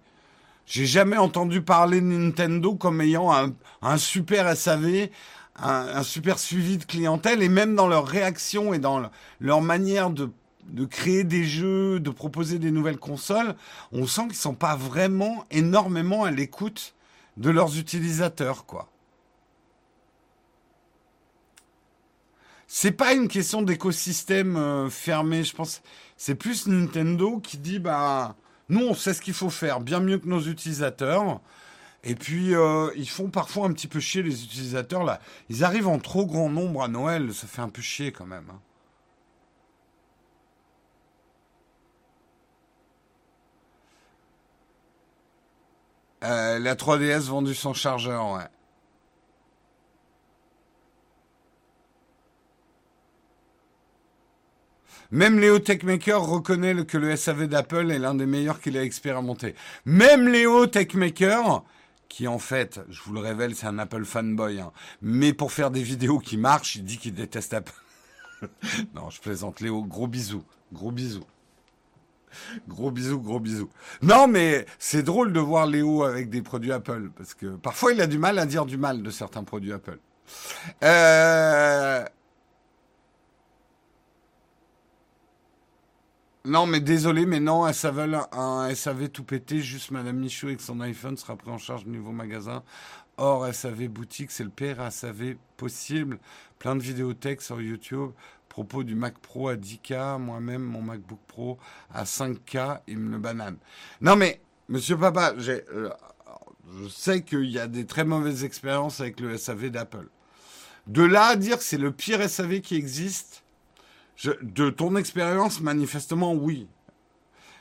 J'ai 0.66 0.86
jamais 0.86 1.18
entendu 1.18 1.62
parler 1.62 2.00
de 2.00 2.06
Nintendo 2.06 2.74
comme 2.74 3.00
ayant 3.00 3.30
un, 3.82 3.98
super 3.98 4.56
SAV, 4.56 5.08
un, 5.56 6.02
super 6.02 6.38
suivi 6.38 6.78
de 6.78 6.84
clientèle, 6.84 7.42
et 7.42 7.48
même 7.48 7.74
dans 7.74 7.88
leur 7.88 8.06
réaction 8.06 8.72
et 8.72 8.78
dans 8.78 9.02
leur 9.40 9.60
manière 9.60 10.10
de, 10.10 10.30
de 10.64 10.84
créer 10.84 11.24
des 11.24 11.44
jeux, 11.44 12.00
de 12.00 12.10
proposer 12.10 12.58
des 12.58 12.70
nouvelles 12.70 12.98
consoles, 12.98 13.54
on 13.92 14.06
sent 14.06 14.28
qu'ils 14.28 14.36
sont 14.36 14.54
pas 14.54 14.76
vraiment 14.76 15.44
énormément 15.50 16.24
à 16.24 16.30
l'écoute 16.30 16.94
de 17.36 17.50
leurs 17.50 17.78
utilisateurs, 17.78 18.66
quoi. 18.66 18.88
C'est 22.74 22.92
pas 22.92 23.12
une 23.12 23.28
question 23.28 23.60
d'écosystème 23.60 24.56
euh, 24.56 24.88
fermé, 24.88 25.44
je 25.44 25.54
pense. 25.54 25.82
C'est 26.16 26.34
plus 26.34 26.66
Nintendo 26.66 27.38
qui 27.38 27.58
dit 27.58 27.78
bah 27.78 28.34
nous, 28.70 28.86
on 28.86 28.94
sait 28.94 29.12
ce 29.12 29.20
qu'il 29.20 29.34
faut 29.34 29.50
faire 29.50 29.80
bien 29.80 30.00
mieux 30.00 30.18
que 30.18 30.26
nos 30.26 30.40
utilisateurs. 30.40 31.42
Et 32.04 32.14
puis, 32.14 32.54
euh, 32.54 32.90
ils 32.96 33.08
font 33.08 33.28
parfois 33.28 33.66
un 33.66 33.72
petit 33.72 33.86
peu 33.86 34.00
chier 34.00 34.22
les 34.22 34.42
utilisateurs. 34.44 35.04
là. 35.04 35.20
Ils 35.50 35.62
arrivent 35.64 35.88
en 35.88 35.98
trop 35.98 36.24
grand 36.24 36.48
nombre 36.48 36.82
à 36.82 36.88
Noël. 36.88 37.34
Ça 37.34 37.46
fait 37.46 37.60
un 37.60 37.68
peu 37.68 37.82
chier 37.82 38.12
quand 38.12 38.24
même. 38.24 38.46
Hein. 38.50 38.60
Euh, 46.22 46.58
la 46.58 46.74
3DS 46.76 47.22
vendue 47.28 47.54
sans 47.54 47.74
chargeur, 47.74 48.32
ouais. 48.32 48.46
Même 55.10 55.38
Léo 55.38 55.58
Techmaker 55.58 56.22
reconnaît 56.22 56.86
que 56.86 56.96
le 56.96 57.14
SAV 57.16 57.46
d'Apple 57.46 57.90
est 57.90 57.98
l'un 57.98 58.14
des 58.14 58.24
meilleurs 58.24 58.60
qu'il 58.60 58.78
a 58.78 58.82
expérimenté. 58.82 59.54
Même 59.84 60.26
Léo 60.26 60.66
Techmaker, 60.66 61.64
qui 62.08 62.26
en 62.26 62.38
fait, 62.38 62.80
je 62.88 63.02
vous 63.02 63.12
le 63.12 63.20
révèle, 63.20 63.54
c'est 63.54 63.66
un 63.66 63.78
Apple 63.78 64.06
fanboy, 64.06 64.60
hein. 64.60 64.72
mais 65.02 65.34
pour 65.34 65.52
faire 65.52 65.70
des 65.70 65.82
vidéos 65.82 66.18
qui 66.18 66.38
marchent, 66.38 66.76
il 66.76 66.84
dit 66.84 66.96
qu'il 66.96 67.12
déteste 67.12 67.52
Apple. 67.52 67.74
non, 68.94 69.10
je 69.10 69.20
plaisante 69.20 69.60
Léo, 69.60 69.82
gros 69.82 70.06
bisous, 70.06 70.44
gros 70.72 70.92
bisous. 70.92 71.26
Gros 72.68 72.90
bisous, 72.90 73.20
gros 73.20 73.40
bisous. 73.40 73.70
Non, 74.02 74.26
mais 74.26 74.66
c'est 74.78 75.02
drôle 75.02 75.32
de 75.32 75.40
voir 75.40 75.66
Léo 75.66 76.04
avec 76.04 76.30
des 76.30 76.42
produits 76.42 76.72
Apple, 76.72 77.10
parce 77.16 77.34
que 77.34 77.46
parfois 77.56 77.92
il 77.92 78.00
a 78.00 78.06
du 78.06 78.18
mal 78.18 78.38
à 78.38 78.46
dire 78.46 78.66
du 78.66 78.76
mal 78.76 79.02
de 79.02 79.10
certains 79.10 79.44
produits 79.44 79.72
Apple. 79.72 79.98
Euh, 80.82 82.04
Non, 86.44 86.66
mais 86.66 86.80
désolé, 86.80 87.24
mais 87.24 87.38
non, 87.38 87.64
un 87.64 87.72
SAV, 87.72 88.26
un 88.32 88.74
SAV 88.74 89.10
tout 89.10 89.22
pété, 89.22 89.60
juste 89.60 89.92
Madame 89.92 90.16
Michou 90.16 90.48
avec 90.48 90.60
son 90.60 90.80
iPhone 90.80 91.16
sera 91.16 91.36
pris 91.36 91.50
en 91.52 91.58
charge 91.58 91.84
au 91.86 91.88
niveau 91.88 92.10
magasin. 92.10 92.64
Or, 93.16 93.46
SAV 93.54 93.86
boutique, 93.86 94.32
c'est 94.32 94.42
le 94.42 94.50
pire 94.50 94.90
SAV 94.90 95.36
possible. 95.56 96.18
Plein 96.58 96.74
de 96.74 96.82
vidéothèques 96.82 97.42
sur 97.42 97.60
YouTube. 97.60 98.10
Propos 98.52 98.84
du 98.84 98.94
Mac 98.94 99.16
Pro 99.16 99.48
à 99.48 99.56
10K, 99.56 100.18
moi-même, 100.18 100.60
mon 100.60 100.82
MacBook 100.82 101.20
Pro 101.26 101.56
à 101.90 102.04
5K, 102.04 102.80
il 102.86 102.98
me 102.98 103.12
le 103.12 103.18
banane. 103.18 103.56
Non, 104.02 104.14
mais, 104.14 104.42
monsieur 104.68 104.98
Papa, 104.98 105.32
euh, 105.38 105.88
je 106.82 106.88
sais 106.88 107.22
qu'il 107.22 107.46
y 107.46 107.58
a 107.58 107.66
des 107.66 107.86
très 107.86 108.04
mauvaises 108.04 108.44
expériences 108.44 109.00
avec 109.00 109.20
le 109.20 109.38
SAV 109.38 109.70
d'Apple. 109.70 110.06
De 110.86 111.02
là 111.02 111.28
à 111.28 111.36
dire 111.36 111.56
que 111.56 111.64
c'est 111.64 111.78
le 111.78 111.92
pire 111.92 112.28
SAV 112.28 112.60
qui 112.60 112.74
existe, 112.74 113.42
de 114.42 114.68
ton 114.68 114.96
expérience, 114.96 115.62
manifestement, 115.62 116.34
oui. 116.34 116.68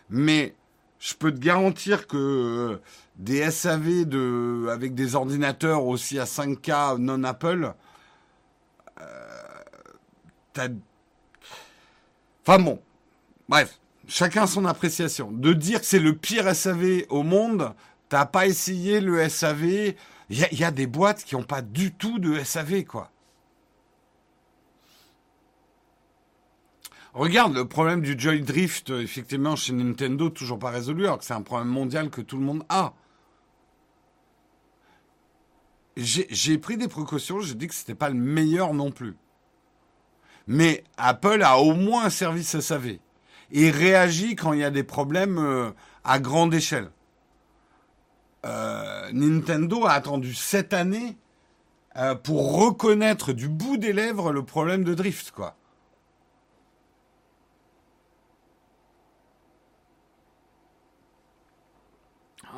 Mais 0.10 0.56
je 1.00 1.14
peux 1.14 1.32
te 1.32 1.40
garantir 1.40 2.06
que 2.06 2.18
euh, 2.18 2.82
des 3.16 3.50
SAV 3.50 4.04
de, 4.04 4.68
avec 4.70 4.94
des 4.94 5.16
ordinateurs 5.16 5.86
aussi 5.86 6.20
à 6.20 6.26
5K 6.26 6.98
non 6.98 7.24
Apple, 7.24 7.74
euh, 9.00 9.41
Enfin 10.58 12.60
bon, 12.60 12.82
bref, 13.48 13.80
chacun 14.08 14.48
son 14.48 14.66
appréciation. 14.66 15.32
De 15.32 15.54
dire 15.54 15.80
que 15.80 15.86
c'est 15.86 16.00
le 16.00 16.16
pire 16.16 16.54
SAV 16.56 17.06
au 17.10 17.24
monde, 17.24 17.74
t'as 18.10 18.26
pas 18.26 18.48
essayé 18.48 19.00
le 19.00 19.28
SAV. 19.30 19.94
Il 20.30 20.38
y, 20.38 20.64
a 20.64 20.72
des 20.72 20.88
boîtes 20.88 21.26
qui 21.26 21.36
n'ont 21.36 21.44
pas 21.44 21.62
du 21.62 21.92
tout 21.92 22.18
de 22.18 22.42
SAV, 22.42 22.86
quoi. 22.86 23.12
Regarde, 27.14 27.54
le 27.54 27.68
problème 27.68 28.02
du 28.02 28.18
Joy 28.18 28.42
Drift, 28.42 28.92
effectivement, 28.92 29.58
chez 29.58 29.74
Nintendo, 29.74 30.30
toujours 30.30 30.58
pas 30.58 30.70
résolu, 30.70 31.04
alors 31.04 31.18
que 31.18 31.26
c'est 31.26 31.34
un 31.34 31.42
problème 31.42 31.68
mondial 31.68 32.10
que 32.10 32.22
tout 32.22 32.38
le 32.38 32.44
monde 32.44 32.64
a. 32.70 32.94
J'ai 35.98 36.58
pris 36.58 36.78
des 36.78 36.88
précautions, 36.88 37.42
j'ai 37.42 37.56
dit 37.56 37.68
que 37.68 37.76
c'était 37.76 37.96
pas 37.96 38.10
le 38.10 38.16
meilleur 38.16 38.74
non 38.74 38.92
plus. 38.92 39.18
Mais 40.52 40.84
Apple 40.98 41.44
a 41.44 41.60
au 41.60 41.76
moins 41.76 42.08
un 42.08 42.10
service 42.10 42.60
SAV 42.60 42.98
et 43.54 43.72
réagit 43.72 44.36
quand 44.36 44.52
il 44.52 44.60
y 44.60 44.66
a 44.66 44.70
des 44.70 44.84
problèmes 44.84 45.38
euh, 45.38 45.72
à 46.04 46.20
grande 46.20 46.54
échelle. 46.54 46.92
Euh, 48.46 49.10
Nintendo 49.14 49.86
a 49.86 49.94
attendu 49.94 50.34
sept 50.34 50.74
années 50.74 51.16
euh, 51.96 52.16
pour 52.16 52.60
reconnaître 52.60 53.32
du 53.32 53.48
bout 53.48 53.78
des 53.78 53.94
lèvres 53.94 54.34
le 54.34 54.44
problème 54.44 54.84
de 54.84 54.94
drift. 54.94 55.32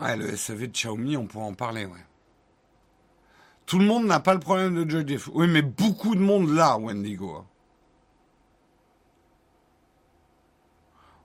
Ouais, 0.02 0.18
le 0.18 0.36
SAV 0.36 0.62
de 0.62 0.66
Xiaomi, 0.72 1.16
on 1.16 1.28
pourrait 1.28 1.46
en 1.46 1.54
parler, 1.54 1.86
ouais. 1.86 2.06
Tout 3.68 3.78
le 3.78 3.86
monde 3.86 4.08
n'a 4.08 4.20
pas 4.20 4.34
le 4.34 4.40
problème 4.40 4.84
de 4.84 4.90
Joy 4.90 5.20
Oui, 5.36 5.48
mais 5.48 5.62
beaucoup 5.62 6.16
de 6.16 6.22
monde 6.22 6.50
là, 6.50 6.80
Wendigo. 6.80 7.46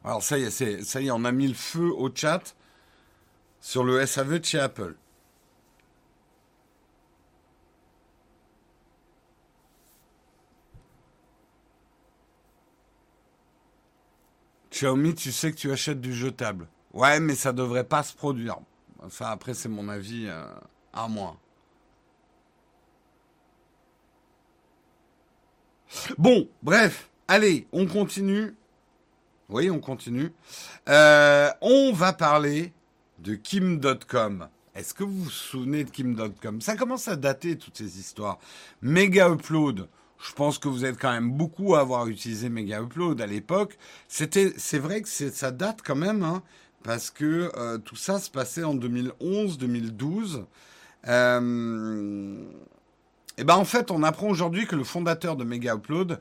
Alors 0.08 0.22
ça 0.22 0.38
y 0.38 0.44
est, 0.44 1.10
on 1.10 1.24
a 1.26 1.32
mis 1.32 1.48
le 1.48 1.52
feu 1.52 1.92
au 1.92 2.08
chat 2.14 2.56
sur 3.60 3.84
le 3.84 4.06
SAV 4.06 4.38
de 4.38 4.44
chez 4.46 4.58
Apple. 4.58 4.96
Xiaomi, 14.70 15.14
tu 15.14 15.30
sais 15.30 15.52
que 15.52 15.58
tu 15.58 15.70
achètes 15.70 16.00
du 16.00 16.14
jetable. 16.14 16.68
Ouais, 16.94 17.20
mais 17.20 17.34
ça 17.34 17.52
devrait 17.52 17.84
pas 17.84 18.02
se 18.02 18.16
produire. 18.16 18.56
Ça, 19.10 19.30
après, 19.30 19.52
c'est 19.52 19.68
mon 19.68 19.90
avis 19.90 20.24
euh, 20.26 20.46
à 20.94 21.06
moi. 21.06 21.36
Bon, 26.16 26.48
bref, 26.62 27.10
allez, 27.28 27.68
on 27.72 27.86
continue. 27.86 28.54
Oui, 29.48 29.70
on 29.70 29.80
continue. 29.80 30.30
Euh, 30.90 31.50
on 31.62 31.92
va 31.92 32.12
parler 32.12 32.74
de 33.18 33.34
Kim.com. 33.34 34.48
Est-ce 34.74 34.92
que 34.92 35.04
vous 35.04 35.24
vous 35.24 35.30
souvenez 35.30 35.84
de 35.84 35.90
Kim.com 35.90 36.60
Ça 36.60 36.76
commence 36.76 37.08
à 37.08 37.16
dater 37.16 37.56
toutes 37.56 37.78
ces 37.78 37.98
histoires. 37.98 38.38
Mega 38.82 39.30
Upload. 39.30 39.88
Je 40.18 40.32
pense 40.34 40.58
que 40.58 40.68
vous 40.68 40.84
êtes 40.84 41.00
quand 41.00 41.12
même 41.12 41.30
beaucoup 41.30 41.76
à 41.76 41.80
avoir 41.80 42.08
utilisé 42.08 42.50
Mega 42.50 42.82
Upload 42.82 43.22
à 43.22 43.26
l'époque. 43.26 43.78
C'était, 44.06 44.52
c'est 44.58 44.78
vrai 44.78 45.00
que 45.00 45.08
ça 45.08 45.50
date 45.50 45.80
quand 45.82 45.96
même, 45.96 46.22
hein, 46.24 46.42
parce 46.82 47.10
que 47.10 47.50
euh, 47.56 47.78
tout 47.78 47.96
ça 47.96 48.18
se 48.18 48.30
passait 48.30 48.64
en 48.64 48.74
2011, 48.74 49.56
2012. 49.56 50.44
Euh, 51.06 52.36
et 53.38 53.44
ben 53.44 53.54
en 53.54 53.64
fait, 53.64 53.90
on 53.90 54.02
apprend 54.02 54.28
aujourd'hui 54.28 54.66
que 54.66 54.76
le 54.76 54.84
fondateur 54.84 55.36
de 55.36 55.44
Mega 55.44 55.74
Upload, 55.76 56.20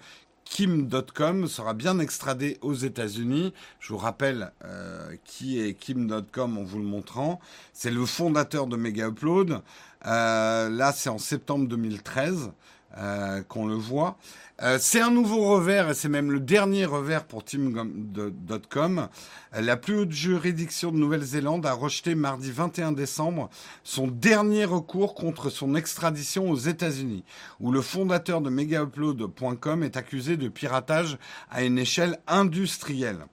Kim.com 0.50 1.48
sera 1.48 1.74
bien 1.74 2.00
extradé 2.00 2.58
aux 2.62 2.74
États-Unis. 2.74 3.54
Je 3.80 3.90
vous 3.90 3.98
rappelle 3.98 4.52
euh, 4.66 5.16
qui 5.26 5.60
est 5.60 5.74
Kim.com 5.74 6.58
en 6.58 6.64
vous 6.64 6.80
le 6.80 6.86
montrant. 6.86 7.40
C'est 7.74 7.92
le 7.92 8.06
fondateur 8.06 8.66
de 8.66 8.76
Mega 8.76 9.08
Upload. 9.08 9.62
Euh, 10.06 10.70
là, 10.70 10.94
c'est 10.94 11.10
en 11.10 11.18
septembre 11.18 11.68
2013 11.68 12.52
euh, 12.98 13.44
qu'on 13.44 13.68
le 13.68 13.76
voit. 13.76 14.18
Euh, 14.64 14.78
c'est 14.82 15.00
un 15.00 15.12
nouveau 15.12 15.54
revers 15.54 15.90
et 15.90 15.94
c'est 15.94 16.10
même 16.10 16.32
le 16.32 16.40
dernier 16.40 16.86
revers 16.86 17.26
pour 17.26 17.44
Team.com. 17.44 19.08
La 19.54 19.78
plus 19.78 20.00
haute 20.00 20.12
juridiction 20.12 20.92
de 20.92 20.98
Nouvelle-Zélande 20.98 21.66
a 21.66 21.74
rejeté 21.74 22.16
mardi 22.16 22.52
21 22.52 22.92
décembre 22.92 23.50
son 23.84 24.08
dernier 24.08 24.66
recours 24.66 25.14
contre 25.14 25.50
son 25.50 25.76
extradition 25.76 26.50
aux 26.50 26.56
États-Unis, 26.56 27.24
où 27.60 27.72
le 27.72 27.82
fondateur 27.82 28.42
de 28.42 28.50
MegaUpload.com 28.50 29.84
est 29.84 29.96
accusé 29.96 30.38
de 30.38 30.50
piratage 30.50 31.20
à 31.52 31.64
une 31.64 31.78
échelle 31.78 32.20
industrielle. 32.28 33.28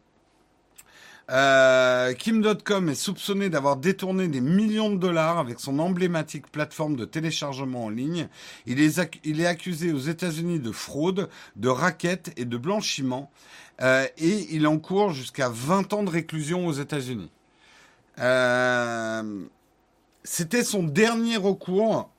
Euh, 1.31 2.13
Kim.com 2.13 2.89
est 2.91 2.95
soupçonné 2.95 3.49
d'avoir 3.49 3.77
détourné 3.77 4.29
des 4.29 4.43
millions 4.43 4.91
de 4.91 4.99
dollars 4.99 5.39
avec 5.39 5.59
son 5.59 5.79
emblématique 5.79 6.51
plateforme 6.51 6.97
de 6.97 7.05
téléchargement 7.05 7.87
en 7.87 7.89
ligne. 7.89 8.29
Il 8.67 8.81
est, 8.81 9.47
accusé 9.47 9.93
aux 9.93 9.99
États-Unis 9.99 10.61
de 10.61 10.71
fraude, 10.71 11.31
de 11.57 11.69
raquettes 11.69 12.33
et 12.37 12.45
de 12.45 12.57
blanchiment. 12.59 13.31
Euh, 13.81 14.07
et 14.19 14.55
il 14.55 14.67
encourt 14.67 15.11
jusqu'à 15.13 15.49
20 15.49 15.93
ans 15.95 16.03
de 16.03 16.11
réclusion 16.11 16.67
aux 16.67 16.73
États-Unis. 16.73 17.31
Euh, 18.19 19.45
C'était 20.23 20.63
son 20.63 20.83
dernier 20.83 21.37
recours 21.37 22.11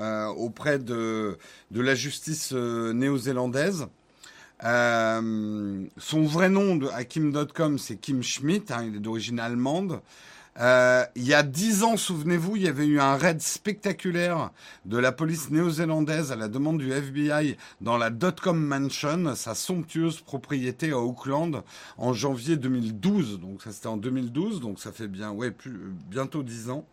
euh, 0.00 0.26
auprès 0.26 0.78
de, 0.78 1.38
la 1.70 1.94
justice 1.94 2.52
néo-zélandaise. 2.52 3.86
Euh, 4.64 5.84
son 5.98 6.22
vrai 6.22 6.48
nom 6.48 6.76
de 6.76 6.88
Hakim.com, 6.88 7.78
c'est 7.78 7.96
Kim 7.96 8.22
Schmidt, 8.22 8.72
hein, 8.72 8.84
il 8.86 8.96
est 8.96 9.00
d'origine 9.00 9.38
allemande. 9.38 10.00
Euh, 10.60 11.04
il 11.16 11.26
y 11.26 11.34
a 11.34 11.42
dix 11.42 11.82
ans, 11.82 11.96
souvenez-vous, 11.96 12.56
il 12.56 12.62
y 12.62 12.68
avait 12.68 12.86
eu 12.86 13.00
un 13.00 13.16
raid 13.16 13.40
spectaculaire 13.40 14.50
de 14.84 14.98
la 14.98 15.10
police 15.10 15.50
néo-zélandaise 15.50 16.30
à 16.30 16.36
la 16.36 16.46
demande 16.48 16.78
du 16.78 16.92
FBI 16.92 17.56
dans 17.80 17.98
la 17.98 18.10
Dotcom 18.10 18.56
Mansion, 18.56 19.34
sa 19.34 19.54
somptueuse 19.54 20.20
propriété 20.20 20.92
à 20.92 20.98
Auckland, 20.98 21.64
en 21.98 22.12
janvier 22.12 22.56
2012. 22.56 23.40
Donc 23.40 23.62
ça 23.62 23.72
c'était 23.72 23.88
en 23.88 23.96
2012, 23.96 24.60
donc 24.60 24.78
ça 24.78 24.92
fait 24.92 25.08
bien, 25.08 25.32
ouais, 25.32 25.52
bientôt 26.08 26.44
dix 26.44 26.70
ans. 26.70 26.86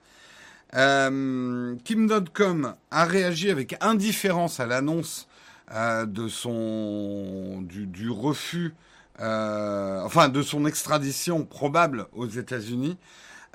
Euh, 0.73 1.75
Kim.com 1.83 2.73
a 2.89 3.05
réagi 3.05 3.51
avec 3.51 3.75
indifférence 3.81 4.59
à 4.59 4.65
l'annonce 4.65 5.27
euh, 5.73 6.05
de 6.05 6.27
son 6.27 7.61
du, 7.61 7.87
du 7.87 8.09
refus, 8.09 8.73
euh, 9.19 10.01
enfin 10.03 10.29
de 10.29 10.41
son 10.41 10.65
extradition 10.65 11.45
probable 11.45 12.07
aux 12.13 12.27
États-Unis. 12.27 12.97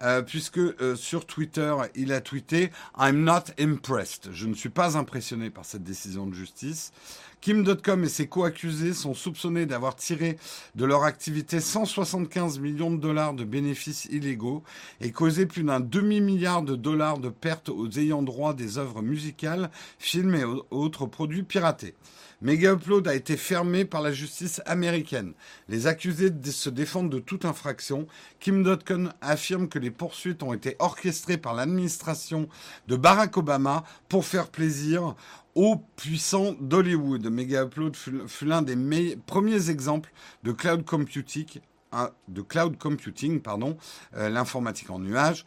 Euh, 0.02 0.20
puisque 0.20 0.58
euh, 0.58 0.94
sur 0.94 1.24
Twitter, 1.24 1.74
il 1.94 2.12
a 2.12 2.20
tweeté 2.20 2.70
I'm 2.98 3.24
not 3.24 3.44
impressed. 3.58 4.28
Je 4.30 4.46
ne 4.46 4.52
suis 4.52 4.68
pas 4.68 4.98
impressionné 4.98 5.48
par 5.48 5.64
cette 5.64 5.84
décision 5.84 6.26
de 6.26 6.34
justice. 6.34 6.92
Kim.com 7.46 8.02
et 8.02 8.08
ses 8.08 8.26
co-accusés 8.26 8.92
sont 8.92 9.14
soupçonnés 9.14 9.66
d'avoir 9.66 9.94
tiré 9.94 10.36
de 10.74 10.84
leur 10.84 11.04
activité 11.04 11.60
175 11.60 12.58
millions 12.58 12.90
de 12.90 12.96
dollars 12.96 13.34
de 13.34 13.44
bénéfices 13.44 14.06
illégaux 14.06 14.64
et 15.00 15.12
causé 15.12 15.46
plus 15.46 15.62
d'un 15.62 15.78
demi-milliard 15.78 16.62
de 16.62 16.74
dollars 16.74 17.18
de 17.18 17.28
pertes 17.28 17.68
aux 17.68 17.88
ayants 17.88 18.24
droit 18.24 18.52
des 18.52 18.78
œuvres 18.78 19.00
musicales, 19.00 19.70
films 20.00 20.34
et 20.34 20.42
autres 20.72 21.06
produits 21.06 21.44
piratés. 21.44 21.94
Mega 22.42 22.72
Upload 22.72 23.06
a 23.08 23.14
été 23.14 23.36
fermé 23.36 23.84
par 23.84 24.02
la 24.02 24.12
justice 24.12 24.60
américaine. 24.66 25.32
Les 25.68 25.86
accusés 25.86 26.32
se 26.50 26.68
défendent 26.68 27.10
de 27.10 27.18
toute 27.18 27.44
infraction. 27.44 28.08
Kim.com 28.40 29.12
affirme 29.22 29.68
que 29.68 29.78
les 29.78 29.92
poursuites 29.92 30.42
ont 30.42 30.52
été 30.52 30.76
orchestrées 30.80 31.38
par 31.38 31.54
l'administration 31.54 32.48
de 32.88 32.96
Barack 32.96 33.36
Obama 33.38 33.84
pour 34.08 34.26
faire 34.26 34.48
plaisir 34.48 35.14
aux 35.56 35.76
puissants 35.96 36.54
d'Hollywood. 36.60 37.26
Mega 37.28 37.64
Upload 37.64 37.96
fut, 37.96 38.44
l'un 38.44 38.62
des 38.62 38.76
premiers 39.26 39.70
exemples 39.70 40.12
de 40.44 40.52
cloud 40.52 40.84
computing, 40.84 41.48
hein, 41.92 43.40
pardon, 43.42 43.76
euh, 44.16 44.28
l'informatique 44.28 44.90
en 44.90 45.00
nuage. 45.00 45.44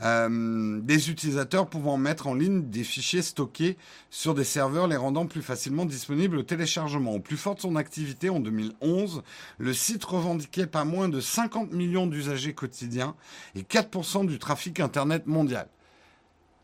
Euh, 0.00 0.78
des 0.80 1.10
utilisateurs 1.10 1.68
pouvant 1.68 1.96
mettre 1.96 2.28
en 2.28 2.34
ligne 2.34 2.70
des 2.70 2.84
fichiers 2.84 3.20
stockés 3.20 3.76
sur 4.10 4.32
des 4.32 4.44
serveurs, 4.44 4.86
les 4.86 4.96
rendant 4.96 5.26
plus 5.26 5.42
facilement 5.42 5.86
disponibles 5.86 6.38
au 6.38 6.44
téléchargement. 6.44 7.14
Au 7.14 7.18
plus 7.20 7.36
fort 7.36 7.56
de 7.56 7.60
son 7.60 7.74
activité 7.74 8.30
en 8.30 8.38
2011, 8.38 9.24
le 9.58 9.74
site 9.74 10.04
revendiquait 10.04 10.68
pas 10.68 10.84
moins 10.84 11.08
de 11.08 11.20
50 11.20 11.72
millions 11.72 12.06
d'usagers 12.06 12.54
quotidiens 12.54 13.16
et 13.56 13.62
4% 13.62 14.24
du 14.24 14.38
trafic 14.38 14.78
Internet 14.78 15.26
mondial. 15.26 15.66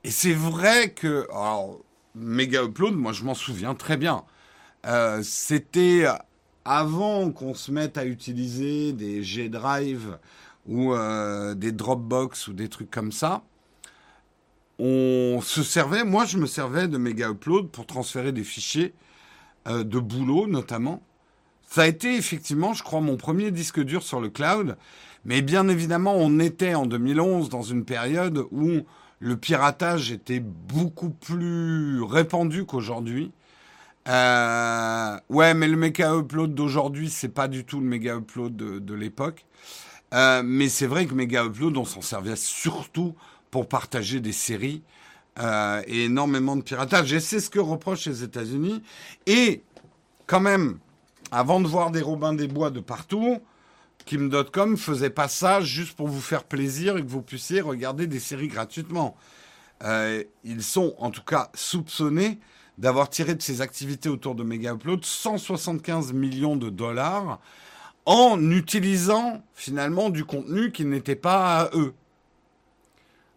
Et 0.04 0.12
c'est 0.12 0.32
vrai 0.32 0.92
que... 0.92 1.26
Mega 2.14 2.62
Upload, 2.64 2.94
moi 2.94 3.12
je 3.12 3.24
m'en 3.24 3.34
souviens 3.34 3.74
très 3.74 3.96
bien. 3.96 4.24
Euh, 4.86 5.20
C'était 5.22 6.06
avant 6.64 7.30
qu'on 7.30 7.54
se 7.54 7.70
mette 7.70 7.98
à 7.98 8.06
utiliser 8.06 8.92
des 8.92 9.22
G-Drive 9.22 10.18
ou 10.66 10.94
euh, 10.94 11.54
des 11.54 11.72
Dropbox 11.72 12.48
ou 12.48 12.52
des 12.52 12.68
trucs 12.68 12.90
comme 12.90 13.12
ça. 13.12 13.42
On 14.78 15.40
se 15.42 15.62
servait, 15.62 16.04
moi 16.04 16.24
je 16.24 16.38
me 16.38 16.46
servais 16.46 16.88
de 16.88 16.98
Mega 16.98 17.30
Upload 17.30 17.68
pour 17.68 17.86
transférer 17.86 18.32
des 18.32 18.44
fichiers 18.44 18.94
euh, 19.68 19.84
de 19.84 19.98
boulot 19.98 20.46
notamment. 20.46 21.02
Ça 21.68 21.82
a 21.82 21.86
été 21.86 22.16
effectivement, 22.16 22.74
je 22.74 22.82
crois, 22.82 23.00
mon 23.00 23.16
premier 23.16 23.50
disque 23.50 23.80
dur 23.80 24.02
sur 24.02 24.20
le 24.20 24.28
cloud. 24.30 24.76
Mais 25.24 25.42
bien 25.42 25.68
évidemment, 25.68 26.14
on 26.16 26.38
était 26.38 26.74
en 26.74 26.86
2011 26.86 27.48
dans 27.48 27.62
une 27.62 27.84
période 27.84 28.44
où 28.50 28.82
le 29.20 29.36
piratage 29.36 30.12
était 30.12 30.40
beaucoup 30.40 31.10
plus 31.10 32.02
répandu 32.02 32.64
qu'aujourd'hui. 32.64 33.32
Euh, 34.08 35.18
ouais, 35.30 35.54
mais 35.54 35.66
le 35.66 35.76
méga 35.76 36.14
upload 36.14 36.54
d'aujourd'hui, 36.54 37.08
c'est 37.08 37.28
pas 37.28 37.48
du 37.48 37.64
tout 37.64 37.80
le 37.80 37.86
méga 37.86 38.16
upload 38.16 38.54
de, 38.56 38.94
l'époque. 38.94 39.46
Euh, 40.12 40.42
mais 40.44 40.68
c'est 40.68 40.86
vrai 40.86 41.06
que 41.06 41.14
méga 41.14 41.44
upload, 41.44 41.76
on 41.76 41.84
s'en 41.84 42.02
servait 42.02 42.36
surtout 42.36 43.14
pour 43.50 43.68
partager 43.68 44.20
des 44.20 44.32
séries 44.32 44.82
euh, 45.38 45.82
et 45.86 46.04
énormément 46.04 46.56
de 46.56 46.62
piratage. 46.62 47.12
Et 47.12 47.20
c'est 47.20 47.40
ce 47.40 47.48
que 47.48 47.58
reprochent 47.58 48.06
les 48.06 48.22
États-Unis. 48.22 48.82
Et 49.26 49.62
quand 50.26 50.40
même, 50.40 50.78
avant 51.30 51.60
de 51.60 51.66
voir 51.66 51.90
des 51.90 52.02
Robins 52.02 52.34
des 52.34 52.48
Bois 52.48 52.70
de 52.70 52.80
partout, 52.80 53.38
Kim.com 54.04 54.76
faisait 54.76 55.10
pas 55.10 55.28
ça 55.28 55.60
juste 55.60 55.96
pour 55.96 56.08
vous 56.08 56.20
faire 56.20 56.44
plaisir 56.44 56.96
et 56.96 57.02
que 57.02 57.08
vous 57.08 57.22
puissiez 57.22 57.60
regarder 57.60 58.06
des 58.06 58.20
séries 58.20 58.48
gratuitement. 58.48 59.16
Euh, 59.82 60.22
ils 60.44 60.62
sont 60.62 60.94
en 60.98 61.10
tout 61.10 61.22
cas 61.22 61.50
soupçonnés 61.54 62.38
d'avoir 62.78 63.08
tiré 63.08 63.34
de 63.34 63.42
ces 63.42 63.60
activités 63.60 64.08
autour 64.08 64.34
de 64.34 64.42
Mega 64.42 64.74
Upload 64.74 65.04
175 65.04 66.12
millions 66.12 66.56
de 66.56 66.70
dollars 66.70 67.40
en 68.06 68.50
utilisant 68.50 69.42
finalement 69.54 70.10
du 70.10 70.24
contenu 70.24 70.72
qui 70.72 70.84
n'était 70.84 71.16
pas 71.16 71.60
à 71.60 71.70
eux. 71.74 71.94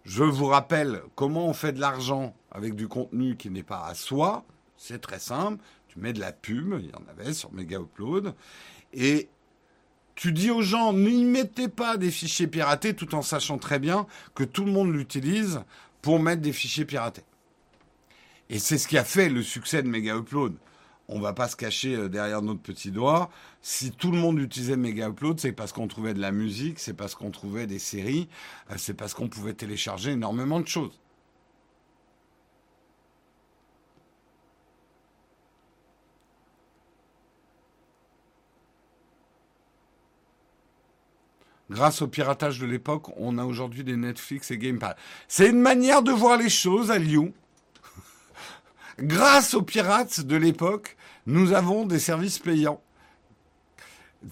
Je 0.04 0.24
vous 0.24 0.48
rappelle 0.48 1.02
comment 1.16 1.48
on 1.48 1.54
fait 1.54 1.74
de 1.74 1.80
l'argent 1.80 2.36
avec 2.52 2.76
du 2.76 2.88
contenu 2.88 3.36
qui 3.36 3.50
n'est 3.50 3.64
pas 3.64 3.86
à 3.86 3.94
soi. 3.94 4.46
C'est 4.78 5.00
très 5.00 5.20
simple. 5.20 5.64
Tu 5.88 6.00
mets 6.00 6.14
de 6.14 6.20
la 6.20 6.32
pub, 6.32 6.76
il 6.80 6.90
y 6.90 6.96
en 6.96 7.04
avait 7.10 7.34
sur 7.34 7.52
Mega 7.52 7.80
Upload, 7.80 8.34
et 8.94 9.30
tu 10.18 10.32
dis 10.32 10.50
aux 10.50 10.64
gens, 10.64 10.94
n'y 10.94 11.24
mettez 11.24 11.68
pas 11.68 11.96
des 11.96 12.10
fichiers 12.10 12.48
piratés 12.48 12.96
tout 12.96 13.14
en 13.14 13.22
sachant 13.22 13.60
très 13.60 13.78
bien 13.78 14.08
que 14.34 14.44
tout 14.44 14.66
le 14.66 14.72
monde 14.72 14.92
l'utilise 14.92 15.62
pour 16.02 16.20
mettre 16.20 16.42
des 16.42 16.54
fichiers 16.54 16.86
piratés. 16.86 17.22
Et 18.50 18.58
c'est 18.58 18.80
ce 18.80 18.88
qui 18.88 18.98
a 18.98 19.04
fait 19.04 19.30
le 19.30 19.44
succès 19.44 19.84
de 19.84 19.88
Mega 19.88 20.18
Upload. 20.18 20.56
On 21.08 21.20
va 21.20 21.34
pas 21.34 21.48
se 21.48 21.56
cacher 21.56 21.96
euh, 21.96 22.10
derrière 22.10 22.42
notre 22.42 22.62
petit 22.62 22.90
doigt. 22.90 23.30
Si 23.62 23.92
tout 23.92 24.12
le 24.12 24.18
monde 24.18 24.40
utilisait 24.40 24.76
Mega 24.76 25.08
Upload, 25.10 25.40
c'est 25.40 25.52
parce 25.52 25.72
qu'on 25.72 25.88
trouvait 25.88 26.16
de 26.16 26.20
la 26.20 26.32
musique, 26.32 26.80
c'est 26.80 26.96
parce 26.96 27.14
qu'on 27.14 27.30
trouvait 27.30 27.68
des 27.68 27.80
séries, 27.80 28.28
euh, 28.72 28.76
c'est 28.78 28.96
parce 28.96 29.14
qu'on 29.14 29.30
pouvait 29.30 29.54
télécharger 29.54 30.12
énormément 30.12 30.60
de 30.60 30.68
choses. 30.68 31.00
Grâce 41.70 42.02
au 42.02 42.08
piratage 42.08 42.60
de 42.60 42.66
l'époque, 42.66 43.08
on 43.18 43.38
a 43.38 43.46
aujourd'hui 43.46 43.84
des 43.84 43.96
Netflix 43.96 44.52
et 44.52 44.58
Game 44.58 44.80
Pass. 44.80 44.96
C'est 45.28 45.50
une 45.50 45.62
manière 45.62 46.02
de 46.02 46.12
voir 46.12 46.38
les 46.38 46.50
choses 46.50 46.92
à 46.92 46.98
Lyon. 46.98 47.34
grâce 49.00 49.54
aux 49.54 49.62
pirates 49.62 50.22
de 50.22 50.36
l'époque, 50.36 50.98
nous 51.26 51.54
avons 51.54 51.86
des 51.86 52.00
services 52.00 52.40
payants. 52.40 52.82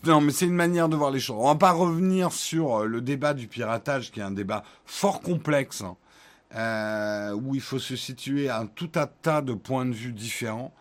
Non, 0.05 0.19
mais 0.19 0.31
c'est 0.31 0.45
une 0.45 0.55
manière 0.55 0.89
de 0.89 0.95
voir 0.95 1.11
les 1.11 1.19
choses. 1.19 1.37
On 1.39 1.47
va 1.47 1.55
pas 1.55 1.71
revenir 1.71 2.31
sur 2.31 2.81
euh, 2.81 2.85
le 2.85 3.01
débat 3.01 3.33
du 3.33 3.47
piratage, 3.47 4.11
qui 4.11 4.19
est 4.19 4.23
un 4.23 4.31
débat 4.31 4.63
fort 4.85 5.21
complexe, 5.21 5.81
hein, 5.81 5.95
euh, 6.55 7.33
où 7.33 7.55
il 7.55 7.61
faut 7.61 7.79
se 7.79 7.95
situer 7.95 8.49
à 8.49 8.65
tout 8.75 8.89
un 8.95 9.07
tas 9.07 9.41
de 9.41 9.53
points 9.53 9.85
de 9.85 9.93
vue 9.93 10.11
différents. 10.11 10.73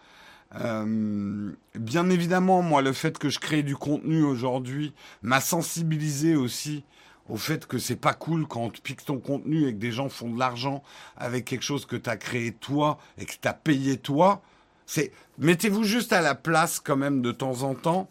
Euh, 0.61 1.53
bien 1.75 2.11
évidemment, 2.11 2.63
moi, 2.63 2.83
le 2.83 2.93
fait 2.93 3.19
que 3.19 3.29
je 3.29 3.39
crée 3.39 3.63
du 3.63 3.77
contenu 3.77 4.23
aujourd'hui 4.23 4.93
m'a 5.23 5.41
sensibilisé 5.41 6.37
aussi 6.37 6.85
au 7.29 7.37
fait 7.37 7.67
que 7.67 7.79
c'est 7.79 7.97
pas 7.97 8.13
cool 8.13 8.47
quand 8.47 8.71
tu 8.71 8.81
piques 8.83 9.05
ton 9.05 9.19
contenu 9.19 9.67
et 9.67 9.73
que 9.73 9.79
des 9.79 9.93
gens 9.93 10.09
font 10.09 10.31
de 10.31 10.39
l'argent 10.39 10.83
avec 11.17 11.47
quelque 11.47 11.65
chose 11.65 11.87
que 11.87 11.97
tu 11.97 12.11
as 12.11 12.17
créé 12.17 12.53
toi 12.53 12.99
et 13.19 13.25
que 13.25 13.33
tu 13.41 13.49
as 13.49 13.55
payé 13.55 13.97
toi. 13.97 14.43
C'est 14.87 15.11
mettez-vous 15.39 15.85
juste 15.85 16.13
à 16.13 16.21
la 16.21 16.35
place 16.35 16.81
quand 16.81 16.97
même 16.97 17.23
de 17.23 17.33
temps 17.33 17.63
en 17.63 17.75
temps 17.75 18.11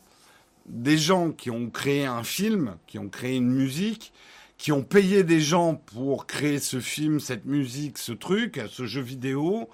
des 0.66 0.98
gens 0.98 1.32
qui 1.32 1.52
ont 1.52 1.70
créé 1.70 2.06
un 2.06 2.24
film, 2.24 2.78
qui 2.88 2.98
ont 2.98 3.10
créé 3.10 3.36
une 3.36 3.52
musique, 3.52 4.14
qui 4.58 4.72
ont 4.72 4.84
payé 4.84 5.24
des 5.24 5.42
gens 5.42 5.76
pour 5.76 6.26
créer 6.26 6.60
ce 6.60 6.80
film, 6.80 7.20
cette 7.20 7.46
musique, 7.46 7.98
ce 7.98 8.14
truc, 8.14 8.62
ce 8.70 8.86
jeu 8.86 9.02
vidéo, 9.02 9.70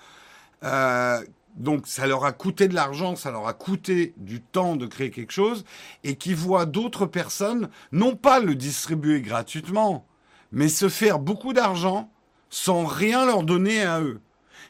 euh, 0.64 1.22
donc 1.60 1.86
ça 1.88 2.08
leur 2.08 2.26
a 2.26 2.32
coûté 2.32 2.68
de 2.68 2.74
l'argent, 2.74 3.16
ça 3.16 3.32
leur 3.32 3.48
a 3.48 3.54
coûté 3.54 4.14
du 4.18 4.42
temps 4.42 4.76
de 4.76 4.88
créer 4.88 5.12
quelque 5.12 5.34
chose, 5.34 5.66
et 6.04 6.16
qui 6.16 6.34
voient 6.34 6.66
d'autres 6.66 7.06
personnes 7.06 7.70
non 7.92 8.16
pas 8.16 8.40
le 8.40 8.56
distribuer 8.56 9.22
gratuitement, 9.22 10.08
mais 10.52 10.70
se 10.70 10.90
faire 10.90 11.20
beaucoup 11.20 11.54
d'argent 11.54 12.12
sans 12.50 12.86
rien 12.86 13.26
leur 13.26 13.44
donner 13.44 13.84
à 13.84 14.02
eux. 14.02 14.22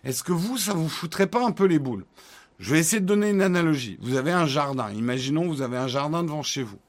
Est-ce 0.03 0.23
que 0.23 0.33
vous, 0.33 0.57
ça 0.57 0.73
vous 0.73 0.89
foutrait 0.89 1.27
pas 1.27 1.45
un 1.45 1.51
peu 1.51 1.65
les 1.65 1.79
boules? 1.79 2.05
Je 2.57 2.73
vais 2.73 2.79
essayer 2.79 2.99
de 2.99 3.05
donner 3.05 3.29
une 3.29 3.41
analogie. 3.41 3.97
Vous 4.01 4.17
avez 4.17 4.31
un 4.31 4.45
jardin. 4.45 4.91
Imaginons 4.91 5.47
vous 5.47 5.61
avez 5.61 5.77
un 5.77 5.87
jardin 5.87 6.23
devant 6.23 6.43
chez 6.43 6.63
vous. 6.63 6.79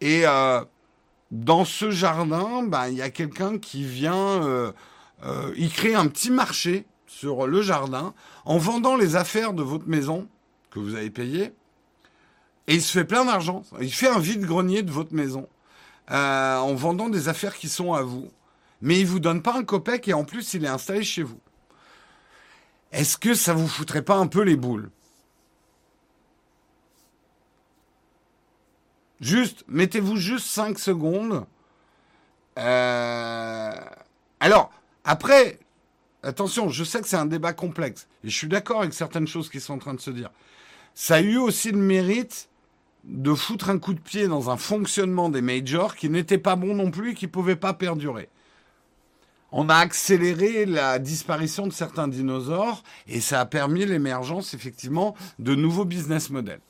Et 0.00 0.22
euh, 0.26 0.64
dans 1.30 1.64
ce 1.64 1.90
jardin, 1.90 2.62
ben, 2.62 2.88
il 2.88 2.96
y 2.96 3.02
a 3.02 3.10
quelqu'un 3.10 3.58
qui 3.58 3.84
vient, 3.84 4.42
euh, 4.44 4.72
euh, 5.24 5.68
crée 5.74 5.94
un 5.94 6.06
petit 6.06 6.30
marché 6.30 6.86
sur 7.18 7.48
le 7.48 7.62
jardin 7.62 8.14
en 8.44 8.58
vendant 8.58 8.96
les 8.96 9.16
affaires 9.16 9.52
de 9.52 9.62
votre 9.62 9.88
maison 9.88 10.28
que 10.70 10.78
vous 10.78 10.94
avez 10.94 11.10
payées. 11.10 11.52
Et 12.68 12.74
il 12.74 12.82
se 12.82 12.92
fait 12.92 13.04
plein 13.04 13.24
d'argent. 13.24 13.64
Il 13.80 13.92
fait 13.92 14.08
un 14.08 14.20
vide-grenier 14.20 14.82
de 14.82 14.92
votre 14.92 15.12
maison 15.12 15.48
euh, 16.12 16.58
en 16.58 16.74
vendant 16.74 17.08
des 17.08 17.28
affaires 17.28 17.56
qui 17.56 17.68
sont 17.68 17.92
à 17.92 18.02
vous. 18.02 18.30
Mais 18.82 19.00
il 19.00 19.06
vous 19.06 19.18
donne 19.18 19.42
pas 19.42 19.56
un 19.56 19.64
copec 19.64 20.06
et 20.06 20.12
en 20.12 20.24
plus 20.24 20.54
il 20.54 20.64
est 20.64 20.68
installé 20.68 21.02
chez 21.02 21.24
vous. 21.24 21.40
Est-ce 22.92 23.18
que 23.18 23.34
ça 23.34 23.52
vous 23.52 23.66
foutrait 23.66 24.02
pas 24.02 24.16
un 24.16 24.28
peu 24.28 24.42
les 24.42 24.56
boules? 24.56 24.90
Juste, 29.20 29.64
mettez-vous 29.66 30.16
juste 30.16 30.46
5 30.46 30.78
secondes. 30.78 31.44
Euh, 32.58 33.72
alors, 34.38 34.70
après, 35.04 35.58
attention, 36.22 36.68
je 36.68 36.84
sais 36.84 37.00
que 37.00 37.08
c'est 37.08 37.16
un 37.16 37.26
débat 37.26 37.52
complexe, 37.52 38.08
et 38.24 38.28
je 38.28 38.36
suis 38.36 38.48
d'accord 38.48 38.80
avec 38.80 38.94
certaines 38.94 39.26
choses 39.26 39.48
qui 39.48 39.60
sont 39.60 39.74
en 39.74 39.78
train 39.78 39.94
de 39.94 40.00
se 40.00 40.10
dire. 40.10 40.30
Ça 40.94 41.16
a 41.16 41.20
eu 41.20 41.36
aussi 41.36 41.70
le 41.70 41.78
mérite 41.78 42.48
de 43.04 43.32
foutre 43.34 43.70
un 43.70 43.78
coup 43.78 43.94
de 43.94 44.00
pied 44.00 44.26
dans 44.26 44.50
un 44.50 44.56
fonctionnement 44.56 45.28
des 45.28 45.40
majors 45.40 45.96
qui 45.96 46.10
n'était 46.10 46.38
pas 46.38 46.56
bon 46.56 46.74
non 46.74 46.90
plus 46.90 47.12
et 47.12 47.14
qui 47.14 47.26
ne 47.26 47.30
pouvait 47.30 47.56
pas 47.56 47.72
perdurer. 47.72 48.28
On 49.50 49.68
a 49.70 49.76
accéléré 49.76 50.66
la 50.66 50.98
disparition 50.98 51.66
de 51.66 51.72
certains 51.72 52.08
dinosaures 52.08 52.82
et 53.06 53.20
ça 53.20 53.40
a 53.40 53.46
permis 53.46 53.86
l'émergence 53.86 54.52
effectivement 54.52 55.14
de 55.38 55.54
nouveaux 55.54 55.86
business 55.86 56.28
models. 56.28 56.60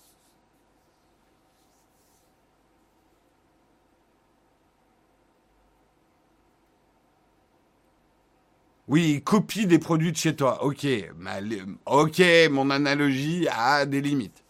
Oui, 8.89 9.23
copie 9.23 9.67
des 9.67 9.79
produits 9.79 10.13
de 10.13 10.17
chez 10.17 10.35
toi. 10.35 10.65
Ok, 10.65 10.87
mon 12.51 12.71
analogie 12.71 13.47
a 13.51 13.85
des 13.85 14.01
limites. 14.01 14.43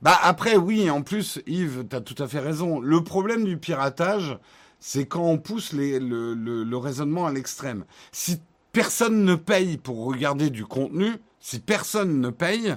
Bah 0.00 0.18
après, 0.22 0.56
oui, 0.56 0.88
en 0.90 1.02
plus, 1.02 1.40
Yves, 1.46 1.86
tu 1.90 1.96
as 1.96 2.00
tout 2.00 2.20
à 2.22 2.28
fait 2.28 2.38
raison. 2.38 2.80
Le 2.80 3.02
problème 3.02 3.44
du 3.44 3.58
piratage, 3.58 4.38
c'est 4.78 5.06
quand 5.06 5.24
on 5.24 5.38
pousse 5.38 5.72
le, 5.72 6.76
raisonnement 6.76 7.26
à 7.26 7.32
l'extrême. 7.32 7.84
Si 8.12 8.40
personne 8.72 9.24
ne 9.24 9.34
paye 9.34 9.76
pour 9.76 10.04
regarder 10.06 10.50
du 10.50 10.64
contenu, 10.64 11.16
si 11.40 11.58
personne 11.58 12.20
ne 12.20 12.30
paye, 12.30 12.76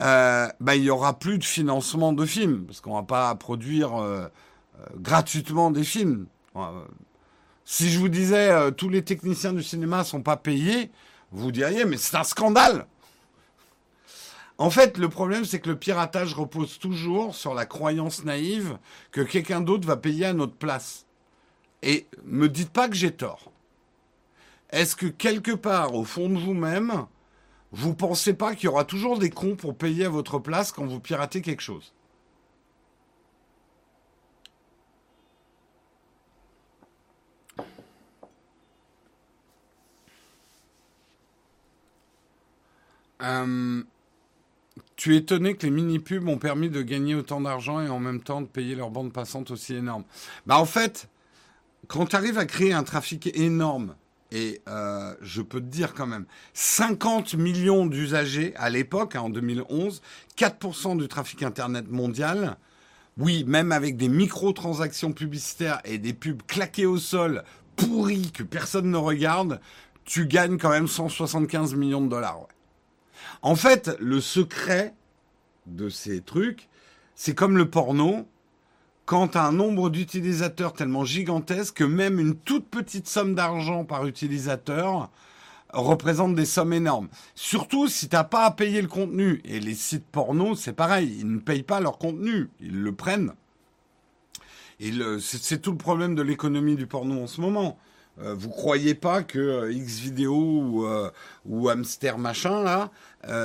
euh, 0.00 0.48
bah, 0.60 0.76
il 0.76 0.82
n'y 0.82 0.90
aura 0.90 1.18
plus 1.18 1.38
de 1.38 1.44
financement 1.44 2.12
de 2.12 2.24
films, 2.24 2.64
parce 2.66 2.80
qu'on 2.80 2.94
va 2.94 3.02
pas 3.02 3.34
produire 3.34 3.96
euh, 3.96 4.26
euh, 4.78 4.84
gratuitement 4.96 5.70
des 5.70 5.84
films. 5.84 6.26
Si 7.64 7.90
je 7.90 7.98
vous 7.98 8.08
disais 8.08 8.50
euh, 8.50 8.70
tous 8.70 8.88
les 8.88 9.02
techniciens 9.02 9.52
du 9.52 9.62
cinéma 9.62 10.04
sont 10.04 10.22
pas 10.22 10.36
payés, 10.36 10.90
vous 11.30 11.52
diriez 11.52 11.84
mais 11.84 11.96
c'est 11.96 12.16
un 12.16 12.24
scandale. 12.24 12.86
En 14.58 14.70
fait, 14.70 14.98
le 14.98 15.08
problème 15.08 15.44
c'est 15.44 15.60
que 15.60 15.68
le 15.68 15.76
piratage 15.76 16.34
repose 16.34 16.78
toujours 16.78 17.34
sur 17.34 17.54
la 17.54 17.66
croyance 17.66 18.24
naïve 18.24 18.78
que 19.12 19.20
quelqu'un 19.20 19.60
d'autre 19.60 19.86
va 19.86 19.96
payer 19.96 20.26
à 20.26 20.32
notre 20.32 20.56
place. 20.56 21.06
Et 21.82 22.06
me 22.24 22.48
dites 22.48 22.70
pas 22.70 22.88
que 22.88 22.94
j'ai 22.94 23.12
tort. 23.12 23.52
Est-ce 24.70 24.96
que 24.96 25.06
quelque 25.06 25.52
part 25.52 25.94
au 25.94 26.04
fond 26.04 26.28
de 26.28 26.38
vous-même, 26.38 27.06
vous 27.72 27.94
pensez 27.94 28.34
pas 28.34 28.54
qu'il 28.54 28.64
y 28.64 28.68
aura 28.68 28.84
toujours 28.84 29.18
des 29.18 29.30
cons 29.30 29.56
pour 29.56 29.76
payer 29.76 30.06
à 30.06 30.10
votre 30.10 30.38
place 30.38 30.72
quand 30.72 30.86
vous 30.86 31.00
piratez 31.00 31.40
quelque 31.40 31.62
chose? 31.62 31.92
Euh, 43.22 43.82
tu 44.96 45.14
es 45.14 45.18
étonné 45.18 45.54
que 45.54 45.66
les 45.66 45.70
mini-pubs 45.70 46.28
ont 46.28 46.38
permis 46.38 46.68
de 46.70 46.82
gagner 46.82 47.14
autant 47.14 47.40
d'argent 47.40 47.80
et 47.80 47.88
en 47.88 47.98
même 47.98 48.20
temps 48.20 48.40
de 48.40 48.46
payer 48.46 48.74
leur 48.74 48.90
bande 48.90 49.12
passante 49.12 49.50
aussi 49.50 49.74
énorme. 49.74 50.04
Bah 50.46 50.58
en 50.58 50.66
fait, 50.66 51.08
quand 51.88 52.06
tu 52.06 52.16
arrives 52.16 52.38
à 52.38 52.46
créer 52.46 52.72
un 52.72 52.82
trafic 52.82 53.26
énorme, 53.34 53.94
et 54.32 54.60
euh, 54.68 55.14
je 55.20 55.42
peux 55.42 55.60
te 55.60 55.66
dire 55.66 55.94
quand 55.94 56.06
même, 56.06 56.26
50 56.54 57.34
millions 57.34 57.86
d'usagers 57.86 58.54
à 58.56 58.70
l'époque, 58.70 59.16
hein, 59.16 59.22
en 59.22 59.30
2011, 59.30 60.02
4% 60.36 60.98
du 60.98 61.08
trafic 61.08 61.42
Internet 61.42 61.88
mondial, 61.90 62.56
oui, 63.18 63.44
même 63.44 63.72
avec 63.72 63.96
des 63.96 64.08
micro-transactions 64.08 65.12
publicitaires 65.12 65.80
et 65.84 65.98
des 65.98 66.12
pubs 66.12 66.42
claquées 66.46 66.86
au 66.86 66.96
sol, 66.96 67.42
pourries, 67.76 68.30
que 68.32 68.42
personne 68.42 68.90
ne 68.90 68.96
regarde, 68.96 69.60
tu 70.04 70.26
gagnes 70.26 70.58
quand 70.58 70.70
même 70.70 70.88
175 70.88 71.74
millions 71.74 72.02
de 72.02 72.08
dollars. 72.08 72.46
En 73.42 73.56
fait, 73.56 73.96
le 74.00 74.20
secret 74.20 74.94
de 75.66 75.88
ces 75.88 76.20
trucs, 76.20 76.68
c'est 77.14 77.34
comme 77.34 77.56
le 77.56 77.70
porno. 77.70 78.26
Quand 79.06 79.34
un 79.34 79.50
nombre 79.50 79.90
d'utilisateurs 79.90 80.72
tellement 80.72 81.04
gigantesque 81.04 81.78
que 81.78 81.84
même 81.84 82.20
une 82.20 82.36
toute 82.36 82.66
petite 82.66 83.08
somme 83.08 83.34
d'argent 83.34 83.84
par 83.84 84.06
utilisateur 84.06 85.10
représente 85.72 86.34
des 86.34 86.44
sommes 86.44 86.72
énormes. 86.72 87.08
Surtout 87.34 87.88
si 87.88 88.08
tu 88.08 88.14
n'as 88.14 88.24
pas 88.24 88.44
à 88.44 88.50
payer 88.50 88.82
le 88.82 88.88
contenu. 88.88 89.40
Et 89.44 89.58
les 89.58 89.74
sites 89.74 90.06
porno, 90.06 90.54
c'est 90.54 90.72
pareil, 90.72 91.16
ils 91.18 91.32
ne 91.32 91.38
payent 91.38 91.62
pas 91.62 91.80
leur 91.80 91.98
contenu, 91.98 92.50
ils 92.60 92.82
le 92.82 92.92
prennent. 92.92 93.32
c'est 95.20 95.60
tout 95.60 95.72
le 95.72 95.78
problème 95.78 96.14
de 96.14 96.22
l'économie 96.22 96.76
du 96.76 96.86
porno 96.86 97.22
en 97.22 97.26
ce 97.26 97.40
moment. 97.40 97.78
Euh, 98.18 98.34
vous 98.34 98.50
croyez 98.50 98.94
pas 98.94 99.22
que 99.22 99.38
euh, 99.38 99.72
X 99.72 100.00
vidéo 100.00 100.34
ou, 100.34 100.84
euh, 100.86 101.10
Hamster 101.70 102.18
machin 102.18 102.62
là, 102.62 102.90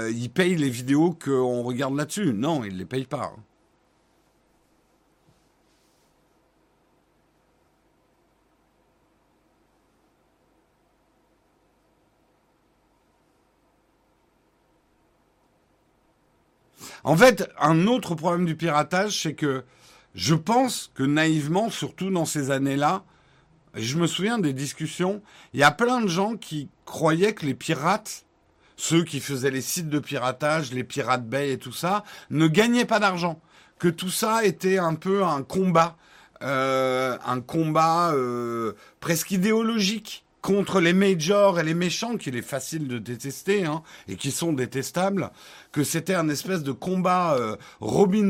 ils 0.09 0.29
payent 0.29 0.55
les 0.55 0.69
vidéos 0.69 1.11
qu'on 1.13 1.63
regarde 1.63 1.95
là-dessus? 1.95 2.33
Non, 2.33 2.63
ils 2.63 2.77
les 2.77 2.85
payent 2.85 3.05
pas. 3.05 3.33
En 17.03 17.15
fait, 17.15 17.49
un 17.59 17.85
autre 17.87 18.15
problème 18.15 18.45
du 18.45 18.55
piratage, 18.55 19.21
c'est 19.21 19.35
que 19.35 19.63
je 20.15 20.33
pense 20.33 20.91
que 20.95 21.03
naïvement, 21.03 21.69
surtout 21.69 22.09
dans 22.09 22.25
ces 22.25 22.49
années-là, 22.49 23.03
je 23.75 23.97
me 23.97 24.07
souviens 24.07 24.39
des 24.39 24.53
discussions. 24.53 25.21
Il 25.53 25.59
y 25.59 25.63
a 25.63 25.71
plein 25.71 26.01
de 26.01 26.07
gens 26.07 26.35
qui 26.35 26.69
croyaient 26.85 27.33
que 27.33 27.45
les 27.45 27.53
pirates, 27.53 28.25
ceux 28.77 29.03
qui 29.03 29.19
faisaient 29.19 29.51
les 29.51 29.61
sites 29.61 29.89
de 29.89 29.99
piratage, 29.99 30.71
les 30.71 30.83
pirates 30.83 31.27
bay 31.27 31.51
et 31.51 31.57
tout 31.57 31.71
ça, 31.71 32.03
ne 32.29 32.47
gagnaient 32.47 32.85
pas 32.85 32.99
d'argent. 32.99 33.39
que 33.77 33.89
tout 33.89 34.09
ça 34.09 34.45
était 34.45 34.77
un 34.77 34.95
peu 34.95 35.25
un 35.25 35.43
combat, 35.43 35.97
euh, 36.41 37.17
un 37.25 37.41
combat 37.41 38.13
euh, 38.13 38.71
presque 39.01 39.31
idéologique 39.31 40.23
contre 40.41 40.79
les 40.79 40.93
majors 40.93 41.59
et 41.59 41.63
les 41.63 41.73
méchants 41.73 42.15
qu'il 42.15 42.37
est 42.37 42.41
facile 42.41 42.87
de 42.87 42.99
détester 42.99 43.65
hein, 43.65 43.83
et 44.07 44.15
qui 44.15 44.31
sont 44.31 44.53
détestables, 44.53 45.31
que 45.73 45.83
c'était 45.83 46.13
un 46.13 46.29
espèce 46.29 46.63
de 46.63 46.71
combat 46.71 47.33
euh, 47.33 47.57
Robin 47.81 48.29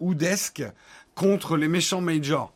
Hoodesque 0.00 0.64
contre 1.14 1.56
les 1.56 1.68
méchants 1.68 2.00
majors. 2.00 2.52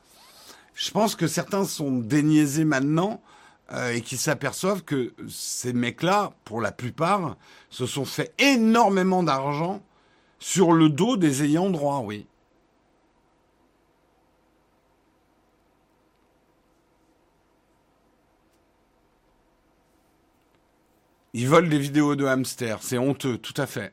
Je 0.75 0.91
pense 0.91 1.15
que 1.15 1.27
certains 1.27 1.65
sont 1.65 1.93
déniaisés 1.93 2.65
maintenant 2.65 3.23
euh, 3.73 3.93
et 3.93 4.01
qui 4.01 4.17
s'aperçoivent 4.17 4.83
que 4.83 5.15
ces 5.29 5.73
mecs-là, 5.73 6.33
pour 6.45 6.61
la 6.61 6.73
plupart, 6.73 7.37
se 7.71 7.87
sont 7.87 8.05
fait 8.05 8.35
énormément 8.39 9.23
d'argent 9.23 9.83
sur 10.39 10.73
le 10.73 10.89
dos 10.89 11.17
des 11.17 11.45
ayants 11.45 11.71
droit, 11.71 12.01
oui. 12.01 12.27
Ils 21.33 21.49
volent 21.49 21.69
des 21.69 21.79
vidéos 21.79 22.15
de 22.15 22.27
hamsters, 22.27 22.83
c'est 22.83 22.99
honteux, 22.99 23.39
tout 23.39 23.55
à 23.57 23.67
fait. 23.67 23.93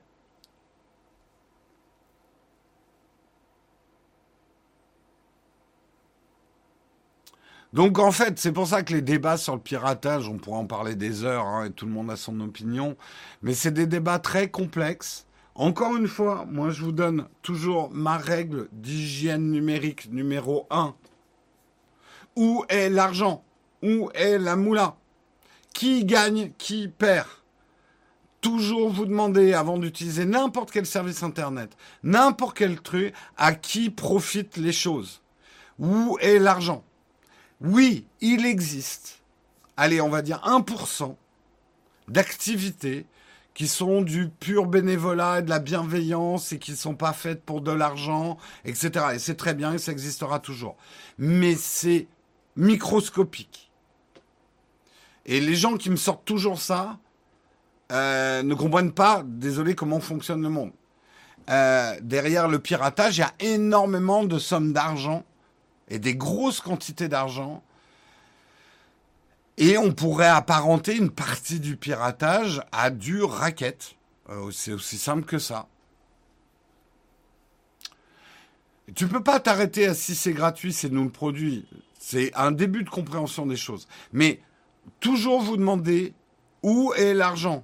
Donc 7.73 7.99
en 7.99 8.11
fait, 8.11 8.37
c'est 8.37 8.51
pour 8.51 8.67
ça 8.67 8.83
que 8.83 8.93
les 8.93 9.01
débats 9.01 9.37
sur 9.37 9.55
le 9.55 9.61
piratage, 9.61 10.27
on 10.27 10.37
pourrait 10.37 10.57
en 10.57 10.65
parler 10.65 10.95
des 10.95 11.23
heures, 11.23 11.45
hein, 11.45 11.65
et 11.65 11.71
tout 11.71 11.85
le 11.85 11.91
monde 11.91 12.11
a 12.11 12.17
son 12.17 12.39
opinion, 12.41 12.97
mais 13.41 13.53
c'est 13.53 13.71
des 13.71 13.87
débats 13.87 14.19
très 14.19 14.49
complexes. 14.49 15.25
Encore 15.55 15.95
une 15.95 16.07
fois, 16.07 16.45
moi 16.49 16.69
je 16.69 16.83
vous 16.83 16.91
donne 16.91 17.27
toujours 17.41 17.89
ma 17.91 18.17
règle 18.17 18.67
d'hygiène 18.73 19.51
numérique 19.51 20.11
numéro 20.11 20.67
1. 20.69 20.95
Où 22.35 22.65
est 22.67 22.89
l'argent? 22.89 23.43
Où 23.81 24.09
est 24.15 24.37
la 24.37 24.55
moula? 24.57 24.97
Qui 25.73 26.03
gagne, 26.03 26.51
qui 26.57 26.89
perd? 26.89 27.27
Toujours 28.41 28.89
vous 28.89 29.05
demander, 29.05 29.53
avant 29.53 29.77
d'utiliser 29.77 30.25
n'importe 30.25 30.71
quel 30.71 30.85
service 30.85 31.23
Internet, 31.23 31.77
n'importe 32.03 32.57
quel 32.57 32.81
truc, 32.81 33.13
à 33.37 33.53
qui 33.53 33.89
profitent 33.89 34.57
les 34.57 34.71
choses. 34.73 35.21
Où 35.79 36.17
est 36.19 36.39
l'argent? 36.39 36.83
Oui, 37.63 38.07
il 38.21 38.45
existe, 38.45 39.21
allez, 39.77 40.01
on 40.01 40.09
va 40.09 40.23
dire 40.23 40.41
1% 40.45 41.15
d'activités 42.07 43.05
qui 43.53 43.67
sont 43.67 44.01
du 44.01 44.29
pur 44.29 44.65
bénévolat 44.65 45.39
et 45.39 45.41
de 45.43 45.49
la 45.49 45.59
bienveillance 45.59 46.53
et 46.53 46.57
qui 46.57 46.71
ne 46.71 46.75
sont 46.75 46.95
pas 46.95 47.13
faites 47.13 47.43
pour 47.43 47.61
de 47.61 47.71
l'argent, 47.71 48.37
etc. 48.65 49.05
Et 49.13 49.19
c'est 49.19 49.35
très 49.35 49.53
bien 49.53 49.73
et 49.73 49.77
ça 49.77 49.91
existera 49.91 50.39
toujours. 50.39 50.75
Mais 51.19 51.53
c'est 51.55 52.07
microscopique. 52.55 53.71
Et 55.27 55.39
les 55.39 55.55
gens 55.55 55.77
qui 55.77 55.91
me 55.91 55.97
sortent 55.97 56.25
toujours 56.25 56.59
ça 56.59 56.97
euh, 57.91 58.41
ne 58.41 58.55
comprennent 58.55 58.93
pas, 58.93 59.21
désolé, 59.23 59.75
comment 59.75 59.99
fonctionne 59.99 60.41
le 60.41 60.49
monde. 60.49 60.71
Euh, 61.49 61.95
derrière 62.01 62.47
le 62.47 62.57
piratage, 62.57 63.17
il 63.17 63.21
y 63.21 63.23
a 63.23 63.33
énormément 63.39 64.23
de 64.23 64.39
sommes 64.39 64.73
d'argent 64.73 65.25
et 65.91 65.99
des 65.99 66.15
grosses 66.15 66.61
quantités 66.61 67.09
d'argent. 67.09 67.61
Et 69.57 69.77
on 69.77 69.91
pourrait 69.91 70.25
apparenter 70.25 70.95
une 70.95 71.11
partie 71.11 71.59
du 71.59 71.75
piratage 71.75 72.63
à 72.71 72.89
du 72.89 73.21
racket. 73.21 73.95
Euh, 74.29 74.49
c'est 74.51 74.71
aussi 74.71 74.97
simple 74.97 75.25
que 75.25 75.37
ça. 75.37 75.67
Tu 78.95 79.07
peux 79.07 79.21
pas 79.21 79.39
t'arrêter 79.39 79.85
à 79.85 79.93
si 79.93 80.15
c'est 80.15 80.33
gratuit, 80.33 80.73
c'est 80.73 80.89
nous 80.89 81.03
le 81.03 81.11
produit. 81.11 81.67
C'est 81.99 82.33
un 82.35 82.51
début 82.51 82.83
de 82.83 82.89
compréhension 82.89 83.45
des 83.45 83.57
choses. 83.57 83.87
Mais 84.13 84.39
toujours 85.01 85.41
vous 85.41 85.57
demander 85.57 86.13
où 86.63 86.93
est 86.93 87.13
l'argent 87.13 87.63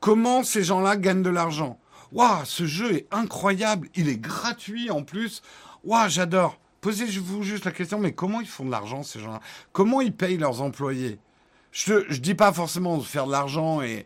Comment 0.00 0.42
ces 0.42 0.64
gens-là 0.64 0.96
gagnent 0.96 1.22
de 1.22 1.30
l'argent 1.30 1.78
Waouh, 2.12 2.44
ce 2.44 2.66
jeu 2.66 2.92
est 2.94 3.06
incroyable, 3.12 3.88
il 3.94 4.08
est 4.08 4.18
gratuit 4.18 4.90
en 4.90 5.02
plus. 5.02 5.40
Waouh, 5.84 6.08
j'adore. 6.08 6.58
Posez-vous 6.84 7.42
juste 7.42 7.64
la 7.64 7.70
question, 7.70 7.98
mais 7.98 8.12
comment 8.12 8.42
ils 8.42 8.46
font 8.46 8.66
de 8.66 8.70
l'argent 8.70 9.02
ces 9.02 9.18
gens-là? 9.18 9.40
Comment 9.72 10.02
ils 10.02 10.14
payent 10.14 10.36
leurs 10.36 10.60
employés? 10.60 11.18
Je 11.72 11.94
ne 11.94 12.16
dis 12.18 12.34
pas 12.34 12.52
forcément 12.52 13.00
faire 13.00 13.24
de 13.24 13.32
l'argent 13.32 13.80
et, 13.80 14.04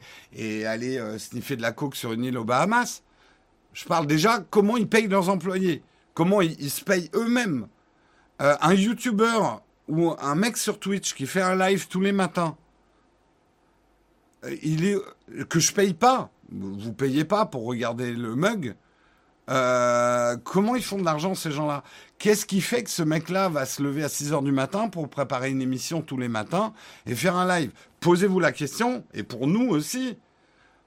aller 0.65 0.97
euh, 0.97 1.19
sniffer 1.19 1.57
de 1.57 1.63
la 1.63 1.73
coke 1.73 1.97
sur 1.97 2.13
une 2.13 2.23
île 2.23 2.39
aux 2.39 2.45
Bahamas. 2.45 3.03
Je 3.73 3.85
parle 3.85 4.07
déjà 4.07 4.45
comment 4.51 4.77
ils 4.77 4.89
payent 4.89 5.09
leurs 5.09 5.29
employés, 5.29 5.83
comment 6.15 6.41
ils, 6.41 6.71
se 6.71 6.85
payent 6.85 7.11
eux-mêmes. 7.15 7.67
Euh, 8.41 8.55
un 8.61 8.75
YouTuber 8.75 9.41
ou 9.89 10.15
un 10.17 10.37
mec 10.37 10.57
sur 10.57 10.79
Twitch 10.79 11.15
qui 11.15 11.27
fait 11.27 11.43
un 11.43 11.57
live 11.57 11.89
tous 11.89 12.01
les 12.01 12.13
matins, 12.13 12.57
euh, 14.45 14.55
il 14.63 14.85
est 14.85 14.99
que 15.49 15.59
je 15.59 15.73
paye 15.73 15.95
pas. 15.95 16.31
Vous 16.53 16.93
payez 16.93 17.25
pas 17.25 17.45
pour 17.45 17.65
regarder 17.65 18.13
le 18.13 18.37
mug. 18.37 18.77
Euh, 19.49 20.37
comment 20.45 20.77
ils 20.77 20.85
font 20.85 20.99
de 20.99 21.05
l'argent 21.05 21.35
ces 21.35 21.51
gens-là? 21.51 21.83
Qu'est-ce 22.19 22.45
qui 22.45 22.61
fait 22.61 22.83
que 22.83 22.91
ce 22.91 23.03
mec-là 23.03 23.49
va 23.49 23.65
se 23.65 23.83
lever 23.83 24.05
à 24.05 24.09
6 24.09 24.33
heures 24.33 24.43
du 24.43 24.53
matin 24.53 24.89
pour 24.89 25.09
préparer 25.09 25.51
une 25.51 25.63
émission 25.63 26.03
tous 26.03 26.19
les 26.19 26.29
matins 26.29 26.73
et 27.07 27.15
faire 27.15 27.37
un 27.37 27.47
live? 27.47 27.73
Posez-vous 28.01 28.41
la 28.41 28.53
question, 28.53 29.05
et 29.15 29.23
pour 29.23 29.47
nous 29.47 29.69
aussi, 29.69 30.19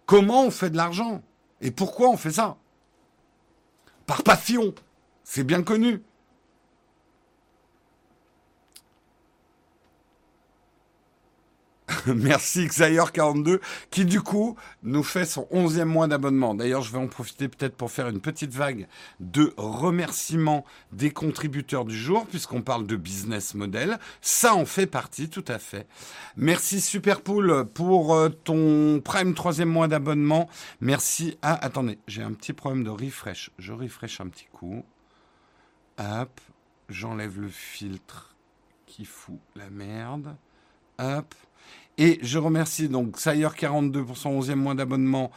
comment 0.06 0.46
on 0.46 0.52
fait 0.52 0.70
de 0.70 0.78
l'argent? 0.78 1.22
Et 1.62 1.72
pourquoi 1.72 2.10
on 2.10 2.18
fait 2.18 2.32
ça? 2.32 2.58
Par 4.06 4.24
passion, 4.24 4.74
c'est 5.24 5.44
bien 5.44 5.64
connu. 5.64 6.02
Merci 12.08 12.66
Xayer42 12.68 13.60
qui 13.90 14.06
du 14.06 14.22
coup 14.22 14.56
nous 14.84 15.04
fait 15.04 15.26
son 15.26 15.48
11e 15.52 15.86
mois 15.86 16.08
d'abonnement. 16.08 16.54
D'ailleurs, 16.56 16.82
je 16.82 16.92
vais 16.92 16.98
en 16.98 17.08
profiter 17.08 17.48
peut-être 17.48 17.76
pour 17.76 17.92
faire 17.92 18.08
une 18.08 18.22
petite 18.22 18.54
vague 18.54 18.88
de 19.20 19.54
remerciements 19.58 20.66
des 20.92 21.12
contributeurs 21.12 21.86
du 21.86 21.98
jour 21.98 22.26
puisqu'on 22.28 22.62
parle 22.62 22.86
de 22.88 22.96
business 22.96 23.56
model. 23.56 24.00
Ça 24.22 24.56
en 24.56 24.66
fait 24.66 24.88
partie 24.88 25.30
tout 25.30 25.46
à 25.48 25.60
fait. 25.60 25.88
Merci 26.38 26.82
Superpool 26.82 27.66
pour 27.74 28.16
euh, 28.16 28.30
ton 28.30 29.02
prime 29.02 29.34
troisième 29.34 29.70
mois 29.70 29.88
d'abonnement. 29.88 30.50
Merci 30.80 31.38
à... 31.42 31.54
Attendez, 31.64 32.00
j'ai 32.08 32.24
un 32.24 32.34
petit 32.34 32.54
problème 32.54 32.84
de 32.84 32.90
refresh. 32.90 33.52
Je 33.58 33.74
refresh 33.74 34.22
un 34.22 34.28
petit 34.28 34.48
coup. 34.52 34.84
Hop, 35.98 36.42
j'enlève 36.90 37.40
le 37.40 37.50
filtre 37.50 38.36
qui 38.86 39.06
fout 39.06 39.40
la 39.56 39.70
merde. 39.70 40.36
Hop. 41.00 41.34
Et 42.04 42.18
je 42.24 42.40
remercie 42.40 42.90
donc 42.90 43.20
Sayer42 43.20 44.04
pour 44.04 44.18
son 44.18 44.42
11e 44.42 44.56
mois 44.56 44.74
d'abonnement, 44.74 45.30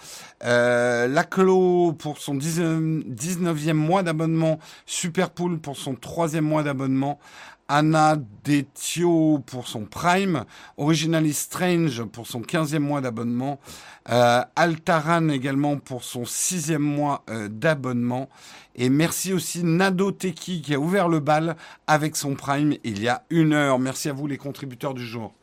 euh, 0.45 1.07
Laclo 1.07 1.93
pour 1.93 2.17
son 2.17 2.37
19e 2.37 3.75
mois 3.75 4.03
d'abonnement, 4.03 4.59
Superpool 4.87 5.59
pour 5.59 5.77
son 5.77 5.93
3e 5.93 6.41
mois 6.41 6.63
d'abonnement, 6.63 7.19
Anna 7.69 8.17
Detio 8.45 9.43
pour 9.45 9.69
son 9.69 9.85
Prime, 9.85 10.47
Originally 10.79 11.35
Strange 11.35 12.03
pour 12.05 12.27
son 12.27 12.41
15e 12.41 12.79
mois 12.79 13.03
d'abonnement, 13.03 13.61
euh, 14.09 14.41
Altaran 14.57 15.29
également 15.29 15.77
pour 15.77 16.03
son 16.03 16.23
6e 16.23 16.79
mois 16.79 17.25
euh, 17.29 17.49
d'abonnement, 17.51 18.31
et 18.75 18.89
merci 18.89 19.35
aussi 19.35 19.65
Nado 19.65 20.13
Teki 20.13 20.63
qui 20.63 20.73
a 20.73 20.81
ouvert 20.81 21.11
le 21.11 21.21
bal 21.21 21.57
avec 21.87 22.17
son 22.17 22.35
Prime 22.35 22.73
il 22.85 23.03
y 23.03 23.09
a 23.09 23.23
une 23.29 23.53
heure. 23.53 23.79
Merci 23.79 24.09
à 24.09 24.15
vous 24.15 24.27
les 24.27 24.39
contributeurs 24.39 24.95
du 24.95 25.05
jour. 25.05 25.35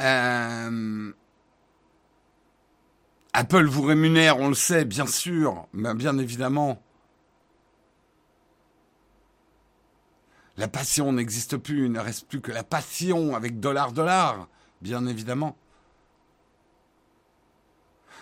Euh, 0.00 1.12
Apple 3.32 3.64
vous 3.66 3.82
rémunère, 3.82 4.38
on 4.38 4.48
le 4.48 4.54
sait, 4.54 4.84
bien 4.84 5.06
sûr, 5.06 5.66
mais 5.72 5.94
bien 5.94 6.18
évidemment. 6.18 6.82
La 10.56 10.68
passion 10.68 11.12
n'existe 11.12 11.56
plus, 11.56 11.86
il 11.86 11.92
ne 11.92 12.00
reste 12.00 12.28
plus 12.28 12.40
que 12.40 12.52
la 12.52 12.62
passion 12.62 13.34
avec 13.34 13.58
dollar 13.58 13.92
dollar, 13.92 14.48
bien 14.82 15.06
évidemment. 15.06 15.56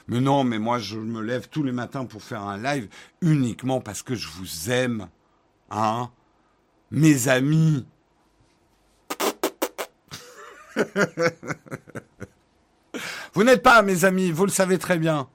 Mais 0.07 0.21
non, 0.21 0.45
mais 0.45 0.59
moi 0.59 0.79
je 0.79 0.99
me 0.99 1.21
lève 1.21 1.49
tous 1.49 1.62
les 1.62 1.73
matins 1.73 2.05
pour 2.05 2.23
faire 2.23 2.43
un 2.43 2.59
live 2.59 2.89
uniquement 3.21 3.81
parce 3.81 4.03
que 4.03 4.14
je 4.14 4.29
vous 4.29 4.71
aime. 4.71 5.09
Hein 5.71 6.11
Mes 6.91 7.29
amis. 7.29 7.87
vous 13.35 13.45
n'êtes 13.45 13.62
pas, 13.62 13.83
mes 13.83 14.05
amis, 14.05 14.31
vous 14.31 14.47
le 14.47 14.51
savez 14.51 14.78
très 14.78 14.99
bien. 14.99 15.28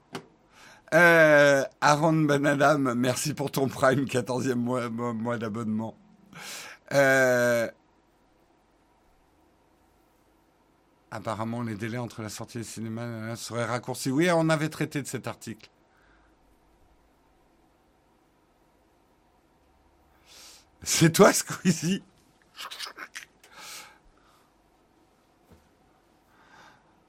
Euh, 0.94 1.64
Aaron 1.80 2.12
Banadam, 2.12 2.94
merci 2.94 3.34
pour 3.34 3.50
ton 3.50 3.68
prime, 3.68 4.04
14e 4.04 4.54
mois, 4.54 5.38
d'abonnement. 5.38 5.96
Euh, 6.92 7.68
apparemment, 11.10 11.62
les 11.62 11.74
délais 11.74 11.98
entre 11.98 12.22
la 12.22 12.28
sortie 12.28 12.58
des 12.58 12.64
cinémas 12.64 13.36
seraient 13.36 13.64
raccourcis. 13.64 14.10
Oui, 14.10 14.28
on 14.32 14.48
avait 14.48 14.68
traité 14.68 15.02
de 15.02 15.06
cet 15.06 15.26
article. 15.26 15.70
C'est 20.82 21.12
toi, 21.12 21.32
Squeezie? 21.32 22.02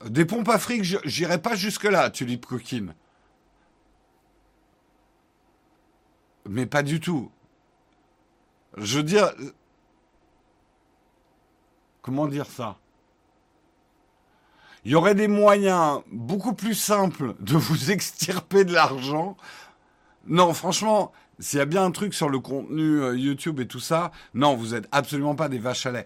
Des 0.05 0.25
pompes 0.25 0.49
à 0.49 0.59
fric, 0.59 0.83
j'irai 0.83 1.41
pas 1.41 1.55
jusque-là, 1.55 2.09
tulipe 2.11 2.45
coquine. 2.45 2.93
Mais 6.47 6.65
pas 6.65 6.83
du 6.83 6.99
tout. 6.99 7.31
Je 8.77 8.97
veux 8.97 9.03
dire. 9.03 9.33
Comment 12.01 12.27
dire 12.27 12.45
ça? 12.45 12.77
Il 14.85 14.91
y 14.91 14.95
aurait 14.95 15.15
des 15.15 15.27
moyens 15.27 16.01
beaucoup 16.11 16.53
plus 16.53 16.75
simples 16.75 17.35
de 17.39 17.57
vous 17.57 17.91
extirper 17.91 18.63
de 18.63 18.73
l'argent. 18.73 19.35
Non, 20.27 20.53
franchement, 20.53 21.11
s'il 21.39 21.59
y 21.59 21.61
a 21.61 21.65
bien 21.65 21.83
un 21.83 21.91
truc 21.91 22.13
sur 22.13 22.29
le 22.29 22.39
contenu 22.39 23.01
euh, 23.01 23.17
YouTube 23.17 23.59
et 23.59 23.67
tout 23.67 23.79
ça, 23.79 24.11
non, 24.33 24.55
vous 24.55 24.75
êtes 24.75 24.87
absolument 24.91 25.35
pas 25.35 25.49
des 25.49 25.59
vaches 25.59 25.85
à 25.85 25.91
lait 25.91 26.05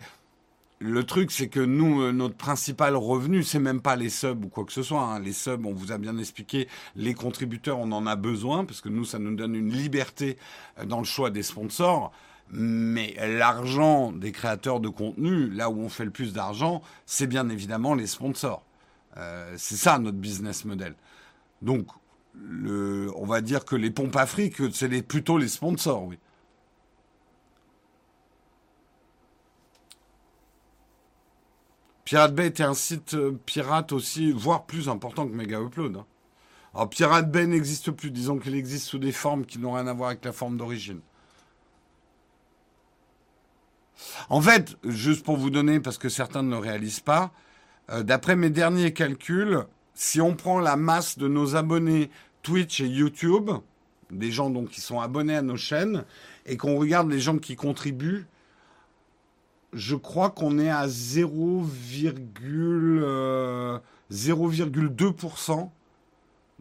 le 0.83 1.03
truc, 1.03 1.31
c'est 1.31 1.47
que 1.47 1.59
nous, 1.59 2.01
euh, 2.01 2.11
notre 2.11 2.35
principal 2.35 2.95
revenu, 2.95 3.43
c'est 3.43 3.59
même 3.59 3.81
pas 3.81 3.95
les 3.95 4.09
subs 4.09 4.43
ou 4.43 4.49
quoi 4.49 4.65
que 4.65 4.73
ce 4.73 4.81
soit. 4.81 5.03
Hein. 5.03 5.19
Les 5.19 5.31
subs, 5.31 5.63
on 5.63 5.73
vous 5.73 5.91
a 5.91 5.99
bien 5.99 6.17
expliqué, 6.17 6.67
les 6.95 7.13
contributeurs, 7.13 7.77
on 7.77 7.91
en 7.91 8.07
a 8.07 8.15
besoin 8.15 8.65
parce 8.65 8.81
que 8.81 8.89
nous, 8.89 9.05
ça 9.05 9.19
nous 9.19 9.35
donne 9.35 9.53
une 9.53 9.71
liberté 9.71 10.37
euh, 10.79 10.85
dans 10.85 10.97
le 10.97 11.05
choix 11.05 11.29
des 11.29 11.43
sponsors. 11.43 12.11
Mais 12.49 13.15
l'argent 13.37 14.11
des 14.11 14.31
créateurs 14.31 14.79
de 14.79 14.89
contenu, 14.89 15.49
là 15.51 15.69
où 15.69 15.79
on 15.79 15.87
fait 15.87 16.03
le 16.03 16.11
plus 16.11 16.33
d'argent, 16.33 16.81
c'est 17.05 17.27
bien 17.27 17.47
évidemment 17.47 17.93
les 17.93 18.07
sponsors. 18.07 18.63
Euh, 19.17 19.53
c'est 19.57 19.77
ça 19.77 19.99
notre 19.99 20.17
business 20.17 20.65
model. 20.65 20.95
Donc, 21.61 21.85
on 22.35 23.25
va 23.25 23.41
dire 23.41 23.63
que 23.65 23.75
les 23.75 23.91
pompes 23.91 24.15
Afrique, 24.15 24.55
c'est 24.73 25.01
plutôt 25.03 25.37
les 25.37 25.47
sponsors, 25.47 26.03
oui. 26.03 26.17
Pirate 32.11 32.35
Bay 32.35 32.47
était 32.47 32.63
un 32.63 32.73
site 32.73 33.13
euh, 33.13 33.39
pirate 33.45 33.93
aussi, 33.93 34.33
voire 34.33 34.65
plus 34.65 34.89
important 34.89 35.25
que 35.25 35.33
Mega 35.33 35.61
Upload. 35.61 35.95
Hein. 35.95 36.05
Alors 36.73 36.89
Pirate 36.89 37.31
Bay 37.31 37.47
n'existe 37.47 37.89
plus, 37.91 38.11
disons 38.11 38.37
qu'il 38.37 38.53
existe 38.53 38.87
sous 38.87 38.97
des 38.97 39.13
formes 39.13 39.45
qui 39.45 39.59
n'ont 39.59 39.71
rien 39.71 39.87
à 39.87 39.93
voir 39.93 40.09
avec 40.09 40.25
la 40.25 40.33
forme 40.33 40.57
d'origine. 40.57 40.99
En 44.27 44.41
fait, 44.41 44.75
juste 44.83 45.23
pour 45.23 45.37
vous 45.37 45.49
donner, 45.49 45.79
parce 45.79 45.97
que 45.97 46.09
certains 46.09 46.43
ne 46.43 46.49
le 46.49 46.57
réalisent 46.57 46.99
pas, 46.99 47.31
euh, 47.89 48.03
d'après 48.03 48.35
mes 48.35 48.49
derniers 48.49 48.91
calculs, 48.91 49.63
si 49.93 50.19
on 50.19 50.35
prend 50.35 50.59
la 50.59 50.75
masse 50.75 51.17
de 51.17 51.29
nos 51.29 51.55
abonnés 51.55 52.09
Twitch 52.41 52.81
et 52.81 52.87
YouTube, 52.87 53.51
des 54.09 54.31
gens 54.31 54.51
qui 54.65 54.81
sont 54.81 54.99
abonnés 54.99 55.37
à 55.37 55.41
nos 55.41 55.55
chaînes, 55.55 56.03
et 56.45 56.57
qu'on 56.57 56.75
regarde 56.75 57.09
les 57.09 57.21
gens 57.21 57.37
qui 57.37 57.55
contribuent, 57.55 58.25
je 59.73 59.95
crois 59.95 60.29
qu'on 60.29 60.59
est 60.59 60.69
à 60.69 60.87
0,2% 60.87 61.67
euh, 63.03 63.79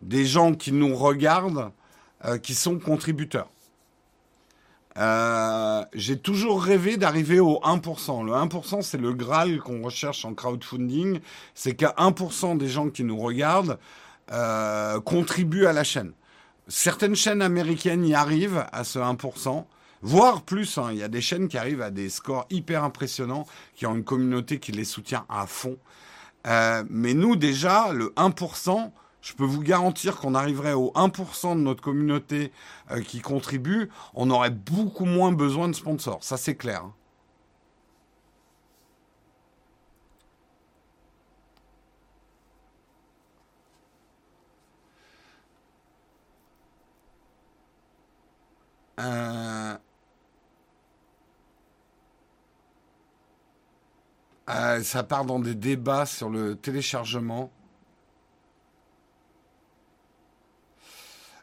des 0.02 0.24
gens 0.24 0.54
qui 0.54 0.72
nous 0.72 0.94
regardent 0.94 1.72
euh, 2.24 2.38
qui 2.38 2.54
sont 2.54 2.78
contributeurs. 2.78 3.50
Euh, 4.96 5.84
j'ai 5.94 6.18
toujours 6.18 6.62
rêvé 6.62 6.96
d'arriver 6.96 7.40
au 7.40 7.60
1%. 7.62 8.24
Le 8.24 8.32
1%, 8.32 8.82
c'est 8.82 8.98
le 8.98 9.12
Graal 9.12 9.60
qu'on 9.60 9.82
recherche 9.82 10.24
en 10.24 10.34
crowdfunding. 10.34 11.20
C'est 11.54 11.74
qu'à 11.74 11.94
1% 11.96 12.58
des 12.58 12.68
gens 12.68 12.90
qui 12.90 13.04
nous 13.04 13.18
regardent 13.18 13.78
contribuent 15.04 15.66
à 15.66 15.72
la 15.72 15.82
chaîne. 15.82 16.12
Certaines 16.68 17.16
chaînes 17.16 17.42
américaines 17.42 18.04
y 18.04 18.14
arrivent 18.14 18.64
à 18.70 18.84
ce 18.84 19.00
1% 19.00 19.64
voire 20.02 20.42
plus. 20.42 20.78
Hein. 20.78 20.90
Il 20.92 20.98
y 20.98 21.02
a 21.02 21.08
des 21.08 21.20
chaînes 21.20 21.48
qui 21.48 21.58
arrivent 21.58 21.82
à 21.82 21.90
des 21.90 22.08
scores 22.08 22.46
hyper 22.50 22.84
impressionnants, 22.84 23.46
qui 23.74 23.86
ont 23.86 23.94
une 23.94 24.04
communauté 24.04 24.58
qui 24.58 24.72
les 24.72 24.84
soutient 24.84 25.24
à 25.28 25.46
fond. 25.46 25.76
Euh, 26.46 26.84
mais 26.88 27.14
nous, 27.14 27.36
déjà, 27.36 27.92
le 27.92 28.12
1%, 28.16 28.92
je 29.22 29.32
peux 29.34 29.44
vous 29.44 29.62
garantir 29.62 30.16
qu'on 30.16 30.34
arriverait 30.34 30.72
au 30.72 30.92
1% 30.94 31.56
de 31.56 31.60
notre 31.60 31.82
communauté 31.82 32.52
euh, 32.90 33.02
qui 33.02 33.20
contribue, 33.20 33.90
on 34.14 34.30
aurait 34.30 34.50
beaucoup 34.50 35.04
moins 35.04 35.32
besoin 35.32 35.68
de 35.68 35.74
sponsors. 35.74 36.24
Ça, 36.24 36.36
c'est 36.36 36.56
clair. 36.56 36.84
Hein. 36.84 36.94
Euh, 49.00 49.76
Euh, 54.50 54.82
ça 54.82 55.02
part 55.04 55.24
dans 55.24 55.38
des 55.38 55.54
débats 55.54 56.06
sur 56.06 56.28
le 56.28 56.56
téléchargement. 56.56 57.52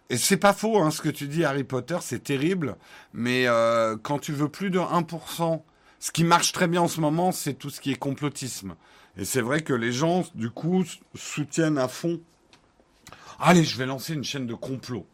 Et 0.09 0.17
c'est 0.17 0.37
pas 0.37 0.53
faux, 0.53 0.79
hein, 0.79 0.91
ce 0.91 1.01
que 1.01 1.09
tu 1.09 1.27
dis, 1.27 1.43
Harry 1.43 1.63
Potter, 1.63 1.97
c'est 2.01 2.23
terrible. 2.23 2.77
Mais 3.13 3.47
euh, 3.47 3.97
quand 4.01 4.19
tu 4.19 4.31
veux 4.31 4.49
plus 4.49 4.69
de 4.69 4.79
1%, 4.79 5.61
ce 5.99 6.11
qui 6.11 6.23
marche 6.23 6.51
très 6.51 6.67
bien 6.67 6.81
en 6.81 6.87
ce 6.87 7.01
moment, 7.01 7.31
c'est 7.31 7.53
tout 7.53 7.69
ce 7.69 7.81
qui 7.81 7.91
est 7.91 7.97
complotisme. 7.97 8.75
Et 9.17 9.25
c'est 9.25 9.41
vrai 9.41 9.61
que 9.61 9.73
les 9.73 9.91
gens, 9.91 10.25
du 10.35 10.49
coup, 10.49 10.83
soutiennent 11.15 11.77
à 11.77 11.87
fond. 11.87 12.21
Allez, 13.39 13.63
je 13.63 13.77
vais 13.77 13.85
lancer 13.85 14.13
une 14.13 14.23
chaîne 14.23 14.47
de 14.47 14.53
complot. 14.53 15.05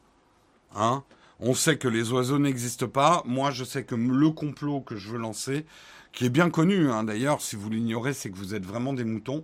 Hein 0.76 1.04
On 1.40 1.54
sait 1.54 1.78
que 1.78 1.88
les 1.88 2.12
oiseaux 2.12 2.40
n'existent 2.40 2.88
pas. 2.88 3.24
Moi, 3.26 3.52
je 3.52 3.64
sais 3.64 3.84
que 3.84 3.96
le 3.96 4.30
complot 4.30 4.82
que 4.82 4.96
je 4.96 5.10
veux 5.10 5.20
lancer, 5.20 5.66
qui 6.14 6.26
est 6.26 6.30
bien 6.30 6.50
connu. 6.50 6.90
Hein. 6.90 7.04
D'ailleurs, 7.04 7.42
si 7.42 7.56
vous 7.56 7.70
l'ignorez, 7.70 8.14
c'est 8.14 8.30
que 8.30 8.38
vous 8.38 8.56
êtes 8.56 8.66
vraiment 8.66 8.94
des 8.94 9.04
moutons. 9.04 9.44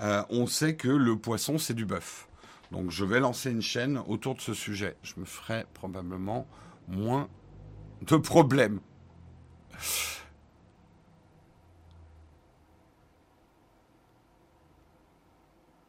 Euh, 0.00 0.22
on 0.30 0.46
sait 0.46 0.76
que 0.76 0.88
le 0.88 1.16
poisson, 1.16 1.58
c'est 1.58 1.74
du 1.74 1.84
bœuf. 1.84 2.28
Donc 2.70 2.90
je 2.90 3.04
vais 3.04 3.20
lancer 3.20 3.50
une 3.50 3.62
chaîne 3.62 4.00
autour 4.06 4.34
de 4.34 4.40
ce 4.40 4.54
sujet. 4.54 4.96
Je 5.02 5.14
me 5.16 5.24
ferai 5.24 5.66
probablement 5.74 6.46
moins 6.88 7.28
de 8.02 8.16
problèmes. 8.16 8.80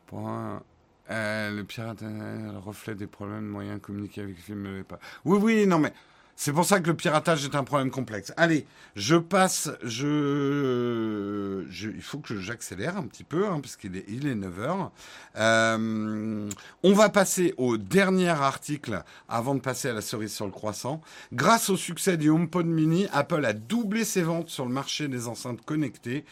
Point. 0.07 0.63
Euh, 1.09 1.51
le 1.51 1.63
pirate, 1.63 2.01
euh, 2.03 2.53
le 2.53 2.57
reflet 2.59 2.95
des 2.95 3.07
problèmes, 3.07 3.45
moyens 3.45 3.79
de 3.79 3.85
communiquer 3.85 4.21
avec 4.21 4.35
le 4.37 4.41
film. 4.41 4.83
Pas. 4.83 4.99
Oui, 5.25 5.37
oui, 5.41 5.67
non, 5.67 5.79
mais 5.79 5.93
c'est 6.35 6.51
pour 6.51 6.65
ça 6.65 6.79
que 6.79 6.87
le 6.87 6.95
piratage 6.95 7.45
est 7.45 7.55
un 7.55 7.63
problème 7.63 7.91
complexe. 7.91 8.33
Allez, 8.37 8.65
je 8.95 9.15
passe, 9.15 9.69
je, 9.83 11.63
il 11.71 12.01
faut 12.01 12.19
que 12.19 12.39
j'accélère 12.39 12.97
un 12.97 13.03
petit 13.03 13.23
peu, 13.23 13.47
hein, 13.47 13.59
parce 13.61 13.75
qu'il 13.75 13.95
est, 13.95 14.05
il 14.07 14.27
est 14.27 14.35
9 14.35 14.59
heures. 14.59 14.91
Euh, 15.37 16.49
on 16.83 16.93
va 16.93 17.09
passer 17.09 17.53
au 17.57 17.77
dernier 17.77 18.29
article 18.29 19.03
avant 19.29 19.55
de 19.55 19.59
passer 19.59 19.89
à 19.89 19.93
la 19.93 20.01
cerise 20.01 20.33
sur 20.33 20.45
le 20.45 20.51
croissant. 20.51 21.01
Grâce 21.31 21.69
au 21.69 21.77
succès 21.77 22.17
du 22.17 22.29
HomePod 22.29 22.65
Mini, 22.65 23.07
Apple 23.13 23.45
a 23.45 23.53
doublé 23.53 24.03
ses 24.03 24.23
ventes 24.23 24.49
sur 24.49 24.65
le 24.65 24.71
marché 24.71 25.07
des 25.07 25.27
enceintes 25.27 25.63
connectées. 25.63 26.25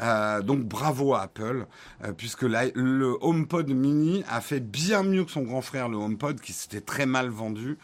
Euh, 0.00 0.42
donc 0.42 0.60
bravo 0.60 1.14
à 1.14 1.22
Apple, 1.22 1.66
euh, 2.04 2.12
puisque 2.12 2.42
le 2.42 3.16
HomePod 3.20 3.68
Mini 3.68 4.22
a 4.28 4.40
fait 4.40 4.60
bien 4.60 5.02
mieux 5.02 5.24
que 5.24 5.32
son 5.32 5.42
grand 5.42 5.62
frère, 5.62 5.88
le 5.88 5.96
HomePod, 5.96 6.40
qui 6.40 6.52
s'était 6.52 6.80
très 6.80 7.06
mal 7.06 7.28
vendu. 7.28 7.78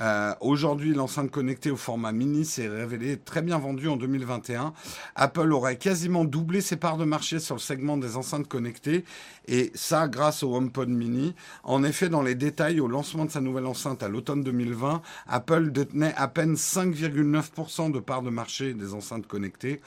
Euh, 0.00 0.34
aujourd'hui, 0.40 0.94
l'enceinte 0.94 1.30
connectée 1.30 1.70
au 1.70 1.76
format 1.76 2.12
mini 2.12 2.44
s'est 2.44 2.68
révélée 2.68 3.18
très 3.18 3.42
bien 3.42 3.58
vendue 3.58 3.88
en 3.88 3.96
2021. 3.96 4.72
Apple 5.14 5.52
aurait 5.52 5.76
quasiment 5.76 6.24
doublé 6.24 6.60
ses 6.60 6.76
parts 6.76 6.96
de 6.96 7.04
marché 7.04 7.38
sur 7.38 7.54
le 7.54 7.60
segment 7.60 7.96
des 7.96 8.16
enceintes 8.16 8.48
connectées, 8.48 9.04
et 9.46 9.70
ça 9.74 10.08
grâce 10.08 10.42
au 10.42 10.54
HomePod 10.56 10.88
mini. 10.88 11.34
En 11.62 11.84
effet, 11.84 12.08
dans 12.08 12.22
les 12.22 12.34
détails, 12.34 12.80
au 12.80 12.88
lancement 12.88 13.24
de 13.24 13.30
sa 13.30 13.40
nouvelle 13.40 13.66
enceinte 13.66 14.02
à 14.02 14.08
l'automne 14.08 14.42
2020, 14.42 15.02
Apple 15.28 15.70
détenait 15.70 16.14
à 16.16 16.28
peine 16.28 16.54
5,9% 16.54 17.92
de 17.92 18.00
parts 18.00 18.22
de 18.22 18.30
marché 18.30 18.74
des 18.74 18.94
enceintes 18.94 19.26
connectées. 19.26 19.80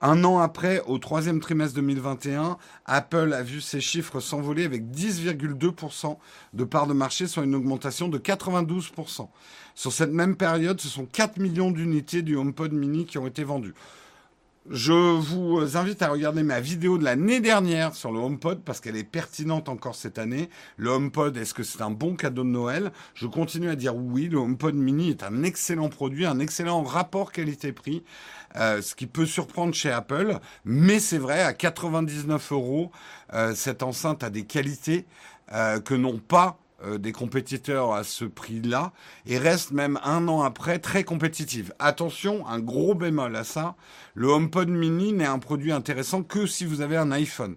Un 0.00 0.24
an 0.24 0.40
après, 0.40 0.82
au 0.86 0.98
troisième 0.98 1.40
trimestre 1.40 1.76
2021, 1.76 2.58
Apple 2.84 3.32
a 3.32 3.42
vu 3.42 3.60
ses 3.60 3.80
chiffres 3.80 4.20
s'envoler 4.20 4.64
avec 4.64 4.90
10,2% 4.90 6.18
de 6.52 6.64
parts 6.64 6.86
de 6.86 6.92
marché, 6.92 7.26
soit 7.26 7.44
une 7.44 7.54
augmentation 7.54 8.08
de 8.08 8.18
92%. 8.18 9.28
Sur 9.74 9.92
cette 9.92 10.12
même 10.12 10.36
période, 10.36 10.80
ce 10.80 10.88
sont 10.88 11.06
4 11.06 11.38
millions 11.38 11.70
d'unités 11.70 12.22
du 12.22 12.36
HomePod 12.36 12.72
mini 12.72 13.06
qui 13.06 13.18
ont 13.18 13.26
été 13.26 13.44
vendues. 13.44 13.74
Je 14.70 14.92
vous 14.92 15.76
invite 15.76 16.00
à 16.00 16.08
regarder 16.08 16.42
ma 16.42 16.58
vidéo 16.58 16.96
de 16.96 17.04
l'année 17.04 17.40
dernière 17.40 17.94
sur 17.94 18.10
le 18.12 18.18
HomePod 18.18 18.62
parce 18.64 18.80
qu'elle 18.80 18.96
est 18.96 19.04
pertinente 19.04 19.68
encore 19.68 19.94
cette 19.94 20.18
année. 20.18 20.48
Le 20.78 20.88
HomePod, 20.88 21.36
est-ce 21.36 21.52
que 21.52 21.62
c'est 21.62 21.82
un 21.82 21.90
bon 21.90 22.16
cadeau 22.16 22.44
de 22.44 22.48
Noël? 22.48 22.90
Je 23.12 23.26
continue 23.26 23.68
à 23.68 23.76
dire 23.76 23.94
oui, 23.94 24.26
le 24.28 24.38
HomePod 24.38 24.74
mini 24.74 25.10
est 25.10 25.22
un 25.22 25.42
excellent 25.42 25.90
produit, 25.90 26.24
un 26.24 26.38
excellent 26.38 26.82
rapport 26.82 27.30
qualité-prix, 27.30 28.04
euh, 28.56 28.80
ce 28.80 28.94
qui 28.94 29.06
peut 29.06 29.26
surprendre 29.26 29.74
chez 29.74 29.90
Apple. 29.90 30.38
Mais 30.64 30.98
c'est 30.98 31.18
vrai, 31.18 31.42
à 31.42 31.52
99 31.52 32.52
euros, 32.52 32.90
euh, 33.34 33.54
cette 33.54 33.82
enceinte 33.82 34.24
a 34.24 34.30
des 34.30 34.44
qualités 34.44 35.04
euh, 35.52 35.78
que 35.78 35.92
n'ont 35.92 36.18
pas 36.18 36.58
euh, 36.84 36.98
des 36.98 37.12
compétiteurs 37.12 37.92
à 37.92 38.04
ce 38.04 38.24
prix-là 38.24 38.92
et 39.26 39.38
reste 39.38 39.72
même 39.72 39.98
un 40.04 40.28
an 40.28 40.42
après 40.42 40.78
très 40.78 41.04
compétitif. 41.04 41.72
Attention, 41.78 42.46
un 42.46 42.58
gros 42.58 42.94
bémol 42.94 43.34
à 43.36 43.44
ça, 43.44 43.74
le 44.14 44.28
HomePod 44.28 44.68
mini 44.68 45.12
n'est 45.12 45.26
un 45.26 45.38
produit 45.38 45.72
intéressant 45.72 46.22
que 46.22 46.46
si 46.46 46.64
vous 46.64 46.80
avez 46.80 46.96
un 46.96 47.12
iPhone. 47.12 47.56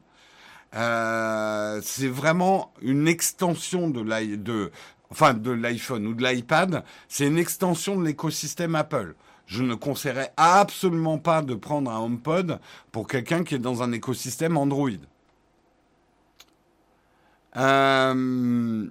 Euh, 0.75 1.80
c'est 1.84 2.07
vraiment 2.07 2.73
une 2.82 3.07
extension 3.07 3.89
de 3.89 4.01
l'iPhone 4.01 6.07
ou 6.07 6.13
de 6.13 6.23
l'iPad, 6.23 6.84
c'est 7.07 7.28
une 7.28 7.38
extension 7.38 7.99
de 7.99 8.05
l'écosystème 8.05 8.75
Apple. 8.75 9.15
Je 9.45 9.63
ne 9.63 9.75
conseillerais 9.75 10.34
absolument 10.36 11.17
pas 11.17 11.41
de 11.41 11.55
prendre 11.55 11.89
un 11.89 11.99
HomePod 11.99 12.59
pour 12.91 13.07
quelqu'un 13.07 13.43
qui 13.43 13.55
est 13.55 13.59
dans 13.59 13.82
un 13.82 13.93
écosystème 13.93 14.57
Android. 14.57 14.89
Euh, 17.55 18.88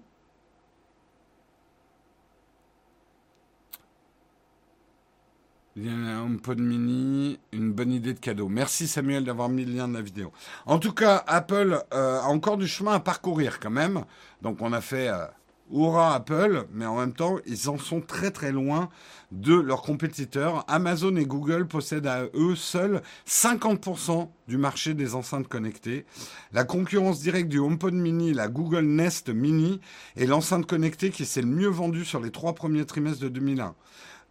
Il 5.79 5.85
y 5.85 5.91
a 5.91 5.93
un 5.93 6.23
HomePod 6.25 6.59
mini, 6.59 7.39
une 7.53 7.71
bonne 7.71 7.93
idée 7.93 8.15
de 8.15 8.19
cadeau. 8.19 8.49
Merci 8.49 8.89
Samuel 8.89 9.25
d'avoir 9.25 9.51
mis 9.51 9.67
le 9.67 9.75
lien 9.75 9.89
de 9.89 9.93
la 9.93 10.01
vidéo. 10.01 10.33
En 10.65 10.79
tout 10.79 10.93
cas, 10.93 11.23
Apple 11.27 11.83
euh, 11.93 12.19
a 12.19 12.29
encore 12.29 12.57
du 12.57 12.67
chemin 12.67 12.95
à 12.95 13.01
parcourir 13.01 13.61
quand 13.61 13.69
même. 13.69 14.07
Donc 14.41 14.63
on 14.63 14.73
a 14.73 14.81
fait 14.81 15.09
euh, 15.09 15.27
Hurrah 15.71 16.15
Apple, 16.15 16.65
mais 16.73 16.87
en 16.87 16.97
même 16.97 17.13
temps, 17.13 17.37
ils 17.45 17.69
en 17.69 17.77
sont 17.77 18.01
très 18.01 18.31
très 18.31 18.53
loin 18.53 18.89
de 19.33 19.55
leurs 19.55 19.83
compétiteurs. 19.83 20.65
Amazon 20.67 21.15
et 21.17 21.27
Google 21.27 21.67
possèdent 21.67 22.07
à 22.07 22.23
eux 22.35 22.57
seuls 22.57 23.03
50% 23.29 24.31
du 24.49 24.57
marché 24.57 24.95
des 24.95 25.15
enceintes 25.15 25.47
connectées. 25.47 26.07
La 26.55 26.65
concurrence 26.65 27.21
directe 27.21 27.51
du 27.51 27.59
HomePod 27.59 27.93
mini, 27.93 28.33
la 28.33 28.49
Google 28.49 28.87
Nest 28.87 29.29
Mini, 29.29 29.83
est 30.17 30.25
l'enceinte 30.25 30.65
connectée 30.65 31.11
qui 31.11 31.27
s'est 31.27 31.43
le 31.43 31.49
mieux 31.49 31.69
vendue 31.69 32.07
sur 32.07 32.21
les 32.21 32.31
trois 32.31 32.55
premiers 32.55 32.87
trimestres 32.87 33.21
de 33.21 33.29
2001. 33.29 33.75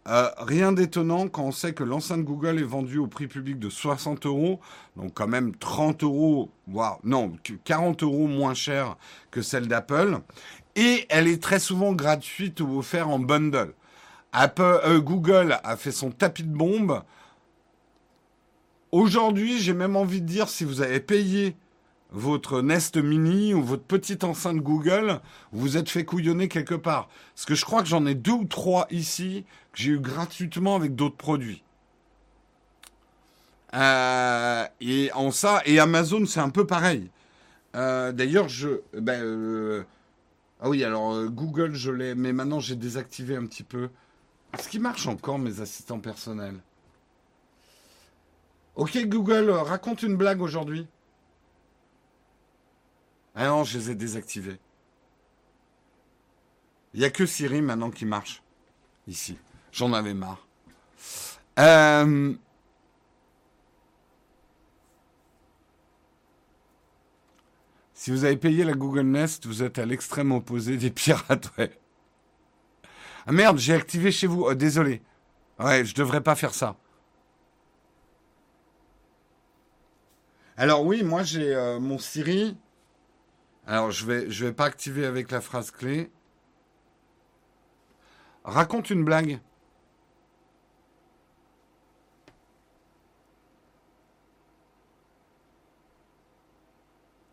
Euh, 0.08 0.30
rien 0.38 0.72
d'étonnant 0.72 1.26
quand 1.26 1.42
on 1.42 1.52
sait 1.52 1.72
que 1.72 1.82
l'enceinte 1.82 2.22
Google 2.22 2.60
est 2.60 2.64
vendue 2.64 2.98
au 2.98 3.08
prix 3.08 3.26
public 3.26 3.58
de 3.58 3.68
60 3.68 4.26
euros, 4.26 4.60
donc 4.96 5.14
quand 5.14 5.26
même 5.26 5.54
30 5.56 6.04
euros, 6.04 6.50
voire 6.68 7.00
non, 7.02 7.32
40 7.64 8.04
euros 8.04 8.28
moins 8.28 8.54
cher 8.54 8.96
que 9.32 9.42
celle 9.42 9.66
d'Apple. 9.66 10.18
Et 10.76 11.06
elle 11.08 11.26
est 11.26 11.42
très 11.42 11.58
souvent 11.58 11.92
gratuite 11.92 12.60
ou 12.60 12.78
offerte 12.78 13.08
en 13.08 13.18
bundle. 13.18 13.72
Apple, 14.32 14.80
euh, 14.84 15.00
Google 15.00 15.58
a 15.64 15.76
fait 15.76 15.92
son 15.92 16.10
tapis 16.10 16.44
de 16.44 16.54
bombe. 16.54 17.02
Aujourd'hui, 18.92 19.58
j'ai 19.58 19.72
même 19.72 19.96
envie 19.96 20.20
de 20.20 20.26
dire, 20.26 20.48
si 20.48 20.64
vous 20.64 20.82
avez 20.82 21.00
payé 21.00 21.56
votre 22.10 22.62
Nest 22.62 22.96
Mini 22.96 23.54
ou 23.54 23.62
votre 23.62 23.82
petite 23.82 24.24
enceinte 24.24 24.58
Google, 24.58 25.20
vous 25.52 25.76
êtes 25.76 25.88
fait 25.88 26.04
couillonner 26.04 26.48
quelque 26.48 26.74
part. 26.74 27.08
Parce 27.34 27.46
que 27.46 27.54
je 27.54 27.64
crois 27.64 27.82
que 27.82 27.88
j'en 27.88 28.06
ai 28.06 28.14
deux 28.14 28.32
ou 28.32 28.44
trois 28.44 28.86
ici 28.90 29.44
que 29.72 29.80
j'ai 29.80 29.90
eu 29.92 29.98
gratuitement 29.98 30.76
avec 30.76 30.94
d'autres 30.94 31.16
produits. 31.16 31.62
Euh, 33.74 34.64
et 34.80 35.10
en 35.12 35.30
ça, 35.30 35.60
et 35.66 35.78
Amazon, 35.78 36.24
c'est 36.26 36.40
un 36.40 36.50
peu 36.50 36.66
pareil. 36.66 37.10
Euh, 37.74 38.12
d'ailleurs, 38.12 38.48
je, 38.48 38.80
ben, 38.94 39.22
euh, 39.22 39.82
ah 40.60 40.70
oui, 40.70 40.82
alors 40.84 41.26
Google, 41.26 41.74
je 41.74 41.90
l'ai, 41.90 42.14
mais 42.14 42.32
maintenant 42.32 42.60
j'ai 42.60 42.76
désactivé 42.76 43.36
un 43.36 43.44
petit 43.44 43.64
peu. 43.64 43.90
Est-ce 44.56 44.68
qu'il 44.68 44.80
marche 44.80 45.06
encore 45.06 45.38
mes 45.38 45.60
assistants 45.60 45.98
personnels 45.98 46.56
Ok 48.76 48.96
Google, 49.06 49.50
raconte 49.50 50.02
une 50.02 50.16
blague 50.16 50.40
aujourd'hui. 50.40 50.86
Ah 53.36 53.48
non, 53.48 53.64
je 53.64 53.78
les 53.78 53.90
ai 53.90 53.94
désactivés. 53.94 54.58
Il 56.94 57.00
n'y 57.00 57.06
a 57.06 57.10
que 57.10 57.26
Siri 57.26 57.60
maintenant 57.60 57.90
qui 57.90 58.06
marche. 58.06 58.42
Ici. 59.06 59.38
J'en 59.72 59.92
avais 59.92 60.14
marre. 60.14 60.48
Euh, 61.58 62.34
si 67.92 68.10
vous 68.10 68.24
avez 68.24 68.38
payé 68.38 68.64
la 68.64 68.72
Google 68.72 69.02
Nest, 69.02 69.44
vous 69.44 69.62
êtes 69.62 69.78
à 69.78 69.84
l'extrême 69.84 70.32
opposé 70.32 70.78
des 70.78 70.90
pirates, 70.90 71.52
ouais. 71.58 71.78
Ah 73.26 73.32
merde, 73.32 73.58
j'ai 73.58 73.74
activé 73.74 74.10
chez 74.10 74.26
vous. 74.26 74.44
Oh, 74.44 74.54
désolé. 74.54 75.02
Ouais, 75.58 75.84
je 75.84 75.94
devrais 75.94 76.22
pas 76.22 76.36
faire 76.36 76.54
ça. 76.54 76.76
Alors 80.56 80.84
oui, 80.86 81.02
moi 81.02 81.22
j'ai 81.22 81.54
euh, 81.54 81.78
mon 81.78 81.98
Siri. 81.98 82.56
Alors, 83.66 83.90
je 83.90 84.06
vais, 84.06 84.30
je 84.30 84.46
vais 84.46 84.52
pas 84.52 84.64
activer 84.64 85.04
avec 85.04 85.30
la 85.30 85.40
phrase 85.40 85.70
clé. 85.72 86.10
Raconte 88.44 88.90
une 88.90 89.04
blague. 89.04 89.40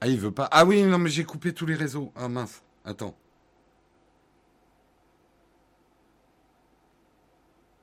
Ah, 0.01 0.07
il 0.07 0.19
veut 0.19 0.31
pas. 0.31 0.49
Ah 0.51 0.65
oui, 0.65 0.83
non, 0.83 0.97
mais 0.97 1.09
j'ai 1.09 1.23
coupé 1.23 1.53
tous 1.53 1.65
les 1.65 1.75
réseaux. 1.75 2.11
Ah 2.15 2.27
mince. 2.27 2.61
Attends. 2.83 3.15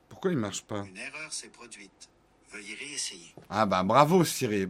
Pourquoi 0.09 0.31
il 0.31 0.37
marche 0.37 0.63
pas? 0.63 0.83
Une 0.83 0.97
erreur 0.97 1.33
s'est 1.33 1.49
produite. 1.49 2.09
Ah 3.49 3.65
bah 3.65 3.83
bravo 3.83 4.23
Siri. 4.23 4.67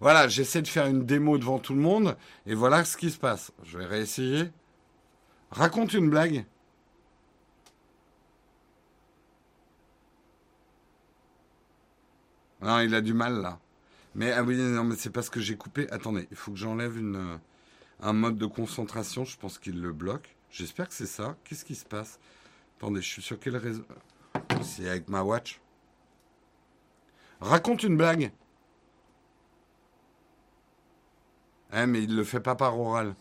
Voilà, 0.00 0.28
j'essaie 0.28 0.62
de 0.62 0.68
faire 0.68 0.86
une 0.86 1.04
démo 1.04 1.38
devant 1.38 1.58
tout 1.58 1.74
le 1.74 1.80
monde 1.80 2.16
et 2.46 2.54
voilà 2.54 2.84
ce 2.84 2.96
qui 2.96 3.10
se 3.10 3.18
passe. 3.18 3.52
Je 3.64 3.78
vais 3.78 3.86
réessayer. 3.86 4.50
Raconte 5.50 5.94
une 5.94 6.10
blague. 6.10 6.44
Non, 12.60 12.80
il 12.80 12.94
a 12.94 13.00
du 13.00 13.12
mal 13.14 13.40
là. 13.42 13.60
Mais 14.14 14.32
ah 14.32 14.42
oui, 14.42 14.56
non, 14.56 14.84
mais 14.84 14.96
c'est 14.96 15.10
parce 15.10 15.28
que 15.28 15.40
j'ai 15.40 15.56
coupé. 15.56 15.88
Attendez, 15.90 16.26
il 16.30 16.36
faut 16.36 16.52
que 16.52 16.56
j'enlève 16.56 16.96
une, 16.96 17.16
euh, 17.16 17.36
un 18.00 18.12
mode 18.12 18.38
de 18.38 18.46
concentration. 18.46 19.24
Je 19.24 19.36
pense 19.36 19.58
qu'il 19.58 19.80
le 19.80 19.92
bloque. 19.92 20.36
J'espère 20.50 20.88
que 20.88 20.94
c'est 20.94 21.06
ça. 21.06 21.36
Qu'est-ce 21.44 21.64
qui 21.64 21.74
se 21.74 21.84
passe? 21.84 22.18
Attendez, 22.78 23.02
je 23.02 23.08
suis 23.08 23.22
sur 23.22 23.38
quel 23.38 23.56
réseau? 23.56 23.84
C'est 24.62 24.88
avec 24.88 25.08
ma 25.08 25.22
watch. 25.22 25.60
Raconte 27.44 27.82
une 27.82 27.98
blague. 27.98 28.32
Eh, 31.74 31.84
mais 31.84 32.02
il 32.02 32.16
le 32.16 32.24
fait 32.24 32.40
pas 32.40 32.54
par 32.54 32.80
oral. 32.80 33.14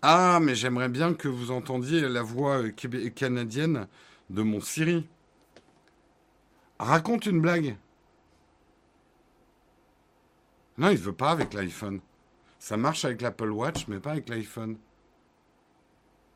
Ah, 0.00 0.38
mais 0.40 0.54
j'aimerais 0.54 0.88
bien 0.88 1.12
que 1.12 1.28
vous 1.28 1.50
entendiez 1.50 2.00
la 2.00 2.22
voix 2.22 2.62
euh, 2.62 2.70
canadienne 3.10 3.86
de 4.30 4.40
mon 4.40 4.62
Siri. 4.62 5.06
Raconte 6.78 7.26
une 7.26 7.42
blague. 7.42 7.76
Non, 10.78 10.88
il 10.88 10.96
veut 10.96 11.12
pas 11.12 11.32
avec 11.32 11.52
l'iPhone. 11.52 12.00
Ça 12.58 12.78
marche 12.78 13.04
avec 13.04 13.20
l'Apple 13.20 13.50
Watch, 13.50 13.88
mais 13.88 14.00
pas 14.00 14.12
avec 14.12 14.30
l'iPhone. 14.30 14.78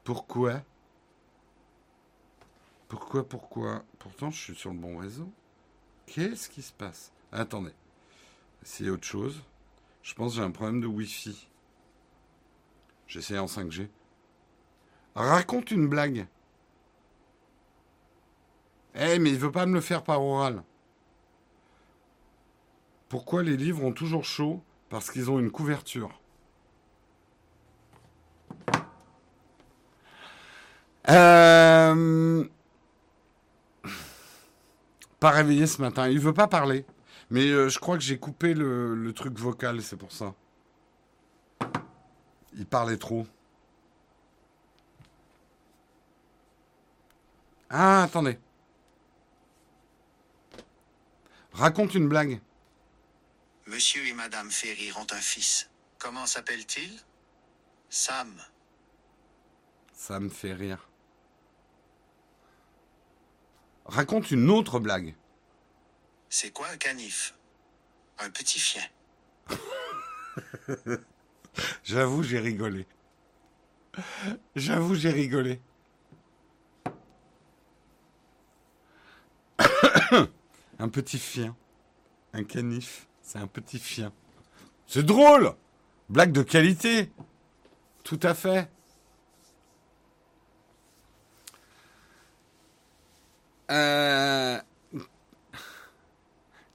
Pourquoi? 0.04 0.60
Pourquoi, 2.88 3.26
pourquoi? 3.26 3.82
Pourtant, 3.98 4.30
je 4.30 4.38
suis 4.38 4.54
sur 4.54 4.72
le 4.72 4.78
bon 4.78 4.98
réseau. 4.98 5.32
Qu'est-ce 6.06 6.48
qui 6.48 6.62
se 6.62 6.72
passe? 6.72 7.12
Attendez. 7.32 7.72
C'est 8.62 8.88
autre 8.88 9.06
chose. 9.06 9.42
Je 10.02 10.14
pense 10.14 10.32
que 10.32 10.36
j'ai 10.36 10.42
un 10.42 10.50
problème 10.50 10.80
de 10.80 10.86
Wi-Fi. 10.86 11.48
J'essaie 13.06 13.38
en 13.38 13.46
5G. 13.46 13.88
Raconte 15.14 15.70
une 15.70 15.88
blague. 15.88 16.26
Eh, 18.94 19.18
mais 19.18 19.30
il 19.30 19.38
veut 19.38 19.52
pas 19.52 19.66
me 19.66 19.74
le 19.74 19.80
faire 19.80 20.04
par 20.04 20.22
oral. 20.22 20.62
Pourquoi 23.08 23.42
les 23.42 23.56
livres 23.56 23.84
ont 23.84 23.92
toujours 23.92 24.24
chaud? 24.24 24.62
Parce 24.88 25.10
qu'ils 25.10 25.30
ont 25.30 25.38
une 25.38 25.50
couverture. 25.50 26.20
Euh 31.10 32.44
pas 35.24 35.30
réveillé 35.30 35.66
ce 35.66 35.80
matin. 35.80 36.06
Il 36.06 36.20
veut 36.20 36.34
pas 36.34 36.48
parler. 36.48 36.84
Mais 37.30 37.46
euh, 37.46 37.70
je 37.70 37.78
crois 37.78 37.96
que 37.96 38.02
j'ai 38.02 38.18
coupé 38.18 38.52
le, 38.52 39.10
truc 39.14 39.38
vocal, 39.38 39.80
c'est 39.80 39.96
pour 39.96 40.12
ça. 40.12 40.34
Il 42.52 42.66
parlait 42.66 42.98
trop. 42.98 43.26
Ah, 47.70 48.02
attendez. 48.02 48.38
Raconte 51.54 51.94
une 51.94 52.06
blague. 52.06 52.38
Monsieur 53.66 54.06
et 54.06 54.12
Madame 54.12 54.50
Ferry 54.50 54.92
ont 54.92 55.06
un 55.10 55.22
fils. 55.22 55.70
Comment 55.98 56.26
s'appelle-t-il? 56.26 57.00
Sam. 57.88 58.30
Ça 59.94 60.20
me 60.20 60.28
fait 60.28 60.52
rire. 60.52 60.86
Raconte 63.84 64.30
une 64.30 64.50
autre 64.50 64.78
blague. 64.80 65.14
C'est 66.28 66.50
quoi 66.50 66.68
un 66.68 66.76
canif? 66.76 67.34
Un 68.18 68.30
petit 68.30 68.58
chien. 68.58 68.82
J'avoue, 71.84 72.22
j'ai 72.22 72.40
rigolé. 72.40 72.86
J'avoue, 74.56 74.94
j'ai 74.94 75.10
rigolé. 75.10 75.60
un 80.78 80.88
petit 80.88 81.18
chien. 81.18 81.54
Un 82.32 82.44
canif. 82.44 83.06
C'est 83.22 83.38
un 83.38 83.46
petit 83.46 83.78
chien. 83.78 84.12
C'est 84.86 85.04
drôle 85.04 85.54
Blague 86.08 86.32
de 86.32 86.42
qualité 86.42 87.10
Tout 88.02 88.20
à 88.22 88.34
fait. 88.34 88.68
Euh... 93.70 94.58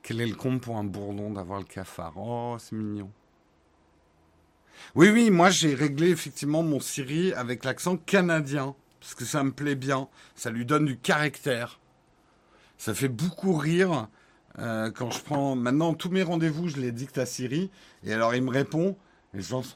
Quel 0.01 0.21
est 0.21 0.27
le 0.27 0.35
compte 0.35 0.61
pour 0.61 0.77
un 0.77 0.83
bourdon 0.83 1.31
d'avoir 1.31 1.59
le 1.59 1.65
cafard? 1.65 2.13
Oh, 2.17 2.57
c'est 2.57 2.75
mignon. 2.75 3.11
Oui, 4.95 5.09
oui, 5.09 5.29
moi 5.29 5.51
j'ai 5.51 5.75
réglé 5.75 6.09
effectivement 6.09 6.63
mon 6.63 6.79
Siri 6.79 7.31
avec 7.33 7.63
l'accent 7.63 7.95
canadien, 7.95 8.75
parce 8.99 9.13
que 9.13 9.23
ça 9.23 9.43
me 9.43 9.51
plaît 9.51 9.75
bien, 9.75 10.07
ça 10.33 10.49
lui 10.49 10.65
donne 10.65 10.85
du 10.85 10.97
caractère. 10.97 11.79
Ça 12.77 12.95
fait 12.95 13.09
beaucoup 13.09 13.53
rire 13.53 14.07
euh, 14.57 14.89
quand 14.89 15.11
je 15.11 15.21
prends... 15.21 15.55
Maintenant, 15.55 15.93
tous 15.93 16.09
mes 16.09 16.23
rendez-vous, 16.23 16.69
je 16.69 16.77
les 16.77 16.91
dicte 16.91 17.19
à 17.19 17.27
Siri, 17.27 17.69
et 18.03 18.13
alors 18.13 18.33
il 18.33 18.41
me 18.41 18.49
répond, 18.49 18.97
et 19.35 19.41
je 19.41 19.51
lance 19.51 19.75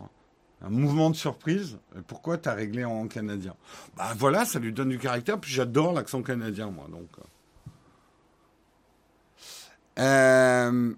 un 0.64 0.70
mouvement 0.70 1.10
de 1.10 1.16
surprise. 1.16 1.78
Pourquoi 2.08 2.38
tu 2.38 2.50
as 2.50 2.54
réglé 2.54 2.86
en 2.86 3.08
canadien? 3.08 3.56
Bah 3.98 4.14
voilà, 4.18 4.46
ça 4.46 4.60
lui 4.60 4.72
donne 4.72 4.90
du 4.90 5.00
caractère, 5.00 5.40
puis 5.40 5.52
j'adore 5.52 5.94
l'accent 5.94 6.24
canadien, 6.24 6.72
moi, 6.72 6.88
donc... 6.90 7.10
Euh... 7.20 7.24
Euh, 10.00 10.94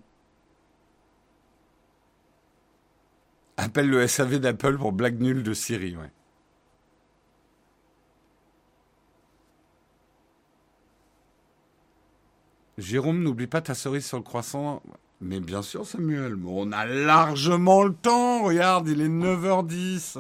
appelle 3.58 3.90
le 3.90 4.08
SAV 4.08 4.40
d'Apple 4.40 4.78
pour 4.78 4.92
blague 4.92 5.20
nulle 5.20 5.44
de 5.44 5.54
Siri. 5.54 5.96
Jérôme, 12.78 13.24
n'oublie 13.24 13.48
pas 13.48 13.62
ta 13.62 13.74
cerise 13.74 14.06
sur 14.06 14.18
le 14.18 14.24
croissant. 14.24 14.82
Mais 15.26 15.40
bien 15.40 15.64
sûr, 15.64 15.88
Samuel, 15.88 16.38
on 16.46 16.72
a 16.72 16.86
largement 16.86 17.84
le 17.84 17.96
temps. 17.96 18.44
Regarde, 18.44 18.88
il 18.88 19.02
est 19.02 19.10
9h10. 19.10 20.20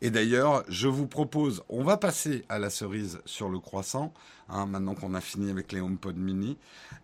Et 0.00 0.10
d'ailleurs, 0.10 0.64
je 0.68 0.88
vous 0.88 1.06
propose, 1.06 1.62
on 1.68 1.84
va 1.84 1.96
passer 1.96 2.44
à 2.48 2.58
la 2.58 2.68
cerise 2.68 3.20
sur 3.26 3.48
le 3.48 3.60
croissant, 3.60 4.12
hein, 4.48 4.66
maintenant 4.66 4.96
qu'on 4.96 5.14
a 5.14 5.20
fini 5.20 5.52
avec 5.52 5.70
les 5.70 5.80
HomePod 5.80 6.16
mini. 6.16 6.58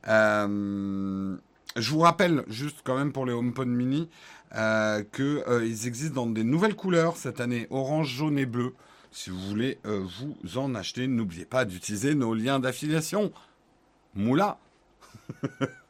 Euh, 0.09 1.37
je 1.77 1.91
vous 1.91 2.01
rappelle, 2.01 2.43
juste 2.49 2.79
quand 2.83 2.97
même 2.97 3.13
pour 3.13 3.27
les 3.27 3.33
HomePod 3.33 3.69
mini, 3.69 4.11
euh, 4.57 5.05
qu'ils 5.13 5.45
euh, 5.47 5.65
existent 5.65 6.25
dans 6.25 6.31
des 6.31 6.45
nouvelles 6.45 6.75
couleurs 6.75 7.17
cette 7.17 7.41
année, 7.41 7.69
orange, 7.71 8.09
jaune 8.09 8.41
et 8.41 8.47
bleu. 8.47 8.75
Si 9.13 9.31
vous 9.31 9.39
voulez 9.39 9.79
vous 9.85 10.59
en 10.59 10.75
acheter, 10.75 11.07
n'oubliez 11.07 11.45
pas 11.45 11.65
d'utiliser 11.65 12.17
nos 12.17 12.35
liens 12.35 12.59
d'affiliation. 12.59 13.31
Moula 14.17 14.59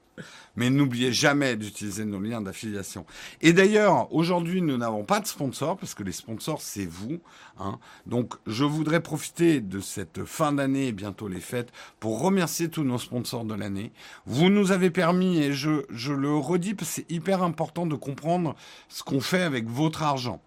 Mais 0.56 0.70
n'oubliez 0.70 1.12
jamais 1.12 1.56
d'utiliser 1.56 2.04
nos 2.04 2.20
liens 2.20 2.40
d'affiliation. 2.40 3.06
Et 3.40 3.52
d'ailleurs, 3.52 4.12
aujourd'hui, 4.14 4.62
nous 4.62 4.76
n'avons 4.76 5.04
pas 5.04 5.20
de 5.20 5.26
sponsor, 5.26 5.76
parce 5.76 5.94
que 5.94 6.02
les 6.02 6.12
sponsors, 6.12 6.62
c'est 6.62 6.86
vous. 6.86 7.20
Hein. 7.58 7.78
Donc, 8.06 8.34
je 8.46 8.64
voudrais 8.64 9.00
profiter 9.00 9.60
de 9.60 9.80
cette 9.80 10.24
fin 10.24 10.52
d'année 10.52 10.88
et 10.88 10.92
bientôt 10.92 11.28
les 11.28 11.40
fêtes 11.40 11.72
pour 12.00 12.20
remercier 12.20 12.68
tous 12.68 12.84
nos 12.84 12.98
sponsors 12.98 13.44
de 13.44 13.54
l'année. 13.54 13.92
Vous 14.26 14.50
nous 14.50 14.72
avez 14.72 14.90
permis, 14.90 15.38
et 15.38 15.52
je, 15.52 15.84
je 15.90 16.12
le 16.12 16.34
redis, 16.34 16.74
parce 16.74 16.88
que 16.88 16.94
c'est 16.96 17.10
hyper 17.10 17.42
important 17.42 17.86
de 17.86 17.96
comprendre 17.96 18.54
ce 18.88 19.02
qu'on 19.02 19.20
fait 19.20 19.42
avec 19.42 19.68
votre 19.68 20.02
argent. 20.02 20.40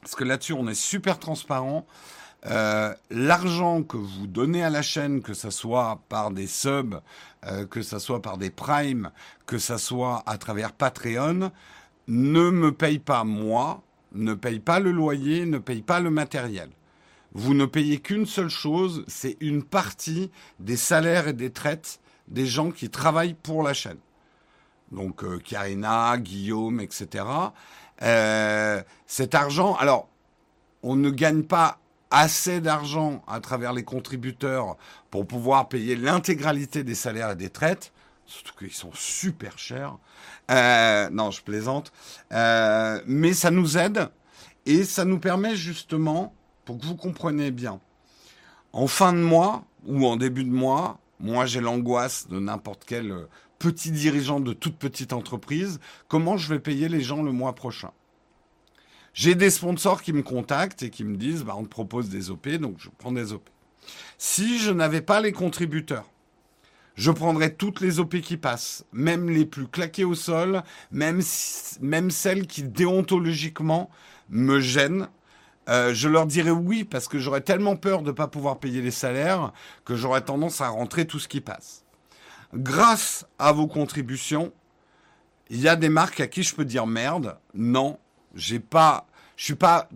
Parce 0.00 0.14
que 0.14 0.24
là-dessus, 0.24 0.52
on 0.52 0.68
est 0.68 0.74
super 0.74 1.18
transparent. 1.18 1.86
Euh, 2.46 2.94
l'argent 3.10 3.82
que 3.82 3.96
vous 3.96 4.26
donnez 4.26 4.62
à 4.62 4.70
la 4.70 4.82
chaîne, 4.82 5.22
que 5.22 5.34
ce 5.34 5.50
soit 5.50 6.00
par 6.08 6.30
des 6.30 6.46
subs, 6.46 7.00
euh, 7.46 7.66
que 7.66 7.82
ce 7.82 7.98
soit 7.98 8.22
par 8.22 8.38
des 8.38 8.50
primes, 8.50 9.10
que 9.46 9.58
ce 9.58 9.76
soit 9.76 10.22
à 10.26 10.38
travers 10.38 10.72
Patreon, 10.72 11.50
ne 12.06 12.50
me 12.50 12.72
paye 12.72 13.00
pas 13.00 13.24
moi, 13.24 13.82
ne 14.12 14.34
paye 14.34 14.60
pas 14.60 14.80
le 14.80 14.92
loyer, 14.92 15.46
ne 15.46 15.58
paye 15.58 15.82
pas 15.82 16.00
le 16.00 16.10
matériel. 16.10 16.70
Vous 17.32 17.54
ne 17.54 17.66
payez 17.66 17.98
qu'une 17.98 18.26
seule 18.26 18.48
chose, 18.48 19.04
c'est 19.08 19.36
une 19.40 19.62
partie 19.62 20.30
des 20.60 20.76
salaires 20.76 21.28
et 21.28 21.32
des 21.34 21.50
traites 21.50 22.00
des 22.28 22.46
gens 22.46 22.70
qui 22.70 22.88
travaillent 22.88 23.34
pour 23.34 23.62
la 23.62 23.74
chaîne. 23.74 23.98
Donc 24.92 25.24
euh, 25.24 25.38
Karina, 25.38 26.16
Guillaume, 26.18 26.80
etc. 26.80 27.24
Euh, 28.02 28.82
cet 29.06 29.34
argent, 29.34 29.74
alors, 29.74 30.08
on 30.82 30.96
ne 30.96 31.10
gagne 31.10 31.42
pas 31.42 31.78
assez 32.10 32.60
d'argent 32.60 33.22
à 33.26 33.40
travers 33.40 33.72
les 33.72 33.84
contributeurs 33.84 34.76
pour 35.10 35.26
pouvoir 35.26 35.68
payer 35.68 35.96
l'intégralité 35.96 36.84
des 36.84 36.94
salaires 36.94 37.32
et 37.32 37.36
des 37.36 37.50
traites, 37.50 37.92
surtout 38.26 38.54
qu'ils 38.58 38.72
sont 38.72 38.92
super 38.94 39.58
chers. 39.58 39.96
Euh, 40.50 41.08
non, 41.10 41.30
je 41.30 41.42
plaisante. 41.42 41.92
Euh, 42.32 43.00
mais 43.06 43.32
ça 43.32 43.50
nous 43.50 43.76
aide 43.78 44.08
et 44.66 44.84
ça 44.84 45.04
nous 45.04 45.18
permet 45.18 45.56
justement, 45.56 46.34
pour 46.64 46.78
que 46.78 46.86
vous 46.86 46.96
compreniez 46.96 47.50
bien, 47.50 47.80
en 48.72 48.86
fin 48.86 49.12
de 49.12 49.18
mois 49.18 49.64
ou 49.86 50.06
en 50.06 50.16
début 50.16 50.44
de 50.44 50.50
mois, 50.50 50.98
moi 51.20 51.46
j'ai 51.46 51.60
l'angoisse 51.60 52.28
de 52.28 52.38
n'importe 52.38 52.84
quel 52.86 53.26
petit 53.58 53.90
dirigeant 53.90 54.40
de 54.40 54.52
toute 54.52 54.76
petite 54.76 55.12
entreprise, 55.12 55.80
comment 56.06 56.36
je 56.36 56.48
vais 56.48 56.60
payer 56.60 56.88
les 56.88 57.00
gens 57.00 57.22
le 57.22 57.32
mois 57.32 57.54
prochain. 57.54 57.90
J'ai 59.14 59.34
des 59.34 59.50
sponsors 59.50 60.02
qui 60.02 60.12
me 60.12 60.22
contactent 60.22 60.82
et 60.82 60.90
qui 60.90 61.04
me 61.04 61.16
disent 61.16 61.44
bah, 61.44 61.54
on 61.56 61.64
te 61.64 61.68
propose 61.68 62.08
des 62.08 62.30
OP, 62.30 62.48
donc 62.48 62.76
je 62.78 62.88
prends 62.96 63.12
des 63.12 63.32
OP. 63.32 63.48
Si 64.18 64.58
je 64.58 64.70
n'avais 64.70 65.00
pas 65.00 65.20
les 65.20 65.32
contributeurs, 65.32 66.04
je 66.98 67.12
prendrais 67.12 67.50
toutes 67.50 67.80
les 67.80 68.00
OP 68.00 68.20
qui 68.20 68.36
passent, 68.36 68.84
même 68.92 69.30
les 69.30 69.46
plus 69.46 69.68
claquées 69.68 70.04
au 70.04 70.16
sol, 70.16 70.62
même, 70.90 71.22
même 71.80 72.10
celles 72.10 72.46
qui 72.46 72.64
déontologiquement 72.64 73.88
me 74.30 74.60
gênent. 74.60 75.08
Euh, 75.68 75.94
je 75.94 76.08
leur 76.08 76.26
dirais 76.26 76.50
oui 76.50 76.82
parce 76.84 77.06
que 77.06 77.18
j'aurais 77.18 77.42
tellement 77.42 77.76
peur 77.76 78.02
de 78.02 78.08
ne 78.08 78.12
pas 78.12 78.26
pouvoir 78.26 78.58
payer 78.58 78.82
les 78.82 78.90
salaires 78.90 79.52
que 79.84 79.94
j'aurais 79.94 80.22
tendance 80.22 80.60
à 80.60 80.68
rentrer 80.68 81.06
tout 81.06 81.20
ce 81.20 81.28
qui 81.28 81.40
passe. 81.40 81.84
Grâce 82.54 83.26
à 83.38 83.52
vos 83.52 83.68
contributions, 83.68 84.52
il 85.50 85.60
y 85.60 85.68
a 85.68 85.76
des 85.76 85.90
marques 85.90 86.20
à 86.20 86.26
qui 86.26 86.42
je 86.42 86.54
peux 86.54 86.64
dire 86.64 86.86
merde, 86.86 87.38
non, 87.54 87.98
j'ai 88.38 88.60
pas 88.60 89.08
je 89.38 89.44
suis 89.44 89.54
pas. 89.54 89.88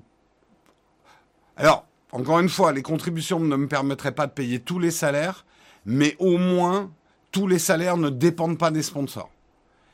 Alors, 1.57 1.85
encore 2.13 2.39
une 2.39 2.49
fois, 2.49 2.73
les 2.73 2.81
contributions 2.81 3.41
ne 3.41 3.57
me 3.57 3.67
permettraient 3.67 4.15
pas 4.15 4.29
de 4.29 4.33
payer 4.33 4.61
tous 4.61 4.79
les 4.79 4.93
salaires, 4.93 5.45
mais 5.85 6.17
au 6.21 6.39
moins, 6.39 6.93
tous 7.33 7.49
les 7.49 7.59
salaires 7.59 7.97
ne 7.97 8.09
dépendent 8.09 8.57
pas 8.57 8.71
des 8.71 8.85
sponsors. 8.85 9.31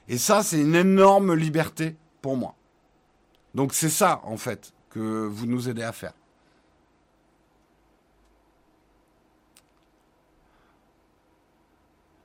Et 0.07 0.19
ça, 0.19 0.43
c'est 0.43 0.61
une 0.61 0.75
énorme 0.75 1.35
liberté 1.35 1.97
pour 2.21 2.37
moi. 2.37 2.55
Donc 3.55 3.73
c'est 3.73 3.89
ça, 3.89 4.21
en 4.25 4.37
fait, 4.37 4.73
que 4.91 5.27
vous 5.27 5.47
nous 5.47 5.69
aidez 5.69 5.83
à 5.83 5.93
faire. 5.93 6.13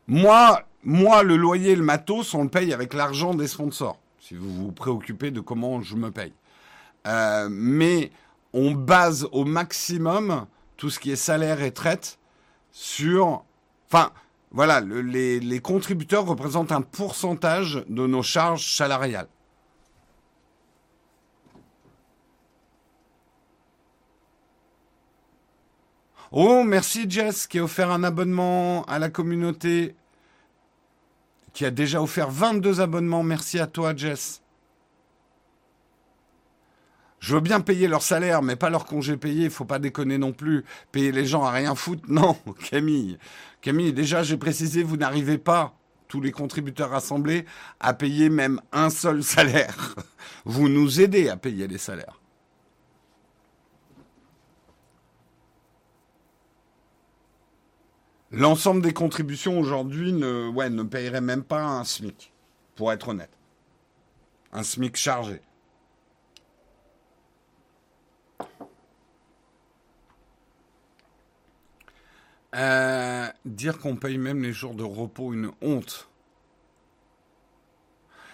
Moi, 0.07 0.61
moi, 0.83 1.23
le 1.23 1.37
loyer 1.37 1.77
le 1.77 1.83
matos, 1.83 2.33
on 2.33 2.43
le 2.43 2.49
paye 2.49 2.73
avec 2.73 2.93
l'argent 2.93 3.33
des 3.33 3.47
sponsors, 3.47 3.97
vous 4.37 4.53
vous 4.53 4.71
préoccupez 4.71 5.31
de 5.31 5.39
comment 5.39 5.81
je 5.81 5.95
me 5.95 6.11
paye. 6.11 6.33
Euh, 7.07 7.47
mais 7.51 8.11
on 8.53 8.71
base 8.71 9.27
au 9.31 9.45
maximum 9.45 10.45
tout 10.77 10.89
ce 10.89 10.99
qui 10.99 11.11
est 11.11 11.15
salaire 11.15 11.61
et 11.61 11.71
traite 11.71 12.19
sur... 12.71 13.43
Enfin, 13.87 14.11
voilà, 14.51 14.81
les, 14.81 15.39
les 15.39 15.59
contributeurs 15.59 16.25
représentent 16.25 16.71
un 16.71 16.81
pourcentage 16.81 17.83
de 17.87 18.07
nos 18.07 18.23
charges 18.23 18.75
salariales. 18.75 19.27
Oh, 26.35 26.63
merci 26.63 27.05
Jess 27.07 27.45
qui 27.45 27.59
a 27.59 27.63
offert 27.63 27.91
un 27.91 28.03
abonnement 28.03 28.83
à 28.85 28.97
la 28.97 29.09
communauté, 29.09 29.95
qui 31.53 31.65
a 31.65 31.71
déjà 31.71 32.01
offert 32.01 32.29
22 32.29 32.81
abonnements. 32.81 33.23
Merci 33.23 33.59
à 33.59 33.67
toi 33.67 33.95
Jess. 33.95 34.43
Je 37.23 37.35
veux 37.35 37.41
bien 37.41 37.61
payer 37.61 37.87
leur 37.87 38.01
salaire, 38.01 38.41
mais 38.41 38.57
pas 38.57 38.69
leur 38.69 38.83
congé 38.83 39.15
payé. 39.15 39.45
Il 39.45 39.49
faut 39.49 39.63
pas 39.63 39.79
déconner 39.79 40.17
non 40.17 40.33
plus. 40.33 40.65
Payer 40.91 41.13
les 41.13 41.25
gens 41.25 41.45
à 41.45 41.51
rien 41.51 41.73
foutre, 41.73 42.03
non, 42.09 42.35
Camille. 42.69 43.17
Camille, 43.61 43.93
déjà, 43.93 44.23
j'ai 44.23 44.35
précisé, 44.35 44.83
vous 44.83 44.97
n'arrivez 44.97 45.37
pas, 45.37 45.73
tous 46.09 46.19
les 46.19 46.33
contributeurs 46.33 46.89
rassemblés, 46.89 47.45
à 47.79 47.93
payer 47.93 48.29
même 48.29 48.59
un 48.73 48.89
seul 48.89 49.23
salaire. 49.23 49.95
Vous 50.45 50.67
nous 50.67 50.99
aidez 50.99 51.29
à 51.29 51.37
payer 51.37 51.65
les 51.65 51.77
salaires. 51.77 52.19
L'ensemble 58.33 58.81
des 58.81 58.93
contributions 58.93 59.59
aujourd'hui 59.59 60.11
ne, 60.11 60.49
ouais, 60.49 60.71
paierait 60.85 61.21
même 61.21 61.43
pas 61.43 61.61
un 61.61 61.83
SMIC, 61.83 62.33
pour 62.75 62.91
être 62.91 63.09
honnête. 63.09 63.29
Un 64.51 64.63
SMIC 64.63 64.97
chargé. 64.97 65.39
Euh, 72.55 73.27
dire 73.45 73.77
qu'on 73.77 73.95
paye 73.95 74.17
même 74.17 74.41
les 74.41 74.51
jours 74.51 74.73
de 74.73 74.83
repos 74.83 75.33
une 75.33 75.51
honte. 75.61 76.09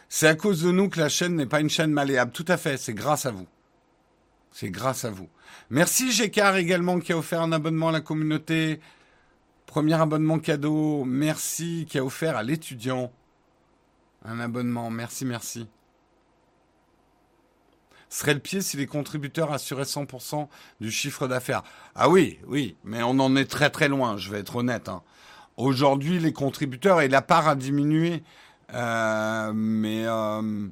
C'est 0.07 0.27
à 0.27 0.35
cause 0.35 0.63
de 0.63 0.71
nous 0.71 0.89
que 0.89 0.99
la 0.99 1.09
chaîne 1.09 1.35
n'est 1.35 1.45
pas 1.45 1.59
une 1.59 1.69
chaîne 1.69 1.91
malléable. 1.91 2.31
Tout 2.31 2.45
à 2.47 2.55
fait, 2.55 2.77
c'est 2.77 2.93
grâce 2.93 3.25
à 3.25 3.31
vous. 3.31 3.47
C'est 4.51 4.71
grâce 4.71 5.03
à 5.03 5.11
vous. 5.11 5.27
Merci 5.69 6.11
Gécard 6.11 6.55
également 6.55 6.99
qui 6.99 7.11
a 7.11 7.17
offert 7.17 7.41
un 7.41 7.51
abonnement 7.51 7.89
à 7.89 7.91
la 7.91 8.01
communauté. 8.01 8.79
Premier 9.69 10.01
abonnement 10.01 10.39
cadeau. 10.39 11.05
Merci 11.05 11.85
qui 11.87 11.99
a 11.99 12.03
offert 12.03 12.35
à 12.35 12.41
l'étudiant 12.41 13.11
un 14.25 14.39
abonnement. 14.39 14.89
Merci, 14.89 15.25
merci. 15.25 15.67
serait 18.09 18.33
le 18.33 18.39
pied 18.39 18.61
si 18.61 18.77
les 18.77 18.87
contributeurs 18.87 19.53
assuraient 19.53 19.83
100% 19.83 20.47
du 20.81 20.89
chiffre 20.89 21.27
d'affaires. 21.27 21.61
Ah 21.93 22.09
oui, 22.09 22.39
oui, 22.47 22.77
mais 22.83 23.03
on 23.03 23.19
en 23.19 23.35
est 23.35 23.45
très 23.45 23.69
très 23.69 23.89
loin, 23.89 24.17
je 24.17 24.31
vais 24.31 24.39
être 24.39 24.55
honnête. 24.55 24.89
Hein. 24.89 25.03
Aujourd'hui, 25.55 26.17
les 26.17 26.33
contributeurs, 26.33 27.01
et 27.01 27.07
la 27.07 27.21
part 27.21 27.47
a 27.47 27.53
diminué, 27.53 28.23
euh, 28.73 29.51
mais 29.53 30.07
euh, 30.07 30.67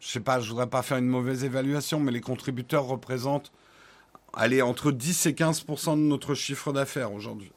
je 0.00 0.06
sais 0.06 0.20
pas, 0.20 0.40
je 0.40 0.50
voudrais 0.50 0.68
pas 0.68 0.82
faire 0.82 0.98
une 0.98 1.08
mauvaise 1.08 1.44
évaluation, 1.44 1.98
mais 1.98 2.12
les 2.12 2.20
contributeurs 2.20 2.84
représentent, 2.84 3.52
allez, 4.34 4.60
entre 4.60 4.92
10 4.92 5.24
et 5.24 5.32
15% 5.32 5.92
de 5.92 6.02
notre 6.02 6.34
chiffre 6.34 6.74
d'affaires 6.74 7.14
aujourd'hui. 7.14 7.50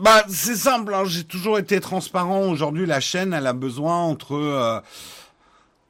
Bah, 0.00 0.24
c'est 0.28 0.56
simple, 0.56 0.94
hein, 0.94 1.04
j'ai 1.04 1.24
toujours 1.24 1.58
été 1.58 1.78
transparent. 1.78 2.48
Aujourd'hui, 2.50 2.86
la 2.86 3.00
chaîne, 3.00 3.34
elle 3.34 3.46
a 3.46 3.52
besoin 3.52 3.98
entre... 3.98 4.32
Euh, 4.34 4.80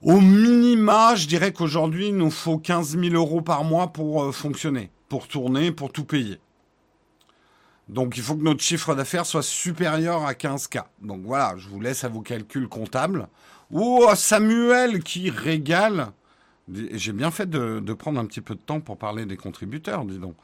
au 0.03 0.20
minima, 0.20 1.15
je 1.15 1.28
dirais 1.28 1.53
qu'aujourd'hui, 1.53 2.09
il 2.09 2.16
nous 2.16 2.32
faut 2.32 2.59
15 2.59 2.99
000 2.99 3.15
euros 3.15 3.41
par 3.41 3.62
mois 3.62 3.93
pour 3.93 4.24
euh, 4.24 4.32
fonctionner, 4.32 4.91
pour 5.09 5.28
tourner, 5.28 5.70
pour 5.70 5.93
tout 5.93 6.03
payer. 6.03 6.41
Donc 7.89 8.16
il 8.16 8.24
faut 8.24 8.35
que 8.35 8.43
notre 8.43 8.65
chiffre 8.65 8.97
d'affaires 8.97 9.27
soit 9.27 9.45
supérieur 9.45 10.27
à 10.27 10.32
15K. 10.32 10.82
Donc 11.03 11.20
voilà, 11.24 11.55
je 11.57 11.69
vous 11.69 11.81
laisse 11.81 12.03
à 12.03 12.09
vos 12.09 12.20
calculs 12.20 12.66
comptables. 12.66 13.28
Ou 13.70 14.05
Samuel 14.16 15.05
qui 15.05 15.31
régale. 15.31 16.09
J'ai 16.69 17.12
bien 17.12 17.31
fait 17.31 17.49
de, 17.49 17.78
de, 17.78 17.93
prendre 17.93 18.19
un 18.19 18.27
petit 18.27 18.41
peu 18.41 18.57
de 18.57 18.61
temps 18.61 18.81
pour 18.81 18.97
parler 18.97 19.24
des 19.24 19.37
contributeurs, 19.37 20.05
dis 20.05 20.19
donc. 20.19 20.35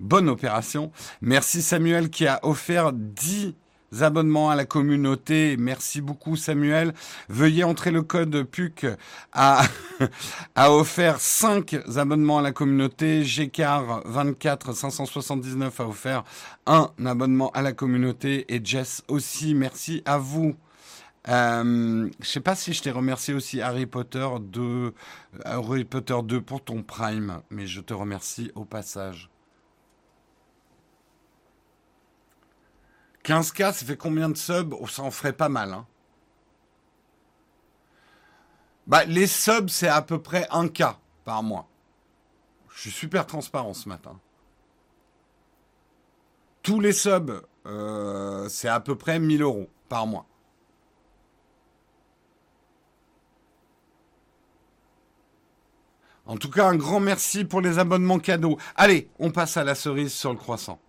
Bonne 0.00 0.28
opération. 0.28 0.92
Merci 1.22 1.62
Samuel 1.62 2.10
qui 2.10 2.26
a 2.26 2.40
offert 2.42 2.92
10 2.92 3.54
abonnements 4.00 4.50
à 4.50 4.56
la 4.56 4.64
communauté. 4.64 5.56
Merci 5.58 6.00
beaucoup 6.00 6.36
Samuel. 6.36 6.92
Veuillez 7.28 7.64
entrer 7.64 7.90
le 7.90 8.02
code 8.02 8.42
PUC 8.42 8.86
a, 9.32 9.62
a 10.54 10.72
offert 10.72 11.20
5 11.20 11.76
abonnements 11.96 12.38
à 12.38 12.42
la 12.42 12.52
communauté. 12.52 13.24
Gécard 13.24 14.02
24 14.06 14.74
579 14.74 15.80
a 15.80 15.88
offert 15.88 16.24
un 16.66 16.90
abonnement 17.04 17.50
à 17.52 17.62
la 17.62 17.72
communauté 17.72 18.44
et 18.54 18.60
Jess 18.62 19.02
aussi. 19.08 19.54
Merci 19.54 20.02
à 20.04 20.18
vous. 20.18 20.54
Euh, 21.28 22.08
je 22.20 22.28
sais 22.28 22.40
pas 22.40 22.54
si 22.54 22.72
je 22.72 22.82
t'ai 22.82 22.92
remercié 22.92 23.34
aussi 23.34 23.60
Harry 23.60 23.86
Potter 23.86 24.28
2, 24.40 24.94
Harry 25.44 25.84
Potter 25.84 26.16
2 26.22 26.40
pour 26.40 26.62
ton 26.62 26.84
Prime, 26.84 27.40
mais 27.50 27.66
je 27.66 27.80
te 27.80 27.92
remercie 27.92 28.52
au 28.54 28.64
passage. 28.64 29.28
15K, 33.26 33.72
ça 33.72 33.84
fait 33.84 33.96
combien 33.96 34.28
de 34.28 34.36
subs? 34.36 34.72
Oh, 34.80 34.86
Ça 34.86 35.02
en 35.02 35.10
ferait 35.10 35.32
pas 35.32 35.48
mal. 35.48 35.72
Hein. 35.72 35.84
Bah, 38.86 39.04
les 39.04 39.26
subs, 39.26 39.68
c'est 39.68 39.88
à 39.88 40.00
peu 40.00 40.22
près 40.22 40.46
1K 40.52 40.94
par 41.24 41.42
mois. 41.42 41.68
Je 42.72 42.82
suis 42.82 42.92
super 42.92 43.26
transparent 43.26 43.74
ce 43.74 43.88
matin. 43.88 44.20
Tous 46.62 46.78
les 46.78 46.92
subs, 46.92 47.42
euh, 47.66 48.48
c'est 48.48 48.68
à 48.68 48.78
peu 48.78 48.96
près 48.96 49.18
1000 49.18 49.42
euros 49.42 49.68
par 49.88 50.06
mois. 50.06 50.26
En 56.26 56.36
tout 56.36 56.50
cas, 56.50 56.68
un 56.68 56.76
grand 56.76 57.00
merci 57.00 57.44
pour 57.44 57.60
les 57.60 57.78
abonnements 57.80 58.18
cadeaux. 58.20 58.58
Allez, 58.76 59.10
on 59.18 59.30
passe 59.32 59.56
à 59.56 59.64
la 59.64 59.74
cerise 59.74 60.12
sur 60.12 60.30
le 60.30 60.38
croissant. 60.38 60.80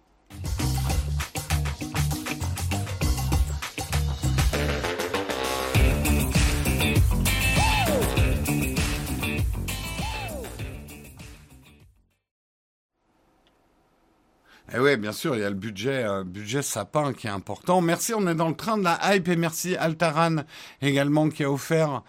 Eh 14.74 14.80
oui, 14.80 14.98
bien 14.98 15.14
sûr, 15.14 15.36
il 15.36 15.42
y 15.42 15.46
a 15.46 15.50
le 15.50 15.56
budget, 15.56 16.06
budget 16.26 16.62
sapin 16.62 17.14
qui 17.14 17.28
est 17.28 17.30
important. 17.30 17.80
Merci, 17.80 18.14
on 18.14 18.28
est 18.28 18.36
dans 18.36 18.50
le 18.50 18.56
train 18.56 18.78
de 18.78 18.84
la 18.84 19.00
hype 19.16 19.30
et 19.30 19.38
merci 19.38 19.78
Altaran 19.78 20.44
également 20.82 21.30
qui 21.30 21.46
a 21.46 21.52
offert 21.52 22.04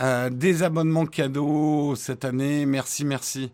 euh, 0.00 0.28
des 0.28 0.62
abonnements 0.62 1.06
cadeaux 1.06 1.94
cette 1.96 2.26
année. 2.26 2.66
Merci, 2.66 3.06
merci. 3.06 3.50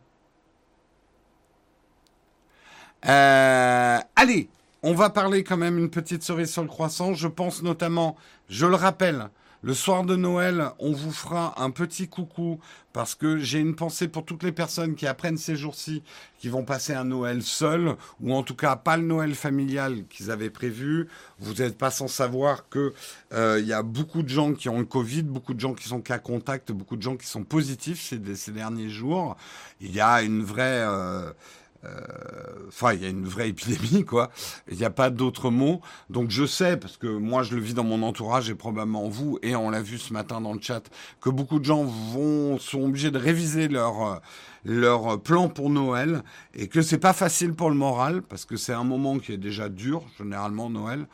Euh, 3.06 3.98
allez, 4.16 4.48
on 4.82 4.93
va 4.93 5.10
parler 5.10 5.44
quand 5.44 5.56
même 5.56 5.78
une 5.78 5.90
petite 5.90 6.24
cerise 6.24 6.51
sur 6.51 6.62
le 6.62 6.68
croissant. 6.68 7.14
Je 7.14 7.28
pense 7.28 7.62
notamment, 7.62 8.16
je 8.48 8.66
le 8.66 8.74
rappelle, 8.74 9.30
le 9.62 9.74
soir 9.74 10.05
de 10.05 10.14
Noël, 10.14 10.70
on 10.78 10.93
vous 10.93 11.10
fera 11.10 11.60
un 11.60 11.70
petit 11.70 12.06
coucou 12.06 12.60
parce 12.93 13.16
que 13.16 13.39
j'ai 13.39 13.59
une 13.59 13.74
pensée 13.74 14.06
pour 14.06 14.24
toutes 14.24 14.44
les 14.44 14.52
personnes 14.52 14.94
qui 14.94 15.06
apprennent 15.06 15.36
ces 15.36 15.56
jours-ci, 15.56 16.02
qui 16.39 16.48
vont 16.48 16.64
passer 16.64 16.94
un 16.94 17.05
Noël 17.05 17.43
seul, 17.43 17.97
ou 18.20 18.32
en 18.35 18.44
tout 18.44 18.55
cas 18.55 18.76
pas 18.76 18.97
le 18.97 19.02
Noël 19.02 19.35
familial 19.35 20.05
qu'ils 20.09 20.30
avaient 20.30 20.51
prévu. 20.51 21.09
Vous 21.40 21.55
n'êtes 21.55 21.76
pas 21.76 21.90
sans 21.90 22.06
savoir 22.06 22.68
que 22.68 22.94
euh, 23.32 23.59
il 23.60 23.66
y 23.66 23.72
a 23.72 23.82
beaucoup 23.82 24.22
de 24.22 24.28
gens 24.28 24.52
qui 24.52 24.68
ont 24.68 24.78
le 24.78 24.85
Covid, 24.85 25.22
beaucoup 25.22 25.55
de 25.55 25.60
gens 25.60 25.74
qui 25.74 25.89
sont 25.89 26.01
cas 26.01 26.18
contact, 26.18 26.70
beaucoup 26.70 26.97
de 26.97 27.02
gens 27.02 27.16
qui 27.16 27.26
sont 27.26 27.43
positifs 27.43 28.01
ces, 28.01 28.52
derniers 28.52 28.89
jours. 28.89 29.36
Il 29.80 29.93
y 29.93 30.01
a 30.01 30.22
une 30.22 30.44
vraie 30.44 30.85
euh, 30.86 31.32
enfin, 32.68 32.92
il 32.92 33.02
y 33.02 33.06
a 33.06 33.09
une 33.09 33.26
vraie 33.26 33.48
épidémie, 33.48 34.05
quoi. 34.05 34.30
Il 34.70 34.76
n'y 34.76 34.84
a 34.84 34.90
pas 34.90 35.10
d'autre 35.10 35.50
mot. 35.50 35.80
Donc, 36.10 36.30
je 36.30 36.44
sais, 36.44 36.76
parce 36.76 36.96
que 36.96 37.06
moi, 37.06 37.42
je 37.42 37.55
le 37.55 37.60
vis 37.60 37.74
dans 37.74 37.84
mon 37.84 38.02
entourage 38.02 38.50
et 38.50 38.55
probablement 38.55 39.09
vous, 39.09 39.38
et 39.42 39.56
on 39.56 39.70
l'a 39.70 39.82
vu 39.82 39.98
ce 39.98 40.12
matin 40.12 40.40
dans 40.40 40.52
le 40.52 40.60
chat, 40.60 40.82
que 41.20 41.30
beaucoup 41.30 41.59
de 41.59 41.64
gens 41.64 41.84
vont 41.84 42.59
sont 42.59 42.82
obligés 42.82 43.10
de 43.10 43.18
réviser 43.18 43.68
leur 43.68 44.20
leur 44.64 45.20
plan 45.20 45.48
pour 45.48 45.70
Noël 45.70 46.22
et 46.55 46.68
que 46.68 46.82
c'est 46.82 46.98
pas 46.98 47.12
facile 47.12 47.55
pour 47.55 47.70
le 47.70 47.76
moral 47.76 48.22
parce 48.22 48.44
que 48.44 48.56
c'est 48.56 48.72
un 48.72 48.84
moment 48.84 49.18
qui 49.18 49.32
est 49.32 49.38
déjà 49.38 49.68
dur 49.68 50.02
généralement 50.18 50.68
Noël 50.68 51.06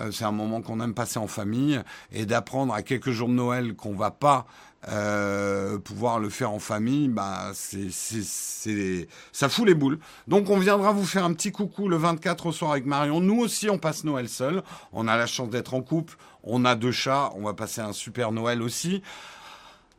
euh, 0.00 0.10
c'est 0.10 0.24
un 0.24 0.32
moment 0.32 0.62
qu'on 0.62 0.80
aime 0.80 0.94
passer 0.94 1.18
en 1.18 1.26
famille 1.26 1.80
et 2.12 2.26
d'apprendre 2.26 2.72
à 2.72 2.82
quelques 2.82 3.10
jours 3.10 3.28
de 3.28 3.34
Noël 3.34 3.74
qu'on 3.74 3.94
va 3.94 4.10
pas 4.10 4.46
euh, 4.88 5.78
pouvoir 5.78 6.18
le 6.18 6.28
faire 6.28 6.50
en 6.50 6.58
famille, 6.58 7.08
bah 7.08 7.52
c'est 7.54 7.90
c'est 7.90 9.06
ça 9.30 9.48
fout 9.48 9.66
les 9.66 9.74
boules. 9.74 9.98
Donc 10.26 10.50
on 10.50 10.58
viendra 10.58 10.92
vous 10.92 11.04
faire 11.04 11.24
un 11.24 11.32
petit 11.34 11.52
coucou 11.52 11.88
le 11.88 11.96
24 11.96 12.46
au 12.46 12.52
soir 12.52 12.72
avec 12.72 12.84
Marion. 12.84 13.20
Nous 13.20 13.38
aussi 13.38 13.70
on 13.70 13.78
passe 13.78 14.02
Noël 14.02 14.28
seul. 14.28 14.62
On 14.92 15.06
a 15.06 15.16
la 15.16 15.26
chance 15.26 15.50
d'être 15.50 15.74
en 15.74 15.82
couple. 15.82 16.16
On 16.42 16.64
a 16.64 16.74
deux 16.74 16.90
chats. 16.90 17.30
On 17.36 17.42
va 17.42 17.54
passer 17.54 17.80
un 17.80 17.92
super 17.92 18.32
Noël 18.32 18.60
aussi. 18.60 19.02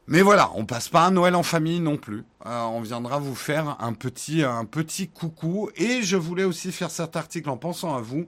Mais 0.08 0.22
voilà, 0.22 0.52
on 0.56 0.66
passe 0.66 0.90
pas 0.90 1.06
un 1.06 1.12
Noël 1.12 1.36
en 1.36 1.44
famille 1.44 1.80
non 1.80 1.96
plus. 1.96 2.26
Euh, 2.46 2.62
on 2.64 2.82
viendra 2.82 3.20
vous 3.20 3.36
faire 3.36 3.78
un 3.80 3.94
petit 3.94 4.44
un 4.44 4.66
petit 4.66 5.08
coucou. 5.08 5.70
Et 5.78 6.02
je 6.02 6.18
voulais 6.18 6.44
aussi 6.44 6.74
faire 6.74 6.92
cet 6.92 7.16
article 7.16 7.50
en 7.50 7.58
pensant 7.58 7.96
à 7.96 8.02
vous. 8.02 8.28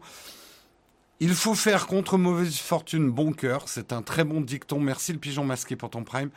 Il 1.21 1.33
faut 1.33 1.55
faire 1.55 1.87
contre 1.87 2.17
mauvaise 2.17 2.57
fortune 2.57 3.09
bon 3.09 3.31
cœur. 3.31 3.69
C'est 3.69 3.93
un 3.93 4.01
très 4.01 4.25
bon 4.25 4.41
dicton. 4.41 4.81
Merci 4.81 5.13
le 5.13 5.19
pigeon 5.19 5.45
masqué 5.45 5.77
pour 5.77 5.89
ton 5.89 6.03
prime. 6.03 6.29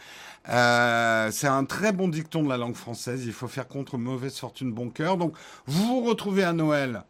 Euh, 0.49 1.33
c'est 1.33 1.49
un 1.49 1.65
très 1.65 1.91
bon 1.91 2.07
dicton 2.07 2.45
de 2.45 2.49
la 2.49 2.57
langue 2.57 2.77
française. 2.77 3.25
Il 3.27 3.33
faut 3.33 3.49
faire 3.49 3.67
contre 3.67 3.99
mauvaise 3.99 4.39
fortune 4.39 4.73
bon 4.73 4.91
cœur. 4.91 5.17
Donc, 5.17 5.35
vous 5.67 5.85
vous 5.85 6.01
retrouvez 6.05 6.45
à 6.45 6.53
Noël 6.53 7.03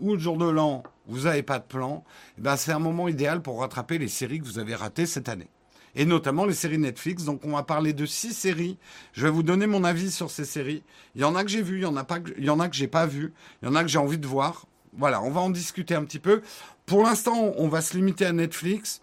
ou 0.00 0.14
le 0.14 0.18
jour 0.18 0.36
de 0.36 0.48
l'an, 0.48 0.82
vous 1.06 1.20
n'avez 1.20 1.44
pas 1.44 1.60
de 1.60 1.64
plan. 1.64 2.02
Eh 2.38 2.40
ben, 2.40 2.56
c'est 2.56 2.72
un 2.72 2.80
moment 2.80 3.06
idéal 3.06 3.40
pour 3.40 3.60
rattraper 3.60 3.98
les 3.98 4.08
séries 4.08 4.40
que 4.40 4.44
vous 4.44 4.58
avez 4.58 4.74
ratées 4.74 5.06
cette 5.06 5.28
année. 5.28 5.48
Et 5.94 6.04
notamment 6.06 6.44
les 6.44 6.54
séries 6.54 6.78
Netflix. 6.78 7.24
Donc, 7.24 7.44
on 7.44 7.52
va 7.52 7.62
parler 7.62 7.92
de 7.92 8.04
six 8.04 8.32
séries. 8.32 8.78
Je 9.12 9.22
vais 9.22 9.30
vous 9.30 9.44
donner 9.44 9.68
mon 9.68 9.84
avis 9.84 10.10
sur 10.10 10.28
ces 10.28 10.44
séries. 10.44 10.82
Il 11.14 11.20
y 11.20 11.24
en 11.24 11.36
a 11.36 11.44
que 11.44 11.50
j'ai 11.50 11.62
vu, 11.62 11.76
il 11.76 11.82
y 11.82 11.86
en 11.86 11.96
a 11.96 12.02
pas, 12.02 12.18
il 12.36 12.44
y 12.44 12.50
en 12.50 12.58
a 12.58 12.68
que 12.68 12.74
j'ai 12.74 12.88
pas 12.88 13.06
vu, 13.06 13.32
il 13.62 13.66
y 13.66 13.68
en 13.68 13.76
a 13.76 13.82
que 13.82 13.88
j'ai 13.88 13.98
envie 13.98 14.18
de 14.18 14.26
voir. 14.26 14.66
Voilà, 14.94 15.22
on 15.22 15.30
va 15.30 15.40
en 15.40 15.48
discuter 15.48 15.94
un 15.94 16.04
petit 16.04 16.18
peu. 16.18 16.42
Pour 16.86 17.04
l'instant, 17.04 17.52
on 17.56 17.68
va 17.68 17.80
se 17.80 17.96
limiter 17.96 18.26
à 18.26 18.32
Netflix. 18.32 19.02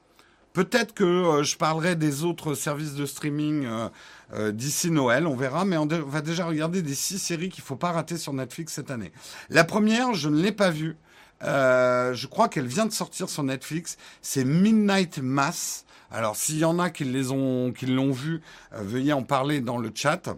Peut-être 0.54 0.94
que 0.94 1.04
euh, 1.04 1.44
je 1.44 1.58
parlerai 1.58 1.96
des 1.96 2.24
autres 2.24 2.56
services 2.56 2.96
de 2.96 3.06
streaming 3.06 3.66
euh, 3.66 3.90
euh, 4.34 4.52
d'ici 4.52 4.90
Noël, 4.90 5.28
on 5.28 5.36
verra, 5.36 5.64
mais 5.64 5.78
on, 5.78 5.86
va 5.86 6.22
déjà 6.22 6.46
regarder 6.46 6.82
des 6.82 6.96
six 6.96 7.20
séries 7.20 7.50
qu'il 7.50 7.64
faut 7.64 7.76
pas 7.76 7.92
rater 7.92 8.18
sur 8.18 8.34
Netflix 8.34 8.74
cette 8.74 8.92
année. 8.92 9.12
La 9.50 9.64
première, 9.64 10.14
je 10.14 10.28
ne 10.28 10.42
l'ai 10.42 10.52
pas 10.52 10.72
vue. 10.72 10.98
je 11.42 12.28
crois 12.28 12.50
qu'elle 12.50 12.68
vient 12.68 12.86
de 12.86 12.92
sortir 12.92 13.30
sur 13.30 13.44
Netflix. 13.44 13.98
C'est 14.22 14.44
Midnight 14.44 15.20
Mass. 15.20 15.86
Alors, 16.12 16.36
s'il 16.36 16.58
y 16.58 16.66
en 16.66 16.80
a 16.80 16.90
qui 16.90 17.06
l'ont 17.06 18.12
vue, 18.12 18.42
veuillez 18.72 19.14
en 19.14 19.24
parler 19.24 19.62
dans 19.62 19.78
le 19.78 19.92
chat. 19.94 20.36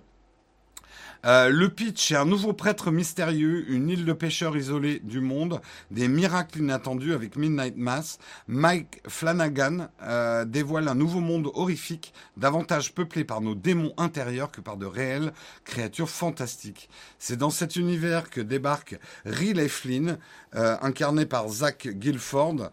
Euh, 1.26 1.49
le 1.49 1.69
pitch 1.69 2.11
est 2.11 2.15
un 2.15 2.26
nouveau 2.26 2.53
prêtre 2.53 2.89
mystérieux, 2.91 3.65
une 3.69 3.89
île 3.89 4.06
de 4.06 4.14
pêcheurs 4.14 4.57
isolée 4.57 4.99
du 4.99 5.19
monde, 5.19 5.61
des 5.91 6.07
miracles 6.07 6.60
inattendus 6.60 7.14
avec 7.14 7.35
Midnight 7.35 7.77
Mass. 7.77 8.18
Mike 8.48 9.02
Flanagan 9.07 9.88
euh, 10.02 10.45
dévoile 10.45 10.88
un 10.88 10.95
nouveau 10.95 11.19
monde 11.19 11.52
horrifique, 11.53 12.14
davantage 12.38 12.93
peuplé 12.93 13.23
par 13.23 13.41
nos 13.41 13.53
démons 13.53 13.93
intérieurs 13.98 14.52
que 14.52 14.61
par 14.61 14.77
de 14.77 14.88
réelles 14.88 15.31
créatures 15.64 16.10
fantastiques. 16.10 16.89
C'est 17.19 17.38
dans 17.38 17.52
cet 17.52 17.76
univers 17.76 18.30
que 18.30 18.41
débarque 18.41 18.98
Riley 19.26 19.68
Flynn, 19.68 20.18
euh, 20.56 20.76
incarné 20.81 21.26
par 21.26 21.48
Zach 21.49 21.88
Guilford, 21.88 22.72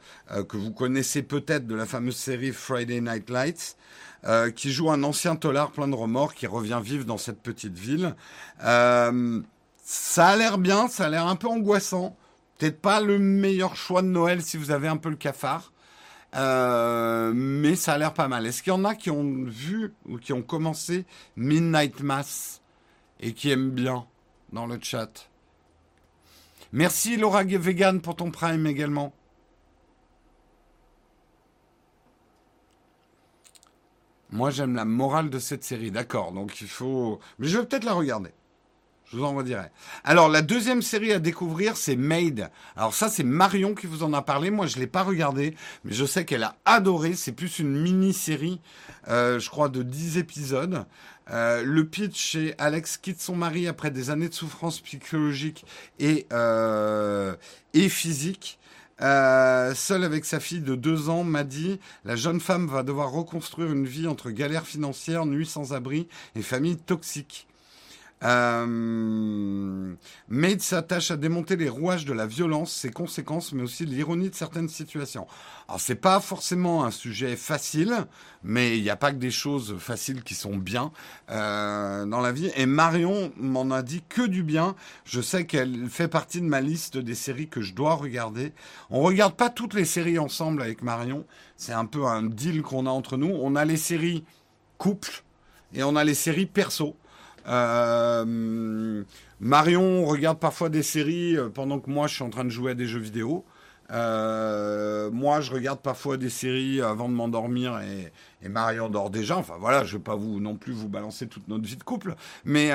que 0.48 0.56
vous 0.56 0.72
connaissez 0.72 1.22
peut-être 1.22 1.66
de 1.66 1.74
la 1.74 1.86
fameuse 1.86 2.16
série 2.16 2.52
Friday 2.52 3.00
Night 3.00 3.30
Lights. 3.30 3.76
Euh, 4.28 4.50
qui 4.50 4.72
joue 4.72 4.90
un 4.90 5.04
ancien 5.04 5.36
tolard 5.36 5.70
plein 5.70 5.88
de 5.88 5.94
remords 5.94 6.34
qui 6.34 6.46
revient 6.46 6.80
vivre 6.84 7.06
dans 7.06 7.16
cette 7.16 7.40
petite 7.40 7.78
ville. 7.78 8.14
Euh, 8.62 9.40
ça 9.82 10.28
a 10.28 10.36
l'air 10.36 10.58
bien, 10.58 10.86
ça 10.88 11.06
a 11.06 11.08
l'air 11.08 11.26
un 11.26 11.36
peu 11.36 11.48
angoissant. 11.48 12.14
Peut-être 12.58 12.78
pas 12.78 13.00
le 13.00 13.18
meilleur 13.18 13.74
choix 13.74 14.02
de 14.02 14.08
Noël 14.08 14.42
si 14.42 14.58
vous 14.58 14.70
avez 14.70 14.86
un 14.86 14.98
peu 14.98 15.08
le 15.08 15.16
cafard. 15.16 15.72
Euh, 16.36 17.32
mais 17.34 17.74
ça 17.74 17.94
a 17.94 17.98
l'air 17.98 18.12
pas 18.12 18.28
mal. 18.28 18.44
Est-ce 18.44 18.62
qu'il 18.62 18.70
y 18.70 18.76
en 18.76 18.84
a 18.84 18.94
qui 18.94 19.10
ont 19.10 19.44
vu 19.46 19.94
ou 20.06 20.18
qui 20.18 20.34
ont 20.34 20.42
commencé 20.42 21.06
Midnight 21.36 22.00
Mass 22.00 22.60
et 23.20 23.32
qui 23.32 23.50
aiment 23.50 23.70
bien 23.70 24.04
dans 24.52 24.66
le 24.66 24.78
chat? 24.82 25.30
Merci 26.72 27.16
Laura 27.16 27.44
Vegan 27.44 28.02
pour 28.02 28.16
ton 28.16 28.30
prime 28.30 28.66
également. 28.66 29.14
Moi, 34.30 34.50
j'aime 34.50 34.74
la 34.74 34.84
morale 34.84 35.30
de 35.30 35.38
cette 35.38 35.64
série, 35.64 35.90
d'accord. 35.90 36.32
Donc, 36.32 36.60
il 36.60 36.68
faut. 36.68 37.18
Mais 37.38 37.48
je 37.48 37.58
vais 37.58 37.64
peut-être 37.64 37.84
la 37.84 37.94
regarder. 37.94 38.30
Je 39.10 39.16
vous 39.16 39.24
en 39.24 39.34
redirai. 39.34 39.70
Alors, 40.04 40.28
la 40.28 40.42
deuxième 40.42 40.82
série 40.82 41.12
à 41.12 41.18
découvrir, 41.18 41.78
c'est 41.78 41.96
Made. 41.96 42.50
Alors, 42.76 42.92
ça, 42.92 43.08
c'est 43.08 43.22
Marion 43.22 43.74
qui 43.74 43.86
vous 43.86 44.02
en 44.02 44.12
a 44.12 44.20
parlé. 44.20 44.50
Moi, 44.50 44.66
je 44.66 44.76
ne 44.76 44.80
l'ai 44.80 44.86
pas 44.86 45.02
regardé, 45.02 45.54
mais 45.84 45.94
je 45.94 46.04
sais 46.04 46.26
qu'elle 46.26 46.42
a 46.42 46.56
adoré. 46.66 47.14
C'est 47.14 47.32
plus 47.32 47.58
une 47.58 47.74
mini-série, 47.74 48.60
euh, 49.08 49.38
je 49.38 49.48
crois, 49.48 49.70
de 49.70 49.82
10 49.82 50.18
épisodes. 50.18 50.84
Euh, 51.30 51.62
le 51.64 51.86
pitch, 51.86 52.32
c'est 52.32 52.54
Alex 52.58 52.98
quitte 52.98 53.20
son 53.20 53.34
mari 53.34 53.66
après 53.66 53.90
des 53.90 54.10
années 54.10 54.28
de 54.28 54.34
souffrance 54.34 54.80
psychologique 54.80 55.64
et, 55.98 56.26
euh, 56.32 57.34
et 57.72 57.88
physique. 57.88 58.57
Euh, 59.00 59.74
seule 59.74 60.04
avec 60.04 60.24
sa 60.24 60.40
fille 60.40 60.60
de 60.60 60.74
deux 60.74 61.08
ans, 61.08 61.24
Maddy, 61.24 61.80
la 62.04 62.16
jeune 62.16 62.40
femme 62.40 62.66
va 62.66 62.82
devoir 62.82 63.10
reconstruire 63.10 63.72
une 63.72 63.86
vie 63.86 64.06
entre 64.06 64.30
galères 64.30 64.66
financières, 64.66 65.26
nuits 65.26 65.46
sans 65.46 65.72
abri 65.72 66.08
et 66.34 66.42
famille 66.42 66.76
toxique. 66.76 67.47
Euh, 68.24 69.94
Maid 70.28 70.60
s'attache 70.60 71.10
à 71.10 71.16
démonter 71.16 71.56
les 71.56 71.68
rouages 71.68 72.04
de 72.04 72.12
la 72.12 72.26
violence, 72.26 72.72
ses 72.72 72.90
conséquences, 72.90 73.52
mais 73.52 73.62
aussi 73.62 73.86
l'ironie 73.86 74.30
de 74.30 74.34
certaines 74.34 74.68
situations. 74.68 75.26
Alors 75.68 75.80
c'est 75.80 75.94
pas 75.94 76.18
forcément 76.20 76.84
un 76.84 76.90
sujet 76.90 77.36
facile, 77.36 78.06
mais 78.42 78.76
il 78.76 78.82
n'y 78.82 78.90
a 78.90 78.96
pas 78.96 79.12
que 79.12 79.18
des 79.18 79.30
choses 79.30 79.76
faciles 79.78 80.22
qui 80.24 80.34
sont 80.34 80.56
bien 80.56 80.90
euh, 81.30 82.06
dans 82.06 82.20
la 82.20 82.32
vie. 82.32 82.50
Et 82.56 82.66
Marion 82.66 83.32
m'en 83.36 83.70
a 83.70 83.82
dit 83.82 84.02
que 84.08 84.22
du 84.22 84.42
bien. 84.42 84.74
Je 85.04 85.20
sais 85.20 85.46
qu'elle 85.46 85.88
fait 85.88 86.08
partie 86.08 86.40
de 86.40 86.46
ma 86.46 86.60
liste 86.60 86.96
des 86.96 87.14
séries 87.14 87.48
que 87.48 87.60
je 87.60 87.74
dois 87.74 87.94
regarder. 87.94 88.52
On 88.90 89.02
regarde 89.02 89.34
pas 89.34 89.50
toutes 89.50 89.74
les 89.74 89.84
séries 89.84 90.18
ensemble 90.18 90.62
avec 90.62 90.82
Marion. 90.82 91.24
C'est 91.56 91.72
un 91.72 91.86
peu 91.86 92.06
un 92.06 92.22
deal 92.22 92.62
qu'on 92.62 92.86
a 92.86 92.90
entre 92.90 93.16
nous. 93.16 93.30
On 93.40 93.54
a 93.54 93.64
les 93.64 93.76
séries 93.76 94.24
couple 94.78 95.22
et 95.74 95.82
on 95.82 95.96
a 95.96 96.04
les 96.04 96.14
séries 96.14 96.46
perso. 96.46 96.96
Euh, 97.48 99.04
Marion 99.40 100.04
regarde 100.04 100.38
parfois 100.38 100.68
des 100.68 100.82
séries 100.82 101.36
euh, 101.36 101.48
pendant 101.48 101.78
que 101.78 101.90
moi 101.90 102.06
je 102.06 102.14
suis 102.14 102.24
en 102.24 102.30
train 102.30 102.44
de 102.44 102.50
jouer 102.50 102.72
à 102.72 102.74
des 102.74 102.86
jeux 102.86 103.00
vidéo. 103.00 103.44
Euh, 103.90 105.10
moi, 105.10 105.40
je 105.40 105.50
regarde 105.50 105.80
parfois 105.80 106.18
des 106.18 106.28
séries 106.28 106.82
avant 106.82 107.08
de 107.08 107.14
m'endormir 107.14 107.80
et, 107.80 108.12
Marion 108.46 108.90
dort 108.90 109.08
déjà. 109.08 109.38
Enfin 109.38 109.54
voilà, 109.58 109.82
je 109.84 109.96
vais 109.96 110.02
pas 110.02 110.14
vous 110.14 110.40
non 110.40 110.56
plus 110.56 110.74
vous 110.74 110.90
balancer 110.90 111.26
toute 111.26 111.48
notre 111.48 111.64
vie 111.66 111.76
de 111.76 111.82
couple, 111.82 112.14
mais 112.44 112.70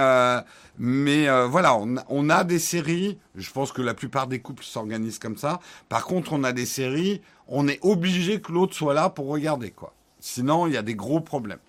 mais 0.80 1.28
voilà, 1.46 1.76
on, 1.76 1.98
on, 2.10 2.30
a 2.32 2.44
des 2.44 2.58
séries. 2.58 3.20
Je 3.36 3.52
pense 3.52 3.72
que 3.72 3.84
la 3.84 3.94
plupart 3.94 4.26
des 4.26 4.40
couples 4.40 4.64
s'organisent 4.64 5.20
comme 5.20 5.38
ça. 5.38 5.60
Par 5.88 6.06
contre, 6.06 6.34
on 6.34 6.44
a 6.44 6.52
des 6.52 6.66
séries, 6.66 7.22
on 7.48 7.68
est 7.68 7.80
obligé 7.84 8.42
que 8.42 8.52
l'autre 8.52 8.74
soit 8.74 8.96
là 8.96 9.12
pour 9.12 9.28
regarder 9.28 9.70
quoi. 9.70 9.94
Sinon, 10.20 10.66
il 10.66 10.74
y 10.74 10.78
a 10.78 10.82
des 10.82 10.96
gros 10.96 11.22
problèmes. 11.22 11.60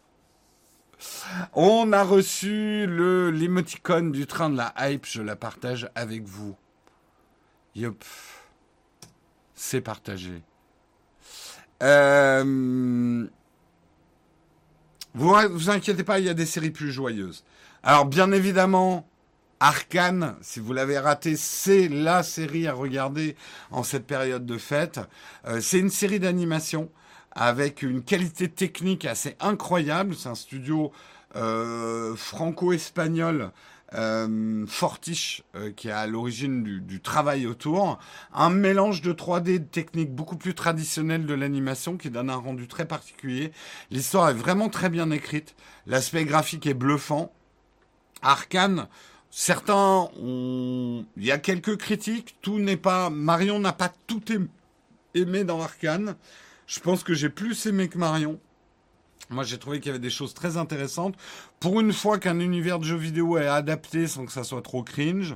On 1.55 1.93
a 1.93 2.03
reçu 2.03 2.87
le 2.87 3.31
l'émoticône 3.31 4.13
du 4.13 4.27
train 4.27 4.51
de 4.51 4.57
la 4.57 4.75
hype, 4.79 5.07
je 5.07 5.23
la 5.23 5.37
partage 5.37 5.89
avec 5.95 6.25
vous. 6.25 6.57
Yup. 7.75 8.05
C'est 9.55 9.81
partagé. 9.81 10.43
Euh, 11.83 13.27
vous 15.15 15.71
inquiétez 15.71 16.05
pas, 16.05 16.19
il 16.19 16.27
y 16.27 16.29
a 16.29 16.35
des 16.35 16.47
séries 16.47 16.71
plus 16.71 16.93
joyeuses. 16.93 17.45
Alors 17.83 18.07
bien 18.07 18.33
évidemment, 18.33 19.07
Arkane, 19.61 20.37
si 20.43 20.61
vous 20.61 20.73
l'avez 20.73 20.99
raté, 20.99 21.37
c'est 21.37 21.89
la 21.89 22.23
série 22.23 22.67
à 22.67 22.73
regarder 22.73 23.37
en 23.71 23.83
cette 23.83 24.07
période 24.07 24.45
de 24.45 24.59
fête. 24.59 25.01
Euh, 25.47 25.61
c'est 25.61 25.79
une 25.79 25.91
série 25.91 26.21
d'animation 26.21 26.91
avec 27.35 27.82
une 27.82 28.02
qualité 28.02 28.48
technique 28.48 29.05
assez 29.05 29.36
incroyable. 29.40 30.15
C'est 30.15 30.28
un 30.28 30.35
studio 30.35 30.93
euh, 31.36 32.15
franco-espagnol. 32.16 33.51
Euh, 33.97 34.66
Fortiche 34.66 35.44
euh, 35.55 35.70
qui 35.70 35.86
est 35.86 35.93
à 35.93 36.09
l'origine 36.09 36.65
du, 36.65 37.01
travail 37.01 37.47
autour, 37.47 38.01
un 38.32 38.51
mélange 38.51 39.02
de 39.02 39.12
3D 39.12 39.59
de 39.59 39.65
techniques 39.65 40.12
beaucoup 40.12 40.36
plus 40.36 40.55
traditionnelles 40.55 41.27
de 41.27 41.35
l'animation 41.35 41.97
qui 41.97 42.11
donne 42.11 42.28
un 42.28 42.36
rendu 42.36 42.66
très 42.66 42.86
particulier. 42.86 43.52
L'histoire 43.93 44.31
est 44.31 44.35
vraiment 44.35 44.69
très 44.69 44.89
bien 44.89 45.12
écrite, 45.12 45.55
l'aspect 45.86 46.24
graphique 46.24 46.66
est 46.66 46.74
bluffant. 46.74 47.32
Arcane, 48.23 48.89
certains 49.31 50.09
ont... 50.20 51.05
il 51.16 51.24
y 51.24 51.31
a 51.31 51.39
quelques 51.39 51.77
critiques, 51.77 52.36
tout 52.43 52.59
n'est 52.59 52.78
pas 52.78 53.11
Marion 53.11 53.61
n'a 53.61 53.73
pas 53.73 53.93
tout 54.09 54.23
aimé 55.15 55.44
dans 55.44 55.61
Arcane. 55.61 56.16
Je 56.66 56.81
pense 56.81 57.03
que 57.03 57.15
j'ai 57.15 57.28
plus 57.28 57.66
aimé 57.66 57.89
que 57.89 57.99
Marion. 57.99 58.39
Moi, 59.31 59.43
j'ai 59.43 59.57
trouvé 59.57 59.81
qu'il 59.81 59.86
y 59.86 59.91
avait 59.91 59.99
des 59.99 60.11
choses 60.11 60.35
très 60.35 60.59
intéressantes. 60.59 61.15
Pour 61.59 61.81
une 61.81 61.95
fois 61.95 62.19
qu'un 62.19 62.41
univers 62.41 62.78
de 62.78 62.85
jeux 62.85 62.97
vidéo 62.97 63.39
est 63.39 63.47
adapté 63.47 64.07
sans 64.07 64.27
que 64.27 64.32
ça 64.32 64.45
soit 64.45 64.61
trop 64.61 64.82
cringe, 64.82 65.35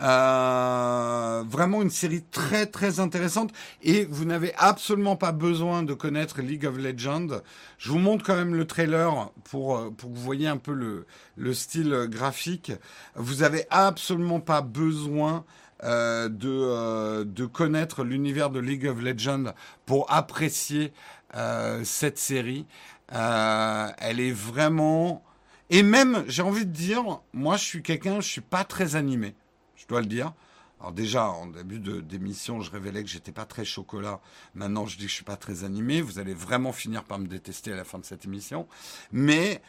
euh, 0.00 1.44
vraiment 1.46 1.82
une 1.82 1.90
série 1.90 2.24
très 2.32 2.66
très 2.66 2.98
intéressante. 2.98 3.52
Et 3.82 4.06
vous 4.06 4.24
n'avez 4.24 4.52
absolument 4.56 5.14
pas 5.14 5.30
besoin 5.30 5.84
de 5.84 5.94
connaître 5.94 6.42
League 6.42 6.66
of 6.66 6.78
Legends. 6.78 7.40
Je 7.78 7.92
vous 7.92 8.00
montre 8.00 8.24
quand 8.24 8.34
même 8.34 8.56
le 8.56 8.66
trailer 8.66 9.30
pour 9.44 9.76
euh, 9.76 9.90
pour 9.90 10.10
que 10.10 10.16
vous 10.16 10.22
voyez 10.22 10.48
un 10.48 10.56
peu 10.56 10.72
le 10.72 11.06
le 11.36 11.54
style 11.54 12.06
graphique. 12.08 12.72
Vous 13.14 13.44
avez 13.44 13.66
absolument 13.70 14.40
pas 14.40 14.62
besoin 14.62 15.44
euh, 15.84 16.28
de, 16.28 16.50
euh, 16.50 17.24
de 17.24 17.46
connaître 17.46 18.02
l'univers 18.02 18.50
de 18.50 18.58
League 18.58 18.84
of 18.86 19.00
Legends 19.00 19.54
pour 19.86 20.12
apprécier 20.12 20.92
euh, 21.36 21.84
cette 21.84 22.18
série. 22.18 22.66
Elle 23.10 24.18
est 24.18 24.32
vraiment... 24.32 25.22
Et 25.70 25.84
même, 25.84 26.24
j'ai 26.26 26.42
envie 26.42 26.66
de 26.66 26.72
dire, 26.72 27.20
moi 27.32 27.56
je 27.56 27.64
suis 27.64 27.82
quelqu'un, 27.82 28.20
je 28.20 28.28
suis 28.28 28.40
pas 28.40 28.64
très 28.64 28.96
animé, 28.96 29.36
je 29.76 29.86
dois 29.86 30.00
le 30.00 30.06
dire. 30.06 30.32
Alors 30.80 30.92
déjà, 30.92 31.28
en 31.28 31.46
début 31.46 31.78
d'émission, 31.78 32.60
je 32.60 32.70
révélais 32.72 33.04
que 33.04 33.08
j'étais 33.08 33.32
pas 33.32 33.44
très 33.44 33.64
chocolat. 33.64 34.20
Maintenant, 34.54 34.86
je 34.86 34.96
dis 34.96 35.04
que 35.04 35.10
je 35.10 35.14
suis 35.14 35.24
pas 35.24 35.36
très 35.36 35.62
animé. 35.64 36.00
Vous 36.00 36.18
allez 36.18 36.34
vraiment 36.34 36.72
finir 36.72 37.04
par 37.04 37.18
me 37.18 37.26
détester 37.26 37.72
à 37.72 37.76
la 37.76 37.84
fin 37.84 37.98
de 37.98 38.04
cette 38.04 38.24
émission. 38.24 38.66
Mais 39.10 39.60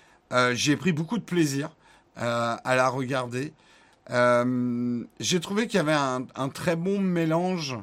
j'ai 0.53 0.77
pris 0.77 0.91
beaucoup 0.91 1.17
de 1.17 1.23
plaisir 1.23 1.75
à 2.15 2.75
la 2.75 2.89
regarder. 2.89 3.53
Euh, 4.11 5.03
j'ai 5.19 5.39
trouvé 5.39 5.67
qu'il 5.67 5.77
y 5.77 5.81
avait 5.81 5.93
un, 5.93 6.49
très 6.49 6.75
bon 6.75 6.99
mélange 6.99 7.77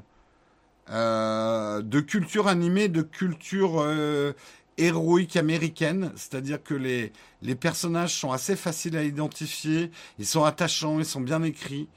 euh, 0.91 1.83
de 1.83 2.01
culture 2.01 2.49
animée, 2.49 2.89
de 2.89 3.03
culture 3.03 3.81
euh, 3.81 4.33
héroïque 4.77 5.37
américaine, 5.37 6.13
c'est-à-dire 6.17 6.63
que 6.63 6.75
les, 6.75 7.13
les 7.43 7.55
personnages 7.55 8.15
sont 8.15 8.33
assez 8.33 8.57
faciles 8.57 8.97
à 8.97 9.05
identifier, 9.05 9.91
ils 10.19 10.27
sont 10.27 10.45
attachants, 10.45 10.99
ils 10.99 11.05
sont 11.05 11.21
bien 11.21 11.43
écrits, 11.43 11.89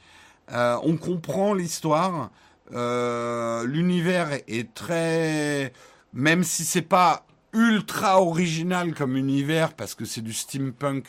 on 0.51 0.97
comprend 0.97 1.53
l'histoire, 1.53 2.31
l'univers 2.72 4.31
est, 4.31 4.45
est 4.47 4.73
très, 4.73 5.73
même 6.14 6.43
si 6.43 6.64
c'est 6.64 6.81
pas 6.81 7.26
ultra 7.53 8.22
original 8.22 8.93
comme 8.93 9.18
univers 9.18 9.73
parce 9.73 9.95
que 9.95 10.06
c'est 10.06 10.22
du 10.22 10.34
steampunk 10.34 11.06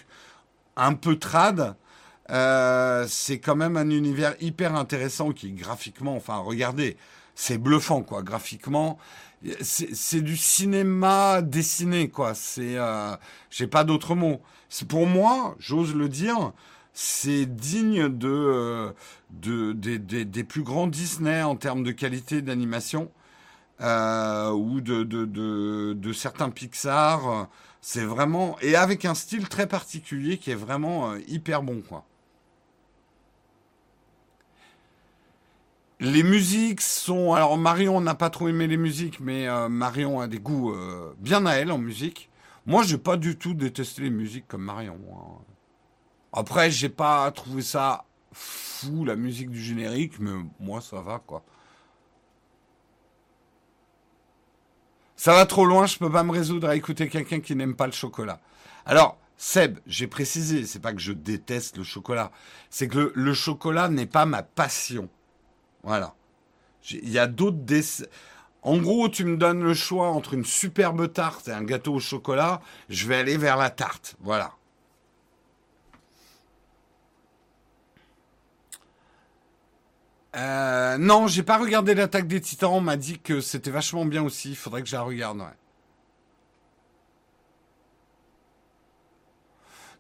un 0.77 0.95
peu 0.95 1.17
trad, 1.17 1.77
euh, 2.31 3.07
c'est 3.09 3.39
quand 3.41 3.57
même 3.57 3.77
un 3.77 3.91
univers 3.91 4.35
hyper 4.41 4.77
intéressant 4.77 5.33
qui 5.33 5.51
graphiquement, 5.53 6.15
enfin 6.17 6.37
regardez, 6.37 6.97
c'est 7.35 7.59
bluffant 7.59 8.03
quoi, 8.03 8.23
graphiquement. 8.23 8.99
C'est 9.63 10.21
du 10.21 10.37
cinéma 10.37 11.43
dessiné 11.43 12.09
quoi. 12.11 12.35
C'est, 12.35 12.77
euh, 12.77 13.17
j'ai 13.51 13.67
pas 13.67 13.85
d'autre 13.85 14.15
mot. 14.15 14.41
C'est 14.69 14.87
pour 14.87 15.07
moi, 15.07 15.57
j'ose 15.59 15.95
le 15.95 16.09
dire, 16.09 16.53
c'est 16.93 17.47
digne 17.47 18.09
de, 18.09 18.95
de, 19.31 19.73
des 19.73 20.45
plus 20.45 20.63
grands 20.63 20.87
Disney 20.87 21.43
en 21.43 21.57
termes 21.57 21.83
de 21.83 21.93
qualité 21.93 22.43
d'animation 22.43 23.11
ou 23.81 24.81
de, 24.81 25.05
de, 25.05 26.13
certains 26.13 26.51
Pixar. 26.51 27.49
C'est 27.81 28.05
vraiment 28.05 28.59
et 28.61 28.77
avec 28.77 29.07
un 29.07 29.15
style 29.15 29.49
très 29.49 29.67
particulier 29.67 30.37
qui 30.39 30.51
est 30.51 30.55
vraiment 30.55 31.15
hyper 31.27 31.63
bon 31.63 31.81
quoi. 31.81 32.05
Les 36.01 36.23
musiques 36.23 36.81
sont. 36.81 37.35
Alors, 37.35 37.59
Marion 37.59 38.01
n'a 38.01 38.15
pas 38.15 38.31
trop 38.31 38.49
aimé 38.49 38.67
les 38.67 38.79
musiques, 38.79 39.21
mais 39.21 39.47
euh, 39.47 39.69
Marion 39.69 40.21
a 40.21 40.29
des 40.29 40.39
goûts 40.39 40.73
euh, 40.73 41.15
bien 41.19 41.45
à 41.45 41.53
elle 41.53 41.71
en 41.71 41.77
musique. 41.77 42.31
Moi, 42.65 42.83
j'ai 42.83 42.97
pas 42.97 43.19
du 43.19 43.37
tout 43.37 43.53
détesté 43.53 44.03
les 44.03 44.11
musiques 44.11 44.49
comme 44.49 44.63
Marion. 44.63 44.99
Hein. 45.13 45.45
Après, 46.33 46.71
j'ai 46.71 46.89
pas 46.89 47.31
trouvé 47.33 47.61
ça 47.61 48.07
fou, 48.33 49.05
la 49.05 49.15
musique 49.15 49.51
du 49.51 49.61
générique, 49.61 50.19
mais 50.21 50.31
moi, 50.59 50.81
ça 50.81 51.03
va, 51.03 51.19
quoi. 51.19 51.43
Ça 55.17 55.35
va 55.35 55.45
trop 55.45 55.67
loin, 55.67 55.85
je 55.85 55.99
peux 55.99 56.11
pas 56.11 56.23
me 56.23 56.33
résoudre 56.33 56.67
à 56.67 56.77
écouter 56.77 57.11
quelqu'un 57.11 57.41
qui 57.41 57.55
n'aime 57.55 57.77
pas 57.77 57.85
le 57.85 57.93
chocolat. 57.93 58.41
Alors, 58.87 59.19
Seb, 59.37 59.79
j'ai 59.87 60.07
précisé, 60.07 60.65
c'est 60.65 60.81
pas 60.81 60.95
que 60.95 61.01
je 61.01 61.13
déteste 61.13 61.77
le 61.77 61.85
chocolat, 61.85 62.31
c'est 62.71 62.89
que 62.89 63.13
le 63.15 63.35
chocolat 63.35 63.89
n'est 63.89 64.07
pas 64.07 64.25
ma 64.25 64.43
passion. 64.43 65.11
Voilà. 65.83 66.15
Il 66.91 67.11
y 67.11 67.19
a 67.19 67.27
d'autres 67.27 67.59
En 68.63 68.79
gros, 68.79 69.09
tu 69.09 69.25
me 69.25 69.37
donnes 69.37 69.63
le 69.63 69.75
choix 69.75 70.09
entre 70.09 70.35
une 70.35 70.45
superbe 70.45 71.13
tarte 71.13 71.49
et 71.49 71.53
un 71.53 71.63
gâteau 71.63 71.95
au 71.95 72.01
chocolat, 72.01 72.61
je 72.89 73.07
vais 73.07 73.17
aller 73.17 73.37
vers 73.37 73.57
la 73.57 73.71
tarte. 73.71 74.17
Voilà. 74.21 74.53
Euh, 80.37 80.97
non, 80.99 81.27
j'ai 81.27 81.43
pas 81.43 81.59
regardé 81.59 81.95
l'attaque 81.95 82.29
des 82.29 82.41
titans. 82.41 82.73
On 82.75 82.81
m'a 82.81 82.97
dit 82.97 83.19
que 83.19 83.41
c'était 83.41 83.71
vachement 83.71 84.05
bien 84.05 84.23
aussi. 84.23 84.51
Il 84.51 84.57
faudrait 84.57 84.83
que 84.83 84.89
je 84.89 84.95
la 84.95 85.03
regarde. 85.03 85.43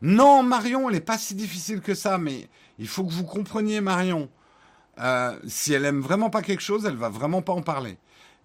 Non, 0.02 0.42
Marion, 0.42 0.88
elle 0.88 0.94
n'est 0.94 1.00
pas 1.00 1.18
si 1.18 1.34
difficile 1.34 1.80
que 1.80 1.94
ça, 1.94 2.16
mais 2.16 2.48
il 2.78 2.88
faut 2.88 3.04
que 3.04 3.12
vous 3.12 3.24
compreniez, 3.24 3.80
Marion. 3.80 4.30
Euh, 5.00 5.38
si 5.46 5.72
elle 5.72 5.84
aime 5.84 6.00
vraiment 6.00 6.30
pas 6.30 6.42
quelque 6.42 6.62
chose, 6.62 6.84
elle 6.84 6.96
va 6.96 7.08
vraiment 7.08 7.42
pas 7.42 7.52
en 7.52 7.62
parler. 7.62 7.96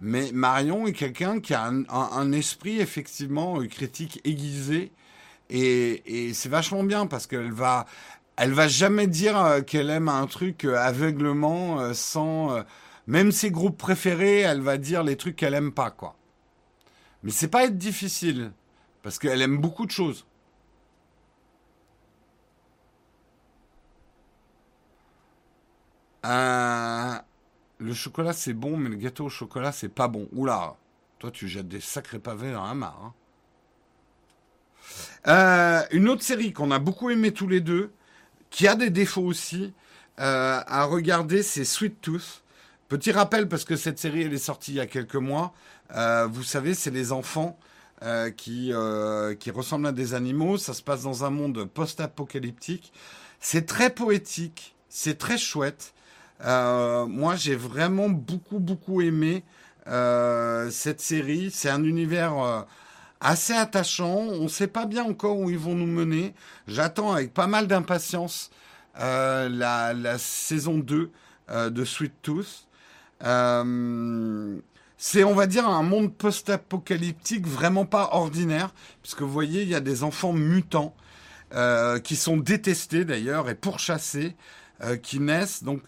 Mais 0.01 0.31
Marion 0.31 0.87
est 0.87 0.93
quelqu'un 0.93 1.39
qui 1.39 1.53
a 1.53 1.65
un, 1.65 2.31
esprit 2.31 2.79
effectivement 2.79 3.59
euh, 3.59 3.67
critique 3.67 4.21
aiguisé 4.23 4.91
et, 5.49 6.31
c'est 6.33 6.49
vachement 6.49 6.83
bien 6.83 7.07
parce 7.07 7.27
qu'elle 7.27 7.51
va, 7.51 7.85
elle 8.35 8.51
va 8.51 8.67
jamais 8.67 9.07
dire 9.07 9.37
euh, 9.37 9.61
qu'elle 9.61 9.89
aime 9.89 10.09
un 10.09 10.27
truc 10.27 10.65
aveuglement 10.65 11.93
sans, 11.93 12.63
même 13.07 13.31
ses 13.31 13.51
groupes 13.51 13.77
préférés, 13.77 14.39
elle 14.39 14.61
va 14.61 14.77
dire 14.77 15.03
les 15.03 15.17
trucs 15.17 15.35
qu'elle 15.35 15.53
aime 15.53 15.71
pas 15.71 15.91
quoi. 15.91 16.15
Mais 17.23 17.31
c'est 17.31 17.47
pas 17.47 17.65
être 17.65 17.77
difficile 17.77 18.51
parce 19.01 19.19
qu'elle 19.19 19.41
aime 19.41 19.57
beaucoup 19.57 19.85
de 19.85 19.91
choses. 19.91 20.25
Euh, 26.25 27.13
le 27.79 27.93
chocolat, 27.93 28.33
c'est 28.33 28.53
bon, 28.53 28.77
mais 28.77 28.89
le 28.89 28.95
gâteau 28.95 29.25
au 29.25 29.29
chocolat, 29.29 29.71
c'est 29.71 29.89
pas 29.89 30.07
bon. 30.07 30.27
Oula, 30.33 30.75
toi, 31.19 31.31
tu 31.31 31.47
jettes 31.47 31.67
des 31.67 31.81
sacrés 31.81 32.19
pavés 32.19 32.51
dans 32.51 32.65
la 32.65 32.73
mare. 32.73 32.99
Hein. 33.03 33.13
Euh, 35.27 35.83
une 35.91 36.09
autre 36.09 36.23
série 36.23 36.53
qu'on 36.53 36.71
a 36.71 36.79
beaucoup 36.79 37.09
aimé 37.09 37.31
tous 37.31 37.47
les 37.47 37.61
deux, 37.61 37.91
qui 38.49 38.67
a 38.67 38.75
des 38.75 38.89
défauts 38.89 39.25
aussi, 39.25 39.73
euh, 40.19 40.61
à 40.65 40.85
regarder, 40.85 41.43
c'est 41.43 41.65
Sweet 41.65 42.01
Tooth. 42.01 42.43
Petit 42.87 43.11
rappel, 43.11 43.49
parce 43.49 43.65
que 43.65 43.75
cette 43.75 43.99
série, 43.99 44.23
elle 44.23 44.33
est 44.33 44.37
sortie 44.37 44.71
il 44.71 44.75
y 44.75 44.79
a 44.79 44.85
quelques 44.85 45.15
mois. 45.15 45.53
vous 46.29 46.43
savez, 46.43 46.75
c'est 46.75 46.91
les 46.91 47.11
enfants 47.11 47.57
qui, 48.37 48.71
qui 49.39 49.51
ressemblent 49.51 49.87
à 49.87 49.91
des 49.91 50.13
animaux. 50.13 50.57
Ça 50.57 50.75
se 50.75 50.83
passe 50.83 51.01
dans 51.01 51.25
un 51.25 51.31
monde 51.31 51.65
post-apocalyptique. 51.65 52.93
C'est 53.39 53.65
très 53.65 53.89
poétique, 53.89 54.75
c'est 54.87 55.17
très 55.17 55.39
chouette. 55.39 55.95
Euh, 56.43 57.05
moi, 57.05 57.35
j'ai 57.35 57.55
vraiment 57.55 58.09
beaucoup, 58.09 58.59
beaucoup 58.59 59.01
aimé 59.01 59.43
euh, 59.87 60.69
cette 60.69 61.01
série. 61.01 61.51
C'est 61.51 61.69
un 61.69 61.83
univers 61.83 62.37
euh, 62.37 62.61
assez 63.21 63.53
attachant. 63.53 64.17
On 64.17 64.43
ne 64.43 64.47
sait 64.47 64.67
pas 64.67 64.85
bien 64.85 65.05
encore 65.05 65.37
où 65.37 65.49
ils 65.49 65.57
vont 65.57 65.75
nous 65.75 65.85
mener. 65.85 66.33
J'attends 66.67 67.13
avec 67.13 67.33
pas 67.33 67.47
mal 67.47 67.67
d'impatience 67.67 68.51
la, 68.97 69.93
la, 69.93 70.17
saison 70.17 70.77
2 70.77 71.11
de 71.69 71.85
Sweet 71.85 72.13
Tooth. 72.21 72.67
c'est, 74.97 75.23
on 75.23 75.35
va 75.35 75.47
dire, 75.47 75.67
un 75.67 75.83
monde 75.83 76.13
post-apocalyptique 76.13 77.45
vraiment 77.45 77.85
pas 77.85 78.09
ordinaire, 78.13 78.73
puisque 79.03 79.21
vous 79.21 79.31
voyez, 79.31 79.63
il 79.63 79.67
y 79.67 79.75
a 79.75 79.81
des 79.81 80.03
enfants 80.03 80.31
mutants 80.31 80.95
qui 82.03 82.15
sont 82.15 82.37
détestés 82.37 83.03
d'ailleurs 83.03 83.49
et 83.49 83.55
pourchassés, 83.55 84.37
qui 85.03 85.19
naissent. 85.19 85.61
Donc, 85.61 85.81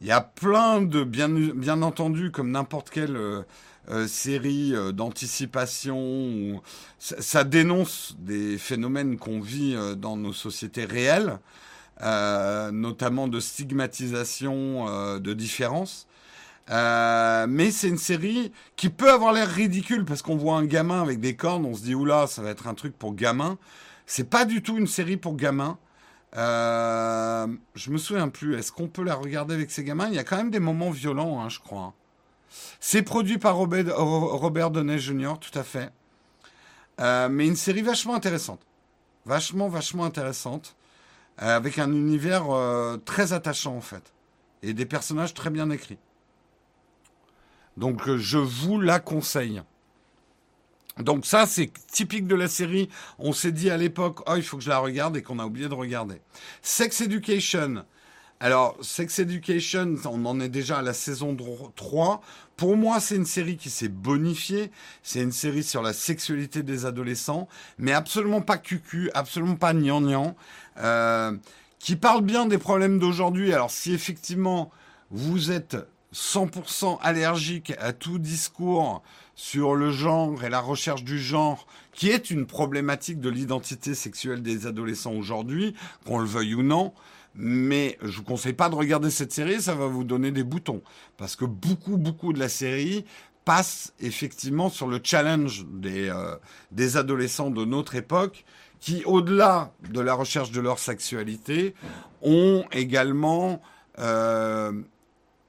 il 0.00 0.08
y 0.08 0.12
a 0.12 0.20
plein 0.20 0.82
de, 0.82 1.04
bien, 1.04 1.82
entendu, 1.82 2.30
comme 2.30 2.50
n'importe 2.50 2.90
quelle 2.90 3.16
euh, 3.16 3.42
euh, 3.90 4.06
série 4.06 4.74
euh, 4.74 4.92
d'anticipation, 4.92 6.62
ça, 6.98 7.44
dénonce 7.44 8.16
des 8.18 8.58
phénomènes 8.58 9.18
qu'on 9.18 9.40
vit 9.40 9.76
dans 9.96 10.16
nos 10.16 10.32
sociétés 10.32 10.84
réelles, 10.84 11.38
notamment 12.00 13.28
de 13.28 13.40
stigmatisation 13.40 15.18
de 15.18 15.32
différence. 15.34 16.06
mais 16.68 17.70
c'est 17.70 17.88
une 17.88 17.98
série 17.98 18.52
qui 18.76 18.88
peut 18.88 19.10
avoir 19.10 19.32
l'air 19.32 19.48
ridicule 19.48 20.04
parce 20.04 20.22
qu'on 20.22 20.36
voit 20.36 20.56
un 20.56 20.64
gamin 20.64 21.02
avec 21.02 21.20
des 21.20 21.36
cornes, 21.36 21.66
on 21.66 21.74
se 21.74 21.82
dit 21.82 21.94
oula, 21.94 22.26
ça 22.26 22.42
va 22.42 22.50
être 22.50 22.66
un 22.66 22.74
truc 22.74 22.98
pour 22.98 23.14
gamin. 23.14 23.58
C'est 24.06 24.28
pas 24.28 24.44
du 24.44 24.62
tout 24.62 24.76
une 24.76 24.86
série 24.86 25.16
pour 25.16 25.36
gamins. 25.36 25.78
Euh, 26.36 27.46
je 27.74 27.90
me 27.90 27.98
souviens 27.98 28.28
plus. 28.28 28.56
Est-ce 28.56 28.72
qu'on 28.72 28.88
peut 28.88 29.04
la 29.04 29.14
regarder 29.14 29.54
avec 29.54 29.70
ses 29.70 29.84
gamins? 29.84 30.08
Il 30.08 30.14
y 30.14 30.18
a 30.18 30.24
quand 30.24 30.36
même 30.36 30.50
des 30.50 30.60
moments 30.60 30.90
violents, 30.90 31.40
hein, 31.40 31.48
je 31.48 31.60
crois. 31.60 31.94
C'est 32.80 33.02
produit 33.02 33.38
par 33.38 33.56
Robert, 33.56 33.96
Robert 33.96 34.72
Jr., 34.72 35.34
tout 35.40 35.56
à 35.58 35.62
fait. 35.62 35.90
Euh, 37.00 37.28
mais 37.28 37.46
une 37.46 37.56
série 37.56 37.82
vachement 37.82 38.14
intéressante. 38.14 38.60
Vachement, 39.26 39.68
vachement 39.68 40.04
intéressante. 40.04 40.76
Euh, 41.42 41.56
avec 41.56 41.78
un 41.78 41.90
univers 41.90 42.44
très 43.04 43.32
attachant, 43.32 43.76
en 43.76 43.80
fait. 43.80 44.12
Et 44.62 44.72
des 44.72 44.86
personnages 44.86 45.34
très 45.34 45.50
bien 45.50 45.70
écrits. 45.70 45.98
Donc, 47.76 48.08
je 48.16 48.38
vous 48.38 48.80
la 48.80 49.00
conseille. 49.00 49.62
Donc 50.98 51.26
ça, 51.26 51.46
c'est 51.46 51.70
typique 51.90 52.26
de 52.26 52.36
la 52.36 52.48
série. 52.48 52.88
On 53.18 53.32
s'est 53.32 53.52
dit 53.52 53.70
à 53.70 53.76
l'époque, 53.76 54.20
oh, 54.28 54.34
il 54.36 54.42
faut 54.42 54.56
que 54.56 54.62
je 54.62 54.68
la 54.68 54.78
regarde 54.78 55.16
et 55.16 55.22
qu'on 55.22 55.38
a 55.38 55.46
oublié 55.46 55.68
de 55.68 55.74
regarder. 55.74 56.20
Sex 56.62 57.00
Education. 57.00 57.84
Alors, 58.40 58.76
Sex 58.80 59.18
Education, 59.20 59.96
on 60.04 60.24
en 60.26 60.38
est 60.38 60.48
déjà 60.48 60.78
à 60.78 60.82
la 60.82 60.92
saison 60.92 61.36
3. 61.74 62.20
Pour 62.56 62.76
moi, 62.76 63.00
c'est 63.00 63.16
une 63.16 63.24
série 63.24 63.56
qui 63.56 63.70
s'est 63.70 63.88
bonifiée. 63.88 64.70
C'est 65.02 65.20
une 65.20 65.32
série 65.32 65.62
sur 65.62 65.82
la 65.82 65.92
sexualité 65.92 66.62
des 66.62 66.84
adolescents, 66.84 67.48
mais 67.78 67.92
absolument 67.92 68.42
pas 68.42 68.58
cucu, 68.58 69.10
absolument 69.14 69.56
pas 69.56 69.72
gnangnan, 69.72 70.36
euh, 70.78 71.36
qui 71.78 71.96
parle 71.96 72.22
bien 72.22 72.46
des 72.46 72.58
problèmes 72.58 72.98
d'aujourd'hui. 72.98 73.52
Alors, 73.52 73.70
si 73.70 73.92
effectivement 73.92 74.70
vous 75.10 75.50
êtes 75.50 75.76
100% 76.12 76.98
allergique 77.02 77.72
à 77.78 77.92
tout 77.92 78.18
discours 78.18 79.02
sur 79.34 79.74
le 79.74 79.90
genre 79.90 80.44
et 80.44 80.50
la 80.50 80.60
recherche 80.60 81.04
du 81.04 81.18
genre, 81.18 81.66
qui 81.92 82.10
est 82.10 82.30
une 82.30 82.46
problématique 82.46 83.20
de 83.20 83.28
l'identité 83.28 83.94
sexuelle 83.94 84.42
des 84.42 84.66
adolescents 84.66 85.12
aujourd'hui, 85.12 85.74
qu'on 86.06 86.18
le 86.18 86.26
veuille 86.26 86.54
ou 86.54 86.62
non. 86.62 86.92
Mais 87.36 87.98
je 88.00 88.18
vous 88.18 88.22
conseille 88.22 88.52
pas 88.52 88.68
de 88.68 88.76
regarder 88.76 89.10
cette 89.10 89.32
série, 89.32 89.60
ça 89.60 89.74
va 89.74 89.86
vous 89.86 90.04
donner 90.04 90.30
des 90.30 90.44
boutons. 90.44 90.82
Parce 91.16 91.34
que 91.34 91.44
beaucoup, 91.44 91.96
beaucoup 91.96 92.32
de 92.32 92.38
la 92.38 92.48
série 92.48 93.04
passe 93.44 93.92
effectivement 94.00 94.70
sur 94.70 94.86
le 94.86 95.00
challenge 95.02 95.66
des, 95.68 96.08
euh, 96.08 96.98
adolescents 96.98 97.50
de 97.50 97.64
notre 97.64 97.96
époque, 97.96 98.44
qui, 98.78 99.02
au-delà 99.04 99.72
de 99.90 100.00
la 100.00 100.14
recherche 100.14 100.50
de 100.50 100.60
leur 100.60 100.78
sexualité, 100.78 101.74
ont 102.22 102.64
également 102.70 103.60
euh, 103.98 104.72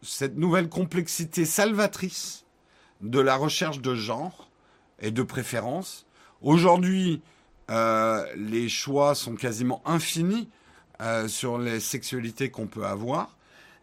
cette 0.01 0.37
nouvelle 0.37 0.69
complexité 0.69 1.45
salvatrice 1.45 2.44
de 3.05 3.19
la 3.19 3.35
recherche 3.35 3.81
de 3.81 3.95
genre 3.95 4.49
et 4.99 5.11
de 5.11 5.23
préférence. 5.23 6.05
Aujourd'hui, 6.41 7.21
euh, 7.69 8.25
les 8.35 8.67
choix 8.67 9.15
sont 9.15 9.35
quasiment 9.35 9.81
infinis 9.85 10.49
euh, 11.01 11.27
sur 11.27 11.57
les 11.57 11.79
sexualités 11.79 12.49
qu'on 12.49 12.67
peut 12.67 12.85
avoir. 12.85 13.37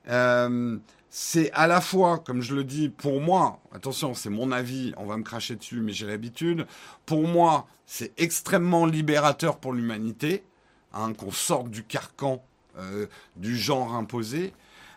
Euh, 0.08 0.78
c'est 1.08 1.52
à 1.52 1.66
la 1.66 1.80
fois, 1.80 2.18
comme 2.18 2.40
je 2.40 2.54
le 2.54 2.64
dis, 2.64 2.88
pour 2.88 3.20
moi, 3.20 3.60
attention, 3.72 4.14
c'est 4.14 4.30
mon 4.30 4.50
avis, 4.50 4.92
on 4.96 5.06
va 5.06 5.16
me 5.16 5.22
cracher 5.22 5.56
dessus, 5.56 5.80
mais 5.80 5.92
j'ai 5.92 6.06
l'habitude. 6.06 6.66
Pour 7.06 7.28
moi, 7.28 7.66
c'est 7.86 8.12
extrêmement 8.18 8.86
libérateur 8.86 9.58
pour 9.58 9.72
l'humanité, 9.72 10.42
hein, 10.94 11.12
qu'on 11.12 11.30
sorte 11.30 11.68
du 11.70 11.84
carcan 11.84 12.42
du 13.36 13.58
genre 13.58 13.94
imposé 13.94 14.54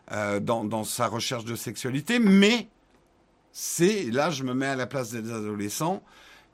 dans, 0.09 0.63
dans 0.63 0.85
sa 0.85 1.07
recherche 1.07 1.43
de 1.43 1.57
sexualité, 1.57 2.19
mais 2.19 2.69
c'est, 3.57 4.11
là 4.11 4.31
je 4.31 4.43
me 4.43 4.53
mets 4.53 4.65
à 4.65 4.75
la 4.75 4.85
place 4.85 5.11
des 5.11 5.31
adolescents, 5.31 6.03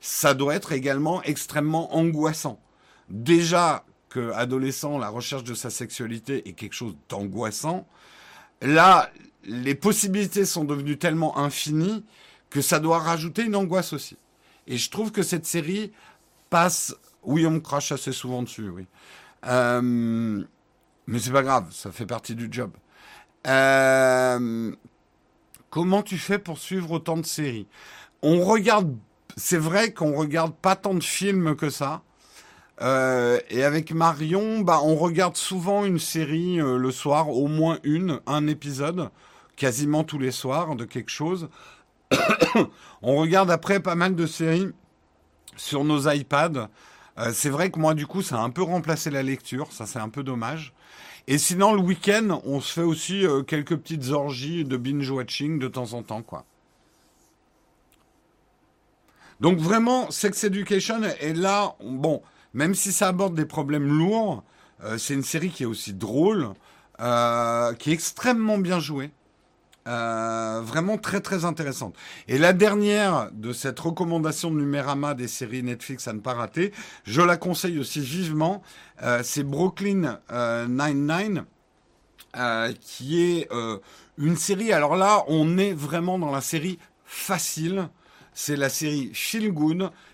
ça 0.00 0.34
doit 0.34 0.54
être 0.54 0.70
également 0.70 1.20
extrêmement 1.24 1.96
angoissant. 1.96 2.60
Déjà 3.08 3.84
que 4.08 4.30
adolescent, 4.32 4.98
la 4.98 5.08
recherche 5.08 5.42
de 5.42 5.54
sa 5.54 5.68
sexualité 5.68 6.48
est 6.48 6.52
quelque 6.52 6.74
chose 6.74 6.94
d'angoissant. 7.08 7.88
Là, 8.60 9.10
les 9.42 9.74
possibilités 9.74 10.44
sont 10.44 10.64
devenues 10.64 10.96
tellement 10.96 11.38
infinies 11.38 12.04
que 12.50 12.60
ça 12.60 12.78
doit 12.78 13.00
rajouter 13.00 13.42
une 13.42 13.56
angoisse 13.56 13.92
aussi. 13.92 14.16
Et 14.68 14.76
je 14.76 14.88
trouve 14.88 15.10
que 15.10 15.24
cette 15.24 15.44
série 15.44 15.90
passe. 16.50 16.94
Oui, 17.24 17.44
on 17.46 17.50
me 17.50 17.60
crache 17.60 17.90
assez 17.90 18.12
souvent 18.12 18.44
dessus, 18.44 18.68
oui. 18.68 18.86
Euh, 19.46 20.44
mais 21.08 21.18
c'est 21.18 21.32
pas 21.32 21.42
grave, 21.42 21.66
ça 21.72 21.90
fait 21.90 22.06
partie 22.06 22.36
du 22.36 22.46
job. 22.48 22.70
Euh, 23.48 24.72
comment 25.72 26.02
tu 26.02 26.18
fais 26.18 26.38
pour 26.38 26.58
suivre 26.58 26.92
autant 26.92 27.16
de 27.16 27.26
séries? 27.26 27.66
On 28.22 28.44
regarde. 28.44 28.94
C'est 29.38 29.56
vrai 29.56 29.92
qu'on 29.92 30.14
regarde 30.14 30.54
pas 30.54 30.76
tant 30.76 30.94
de 30.94 31.02
films 31.02 31.56
que 31.56 31.70
ça. 31.70 32.02
Euh, 32.82 33.40
et 33.48 33.64
avec 33.64 33.92
Marion, 33.92 34.60
bah, 34.60 34.80
on 34.84 34.94
regarde 34.94 35.36
souvent 35.36 35.84
une 35.84 35.98
série 35.98 36.60
euh, 36.60 36.76
le 36.76 36.90
soir, 36.90 37.30
au 37.30 37.48
moins 37.48 37.78
une, 37.82 38.20
un 38.26 38.46
épisode, 38.46 39.08
quasiment 39.56 40.04
tous 40.04 40.18
les 40.18 40.32
soirs 40.32 40.76
de 40.76 40.84
quelque 40.84 41.10
chose. 41.10 41.48
on 43.02 43.16
regarde 43.16 43.50
après 43.50 43.80
pas 43.80 43.94
mal 43.94 44.14
de 44.14 44.26
séries 44.26 44.68
sur 45.56 45.84
nos 45.84 46.10
iPads. 46.10 46.68
Euh, 47.18 47.30
c'est 47.32 47.50
vrai 47.50 47.70
que 47.70 47.78
moi, 47.78 47.94
du 47.94 48.06
coup, 48.06 48.20
ça 48.20 48.38
a 48.38 48.42
un 48.42 48.50
peu 48.50 48.62
remplacé 48.62 49.08
la 49.08 49.22
lecture. 49.22 49.72
Ça, 49.72 49.86
c'est 49.86 49.98
un 49.98 50.10
peu 50.10 50.22
dommage. 50.22 50.74
Et 51.28 51.38
sinon, 51.38 51.72
le 51.72 51.80
week-end, 51.80 52.40
on 52.44 52.60
se 52.60 52.72
fait 52.72 52.82
aussi 52.82 53.24
euh, 53.24 53.42
quelques 53.42 53.76
petites 53.76 54.08
orgies 54.08 54.64
de 54.64 54.76
binge-watching 54.76 55.58
de 55.58 55.68
temps 55.68 55.92
en 55.92 56.02
temps, 56.02 56.22
quoi. 56.22 56.44
Donc 59.40 59.58
vraiment, 59.58 60.10
Sex 60.10 60.44
Education 60.44 61.02
est 61.02 61.34
là, 61.34 61.74
bon, 61.82 62.22
même 62.54 62.74
si 62.74 62.92
ça 62.92 63.08
aborde 63.08 63.34
des 63.34 63.44
problèmes 63.44 63.86
lourds, 63.86 64.44
euh, 64.84 64.98
c'est 64.98 65.14
une 65.14 65.24
série 65.24 65.50
qui 65.50 65.64
est 65.64 65.66
aussi 65.66 65.92
drôle, 65.92 66.50
euh, 67.00 67.72
qui 67.74 67.90
est 67.90 67.92
extrêmement 67.92 68.58
bien 68.58 68.78
jouée. 68.78 69.10
Euh, 69.88 70.60
vraiment 70.62 70.96
très 70.96 71.20
très 71.20 71.44
intéressante. 71.44 71.96
Et 72.28 72.38
la 72.38 72.52
dernière 72.52 73.30
de 73.32 73.52
cette 73.52 73.80
recommandation 73.80 74.52
de 74.52 74.56
Numérama 74.56 75.14
des 75.14 75.26
séries 75.26 75.64
Netflix 75.64 76.06
à 76.06 76.12
ne 76.12 76.20
pas 76.20 76.34
rater, 76.34 76.72
je 77.02 77.20
la 77.20 77.36
conseille 77.36 77.80
aussi 77.80 77.98
vivement, 77.98 78.62
euh, 79.02 79.22
c'est 79.24 79.42
Brooklyn 79.42 80.20
euh, 80.30 80.68
Nine-Nine, 80.68 81.46
euh, 82.36 82.72
qui 82.80 83.20
est 83.22 83.48
une 84.18 84.36
série, 84.36 84.72
alors 84.72 84.94
là 84.94 85.24
on 85.26 85.58
est 85.58 85.72
vraiment 85.72 86.16
dans 86.16 86.30
la 86.30 86.40
série 86.40 86.78
facile, 87.04 87.88
c'est 88.34 88.56
la 88.56 88.68
série 88.68 89.10
Feel 89.12 89.52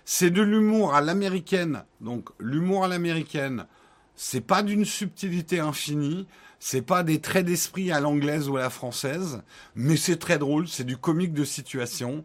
c'est 0.03 0.31
de 0.31 0.41
l'humour 0.41 0.95
à 0.95 1.01
l'américaine, 1.01 1.83
donc 2.01 2.29
l'humour 2.39 2.85
à 2.85 2.87
l'américaine, 2.87 3.67
c'est 4.15 4.41
pas 4.41 4.63
d'une 4.63 4.83
subtilité 4.83 5.59
infinie, 5.59 6.27
c'est 6.59 6.81
pas 6.81 7.03
des 7.03 7.21
traits 7.21 7.45
d'esprit 7.45 7.91
à 7.91 7.99
l'anglaise 7.99 8.49
ou 8.49 8.57
à 8.57 8.61
la 8.61 8.69
française, 8.69 9.41
mais 9.75 9.95
c'est 9.95 10.17
très 10.17 10.37
drôle, 10.37 10.67
c'est 10.67 10.83
du 10.83 10.97
comique 10.97 11.33
de 11.33 11.45
situation. 11.45 12.23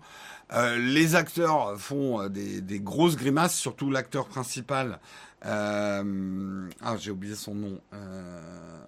Euh, 0.52 0.76
les 0.76 1.14
acteurs 1.14 1.78
font 1.78 2.20
euh, 2.20 2.28
des, 2.28 2.80
grosses 2.80 3.16
grimaces, 3.16 3.54
surtout 3.54 3.90
l'acteur 3.90 4.26
principal. 4.26 4.98
Euh, 5.46 6.68
ah, 6.82 6.96
j'ai 6.98 7.10
oublié 7.10 7.34
son 7.34 7.54
nom. 7.54 7.80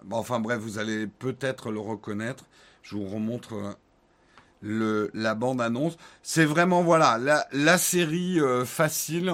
Bon, 0.04 0.16
enfin 0.16 0.40
bref, 0.40 0.58
vous 0.58 0.78
allez 0.78 1.06
peut-être 1.06 1.70
le 1.70 1.80
reconnaître. 1.80 2.44
Je 2.82 2.96
vous 2.96 3.06
remontre 3.06 3.76
le, 4.62 5.10
la 5.14 5.34
bande 5.34 5.60
annonce. 5.60 5.96
C'est 6.22 6.44
vraiment 6.44 6.82
voilà 6.82 7.18
la, 7.52 7.78
série 7.78 8.38
facile. 8.64 9.32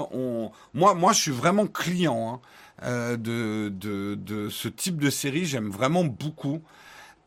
Moi, 0.75 0.95
moi, 0.95 1.13
je 1.13 1.21
suis 1.21 1.31
vraiment 1.31 1.67
client. 1.67 2.35
Hein 2.35 2.49
euh, 2.85 3.17
de, 3.17 3.69
de, 3.69 4.17
de, 4.17 4.49
ce 4.49 4.69
type 4.69 4.99
de 4.99 5.11
série. 5.11 5.45
J'aime 5.45 5.71
vraiment 5.71 6.05
beaucoup. 6.05 6.61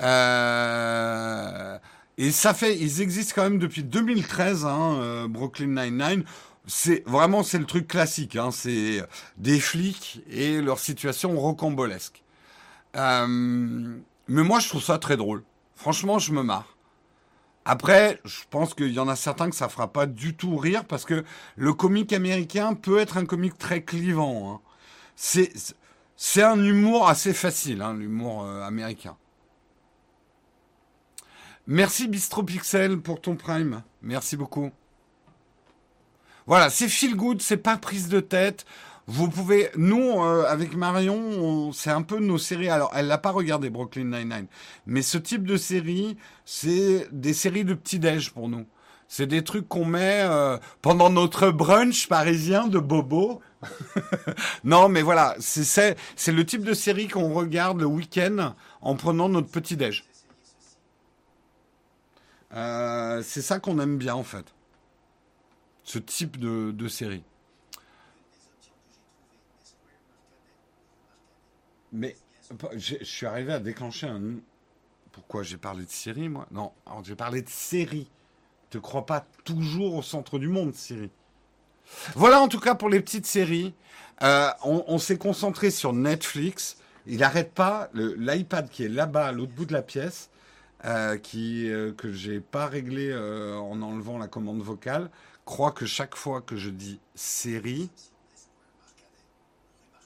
Euh, 0.01 1.77
et 2.17 2.31
ça 2.31 2.53
fait, 2.53 2.77
ils 2.77 3.01
existent 3.01 3.33
quand 3.35 3.43
même 3.43 3.59
depuis 3.59 3.83
2013, 3.83 4.65
hein, 4.65 4.97
euh, 4.99 5.27
Brooklyn 5.27 5.67
Nine-Nine. 5.67 6.23
C'est 6.67 7.03
vraiment 7.05 7.43
c'est 7.43 7.59
le 7.59 7.65
truc 7.65 7.87
classique, 7.87 8.35
hein, 8.35 8.49
c'est 8.51 9.03
des 9.37 9.59
flics 9.59 10.23
et 10.29 10.61
leur 10.61 10.79
situation 10.79 11.39
rocambolesque. 11.39 12.23
Mais 12.95 13.99
moi 14.27 14.59
je 14.59 14.69
trouve 14.69 14.83
ça 14.83 14.97
très 14.97 15.15
drôle. 15.17 15.43
Franchement, 15.75 16.17
je 16.19 16.31
me 16.33 16.41
marre. 16.41 16.75
Après, 17.65 18.19
je 18.25 18.41
pense 18.49 18.73
qu'il 18.73 18.91
y 18.93 18.99
en 18.99 19.07
a 19.07 19.15
certains 19.15 19.49
que 19.49 19.55
ça 19.55 19.69
fera 19.69 19.91
pas 19.91 20.05
du 20.05 20.35
tout 20.35 20.55
rire 20.57 20.85
parce 20.85 21.05
que 21.05 21.23
le 21.55 21.73
comique 21.73 22.13
américain 22.13 22.73
peut 22.73 22.99
être 22.99 23.17
un 23.17 23.25
comique 23.25 23.57
très 23.57 23.83
clivant. 23.83 24.53
Hein 24.53 24.61
c'est 25.15 26.43
un 26.43 26.63
humour 26.63 27.07
assez 27.07 27.33
facile, 27.33 27.81
hein, 27.81 27.93
l'humour 27.93 28.43
euh, 28.43 28.61
américain. 28.63 29.15
Merci 31.67 32.07
Bistro 32.07 32.43
Pixel 32.43 32.99
pour 32.99 33.21
ton 33.21 33.35
prime. 33.35 33.81
Merci 34.01 34.37
beaucoup. 34.37 34.69
Voilà, 36.45 36.69
c'est 36.69 36.87
feel 36.87 37.15
good, 37.15 37.41
c'est 37.41 37.57
pas 37.57 37.77
prise 37.77 38.07
de 38.07 38.19
tête. 38.19 38.65
Vous 39.07 39.29
pouvez, 39.29 39.69
nous, 39.75 40.23
euh, 40.23 40.45
avec 40.47 40.75
Marion, 40.75 41.71
c'est 41.71 41.91
un 41.91 42.01
peu 42.01 42.19
nos 42.19 42.37
séries. 42.37 42.69
Alors, 42.69 42.91
elle 42.95 43.07
l'a 43.07 43.17
pas 43.17 43.31
regardé 43.31 43.69
Brooklyn 43.69 44.05
Nine-Nine, 44.05 44.47
mais 44.87 45.01
ce 45.01 45.17
type 45.17 45.45
de 45.45 45.57
série, 45.57 46.17
c'est 46.43 47.07
des 47.11 47.33
séries 47.33 47.65
de 47.65 47.73
petit-déj 47.73 48.31
pour 48.31 48.49
nous. 48.49 48.65
C'est 49.07 49.27
des 49.27 49.43
trucs 49.43 49.67
qu'on 49.67 49.85
met 49.85 50.21
euh, 50.23 50.57
pendant 50.81 51.09
notre 51.09 51.49
brunch 51.51 52.07
parisien 52.07 52.67
de 52.67 52.79
bobo. 52.79 53.41
non, 54.63 54.89
mais 54.89 55.01
voilà, 55.01 55.35
c'est 55.39 55.95
le 56.27 56.45
type 56.45 56.63
de 56.63 56.73
série 56.73 57.07
qu'on 57.07 57.33
regarde 57.33 57.79
le 57.79 57.85
week-end 57.85 58.55
en 58.81 58.95
prenant 58.95 59.29
notre 59.29 59.49
petit 59.49 59.77
déj. 59.77 60.05
Euh, 62.53 63.21
c'est 63.23 63.41
ça 63.41 63.59
qu'on 63.59 63.79
aime 63.79 63.97
bien 63.97 64.15
en 64.15 64.23
fait. 64.23 64.53
Ce 65.83 65.99
type 65.99 66.37
de, 66.37 66.71
de 66.71 66.87
série. 66.87 67.23
Mais 71.91 72.15
je 72.75 73.03
suis 73.03 73.25
arrivé 73.25 73.53
à 73.53 73.59
déclencher 73.59 74.07
un. 74.07 74.21
Pourquoi 75.11 75.43
j'ai 75.43 75.57
parlé 75.57 75.85
de 75.85 75.91
série 75.91 76.27
moi? 76.27 76.47
Non, 76.51 76.71
j'ai 77.03 77.15
parlé 77.15 77.41
de 77.41 77.49
série. 77.49 78.09
Te 78.69 78.77
crois 78.77 79.05
pas 79.05 79.25
toujours 79.43 79.95
au 79.95 80.01
centre 80.01 80.39
du 80.39 80.47
monde, 80.47 80.73
série. 80.73 81.11
Voilà 82.15 82.41
en 82.41 82.47
tout 82.47 82.59
cas 82.59 82.75
pour 82.75 82.89
les 82.89 82.99
petites 82.99 83.25
séries. 83.25 83.73
Euh, 84.23 84.49
on, 84.63 84.97
s'est 84.97 85.17
concentré 85.17 85.71
sur 85.71 85.93
Netflix. 85.93 86.77
Il 87.05 87.19
n'arrête 87.19 87.53
pas. 87.53 87.89
L'iPad 87.93 88.69
qui 88.69 88.83
est 88.83 88.89
là-bas, 88.89 89.27
à 89.27 89.31
l'autre 89.31 89.53
bout 89.53 89.65
de 89.65 89.73
la 89.73 89.81
pièce, 89.81 90.29
euh, 90.85 91.17
qui, 91.17 91.69
euh, 91.69 91.91
que 91.91 92.11
j'ai 92.11 92.39
pas 92.39 92.67
réglé 92.67 93.13
en 93.13 93.81
enlevant 93.81 94.17
la 94.17 94.27
commande 94.27 94.61
vocale, 94.61 95.09
croit 95.43 95.71
que 95.71 95.85
chaque 95.85 96.15
fois 96.15 96.41
que 96.41 96.55
je 96.55 96.69
dis 96.69 96.99
série. 97.13 97.89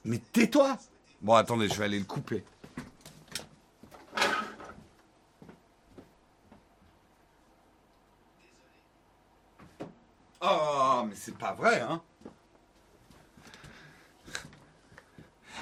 Mais 0.06 0.19
tais-toi 0.34 0.77
Bon, 1.22 1.34
attendez, 1.34 1.68
je 1.68 1.76
vais 1.76 1.86
aller 1.86 1.99
le 1.99 2.06
couper. 2.06 2.44
Oh, 10.41 11.03
mais 11.03 11.07
c'est 11.19 11.37
pas 11.37 11.53
vrai, 11.53 11.81
hein 11.81 12.01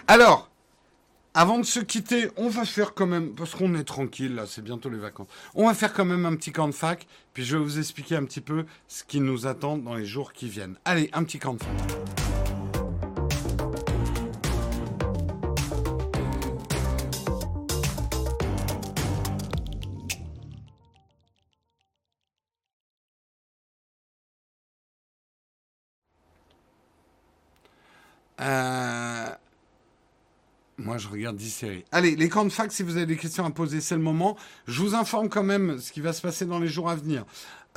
Alors, 0.07 0.49
avant 1.33 1.59
de 1.59 1.65
se 1.65 1.79
quitter, 1.79 2.29
on 2.37 2.47
va 2.47 2.63
faire 2.63 2.93
quand 2.93 3.07
même, 3.07 3.33
parce 3.35 3.55
qu'on 3.55 3.75
est 3.75 3.83
tranquille 3.83 4.35
là, 4.35 4.45
c'est 4.45 4.63
bientôt 4.63 4.89
les 4.89 4.97
vacances, 4.97 5.27
on 5.55 5.67
va 5.67 5.73
faire 5.73 5.93
quand 5.93 6.05
même 6.05 6.25
un 6.25 6.35
petit 6.35 6.51
camp 6.51 6.67
de 6.67 6.73
fac, 6.73 7.07
puis 7.33 7.43
je 7.43 7.57
vais 7.57 7.63
vous 7.63 7.79
expliquer 7.79 8.15
un 8.15 8.25
petit 8.25 8.41
peu 8.41 8.65
ce 8.87 9.03
qui 9.03 9.19
nous 9.19 9.47
attend 9.47 9.77
dans 9.77 9.95
les 9.95 10.05
jours 10.05 10.31
qui 10.31 10.47
viennent. 10.47 10.77
Allez, 10.85 11.09
un 11.13 11.23
petit 11.23 11.39
camp 11.39 11.55
de 11.55 11.63
fac. 11.63 12.26
Euh... 28.41 29.27
Moi, 30.79 30.99
je 30.99 31.07
regarde 31.07 31.35
10 31.35 31.49
séries. 31.49 31.85
Allez, 31.91 32.15
les 32.15 32.29
camps 32.29 32.45
de 32.45 32.51
fac, 32.51 32.71
si 32.71 32.83
vous 32.83 32.97
avez 32.97 33.07
des 33.07 33.17
questions 33.17 33.43
à 33.43 33.49
poser, 33.49 33.81
c'est 33.81 33.95
le 33.95 34.01
moment. 34.01 34.37
Je 34.67 34.79
vous 34.79 34.93
informe 34.93 35.27
quand 35.27 35.43
même 35.43 35.79
ce 35.79 35.91
qui 35.91 36.01
va 36.01 36.13
se 36.13 36.21
passer 36.21 36.45
dans 36.45 36.59
les 36.59 36.67
jours 36.67 36.87
à 36.87 36.95
venir. 36.95 37.25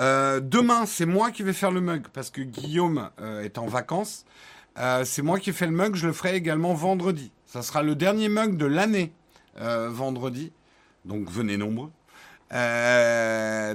Euh, 0.01 0.41
demain, 0.41 0.85
c'est 0.85 1.07
moi 1.07 1.31
qui 1.31 1.43
vais 1.43 1.55
faire 1.55 1.70
le 1.70 1.81
mug 1.81 2.09
parce 2.12 2.28
que 2.28 2.43
Guillaume 2.43 3.09
euh, 3.20 3.43
est 3.43 3.57
en 3.57 3.66
vacances. 3.66 4.27
C'est 5.05 5.23
moi 5.23 5.39
qui 5.39 5.53
fais 5.53 5.66
le 5.66 5.73
mug. 5.73 5.95
Je 5.95 6.07
le 6.07 6.12
ferai 6.12 6.37
également 6.37 6.74
vendredi. 6.74 7.32
Ça 7.47 7.62
sera 7.62 7.82
le 7.82 7.95
dernier 7.95 8.28
mug 8.28 8.57
de 8.57 8.66
l'année 8.66 9.12
vendredi. 9.57 10.53
Donc 11.05 11.28
venez 11.28 11.59
nombreux. 11.59 11.91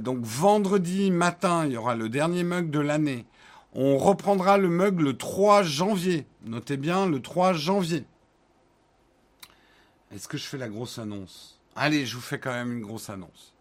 donc 0.01 0.19
vendredi 0.23 1.11
matin, 1.11 1.65
il 1.65 1.73
y 1.73 1.77
aura 1.77 1.95
le 1.95 2.09
dernier 2.09 2.43
mug 2.43 2.71
de 2.71 2.79
l'année. 2.79 3.25
On 3.73 3.97
reprendra 3.97 4.57
le 4.57 4.69
mug 4.69 5.01
le 5.01 5.17
3 5.17 5.61
janvier. 5.61 6.25
Notez 6.45 6.77
bien 6.77 7.07
le 7.07 7.21
3 7.21 7.53
janvier. 7.53 8.05
Est-ce 10.11 10.27
que 10.27 10.37
je 10.37 10.45
fais 10.45 10.57
la 10.57 10.69
grosse 10.69 10.99
annonce? 10.99 11.59
Allez, 11.75 12.05
je 12.05 12.15
vous 12.15 12.21
fais 12.21 12.39
quand 12.39 12.53
même 12.53 12.71
une 12.71 12.81
grosse 12.81 13.09
annonce. 13.09 13.53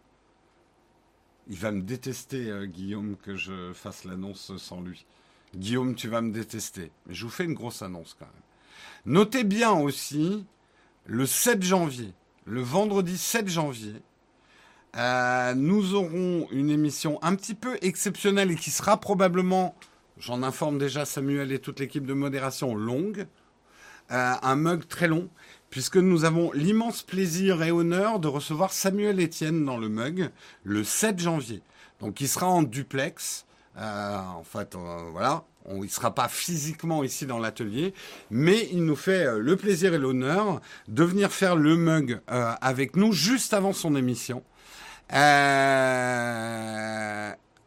Il 1.47 1.57
va 1.57 1.71
me 1.71 1.81
détester, 1.81 2.49
euh, 2.49 2.65
Guillaume, 2.65 3.17
que 3.17 3.35
je 3.35 3.73
fasse 3.73 4.05
l'annonce 4.05 4.55
sans 4.57 4.81
lui. 4.81 5.05
Guillaume, 5.55 5.95
tu 5.95 6.07
vas 6.07 6.21
me 6.21 6.31
détester. 6.31 6.91
Mais 7.05 7.13
je 7.13 7.25
vous 7.25 7.31
fais 7.31 7.45
une 7.45 7.53
grosse 7.53 7.81
annonce 7.81 8.15
quand 8.17 8.25
même. 8.25 9.13
Notez 9.13 9.43
bien 9.43 9.71
aussi 9.71 10.45
le 11.05 11.25
7 11.25 11.61
janvier, 11.61 12.13
le 12.45 12.61
vendredi 12.61 13.17
7 13.17 13.47
janvier, 13.47 14.01
euh, 14.95 15.53
nous 15.55 15.93
aurons 15.93 16.47
une 16.51 16.69
émission 16.69 17.19
un 17.21 17.35
petit 17.35 17.53
peu 17.53 17.77
exceptionnelle 17.81 18.51
et 18.51 18.55
qui 18.55 18.71
sera 18.71 18.97
probablement, 18.97 19.75
j'en 20.17 20.43
informe 20.43 20.77
déjà 20.77 21.05
Samuel 21.05 21.51
et 21.51 21.59
toute 21.59 21.79
l'équipe 21.79 22.05
de 22.05 22.13
modération, 22.13 22.75
longue. 22.75 23.27
Euh, 24.11 24.33
un 24.43 24.55
mug 24.55 24.87
très 24.87 25.07
long 25.07 25.29
puisque 25.71 25.97
nous 25.97 26.25
avons 26.25 26.51
l'immense 26.53 27.01
plaisir 27.01 27.63
et 27.63 27.71
honneur 27.71 28.19
de 28.19 28.27
recevoir 28.27 28.71
Samuel 28.71 29.19
Etienne 29.19 29.65
dans 29.65 29.77
le 29.77 29.89
mug 29.89 30.29
le 30.63 30.83
7 30.83 31.19
janvier. 31.19 31.61
Donc 31.99 32.21
il 32.21 32.27
sera 32.27 32.47
en 32.47 32.61
duplex. 32.61 33.45
Euh, 33.77 34.17
en 34.19 34.43
fait, 34.43 34.75
euh, 34.75 35.09
voilà, 35.11 35.43
il 35.81 35.89
sera 35.89 36.13
pas 36.13 36.29
physiquement 36.29 37.03
ici 37.03 37.25
dans 37.25 37.39
l'atelier, 37.39 37.93
mais 38.29 38.69
il 38.71 38.85
nous 38.85 38.95
fait 38.95 39.39
le 39.39 39.55
plaisir 39.57 39.93
et 39.93 39.97
l'honneur 39.97 40.61
de 40.87 41.03
venir 41.03 41.31
faire 41.31 41.55
le 41.55 41.75
mug 41.75 42.21
avec 42.27 42.95
nous 42.95 43.11
juste 43.11 43.53
avant 43.53 43.73
son 43.73 43.95
émission. 43.95 44.43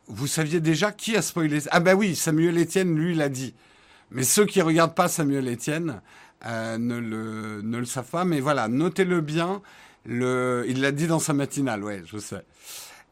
Vous 0.08 0.26
saviez 0.26 0.60
déjà 0.60 0.92
qui 0.92 1.16
a 1.16 1.22
spoilé 1.22 1.60
Ah 1.70 1.80
bah 1.80 1.94
oui, 1.94 2.16
Samuel 2.16 2.58
Etienne, 2.58 2.96
lui, 2.96 3.14
l'a 3.14 3.28
dit. 3.28 3.54
Mais 4.10 4.22
ceux 4.22 4.46
qui 4.46 4.62
regardent 4.62 4.94
pas 4.94 5.08
Samuel 5.08 5.48
Etienne, 5.52 6.00
euh, 6.46 6.78
ne, 6.78 6.98
le, 6.98 7.62
ne 7.62 7.84
savent 7.84 8.08
pas. 8.10 8.24
Mais 8.24 8.40
voilà, 8.40 8.68
notez-le 8.68 9.20
bien. 9.20 9.62
Il 10.06 10.80
l'a 10.80 10.92
dit 10.92 11.06
dans 11.06 11.18
sa 11.18 11.34
matinale, 11.34 11.84
ouais, 11.84 12.02
je 12.06 12.18
sais. 12.18 12.44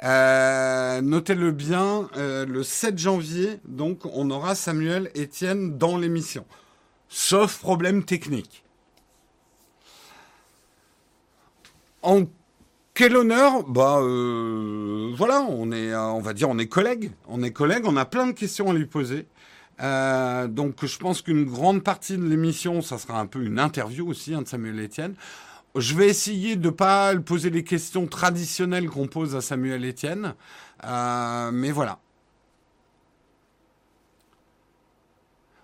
Euh, 0.03 1.01
notez-le 1.01 1.53
bien, 1.53 2.09
euh, 2.17 2.45
le 2.45 2.63
7 2.63 2.99
janvier, 2.99 3.61
donc, 3.67 4.05
on 4.13 4.31
aura 4.31 4.55
Samuel 4.55 5.11
Etienne 5.17 5.79
dans 5.79 5.97
l'émission. 5.97 6.47
Sauf 7.09 7.59
problème 7.59 8.05
technique. 8.05 8.65
En 12.03 12.25
quel 12.97 13.15
honneur 13.15 13.63
Bah 13.69 13.99
euh, 14.01 15.13
voilà, 15.15 15.43
on 15.43 15.71
est, 15.71 15.95
on 15.95 16.21
va 16.21 16.33
dire, 16.33 16.49
on 16.49 16.59
est 16.59 16.67
collègues. 16.67 17.13
On 17.29 17.43
est 17.43 17.53
collègues. 17.53 17.85
On 17.85 17.97
a 17.97 18.07
plein 18.07 18.27
de 18.27 18.33
questions 18.33 18.71
à 18.71 18.73
lui 18.73 18.87
poser. 18.87 19.27
Euh, 19.83 20.49
donc 20.49 20.85
je 20.85 20.97
pense 20.99 21.21
qu'une 21.21 21.45
grande 21.45 21.83
partie 21.83 22.17
de 22.17 22.25
l'émission, 22.27 22.81
ça 22.81 22.97
sera 22.97 23.21
un 23.21 23.27
peu 23.27 23.45
une 23.45 23.59
interview 23.59 24.09
aussi 24.09 24.35
hein, 24.35 24.41
de 24.43 24.49
Samuel 24.49 24.83
Etienne. 24.83 25.15
Je 25.77 25.95
vais 25.95 26.09
essayer 26.09 26.57
de 26.57 26.71
pas 26.71 27.15
poser 27.17 27.51
les 27.51 27.65
questions 27.65 28.07
traditionnelles 28.07 28.89
qu'on 28.89 29.09
pose 29.09 29.37
à 29.37 29.43
Samuel 29.43 29.87
Etienne, 29.87 30.33
euh, 30.85 31.51
mais 31.53 31.73
voilà. 31.73 31.99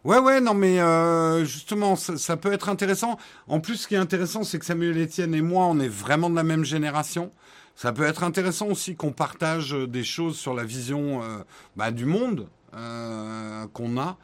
Ouais, 0.04 0.18
ouais, 0.18 0.40
non, 0.40 0.54
mais 0.54 0.80
euh, 0.80 1.44
justement, 1.44 1.94
ça, 1.94 2.36
peut 2.36 2.52
être 2.52 2.68
intéressant. 2.68 3.18
En 3.46 3.60
plus, 3.60 3.76
ce 3.76 3.88
qui 3.88 3.94
est 3.94 3.98
intéressant, 3.98 4.42
c'est 4.42 4.58
que 4.58 4.64
Samuel 4.64 5.00
Etienne 5.00 5.32
et 5.32 5.42
moi, 5.42 5.66
on 5.66 5.78
est 5.78 5.88
vraiment 5.88 6.28
de 6.28 6.34
la 6.34 6.42
même 6.42 6.64
génération. 6.64 7.30
Ça 7.76 7.92
peut 7.92 8.02
être 8.02 8.24
intéressant 8.24 8.66
aussi 8.66 8.96
qu'on 8.96 9.12
partage 9.12 9.70
des 9.70 10.02
choses 10.02 10.36
sur 10.36 10.54
la 10.54 10.64
vision 10.64 11.22
euh, 11.22 11.38
bah, 11.76 11.92
du 11.92 12.04
monde, 12.04 12.48
euh, 12.74 13.66
qu'on 13.72 13.96
a. 13.96 14.16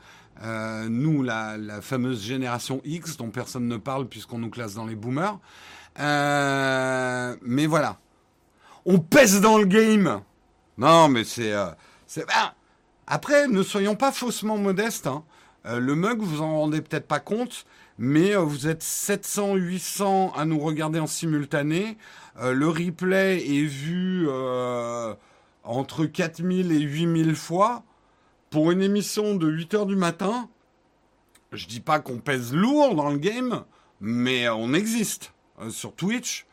Euh, 0.43 0.89
nous, 0.89 1.23
la, 1.23 1.57
fameuse 1.81 2.25
génération 2.25 2.81
X 2.85 3.17
dont 3.17 3.31
personne 3.31 3.67
ne 3.69 3.77
parle 3.77 4.09
puisqu'on 4.09 4.39
nous 4.39 4.51
classe 4.51 4.75
dans 4.75 4.87
les 4.87 4.97
boomers. 4.97 5.39
Euh, 6.01 7.37
mais 7.43 7.67
voilà. 7.67 7.99
On 8.85 8.99
pèse 8.99 9.41
dans 9.41 9.59
le 9.59 9.65
game. 9.65 10.23
Non, 10.77 11.09
mais 11.09 11.23
c'est... 11.23 11.55
c'est 12.07 12.27
ben, 12.27 12.53
après, 13.07 13.49
ne 13.49 13.63
soyons 13.63 13.97
pas 13.97 14.13
faussement 14.13 14.59
modestes. 14.59 15.07
Hein. 15.07 15.25
Le 15.71 15.95
mug, 15.95 16.21
vous 16.21 16.41
en 16.41 16.61
rendez 16.61 16.81
peut-être 16.81 17.07
pas 17.07 17.21
compte, 17.21 17.67
mais 17.99 18.35
vous 18.35 18.69
êtes 18.69 18.83
700, 18.83 19.55
800 19.57 20.33
à 20.37 20.45
nous 20.45 20.59
regarder 20.59 20.99
en 20.99 21.07
simultané. 21.07 21.99
le 22.41 22.69
replay 22.69 23.39
est 23.39 23.65
vu 23.65 24.29
entre 25.65 26.07
4000 26.07 26.73
et 26.73 26.81
8000 26.81 27.35
fois 27.35 27.85
pour 28.51 28.71
une 28.71 28.83
émission 28.83 29.35
de 29.35 29.47
8 29.47 29.75
heures 29.75 29.87
du 29.87 29.97
matin, 29.97 30.49
je 31.53 31.67
dis 31.67 31.81
pas 31.81 32.01
qu'on 32.01 32.19
pèse 32.19 32.55
lourd 32.55 32.95
dans 32.95 33.11
le 33.11 33.19
game, 33.19 33.65
mais 34.01 34.49
on 34.49 34.73
existe 34.73 35.33
euh, 35.61 35.71
sur 35.71 35.95
Twitch. 35.95 36.47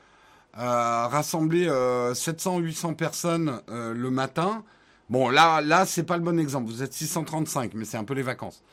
Euh, 0.58 1.08
rassembler 1.08 1.68
700-800 1.68 2.92
euh, 2.92 2.94
personnes 2.94 3.62
le 3.68 4.10
matin. 4.10 4.64
Bon, 5.10 5.30
là, 5.30 5.60
là, 5.60 5.86
c'est 5.86 6.04
pas 6.04 6.16
le 6.16 6.24
bon 6.24 6.40
exemple. 6.40 6.68
Vous 6.70 6.82
êtes 6.82 6.94
635, 6.94 7.74
mais 7.74 7.84
c'est 7.84 7.98
un 7.98 8.06
peu 8.06 8.14
les 8.14 8.22
vacances. 8.22 8.64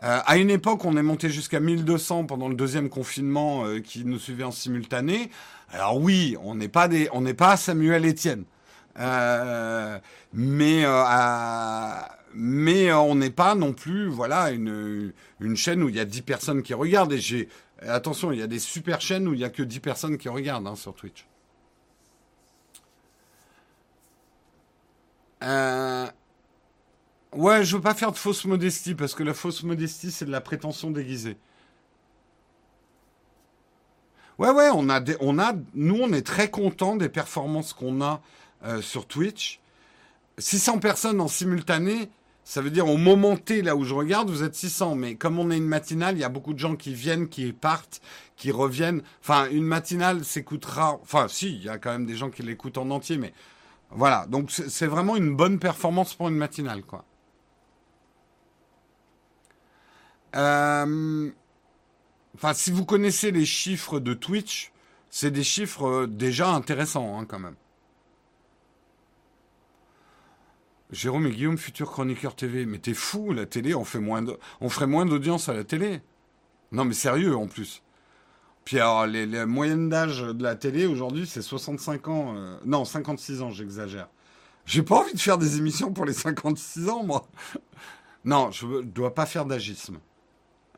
À 0.00 0.36
une 0.36 0.50
époque, 0.50 0.84
on 0.84 0.96
est 0.96 1.02
monté 1.02 1.28
jusqu'à 1.28 1.60
1200 1.60 2.24
pendant 2.24 2.48
le 2.48 2.54
deuxième 2.54 2.88
confinement 2.88 3.64
qui 3.82 4.04
nous 4.04 4.18
suivait 4.18 4.44
en 4.44 4.52
simultané. 4.52 5.30
Alors 5.70 5.96
oui, 6.00 6.36
on 6.42 6.54
n'est 6.54 6.68
pas 6.68 6.88
des, 6.88 7.08
on 7.12 7.20
n'est 7.20 7.34
pas 7.34 7.56
Samuel 7.56 8.06
Etienne, 8.06 8.44
mais 10.32 10.84
à, 10.84 12.18
mais 12.34 12.90
euh, 12.90 12.98
on 12.98 13.14
n'est 13.14 13.30
pas 13.30 13.54
non 13.54 13.72
plus, 13.72 14.08
voilà, 14.08 14.50
une, 14.50 15.12
une 15.40 15.56
chaîne 15.56 15.82
où 15.82 15.88
il 15.88 15.96
y 15.96 16.00
a 16.00 16.04
10 16.04 16.22
personnes 16.22 16.62
qui 16.62 16.74
regardent. 16.74 17.12
Et 17.12 17.18
j'ai, 17.18 17.48
attention, 17.82 18.32
il 18.32 18.38
y 18.38 18.42
a 18.42 18.46
des 18.46 18.58
super 18.58 19.00
chaînes 19.00 19.26
où 19.28 19.34
il 19.34 19.38
n'y 19.38 19.44
a 19.44 19.50
que 19.50 19.62
10 19.62 19.80
personnes 19.80 20.18
qui 20.18 20.28
regardent 20.28 20.66
hein, 20.66 20.76
sur 20.76 20.94
Twitch. 20.94 21.26
Euh, 25.42 26.06
ouais, 27.32 27.64
je 27.64 27.76
veux 27.76 27.82
pas 27.82 27.94
faire 27.94 28.12
de 28.12 28.16
fausse 28.16 28.44
modestie 28.44 28.94
parce 28.94 29.14
que 29.14 29.22
la 29.22 29.34
fausse 29.34 29.62
modestie, 29.62 30.10
c'est 30.10 30.24
de 30.24 30.30
la 30.30 30.40
prétention 30.40 30.90
déguisée. 30.90 31.36
Ouais, 34.38 34.50
ouais, 34.50 34.70
on 34.72 34.88
a, 34.88 35.00
des, 35.00 35.16
on 35.20 35.38
a, 35.38 35.52
nous, 35.74 35.98
on 36.00 36.12
est 36.12 36.26
très 36.26 36.48
content 36.48 36.94
des 36.94 37.08
performances 37.08 37.72
qu'on 37.72 38.00
a 38.00 38.20
euh, 38.64 38.80
sur 38.80 39.06
Twitch. 39.06 39.60
600 40.38 40.78
personnes 40.78 41.20
en 41.20 41.26
simultané, 41.26 42.08
ça 42.44 42.62
veut 42.62 42.70
dire 42.70 42.88
au 42.88 42.96
moment 42.96 43.36
T, 43.36 43.62
là 43.62 43.74
où 43.74 43.84
je 43.84 43.92
regarde, 43.92 44.30
vous 44.30 44.44
êtes 44.44 44.54
600. 44.54 44.94
Mais 44.94 45.16
comme 45.16 45.40
on 45.40 45.50
est 45.50 45.56
une 45.56 45.66
matinale, 45.66 46.16
il 46.16 46.20
y 46.20 46.24
a 46.24 46.28
beaucoup 46.28 46.54
de 46.54 46.58
gens 46.58 46.76
qui 46.76 46.94
viennent, 46.94 47.28
qui 47.28 47.52
partent, 47.52 48.00
qui 48.36 48.52
reviennent. 48.52 49.02
Enfin, 49.20 49.48
une 49.50 49.64
matinale 49.64 50.24
s'écoutera. 50.24 51.00
Enfin, 51.02 51.26
si, 51.28 51.56
il 51.56 51.64
y 51.64 51.68
a 51.68 51.78
quand 51.78 51.90
même 51.90 52.06
des 52.06 52.16
gens 52.16 52.30
qui 52.30 52.42
l'écoutent 52.42 52.78
en 52.78 52.90
entier, 52.90 53.18
mais 53.18 53.34
voilà. 53.90 54.26
Donc, 54.28 54.50
c'est 54.50 54.86
vraiment 54.86 55.16
une 55.16 55.34
bonne 55.34 55.58
performance 55.58 56.14
pour 56.14 56.28
une 56.28 56.36
matinale, 56.36 56.82
quoi. 56.82 57.04
Euh, 60.27 60.27
enfin, 62.34 62.54
si 62.54 62.70
vous 62.70 62.84
connaissez 62.84 63.30
les 63.30 63.44
chiffres 63.44 64.00
de 64.00 64.14
Twitch, 64.14 64.72
c'est 65.10 65.30
des 65.30 65.44
chiffres 65.44 65.86
euh, 65.86 66.06
déjà 66.06 66.50
intéressants, 66.50 67.18
hein, 67.18 67.24
quand 67.24 67.38
même. 67.38 67.56
Jérôme 70.90 71.26
et 71.26 71.30
Guillaume, 71.30 71.58
futur 71.58 71.90
chroniqueur 71.90 72.34
TV. 72.34 72.66
Mais 72.66 72.78
t'es 72.78 72.94
fou, 72.94 73.32
la 73.32 73.46
télé, 73.46 73.74
on, 73.74 73.84
fait 73.84 74.00
moins 74.00 74.24
ferait 74.68 74.86
moins 74.86 75.06
d'audience 75.06 75.48
à 75.48 75.54
la 75.54 75.64
télé. 75.64 76.00
Non, 76.72 76.84
mais 76.84 76.94
sérieux 76.94 77.36
en 77.36 77.46
plus. 77.46 77.82
Puis 78.64 78.78
alors, 78.78 79.06
les, 79.06 79.46
moyennes 79.46 79.88
d'âge 79.88 80.20
de 80.20 80.42
la 80.42 80.54
télé 80.54 80.86
aujourd'hui, 80.86 81.26
c'est 81.26 81.42
65 81.42 82.08
ans. 82.08 82.34
Euh, 82.36 82.58
non, 82.64 82.84
56 82.84 83.42
ans, 83.42 83.50
j'exagère. 83.50 84.08
J'ai 84.66 84.82
pas 84.82 84.96
envie 84.96 85.14
de 85.14 85.20
faire 85.20 85.38
des 85.38 85.56
émissions 85.56 85.92
pour 85.92 86.04
les 86.04 86.12
56 86.12 86.88
ans, 86.90 87.02
moi. 87.02 87.26
non, 88.24 88.50
je 88.50 88.82
dois 88.82 89.14
pas 89.14 89.24
faire 89.24 89.46
d'agisme. 89.46 89.98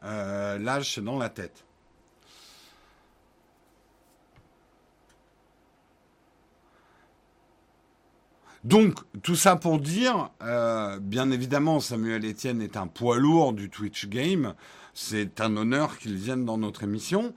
Euh, 0.03 0.59
l'âge, 0.59 0.95
c'est 0.95 1.05
dans 1.05 1.19
la 1.19 1.29
tête. 1.29 1.65
Donc, 8.65 8.99
tout 9.23 9.37
ça 9.37 9.57
pour 9.57 9.79
dire, 9.79 10.31
euh, 10.43 10.99
bien 11.01 11.31
évidemment, 11.31 11.81
Samuel 11.81 12.27
Etienne 12.27 12.61
est 12.61 12.77
un 12.77 12.87
poids 12.87 13.19
lourd 13.19 13.55
du 13.55 13.71
Twitch 13.71 14.07
Game. 14.07 14.55
C'est 14.93 15.41
un 15.41 15.57
honneur 15.57 15.97
qu'il 15.99 16.15
vienne 16.17 16.45
dans 16.45 16.59
notre 16.59 16.83
émission. 16.83 17.35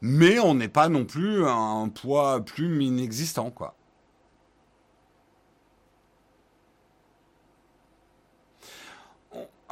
Mais 0.00 0.38
on 0.38 0.54
n'est 0.54 0.68
pas 0.68 0.88
non 0.88 1.04
plus 1.04 1.44
un 1.44 1.88
poids 1.88 2.44
plus 2.44 2.84
inexistant, 2.84 3.50
quoi. 3.50 3.74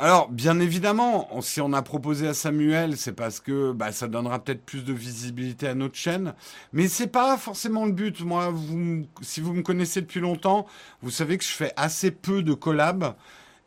Alors, 0.00 0.28
bien 0.28 0.60
évidemment, 0.60 1.28
si 1.40 1.60
on 1.60 1.72
a 1.72 1.82
proposé 1.82 2.28
à 2.28 2.34
Samuel, 2.34 2.96
c'est 2.96 3.14
parce 3.14 3.40
que 3.40 3.72
bah, 3.72 3.90
ça 3.90 4.06
donnera 4.06 4.38
peut-être 4.38 4.64
plus 4.64 4.84
de 4.84 4.92
visibilité 4.92 5.66
à 5.66 5.74
notre 5.74 5.96
chaîne. 5.96 6.34
Mais 6.72 6.86
c'est 6.86 7.08
pas 7.08 7.36
forcément 7.36 7.84
le 7.84 7.90
but. 7.90 8.20
Moi, 8.20 8.48
vous, 8.50 9.02
si 9.22 9.40
vous 9.40 9.52
me 9.52 9.62
connaissez 9.62 10.00
depuis 10.00 10.20
longtemps, 10.20 10.66
vous 11.02 11.10
savez 11.10 11.36
que 11.36 11.42
je 11.42 11.50
fais 11.50 11.72
assez 11.76 12.12
peu 12.12 12.44
de 12.44 12.54
collabs. 12.54 13.16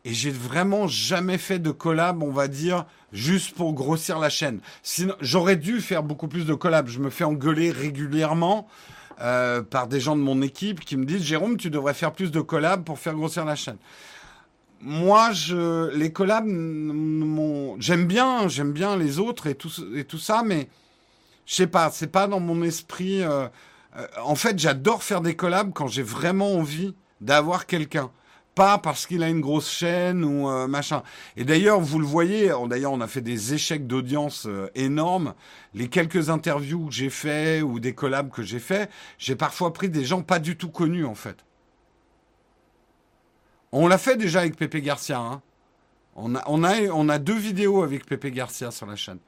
Et 0.05 0.13
j'ai 0.13 0.31
vraiment 0.31 0.87
jamais 0.87 1.37
fait 1.37 1.59
de 1.59 1.69
collab, 1.69 2.23
on 2.23 2.31
va 2.31 2.47
dire, 2.47 2.85
juste 3.11 3.53
pour 3.53 3.73
grossir 3.73 4.17
la 4.17 4.29
chaîne. 4.29 4.61
Sinon, 4.83 5.15
j'aurais 5.19 5.57
dû 5.57 5.81
faire 5.81 6.01
beaucoup 6.01 6.29
plus 6.29 6.45
de 6.45 6.53
collabs. 6.53 6.87
Je 6.87 6.99
me 6.99 7.09
fais 7.09 7.25
engueuler 7.25 7.71
régulièrement 7.71 8.69
euh, 9.19 9.61
par 9.61 9.87
des 9.87 9.99
gens 9.99 10.15
de 10.15 10.21
mon 10.21 10.41
équipe 10.41 10.79
qui 10.79 10.95
me 10.95 11.03
disent 11.03 11.23
Jérôme, 11.23 11.57
tu 11.57 11.69
devrais 11.69 11.93
faire 11.93 12.13
plus 12.13 12.31
de 12.31 12.39
collabs 12.39 12.85
pour 12.85 12.99
faire 12.99 13.15
grossir 13.15 13.43
la 13.43 13.55
chaîne 13.55 13.77
moi, 14.83 15.31
je, 15.31 15.89
les 15.95 16.11
collabs, 16.11 16.47
j'aime 17.79 18.05
bien, 18.05 18.47
j'aime 18.47 18.71
bien 18.71 18.97
les 18.97 19.19
autres 19.19 19.47
et 19.47 19.55
tout, 19.55 19.71
et 19.95 20.03
tout 20.05 20.17
ça, 20.17 20.43
mais 20.43 20.67
je 21.45 21.55
sais 21.55 21.67
pas, 21.67 21.91
c'est 21.91 22.07
pas 22.07 22.27
dans 22.27 22.39
mon 22.39 22.63
esprit. 22.63 23.21
Euh, 23.23 23.47
euh, 23.97 24.07
en 24.23 24.35
fait, 24.35 24.57
j'adore 24.57 25.03
faire 25.03 25.21
des 25.21 25.35
collabs 25.35 25.71
quand 25.73 25.87
j'ai 25.87 26.03
vraiment 26.03 26.55
envie 26.55 26.95
d'avoir 27.19 27.65
quelqu'un. 27.65 28.11
Pas 28.55 28.77
parce 28.77 29.05
qu'il 29.05 29.23
a 29.23 29.29
une 29.29 29.39
grosse 29.39 29.69
chaîne 29.69 30.25
ou 30.25 30.49
euh, 30.49 30.67
machin. 30.67 31.03
Et 31.37 31.45
d'ailleurs, 31.45 31.79
vous 31.79 31.99
le 31.99 32.05
voyez, 32.05 32.51
d'ailleurs, 32.67 32.91
on 32.91 33.01
a 33.01 33.07
fait 33.07 33.21
des 33.21 33.53
échecs 33.53 33.87
d'audience 33.87 34.47
énormes. 34.75 35.33
Les 35.73 35.87
quelques 35.87 36.29
interviews 36.29 36.87
que 36.87 36.93
j'ai 36.93 37.09
fait 37.09 37.61
ou 37.61 37.79
des 37.79 37.93
collabs 37.93 38.29
que 38.29 38.43
j'ai 38.43 38.59
fait, 38.59 38.89
j'ai 39.17 39.35
parfois 39.35 39.71
pris 39.73 39.89
des 39.89 40.03
gens 40.03 40.21
pas 40.21 40.39
du 40.39 40.57
tout 40.57 40.69
connus, 40.69 41.05
en 41.05 41.15
fait. 41.15 41.45
On 43.71 43.87
l'a 43.87 43.97
fait 43.97 44.17
déjà 44.17 44.41
avec 44.41 44.57
Pepe 44.57 44.77
Garcia. 44.77 45.19
Hein. 45.19 45.41
On, 46.15 46.33
a, 46.35 47.19
deux 47.19 47.37
vidéos 47.37 47.83
avec 47.83 48.05
Pepe 48.05 48.27
Garcia 48.27 48.69
sur 48.71 48.85
la 48.85 48.95
chaîne. 48.95 49.19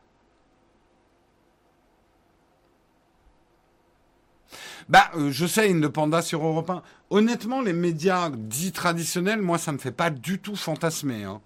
Bah, 4.90 5.10
euh, 5.16 5.32
je 5.32 5.46
sais, 5.46 5.70
une 5.70 5.88
Panda 5.88 6.22
sur 6.22 6.46
Europe 6.46 6.70
1. 6.70 6.84
Honnêtement, 7.10 7.62
les 7.62 7.72
médias 7.72 8.30
dits 8.30 8.74
traditionnels, 8.74 9.42
moi, 9.42 9.58
ça 9.58 9.72
me 9.72 9.78
fait 9.78 9.94
pas 9.94 10.10
du 10.10 10.40
tout 10.40 10.58
fantasmer. 10.58 11.24
Hein. 11.24 11.40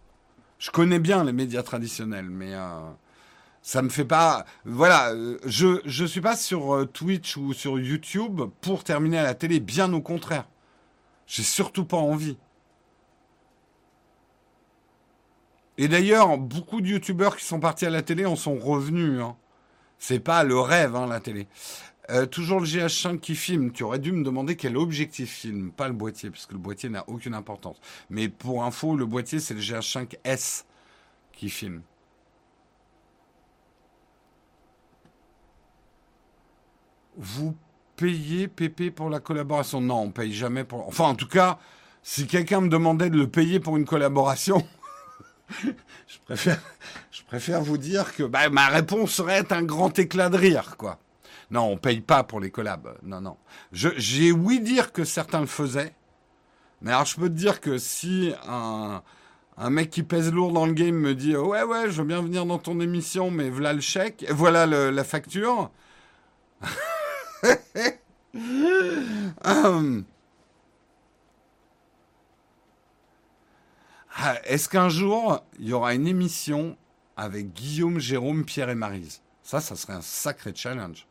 Je 0.58 0.72
connais 0.72 0.98
bien 0.98 1.24
les 1.24 1.34
médias 1.34 1.62
traditionnels, 1.62 2.32
mais 2.32 2.56
euh, 2.56 2.80
ça 3.62 3.84
me 3.84 3.90
fait 3.90 4.06
pas. 4.06 4.44
Voilà, 4.66 5.12
euh, 5.12 5.38
je 5.46 5.82
je 5.86 6.04
suis 6.04 6.22
pas 6.22 6.36
sur 6.36 6.88
Twitch 6.92 7.38
ou 7.38 7.54
sur 7.54 7.78
YouTube 7.78 8.42
pour 8.62 8.84
terminer 8.84 9.20
à 9.20 9.24
la 9.24 9.36
télé. 9.36 9.60
Bien 9.60 9.94
au 9.94 10.02
contraire, 10.02 10.48
j'ai 11.28 11.44
surtout 11.44 11.86
pas 11.86 11.98
envie. 11.98 12.38
Et 15.78 15.88
d'ailleurs, 15.88 16.38
beaucoup 16.38 16.82
de 16.82 16.88
youtubeurs 16.88 17.38
qui 17.38 17.46
sont 17.46 17.60
partis 17.60 17.86
à 17.86 17.90
la 17.90 18.02
télé 18.02 18.26
en 18.26 18.36
sont 18.36 18.58
revenus. 18.58 19.22
Hein. 19.22 19.36
C'est 20.00 20.20
pas 20.20 20.44
le 20.44 20.60
rêve, 20.60 20.96
hein, 20.96 21.08
la 21.08 21.20
télé. 21.20 21.48
Euh, 22.10 22.26
toujours 22.26 22.62
le 22.62 22.66
GH5 22.66 23.20
qui 23.20 23.36
filme. 23.36 23.72
Tu 23.72 23.84
aurais 23.84 24.00
dû 24.00 24.12
me 24.12 24.24
demander 24.24 24.56
quel 24.56 24.78
objectif 24.78 25.30
filme, 25.30 25.72
pas 25.72 25.88
le 25.88 25.94
boîtier, 25.94 26.30
parce 26.30 26.46
que 26.46 26.54
le 26.54 26.60
boîtier 26.60 26.90
n'a 26.90 27.04
aucune 27.08 27.34
importance. 27.34 27.78
Mais 28.10 28.30
pour 28.30 28.64
info, 28.64 28.96
le 28.96 29.06
boîtier, 29.06 29.40
c'est 29.40 29.54
le 29.54 29.60
GH5S 29.60 30.64
qui 31.34 31.50
filme. 31.50 31.82
Vous 37.18 37.56
payez 37.98 38.48
PP 38.48 38.92
pour 38.96 39.10
la 39.10 39.20
collaboration? 39.20 39.82
Non, 39.82 40.02
on 40.02 40.12
paye 40.12 40.32
jamais 40.32 40.64
pour. 40.64 40.88
Enfin, 40.88 41.06
en 41.06 41.16
tout 41.16 41.28
cas, 41.28 41.60
si 42.04 42.26
quelqu'un 42.26 42.62
me 42.62 42.70
demandait 42.70 43.10
de 43.10 43.18
le 43.18 43.28
payer 43.28 43.60
pour 43.60 43.76
une 43.76 43.86
collaboration, 43.86 44.66
je, 45.64 46.18
préfère, 46.26 46.60
je 47.12 47.24
préfère 47.24 47.62
vous 47.62 47.78
dire 47.78 48.16
que 48.16 48.24
bah, 48.24 48.50
ma 48.50 48.68
réponse 48.68 49.12
serait 49.12 49.52
un 49.52 49.64
grand 49.64 49.98
éclat 49.98 50.30
de 50.30 50.38
rire, 50.38 50.76
quoi. 50.78 51.00
Non, 51.50 51.64
on 51.64 51.78
paye 51.78 52.02
pas 52.02 52.24
pour 52.24 52.40
les 52.40 52.52
collabs. 52.52 52.98
Non, 53.04 53.22
non. 53.22 53.38
J'ai 53.72 54.32
oui 54.32 54.60
dire 54.60 54.92
que 54.92 55.06
certains 55.06 55.40
le 55.40 55.48
faisaient. 55.48 55.94
Mais 56.82 56.92
alors, 56.92 57.06
je 57.06 57.16
peux 57.16 57.30
te 57.30 57.34
dire 57.34 57.62
que 57.62 57.78
si 57.78 58.34
un, 58.48 59.02
mec 59.70 59.90
qui 59.90 60.04
pèse 60.04 60.32
lourd 60.32 60.52
dans 60.52 60.66
le 60.66 60.74
game 60.74 60.96
me 60.96 61.16
dit 61.16 61.36
Ouais, 61.36 61.64
ouais, 61.64 61.90
je 61.90 62.02
veux 62.02 62.08
bien 62.08 62.22
venir 62.22 62.46
dans 62.46 62.60
ton 62.60 62.80
émission, 62.82 63.32
mais 63.32 63.50
voilà 63.50 63.74
le 63.74 63.82
chèque, 63.82 64.26
voilà 64.30 64.66
la 64.66 65.04
facture. 65.04 65.72
Hum. 69.44 70.04
Est-ce 74.46 74.68
qu'un 74.70 74.90
jour, 74.90 75.44
il 75.60 75.68
y 75.68 75.74
aura 75.74 75.94
une 75.94 76.08
émission 76.08 76.78
avec 77.16 77.54
Guillaume, 77.54 78.00
Jérôme, 78.00 78.46
Pierre 78.46 78.70
et 78.70 78.76
Marise? 78.76 79.22
Ça, 79.44 79.62
ça 79.62 79.76
serait 79.76 79.94
un 79.94 80.02
sacré 80.02 80.52
challenge. 80.56 81.08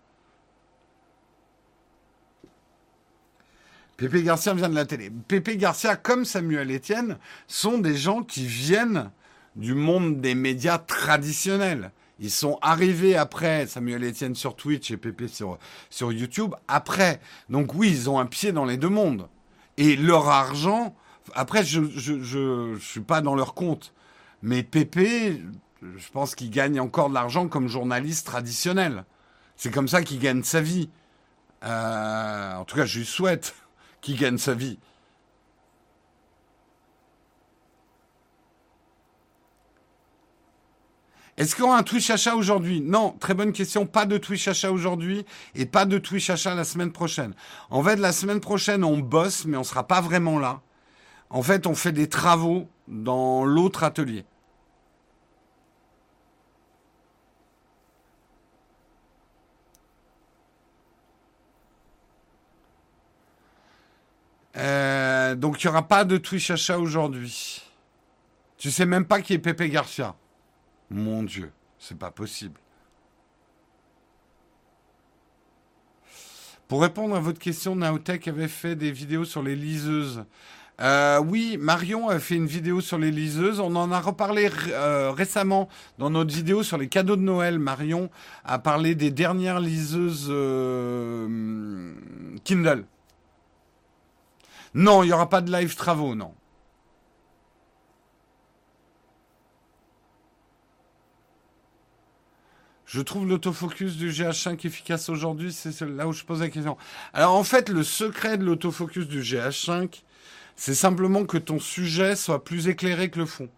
Pépé 3.96 4.22
Garcia 4.22 4.52
vient 4.52 4.68
de 4.68 4.74
la 4.74 4.84
télé. 4.84 5.10
Pépé 5.10 5.56
Garcia, 5.56 5.96
comme 5.96 6.24
Samuel 6.24 6.70
Etienne, 6.70 7.18
sont 7.46 7.78
des 7.78 7.96
gens 7.96 8.22
qui 8.22 8.44
viennent 8.44 9.10
du 9.54 9.74
monde 9.74 10.20
des 10.20 10.34
médias 10.34 10.78
traditionnels. 10.78 11.92
Ils 12.18 12.30
sont 12.30 12.58
arrivés 12.60 13.16
après 13.16 13.66
Samuel 13.66 14.04
Etienne 14.04 14.34
sur 14.34 14.54
Twitch 14.56 14.90
et 14.90 14.96
Pépé 14.96 15.28
sur, 15.28 15.58
sur 15.88 16.12
YouTube 16.12 16.54
après. 16.68 17.20
Donc 17.48 17.74
oui, 17.74 17.90
ils 17.90 18.10
ont 18.10 18.18
un 18.18 18.26
pied 18.26 18.52
dans 18.52 18.64
les 18.64 18.76
deux 18.76 18.88
mondes. 18.88 19.28
Et 19.78 19.96
leur 19.96 20.28
argent, 20.28 20.94
après, 21.36 21.64
je 21.64 21.82
je, 21.84 22.78
suis 22.80 23.00
pas 23.00 23.20
dans 23.20 23.34
leur 23.34 23.52
compte. 23.54 23.92
Mais 24.42 24.62
Pépé, 24.62 25.42
je 25.82 26.08
pense 26.10 26.34
qu'il 26.34 26.50
gagne 26.50 26.80
encore 26.80 27.10
de 27.10 27.14
l'argent 27.14 27.46
comme 27.46 27.68
journaliste 27.68 28.26
traditionnel. 28.26 29.04
C'est 29.56 29.70
comme 29.70 29.88
ça 29.88 30.02
qu'il 30.02 30.18
gagne 30.18 30.42
sa 30.42 30.62
vie. 30.62 30.88
Euh, 31.62 32.54
en 32.54 32.64
tout 32.64 32.76
cas, 32.76 32.86
je 32.86 32.98
lui 33.00 33.06
souhaite 33.06 33.54
qu'il 34.00 34.18
gagne 34.18 34.38
sa 34.38 34.54
vie. 34.54 34.78
Est-ce 41.36 41.54
qu'on 41.54 41.70
a 41.70 41.76
un 41.76 41.82
Twitch 41.82 42.08
achat 42.08 42.34
aujourd'hui? 42.34 42.80
Non, 42.80 43.14
très 43.20 43.34
bonne 43.34 43.52
question. 43.52 43.84
Pas 43.84 44.06
de 44.06 44.16
Twitch 44.16 44.48
achat 44.48 44.72
aujourd'hui 44.72 45.26
et 45.54 45.66
pas 45.66 45.84
de 45.84 45.98
Twitch 45.98 46.30
achat 46.30 46.54
la 46.54 46.64
semaine 46.64 46.92
prochaine. 46.92 47.34
En 47.68 47.82
fait, 47.82 47.96
la 47.96 48.12
semaine 48.12 48.40
prochaine, 48.40 48.82
on 48.84 48.96
bosse, 48.98 49.44
mais 49.44 49.58
on 49.58 49.64
sera 49.64 49.86
pas 49.86 50.00
vraiment 50.00 50.38
là. 50.38 50.62
En 51.31 51.43
fait, 51.43 51.66
on 51.66 51.74
fait 51.74 51.93
des 51.93 52.09
travaux 52.09 52.69
dans 52.89 53.44
l'autre 53.44 53.82
atelier. 53.85 54.24
Euh, 64.57 65.35
donc 65.35 65.62
il 65.62 65.66
n'y 65.66 65.70
aura 65.70 65.86
pas 65.86 66.05
de 66.05 66.16
Twitch 66.16 66.51
achat 66.51 66.78
aujourd'hui. 66.78 67.62
Tu 68.57 68.70
sais 68.70 68.86
même 68.86 69.05
pas 69.05 69.20
qui 69.20 69.35
est 69.35 69.39
Pepe 69.39 69.65
Garcia. 69.65 70.15
Mon 70.89 71.23
Dieu, 71.23 71.53
c'est 71.78 71.98
pas 71.98 72.11
possible. 72.11 72.59
Pour 76.69 76.82
répondre 76.82 77.15
à 77.15 77.20
votre 77.20 77.39
question, 77.39 77.77
Naotech 77.77 78.27
avait 78.27 78.48
fait 78.48 78.74
des 78.74 78.90
vidéos 78.90 79.24
sur 79.24 79.43
les 79.43 79.55
liseuses. 79.55 80.24
Euh, 80.81 81.20
oui, 81.20 81.57
Marion 81.59 82.09
a 82.09 82.19
fait 82.19 82.35
une 82.35 82.47
vidéo 82.47 82.81
sur 82.81 82.98
les 82.98 83.11
liseuses. 83.11 83.61
On 83.61 83.74
en 83.77 83.93
a 83.93 84.01
reparlé 84.01 84.51
euh, 84.69 85.11
récemment 85.11 85.69
dans 85.98 86.11
notre 86.11 86.35
vidéo 86.35 86.62
sur 86.62 86.77
les 86.77 86.89
cadeaux 86.89 87.16
de 87.16 87.23
Noël. 87.23 87.59
Marion 87.59 88.11
a 88.44 88.59
parlé 88.59 88.94
des 88.94 89.11
dernières 89.11 89.61
liseuses 89.61 90.28
euh, 90.28 91.94
Kindle. 92.44 92.85
Non, 94.74 95.03
il 95.03 95.07
n'y 95.07 95.12
aura 95.12 95.31
pas 95.31 95.40
de 95.40 95.51
live 95.51 95.74
travaux, 95.74 96.15
non. 96.15 96.35
Je 102.85 103.01
trouve 103.01 103.27
l'autofocus 103.27 103.97
du 103.97 104.11
GH5 104.11 104.65
efficace 104.66 105.09
aujourd'hui, 105.09 105.53
c'est 105.53 105.81
là 105.81 106.07
où 106.07 106.12
je 106.12 106.24
pose 106.24 106.40
la 106.40 106.48
question. 106.48 106.77
Alors 107.12 107.35
en 107.35 107.43
fait, 107.43 107.69
le 107.69 107.82
secret 107.82 108.39
de 108.39 108.44
l'autofocus 108.44 109.09
du 109.09 109.23
GH5, 109.23 110.03
c'est 110.56 110.74
simplement 110.74 111.24
que 111.24 111.36
ton 111.36 111.60
sujet 111.60 112.16
soit 112.16 112.42
plus 112.42 112.68
éclairé 112.68 113.10
que 113.10 113.18
le 113.18 113.26
fond. 113.26 113.48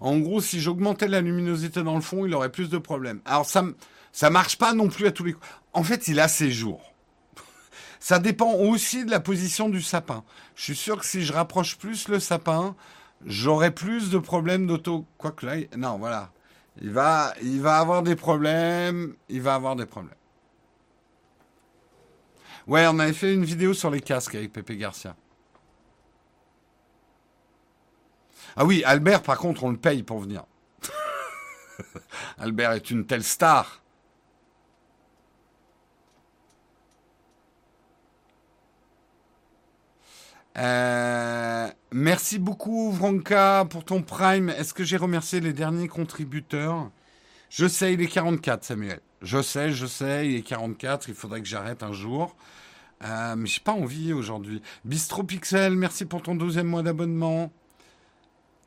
En 0.00 0.18
gros, 0.18 0.40
si 0.40 0.60
j'augmentais 0.60 1.08
la 1.08 1.20
luminosité 1.20 1.82
dans 1.82 1.94
le 1.94 2.00
fond, 2.00 2.24
il 2.24 2.34
aurait 2.34 2.50
plus 2.50 2.70
de 2.70 2.78
problèmes. 2.78 3.20
Alors 3.24 3.46
ça, 3.46 3.64
ça 4.12 4.30
marche 4.30 4.56
pas 4.56 4.72
non 4.72 4.88
plus 4.88 5.06
à 5.06 5.12
tous 5.12 5.24
les 5.24 5.34
coups. 5.34 5.46
En 5.72 5.82
fait, 5.82 6.08
il 6.08 6.20
a 6.20 6.28
ses 6.28 6.50
jours. 6.50 6.94
Ça 8.00 8.18
dépend 8.18 8.52
aussi 8.52 9.04
de 9.04 9.10
la 9.10 9.20
position 9.20 9.68
du 9.68 9.82
sapin. 9.82 10.24
Je 10.54 10.62
suis 10.62 10.76
sûr 10.76 10.98
que 10.98 11.04
si 11.04 11.24
je 11.24 11.32
rapproche 11.32 11.76
plus 11.76 12.08
le 12.08 12.20
sapin, 12.20 12.76
j'aurai 13.26 13.72
plus 13.72 14.10
de 14.10 14.18
problèmes 14.18 14.66
d'auto. 14.66 15.04
Quoique 15.18 15.44
là, 15.44 15.56
non, 15.76 15.98
voilà. 15.98 16.30
Il 16.80 16.90
va, 16.90 17.34
il 17.42 17.60
va 17.60 17.78
avoir 17.78 18.02
des 18.02 18.16
problèmes. 18.16 19.14
Il 19.28 19.42
va 19.42 19.54
avoir 19.54 19.74
des 19.76 19.86
problèmes. 19.86 20.14
Ouais, 22.68 22.86
on 22.86 22.98
avait 23.00 23.12
fait 23.12 23.34
une 23.34 23.44
vidéo 23.44 23.74
sur 23.74 23.90
les 23.90 24.00
casques 24.00 24.36
avec 24.36 24.52
Pepe 24.52 24.72
Garcia. 24.72 25.16
Ah 28.60 28.64
oui, 28.64 28.82
Albert, 28.84 29.22
par 29.22 29.38
contre, 29.38 29.62
on 29.62 29.70
le 29.70 29.76
paye 29.76 30.02
pour 30.02 30.18
venir. 30.18 30.42
Albert 32.38 32.72
est 32.72 32.90
une 32.90 33.06
telle 33.06 33.22
star. 33.22 33.84
Euh, 40.56 41.68
merci 41.92 42.40
beaucoup, 42.40 42.90
Vronka, 42.90 43.64
pour 43.70 43.84
ton 43.84 44.02
prime. 44.02 44.48
Est-ce 44.48 44.74
que 44.74 44.82
j'ai 44.82 44.96
remercié 44.96 45.38
les 45.38 45.52
derniers 45.52 45.86
contributeurs? 45.86 46.90
Je 47.50 47.68
sais, 47.68 47.94
il 47.94 48.00
est 48.00 48.08
44, 48.08 48.64
Samuel. 48.64 48.98
Je 49.22 49.40
sais, 49.40 49.70
je 49.70 49.86
sais, 49.86 50.26
il 50.26 50.34
est 50.34 50.42
44. 50.42 51.08
Il 51.08 51.14
faudrait 51.14 51.42
que 51.42 51.46
j'arrête 51.46 51.84
un 51.84 51.92
jour. 51.92 52.34
Euh, 53.04 53.36
mais 53.36 53.46
j'ai 53.46 53.60
pas 53.60 53.70
envie 53.70 54.12
aujourd'hui. 54.12 54.60
Bistro 54.84 55.22
Pixel, 55.22 55.76
merci 55.76 56.06
pour 56.06 56.22
ton 56.22 56.34
deuxième 56.34 56.66
mois 56.66 56.82
d'abonnement. 56.82 57.52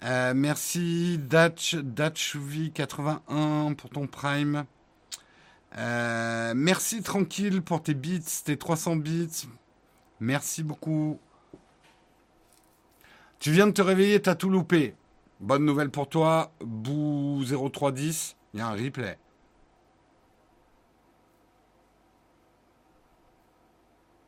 Euh, 0.04 0.34
merci 0.36 1.20
Dutch, 1.20 1.76
DutchV81 1.76 3.76
pour 3.76 3.92
ton 3.92 4.08
prime. 4.08 4.66
Euh, 5.78 6.54
merci 6.56 7.04
Tranquille 7.04 7.62
pour 7.62 7.84
tes 7.84 7.94
bits, 7.94 8.24
tes 8.44 8.58
300 8.58 8.96
bits. 8.96 9.48
Merci 10.20 10.64
beaucoup. 10.64 11.20
Tu 13.40 13.52
viens 13.52 13.68
de 13.68 13.72
te 13.72 13.82
réveiller, 13.82 14.22
t'as 14.22 14.36
tout 14.36 14.50
loupé. 14.50 14.96
Bonne 15.40 15.66
nouvelle 15.66 15.90
pour 15.90 16.10
toi, 16.10 16.52
Bou 16.62 17.44
0310, 17.44 18.36
il 18.54 18.60
y 18.60 18.62
a 18.62 18.68
un 18.68 18.76
replay. 18.76 19.18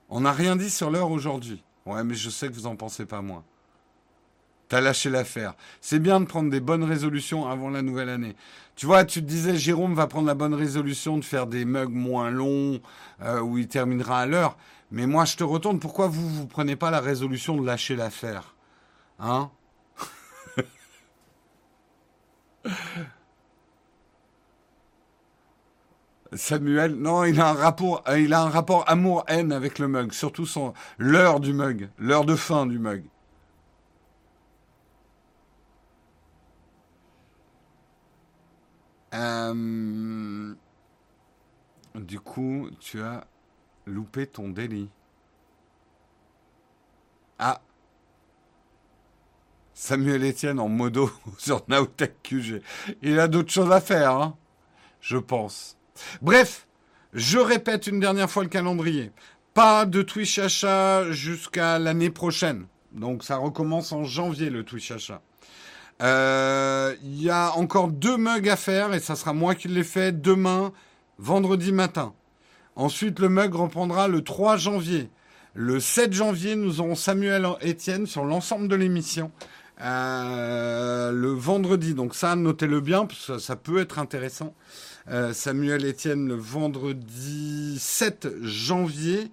On 0.10 0.22
n'a 0.22 0.32
rien 0.32 0.56
dit 0.56 0.70
sur 0.70 0.92
l'heure 0.92 1.12
aujourd'hui. 1.12 1.64
Ouais, 1.86 2.04
mais 2.04 2.16
je 2.16 2.30
sais 2.30 2.48
que 2.48 2.54
vous 2.54 2.68
en 2.68 2.76
pensez 2.76 3.06
pas 3.06 3.22
moins. 3.22 3.44
T'as 4.74 4.82
lâché 4.82 5.12
l'affaire. 5.12 5.54
C'est 5.82 6.00
bien 6.00 6.20
de 6.20 6.26
prendre 6.26 6.50
des 6.50 6.60
bonnes 6.60 6.84
résolutions 6.84 7.48
avant 7.48 7.70
la 7.70 7.84
nouvelle 7.84 8.10
année. 8.10 8.36
Tu 8.76 8.88
vois, 8.88 9.06
tu 9.06 9.22
te 9.22 9.28
disais, 9.28 9.56
Jérôme 9.56 9.94
va 9.94 10.08
prendre 10.08 10.26
la 10.26 10.34
bonne 10.34 10.56
résolution 10.56 11.20
de 11.20 11.24
faire 11.24 11.46
des 11.46 11.64
mugs 11.64 11.92
moins 11.92 12.32
longs, 12.32 12.82
euh, 13.22 13.40
où 13.40 13.60
il 13.60 13.68
terminera 13.68 14.22
à 14.22 14.26
l'heure. 14.26 14.58
Mais 14.90 15.06
moi, 15.06 15.26
je 15.26 15.38
te 15.38 15.44
retourne, 15.44 15.80
pourquoi 15.80 16.08
vous 16.08 16.28
vous 16.28 16.48
prenez 16.48 16.76
pas 16.76 16.90
la 16.90 17.02
résolution 17.02 17.56
de 17.56 17.64
lâcher 17.64 17.96
l'affaire? 17.96 18.56
Hein? 19.20 19.52
Samuel, 26.34 26.96
non, 26.96 27.26
il 27.26 27.40
a 27.40 27.50
un 27.50 27.54
rapport, 27.54 28.04
euh, 28.08 28.20
il 28.20 28.34
a 28.34 28.42
un 28.42 28.50
rapport 28.50 28.90
amour-haine 28.90 29.52
avec 29.52 29.78
le 29.78 29.88
mug, 29.88 30.14
surtout 30.14 30.48
son 30.48 30.74
l'heure 30.98 31.40
du 31.40 31.54
mug, 31.54 31.90
l'heure 32.00 32.26
de 32.26 32.36
fin 32.36 32.66
du 32.66 32.80
mug. 32.80 33.04
Euh, 39.14 40.56
du 41.96 42.20
coup, 42.20 42.70
tu 42.80 43.02
as 43.02 43.26
loupé 43.86 44.28
ton 44.28 44.50
délit. 44.50 44.90
Ah 47.40 47.62
Samuel 49.74 50.24
Etienne 50.24 50.60
en 50.60 50.70
modo 50.70 51.12
sur 51.38 51.64
Nautech 51.68 52.22
QG. 52.24 52.62
Il 53.02 53.20
a 53.20 53.28
d'autres 53.28 53.52
choses 53.52 53.72
à 53.72 53.82
faire, 53.82 54.12
hein 54.12 54.38
je 55.04 55.18
pense. 55.18 55.78
Bref, 56.22 56.66
je 57.12 57.38
répète 57.38 57.88
une 57.88 58.00
dernière 58.00 58.32
fois 58.32 58.44
le 58.44 58.50
calendrier. 58.50 59.12
Pas 59.54 59.86
de 59.86 60.02
Twitch 60.02 60.40
achat 60.40 61.12
jusqu'à 61.12 61.78
l'année 61.78 62.10
prochaine. 62.10 62.66
Donc 62.94 63.24
ça 63.24 63.38
recommence 63.38 63.92
en 63.92 64.04
janvier 64.04 64.50
le 64.50 64.64
Twitch 64.64 64.92
achat. 64.92 65.22
Euh, 66.04 66.96
il 67.02 67.22
y 67.22 67.30
a 67.30 67.54
encore 67.56 67.88
deux 67.88 68.18
mugs 68.18 68.50
à 68.50 68.58
faire 68.58 68.94
et 68.94 69.00
ça 69.00 69.16
sera 69.16 69.34
moi 69.34 69.56
qui 69.56 69.70
les 69.70 69.84
fais 69.84 70.12
demain, 70.12 70.74
vendredi 71.18 71.72
matin. 71.72 72.14
Ensuite, 72.76 73.20
le 73.20 73.30
mug 73.30 73.54
reprendra 73.56 74.08
le 74.08 74.22
3 74.22 74.58
janvier. 74.58 75.10
Le 75.54 75.80
7 75.80 76.12
janvier, 76.12 76.56
nous 76.56 76.82
aurons 76.82 76.96
Samuel 76.96 77.48
Etienne 77.64 78.06
sur 78.06 78.26
l'ensemble 78.26 78.68
de 78.68 78.76
l'émission. 78.76 79.32
Euh, 79.82 81.12
le 81.12 81.30
vendredi, 81.30 81.94
donc 81.94 82.16
ça, 82.16 82.36
notez-le 82.36 82.82
bien, 82.82 83.06
parce 83.06 83.28
que 83.28 83.38
ça 83.38 83.56
peut 83.56 83.80
être 83.80 84.00
intéressant. 84.00 84.54
Euh, 85.10 85.34
Samuel 85.34 85.86
Etienne 85.86 86.28
le 86.28 86.36
vendredi 86.36 87.78
7 87.80 88.30
janvier. 88.42 89.32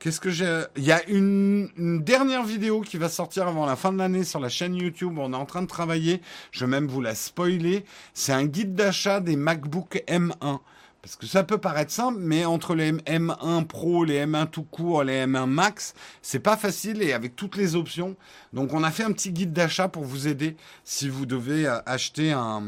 Qu'est-ce 0.00 0.18
que 0.18 0.30
j'ai 0.30 0.62
Il 0.78 0.84
y 0.84 0.92
a 0.92 1.06
une, 1.10 1.68
dernière 1.76 2.42
vidéo 2.42 2.80
qui 2.80 2.96
va 2.96 3.10
sortir 3.10 3.46
avant 3.46 3.66
la 3.66 3.76
fin 3.76 3.92
de 3.92 3.98
l'année 3.98 4.24
sur 4.24 4.40
la 4.40 4.48
chaîne 4.48 4.74
YouTube. 4.74 5.18
On 5.18 5.34
est 5.34 5.36
en 5.36 5.44
train 5.44 5.60
de 5.60 5.66
travailler. 5.66 6.22
Je 6.52 6.64
vais 6.64 6.70
même 6.70 6.86
vous 6.86 7.02
la 7.02 7.14
spoiler. 7.14 7.84
C'est 8.14 8.32
un 8.32 8.46
guide 8.46 8.74
d'achat 8.74 9.20
des 9.20 9.36
MacBook 9.36 10.02
M1. 10.08 10.60
Parce 11.02 11.16
que 11.16 11.26
ça 11.26 11.44
peut 11.44 11.58
paraître 11.58 11.92
simple, 11.92 12.18
mais 12.18 12.46
entre 12.46 12.74
les 12.74 12.92
M1 12.92 13.66
Pro, 13.66 14.04
les 14.04 14.24
M1 14.24 14.48
tout 14.48 14.62
court, 14.62 15.04
les 15.04 15.26
M1 15.26 15.44
Max, 15.44 15.92
c'est 16.22 16.40
pas 16.40 16.56
facile 16.56 17.02
et 17.02 17.12
avec 17.12 17.36
toutes 17.36 17.56
les 17.56 17.74
options. 17.74 18.16
Donc 18.54 18.72
on 18.72 18.82
a 18.82 18.90
fait 18.90 19.04
un 19.04 19.12
petit 19.12 19.32
guide 19.32 19.52
d'achat 19.52 19.88
pour 19.88 20.04
vous 20.04 20.28
aider 20.28 20.56
si 20.82 21.10
vous 21.10 21.26
devez 21.26 21.66
euh, 21.66 21.78
acheter 21.84 22.32
un, 22.32 22.62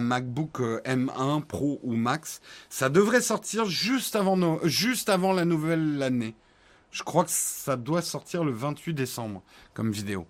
MacBook 0.00 0.60
euh, 0.60 0.80
M1 0.86 1.42
Pro 1.42 1.78
ou 1.82 1.94
Max. 1.94 2.40
Ça 2.70 2.88
devrait 2.88 3.20
sortir 3.20 3.66
juste 3.66 4.16
juste 4.64 5.10
avant 5.10 5.32
la 5.34 5.44
nouvelle 5.44 6.02
année. 6.02 6.34
Je 6.90 7.02
crois 7.02 7.24
que 7.24 7.30
ça 7.30 7.76
doit 7.76 8.02
sortir 8.02 8.44
le 8.44 8.52
28 8.52 8.94
décembre 8.94 9.42
comme 9.74 9.92
vidéo. 9.92 10.26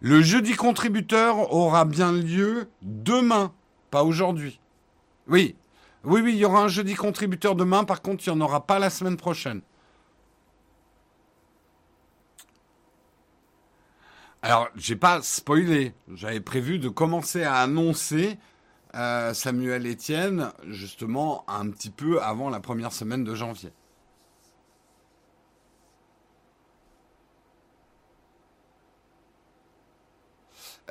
Le 0.00 0.22
jeudi 0.22 0.54
contributeur 0.54 1.52
aura 1.52 1.84
bien 1.84 2.12
lieu 2.12 2.68
demain, 2.82 3.52
pas 3.90 4.04
aujourd'hui. 4.04 4.60
Oui, 5.26 5.56
oui, 6.04 6.20
oui, 6.22 6.32
il 6.32 6.38
y 6.38 6.44
aura 6.44 6.62
un 6.62 6.68
jeudi 6.68 6.94
contributeur 6.94 7.54
demain. 7.54 7.84
Par 7.84 8.02
contre, 8.02 8.26
il 8.26 8.32
n'y 8.32 8.36
en 8.36 8.44
aura 8.44 8.66
pas 8.66 8.78
la 8.78 8.90
semaine 8.90 9.16
prochaine. 9.16 9.60
Alors, 14.42 14.68
j'ai 14.76 14.96
pas 14.96 15.20
spoilé. 15.22 15.94
J'avais 16.14 16.40
prévu 16.40 16.78
de 16.78 16.88
commencer 16.88 17.42
à 17.42 17.56
annoncer 17.56 18.38
euh, 18.94 19.34
Samuel 19.34 19.86
Etienne, 19.86 20.52
justement, 20.68 21.44
un 21.48 21.68
petit 21.70 21.90
peu 21.90 22.22
avant 22.22 22.48
la 22.48 22.60
première 22.60 22.92
semaine 22.92 23.24
de 23.24 23.34
janvier. 23.34 23.72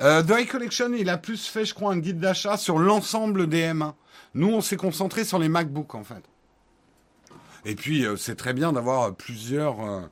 Euh, 0.00 0.22
The 0.22 0.48
Collection, 0.48 0.92
il 0.92 1.08
a 1.08 1.18
plus 1.18 1.46
fait, 1.46 1.64
je 1.64 1.74
crois, 1.74 1.92
un 1.92 1.98
guide 1.98 2.20
d'achat 2.20 2.56
sur 2.56 2.78
l'ensemble 2.78 3.48
des 3.48 3.62
M1. 3.62 3.94
Nous, 4.34 4.48
on 4.48 4.60
s'est 4.60 4.76
concentré 4.76 5.24
sur 5.24 5.38
les 5.38 5.48
MacBooks, 5.48 5.94
en 5.94 6.04
fait. 6.04 6.22
Et 7.64 7.74
puis, 7.74 8.06
euh, 8.06 8.16
c'est 8.16 8.36
très 8.36 8.54
bien 8.54 8.72
d'avoir 8.72 9.14
plusieurs, 9.14 9.80
euh, 9.80 10.02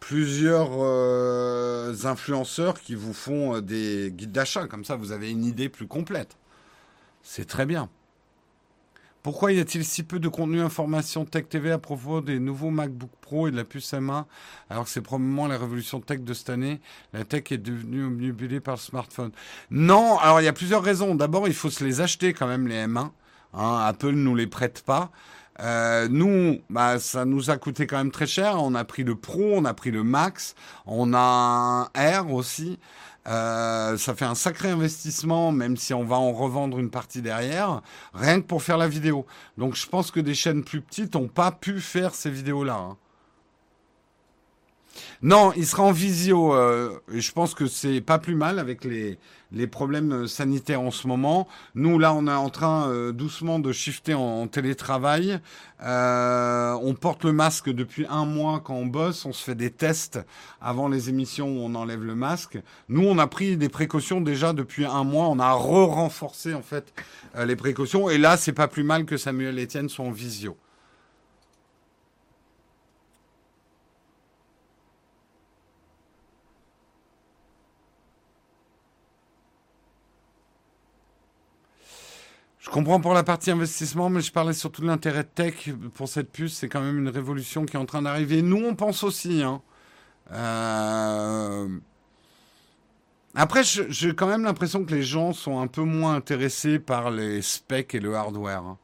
plusieurs 0.00 0.70
euh, 0.74 1.94
influenceurs 2.04 2.80
qui 2.80 2.94
vous 2.94 3.14
font 3.14 3.60
des 3.60 4.12
guides 4.12 4.32
d'achat. 4.32 4.66
Comme 4.66 4.84
ça, 4.84 4.96
vous 4.96 5.12
avez 5.12 5.30
une 5.30 5.44
idée 5.44 5.68
plus 5.68 5.86
complète. 5.86 6.36
C'est 7.22 7.46
très 7.46 7.66
bien. 7.66 7.88
Pourquoi 9.22 9.52
y 9.52 9.60
a-t-il 9.60 9.84
si 9.84 10.02
peu 10.02 10.18
de 10.18 10.26
contenu 10.26 10.60
information 10.60 11.24
Tech 11.24 11.48
TV 11.48 11.70
à 11.70 11.78
propos 11.78 12.20
des 12.20 12.40
nouveaux 12.40 12.70
MacBook 12.70 13.10
Pro 13.20 13.46
et 13.46 13.52
de 13.52 13.56
la 13.56 13.62
puce 13.62 13.92
M1 13.92 14.24
alors 14.68 14.82
que 14.82 14.90
c'est 14.90 15.00
probablement 15.00 15.46
la 15.46 15.58
révolution 15.58 16.00
tech 16.00 16.22
de 16.22 16.34
cette 16.34 16.50
année 16.50 16.80
La 17.12 17.24
tech 17.24 17.44
est 17.52 17.58
devenue 17.58 18.04
omnibulée 18.04 18.58
par 18.58 18.74
le 18.74 18.80
smartphone? 18.80 19.30
Non, 19.70 20.18
alors 20.18 20.40
il 20.40 20.44
y 20.44 20.48
a 20.48 20.52
plusieurs 20.52 20.82
raisons. 20.82 21.14
D'abord, 21.14 21.46
il 21.46 21.54
faut 21.54 21.70
se 21.70 21.84
les 21.84 22.00
acheter 22.00 22.32
quand 22.32 22.48
même 22.48 22.66
les 22.66 22.84
M1. 22.84 23.10
Hein, 23.54 23.84
Apple 23.86 24.08
ne 24.08 24.24
nous 24.24 24.34
les 24.34 24.48
prête 24.48 24.82
pas. 24.84 25.12
Euh, 25.60 26.08
nous, 26.10 26.60
bah, 26.68 26.98
ça 26.98 27.24
nous 27.24 27.50
a 27.50 27.56
coûté 27.58 27.86
quand 27.86 27.98
même 27.98 28.10
très 28.10 28.26
cher. 28.26 28.60
On 28.60 28.74
a 28.74 28.84
pris 28.84 29.04
le 29.04 29.14
Pro, 29.14 29.52
on 29.54 29.64
a 29.64 29.74
pris 29.74 29.92
le 29.92 30.02
Max, 30.02 30.56
on 30.84 31.14
a 31.14 31.88
un 31.94 32.20
R 32.22 32.32
aussi. 32.32 32.80
Euh, 33.28 33.96
ça 33.98 34.14
fait 34.14 34.24
un 34.24 34.34
sacré 34.34 34.70
investissement, 34.70 35.52
même 35.52 35.76
si 35.76 35.94
on 35.94 36.04
va 36.04 36.16
en 36.16 36.32
revendre 36.32 36.78
une 36.78 36.90
partie 36.90 37.22
derrière, 37.22 37.80
rien 38.14 38.40
que 38.40 38.46
pour 38.46 38.62
faire 38.62 38.78
la 38.78 38.88
vidéo. 38.88 39.26
Donc 39.58 39.76
je 39.76 39.86
pense 39.86 40.10
que 40.10 40.20
des 40.20 40.34
chaînes 40.34 40.64
plus 40.64 40.80
petites 40.80 41.14
n'ont 41.14 41.28
pas 41.28 41.52
pu 41.52 41.80
faire 41.80 42.14
ces 42.14 42.30
vidéos-là. 42.30 42.74
Hein. 42.74 42.96
Non, 45.22 45.52
il 45.56 45.66
sera 45.66 45.82
en 45.82 45.92
visio. 45.92 46.54
Euh, 46.54 46.98
je 47.12 47.32
pense 47.32 47.54
que 47.54 47.66
c'est 47.66 48.00
pas 48.00 48.18
plus 48.18 48.34
mal 48.34 48.58
avec 48.58 48.84
les, 48.84 49.18
les 49.52 49.66
problèmes 49.66 50.26
sanitaires 50.26 50.80
en 50.80 50.90
ce 50.90 51.06
moment. 51.06 51.46
Nous, 51.74 51.98
là, 51.98 52.14
on 52.14 52.26
est 52.26 52.32
en 52.32 52.48
train 52.48 52.88
euh, 52.88 53.12
doucement 53.12 53.58
de 53.58 53.72
shifter 53.72 54.14
en, 54.14 54.46
télétravail. 54.48 55.38
Euh, 55.82 56.72
on 56.82 56.94
porte 56.94 57.24
le 57.24 57.32
masque 57.32 57.70
depuis 57.70 58.06
un 58.08 58.24
mois 58.24 58.60
quand 58.60 58.74
on 58.74 58.86
bosse. 58.86 59.24
On 59.26 59.32
se 59.32 59.44
fait 59.44 59.54
des 59.54 59.70
tests 59.70 60.20
avant 60.60 60.88
les 60.88 61.08
émissions 61.08 61.48
où 61.48 61.60
on 61.60 61.74
enlève 61.74 62.02
le 62.02 62.14
masque. 62.14 62.58
Nous, 62.88 63.04
on 63.04 63.18
a 63.18 63.26
pris 63.26 63.56
des 63.56 63.68
précautions 63.68 64.20
déjà 64.20 64.52
depuis 64.52 64.86
un 64.86 65.04
mois. 65.04 65.28
On 65.28 65.38
a 65.38 65.52
re-renforcé 65.52 66.54
en 66.54 66.62
fait 66.62 66.92
euh, 67.36 67.44
les 67.44 67.56
précautions. 67.56 68.08
Et 68.08 68.18
là, 68.18 68.36
c'est 68.36 68.52
pas 68.52 68.68
plus 68.68 68.84
mal 68.84 69.04
que 69.04 69.16
Samuel 69.16 69.58
Etienne 69.58 69.88
soit 69.88 70.04
en 70.04 70.10
visio. 70.10 70.56
Comprends 82.70 83.00
pour 83.00 83.12
la 83.12 83.24
partie 83.24 83.50
investissement, 83.50 84.08
mais 84.08 84.20
je 84.20 84.30
parlais 84.30 84.52
surtout 84.52 84.82
de 84.82 84.86
l'intérêt 84.86 85.24
tech 85.24 85.70
pour 85.94 86.08
cette 86.08 86.30
puce. 86.30 86.54
C'est 86.54 86.68
quand 86.68 86.80
même 86.80 86.98
une 86.98 87.08
révolution 87.08 87.66
qui 87.66 87.76
est 87.76 87.80
en 87.80 87.86
train 87.86 88.02
d'arriver. 88.02 88.40
Nous, 88.40 88.64
on 88.64 88.76
pense 88.76 89.02
aussi. 89.02 89.42
Hein. 89.42 89.60
Euh, 90.30 91.68
après, 93.34 93.62
j'ai 93.64 94.14
quand 94.14 94.28
même 94.28 94.44
l'impression 94.44 94.84
que 94.84 94.94
les 94.94 95.02
gens 95.02 95.32
sont 95.32 95.60
un 95.60 95.66
peu 95.66 95.82
moins 95.82 96.14
intéressés 96.14 96.78
par 96.78 97.10
les 97.10 97.42
specs 97.42 97.94
et 97.94 98.00
le 98.00 98.14
hardware. 98.14 98.62
Hein. 98.62 98.78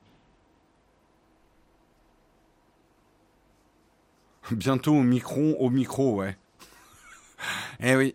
Bientôt 4.51 4.95
au 4.95 5.03
micro, 5.03 5.55
au 5.59 5.71
micro, 5.71 6.17
ouais. 6.17 6.37
eh 7.81 7.95
oui. 7.95 8.15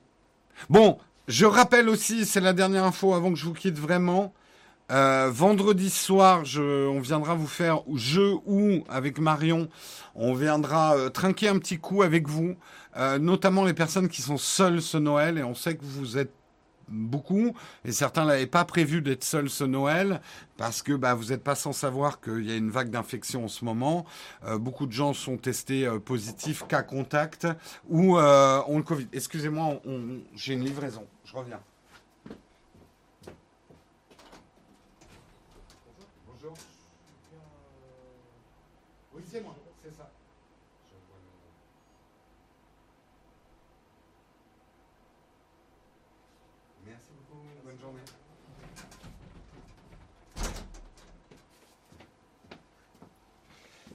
Bon, 0.69 0.98
je 1.27 1.45
rappelle 1.45 1.88
aussi, 1.88 2.26
c'est 2.26 2.41
la 2.41 2.53
dernière 2.53 2.84
info 2.84 3.14
avant 3.14 3.31
que 3.31 3.38
je 3.38 3.45
vous 3.45 3.53
quitte 3.53 3.77
vraiment. 3.77 4.34
Euh, 4.91 5.30
vendredi 5.31 5.89
soir, 5.89 6.43
on 6.57 6.99
viendra 6.99 7.35
vous 7.35 7.47
faire 7.47 7.81
jeu 7.95 8.34
ou 8.45 8.84
avec 8.89 9.18
Marion, 9.18 9.69
on 10.14 10.34
viendra 10.34 10.95
euh, 10.95 11.10
trinquer 11.10 11.47
un 11.47 11.57
petit 11.57 11.80
coup 11.80 12.03
avec 12.03 12.27
vous, 12.27 12.55
euh, 12.97 13.18
notamment 13.18 13.64
les 13.64 13.73
personnes 13.73 14.10
qui 14.10 14.22
sont 14.22 14.38
seules 14.38 14.81
ce 14.81 14.97
Noël 14.97 15.38
et 15.38 15.43
on 15.43 15.55
sait 15.55 15.76
que 15.76 15.85
vous 15.85 16.18
êtes 16.18 16.34
beaucoup, 16.89 17.55
et 17.85 17.93
certains 17.93 18.26
n'avaient 18.26 18.45
pas 18.45 18.65
prévu 18.65 19.01
d'être 19.01 19.23
seuls 19.23 19.49
ce 19.49 19.64
Noël, 19.64 20.22
parce 20.57 20.81
que 20.81 20.91
bah, 20.91 21.14
vous 21.14 21.27
n'êtes 21.27 21.43
pas 21.43 21.55
sans 21.55 21.72
savoir 21.72 22.19
qu'il 22.19 22.45
y 22.45 22.51
a 22.51 22.57
une 22.57 22.69
vague 22.69 22.89
d'infection 22.89 23.45
en 23.45 23.47
ce 23.47 23.64
moment. 23.64 24.05
Beaucoup 24.60 24.85
de 24.85 24.91
gens 24.91 25.14
sont 25.14 25.38
testés 25.38 25.89
positifs, 26.03 26.68
cas 26.68 26.84
contact, 26.84 27.47
ou 27.88 28.18
ont 28.18 28.77
le 28.77 28.84
Covid. 28.84 29.07
Excusez-moi, 29.14 29.80
j'ai 30.35 30.55
une 30.55 30.65
livraison, 30.65 31.07
je 31.23 31.35
reviens. 31.38 31.61
Bonjour. 36.27 36.53
Bonjour. 36.53 36.53
Oui, 39.15 39.22
c'est 39.31 39.41
moi. 39.41 39.55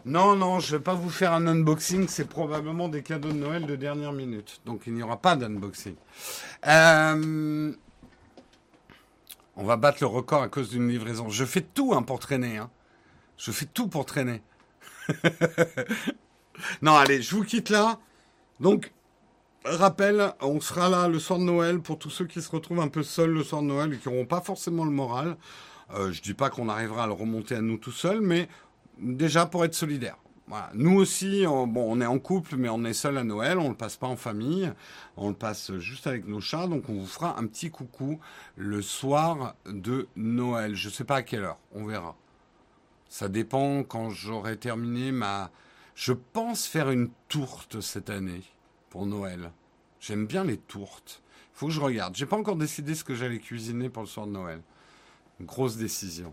Non, 0.08 0.36
non, 0.36 0.58
je 0.58 0.72
ne 0.72 0.78
vais 0.78 0.82
pas 0.82 0.94
vous 0.94 1.10
faire 1.10 1.34
un 1.34 1.46
unboxing. 1.46 2.08
C'est 2.08 2.26
probablement 2.26 2.88
des 2.88 3.02
cadeaux 3.02 3.28
de 3.28 3.34
Noël 3.34 3.66
de 3.66 3.76
dernière 3.76 4.12
minute. 4.12 4.62
Donc 4.64 4.84
il 4.86 4.94
n'y 4.94 5.02
aura 5.02 5.18
pas 5.18 5.36
d'unboxing. 5.36 5.96
Euh, 6.66 7.72
on 9.56 9.64
va 9.64 9.76
battre 9.76 9.98
le 10.00 10.06
record 10.06 10.42
à 10.42 10.48
cause 10.48 10.70
d'une 10.70 10.88
livraison. 10.88 11.28
Je 11.28 11.44
fais 11.44 11.60
tout 11.60 11.92
hein, 11.92 12.02
pour 12.02 12.20
traîner. 12.20 12.56
Hein. 12.56 12.70
Je 13.36 13.50
fais 13.52 13.66
tout 13.66 13.86
pour 13.86 14.06
traîner. 14.06 14.40
non, 16.80 16.96
allez, 16.96 17.20
je 17.20 17.36
vous 17.36 17.44
quitte 17.44 17.68
là. 17.68 17.98
Donc, 18.60 18.94
rappel, 19.66 20.32
on 20.40 20.58
sera 20.60 20.88
là 20.88 21.08
le 21.08 21.18
soir 21.18 21.38
de 21.38 21.44
Noël 21.44 21.80
pour 21.80 21.98
tous 21.98 22.08
ceux 22.08 22.24
qui 22.24 22.40
se 22.40 22.50
retrouvent 22.50 22.80
un 22.80 22.88
peu 22.88 23.02
seuls 23.02 23.32
le 23.32 23.44
soir 23.44 23.60
de 23.60 23.66
Noël 23.66 23.92
et 23.92 23.98
qui 23.98 24.08
n'auront 24.08 24.24
pas 24.24 24.40
forcément 24.40 24.86
le 24.86 24.90
moral. 24.90 25.36
Euh, 25.94 26.12
je 26.12 26.20
ne 26.20 26.24
dis 26.24 26.34
pas 26.34 26.48
qu'on 26.48 26.70
arrivera 26.70 27.04
à 27.04 27.06
le 27.06 27.12
remonter 27.12 27.54
à 27.54 27.60
nous 27.60 27.76
tout 27.76 27.92
seuls, 27.92 28.22
mais 28.22 28.48
déjà 28.98 29.46
pour 29.46 29.64
être 29.64 29.74
solidaire. 29.74 30.16
Nous 30.74 30.98
aussi, 30.98 31.44
on, 31.46 31.66
bon, 31.66 31.84
on 31.90 32.00
est 32.00 32.06
en 32.06 32.18
couple, 32.18 32.56
mais 32.56 32.68
on 32.68 32.84
est 32.84 32.94
seul 32.94 33.18
à 33.18 33.24
Noël, 33.24 33.58
on 33.58 33.68
le 33.68 33.74
passe 33.74 33.96
pas 33.96 34.06
en 34.06 34.16
famille, 34.16 34.72
on 35.16 35.28
le 35.28 35.34
passe 35.34 35.76
juste 35.78 36.06
avec 36.06 36.26
nos 36.26 36.40
chats, 36.40 36.66
donc 36.66 36.88
on 36.88 36.94
vous 36.94 37.06
fera 37.06 37.38
un 37.38 37.46
petit 37.46 37.70
coucou 37.70 38.18
le 38.56 38.80
soir 38.80 39.54
de 39.66 40.08
Noël. 40.16 40.74
Je 40.74 40.88
sais 40.88 41.04
pas 41.04 41.16
à 41.16 41.22
quelle 41.22 41.42
heure, 41.42 41.58
on 41.74 41.84
verra. 41.84 42.16
Ça 43.08 43.28
dépend 43.28 43.82
quand 43.84 44.10
j'aurai 44.10 44.56
terminé 44.56 45.12
ma. 45.12 45.50
Je 45.94 46.12
pense 46.12 46.66
faire 46.66 46.90
une 46.90 47.10
tourte 47.28 47.80
cette 47.80 48.10
année 48.10 48.42
pour 48.90 49.06
Noël. 49.06 49.50
J'aime 50.00 50.26
bien 50.26 50.44
les 50.44 50.58
tourtes. 50.58 51.22
Faut 51.52 51.66
que 51.66 51.72
je 51.72 51.80
regarde. 51.80 52.14
J'ai 52.14 52.26
pas 52.26 52.36
encore 52.36 52.56
décidé 52.56 52.94
ce 52.94 53.04
que 53.04 53.14
j'allais 53.14 53.40
cuisiner 53.40 53.88
pour 53.88 54.02
le 54.02 54.08
soir 54.08 54.26
de 54.26 54.32
Noël. 54.32 54.60
grosse 55.40 55.76
décision. 55.76 56.32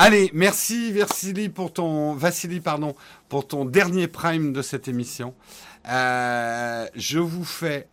Allez, 0.00 0.30
merci 0.32 0.92
Vassili 0.92 1.48
pour 1.48 1.72
ton 1.72 2.14
Vassili 2.14 2.60
pardon 2.60 2.94
pour 3.28 3.48
ton 3.48 3.64
dernier 3.64 4.06
prime 4.06 4.52
de 4.52 4.62
cette 4.62 4.86
émission. 4.86 5.34
Euh, 5.88 6.86
je 6.94 7.18
vous 7.18 7.44
fais 7.44 7.88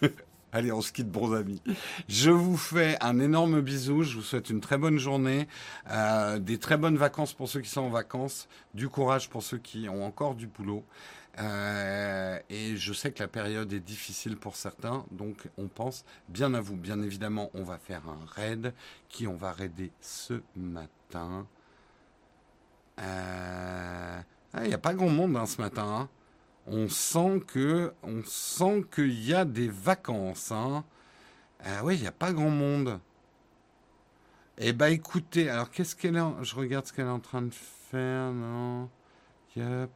Allez, 0.52 0.70
on 0.70 0.80
se 0.80 0.92
quitte, 0.92 1.10
bons 1.10 1.34
amis. 1.34 1.60
Je 2.08 2.30
vous 2.30 2.56
fais 2.56 2.96
un 3.00 3.18
énorme 3.18 3.60
bisou. 3.60 4.04
Je 4.04 4.14
vous 4.14 4.22
souhaite 4.22 4.50
une 4.50 4.60
très 4.60 4.78
bonne 4.78 4.98
journée, 4.98 5.48
euh, 5.90 6.38
des 6.38 6.58
très 6.58 6.76
bonnes 6.76 6.96
vacances 6.96 7.34
pour 7.34 7.48
ceux 7.48 7.60
qui 7.60 7.68
sont 7.68 7.80
en 7.82 7.90
vacances, 7.90 8.48
du 8.72 8.88
courage 8.88 9.28
pour 9.28 9.42
ceux 9.42 9.58
qui 9.58 9.88
ont 9.88 10.06
encore 10.06 10.36
du 10.36 10.46
boulot. 10.46 10.84
Euh, 11.40 12.38
et 12.50 12.76
je 12.76 12.92
sais 12.92 13.10
que 13.10 13.20
la 13.20 13.28
période 13.28 13.72
est 13.72 13.80
difficile 13.80 14.36
pour 14.36 14.54
certains, 14.54 15.04
donc 15.10 15.48
on 15.58 15.66
pense 15.66 16.04
bien 16.28 16.54
à 16.54 16.60
vous. 16.60 16.76
Bien 16.76 17.02
évidemment, 17.02 17.50
on 17.52 17.64
va 17.64 17.78
faire 17.78 18.02
un 18.08 18.24
raid 18.36 18.72
qui 19.08 19.26
on 19.26 19.36
va 19.36 19.50
raider 19.50 19.90
ce 20.00 20.40
matin? 20.54 20.97
Euh, 23.00 24.20
il 24.54 24.68
n'y 24.68 24.74
a 24.74 24.78
pas 24.78 24.94
grand 24.94 25.08
monde 25.08 25.38
ce 25.46 25.60
matin. 25.60 25.86
Hein. 25.86 26.08
On 26.66 26.88
sent 26.88 27.42
que, 27.46 27.92
on 28.02 28.22
sent 28.24 28.84
qu'il 28.94 29.24
y 29.24 29.34
a 29.34 29.44
des 29.44 29.68
vacances. 29.68 30.52
Oui, 31.82 31.96
il 31.96 32.00
n'y 32.02 32.06
a 32.06 32.12
pas 32.12 32.32
grand 32.32 32.50
monde. 32.50 33.00
Eh 34.58 34.72
ben 34.72 34.88
écoutez, 34.88 35.48
alors 35.48 35.70
qu'est-ce 35.70 35.94
qu'elle 35.94 36.16
est 36.16 36.44
Je 36.44 36.56
regarde 36.56 36.86
ce 36.86 36.92
qu'elle 36.92 37.06
est 37.06 37.10
en 37.10 37.20
train 37.20 37.42
de 37.42 37.54
faire, 37.54 38.32
non 38.32 38.88
Yep. 39.56 39.90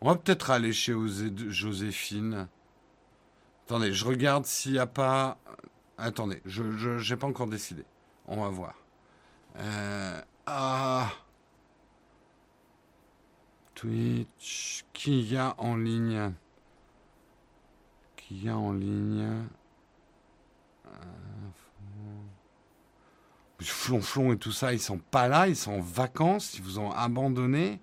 On 0.00 0.08
va 0.08 0.16
peut-être 0.16 0.50
aller 0.50 0.72
chez 0.72 0.94
Joséphine. 1.48 2.48
Attendez, 3.66 3.92
je 3.92 4.04
regarde 4.04 4.44
s'il 4.46 4.72
n'y 4.72 4.78
a 4.78 4.86
pas. 4.86 5.38
Attendez, 5.96 6.40
je 6.44 6.62
n'ai 6.62 7.16
pas 7.16 7.26
encore 7.26 7.46
décidé. 7.46 7.84
On 8.26 8.40
va 8.40 8.48
voir. 8.48 8.74
Euh, 9.56 10.20
ah. 10.46 11.10
Twitch. 13.74 14.84
Qui 14.92 15.22
y 15.22 15.36
a 15.36 15.54
en 15.58 15.76
ligne? 15.76 16.32
Qui 18.16 18.36
y 18.36 18.48
a 18.48 18.56
en 18.56 18.72
ligne? 18.72 19.48
Flonflon 23.60 24.32
et 24.32 24.38
tout 24.38 24.52
ça, 24.52 24.72
ils 24.72 24.80
sont 24.80 24.98
pas 24.98 25.28
là, 25.28 25.48
ils 25.48 25.56
sont 25.56 25.72
en 25.72 25.80
vacances, 25.80 26.54
ils 26.54 26.62
vous 26.62 26.78
ont 26.78 26.90
abandonné. 26.92 27.80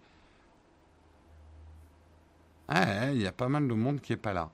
Ah, 2.68 3.12
il 3.12 3.22
y 3.22 3.28
a 3.28 3.32
pas 3.32 3.50
mal 3.50 3.68
de 3.68 3.74
monde 3.74 4.00
qui 4.00 4.14
est 4.14 4.18
pas 4.18 4.34
là. 4.34 4.52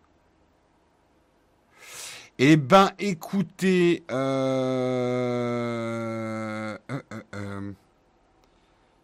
Eh 2.39 2.55
ben, 2.55 2.91
écoutez, 2.99 4.03
euh, 4.11 5.17
euh, 6.91 7.01
euh, 7.33 7.71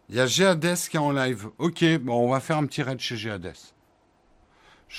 il 0.08 0.14
y 0.14 0.20
a 0.20 0.26
Géades 0.26 0.76
qui 0.88 0.96
est 0.96 1.00
en 1.00 1.10
live. 1.10 1.48
Ok, 1.58 1.84
on 2.06 2.28
va 2.28 2.38
faire 2.38 2.58
un 2.58 2.66
petit 2.66 2.84
raid 2.84 3.00
chez 3.00 3.16
Géades. 3.16 3.54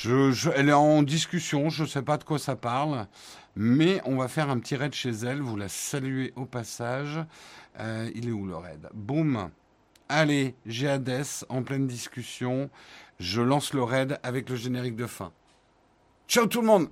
Elle 0.03 0.67
est 0.67 0.73
en 0.73 1.01
discussion, 1.01 1.69
je 1.69 1.83
ne 1.83 1.87
sais 1.87 2.01
pas 2.01 2.17
de 2.17 2.25
quoi 2.25 2.37
ça 2.37 2.57
parle, 2.57 3.07
mais 3.55 4.01
on 4.03 4.17
va 4.17 4.27
faire 4.27 4.49
un 4.49 4.59
petit 4.59 4.75
raid 4.75 4.93
chez 4.93 5.11
elle. 5.11 5.39
Vous 5.39 5.55
la 5.55 5.69
saluez 5.69 6.33
au 6.35 6.43
passage. 6.43 7.17
il 7.79 8.27
est 8.27 8.33
où 8.33 8.45
le 8.45 8.57
raid? 8.57 8.89
Boum. 8.93 9.49
Allez, 10.09 10.55
Géades 10.65 11.23
en 11.47 11.63
pleine 11.63 11.87
discussion. 11.87 12.69
Je 13.17 13.41
lance 13.41 13.73
le 13.73 13.83
raid 13.83 14.19
avec 14.23 14.49
le 14.49 14.57
générique 14.57 14.97
de 14.97 15.07
fin. 15.07 15.31
Ciao 16.27 16.47
tout 16.47 16.59
le 16.59 16.67
monde 16.67 16.89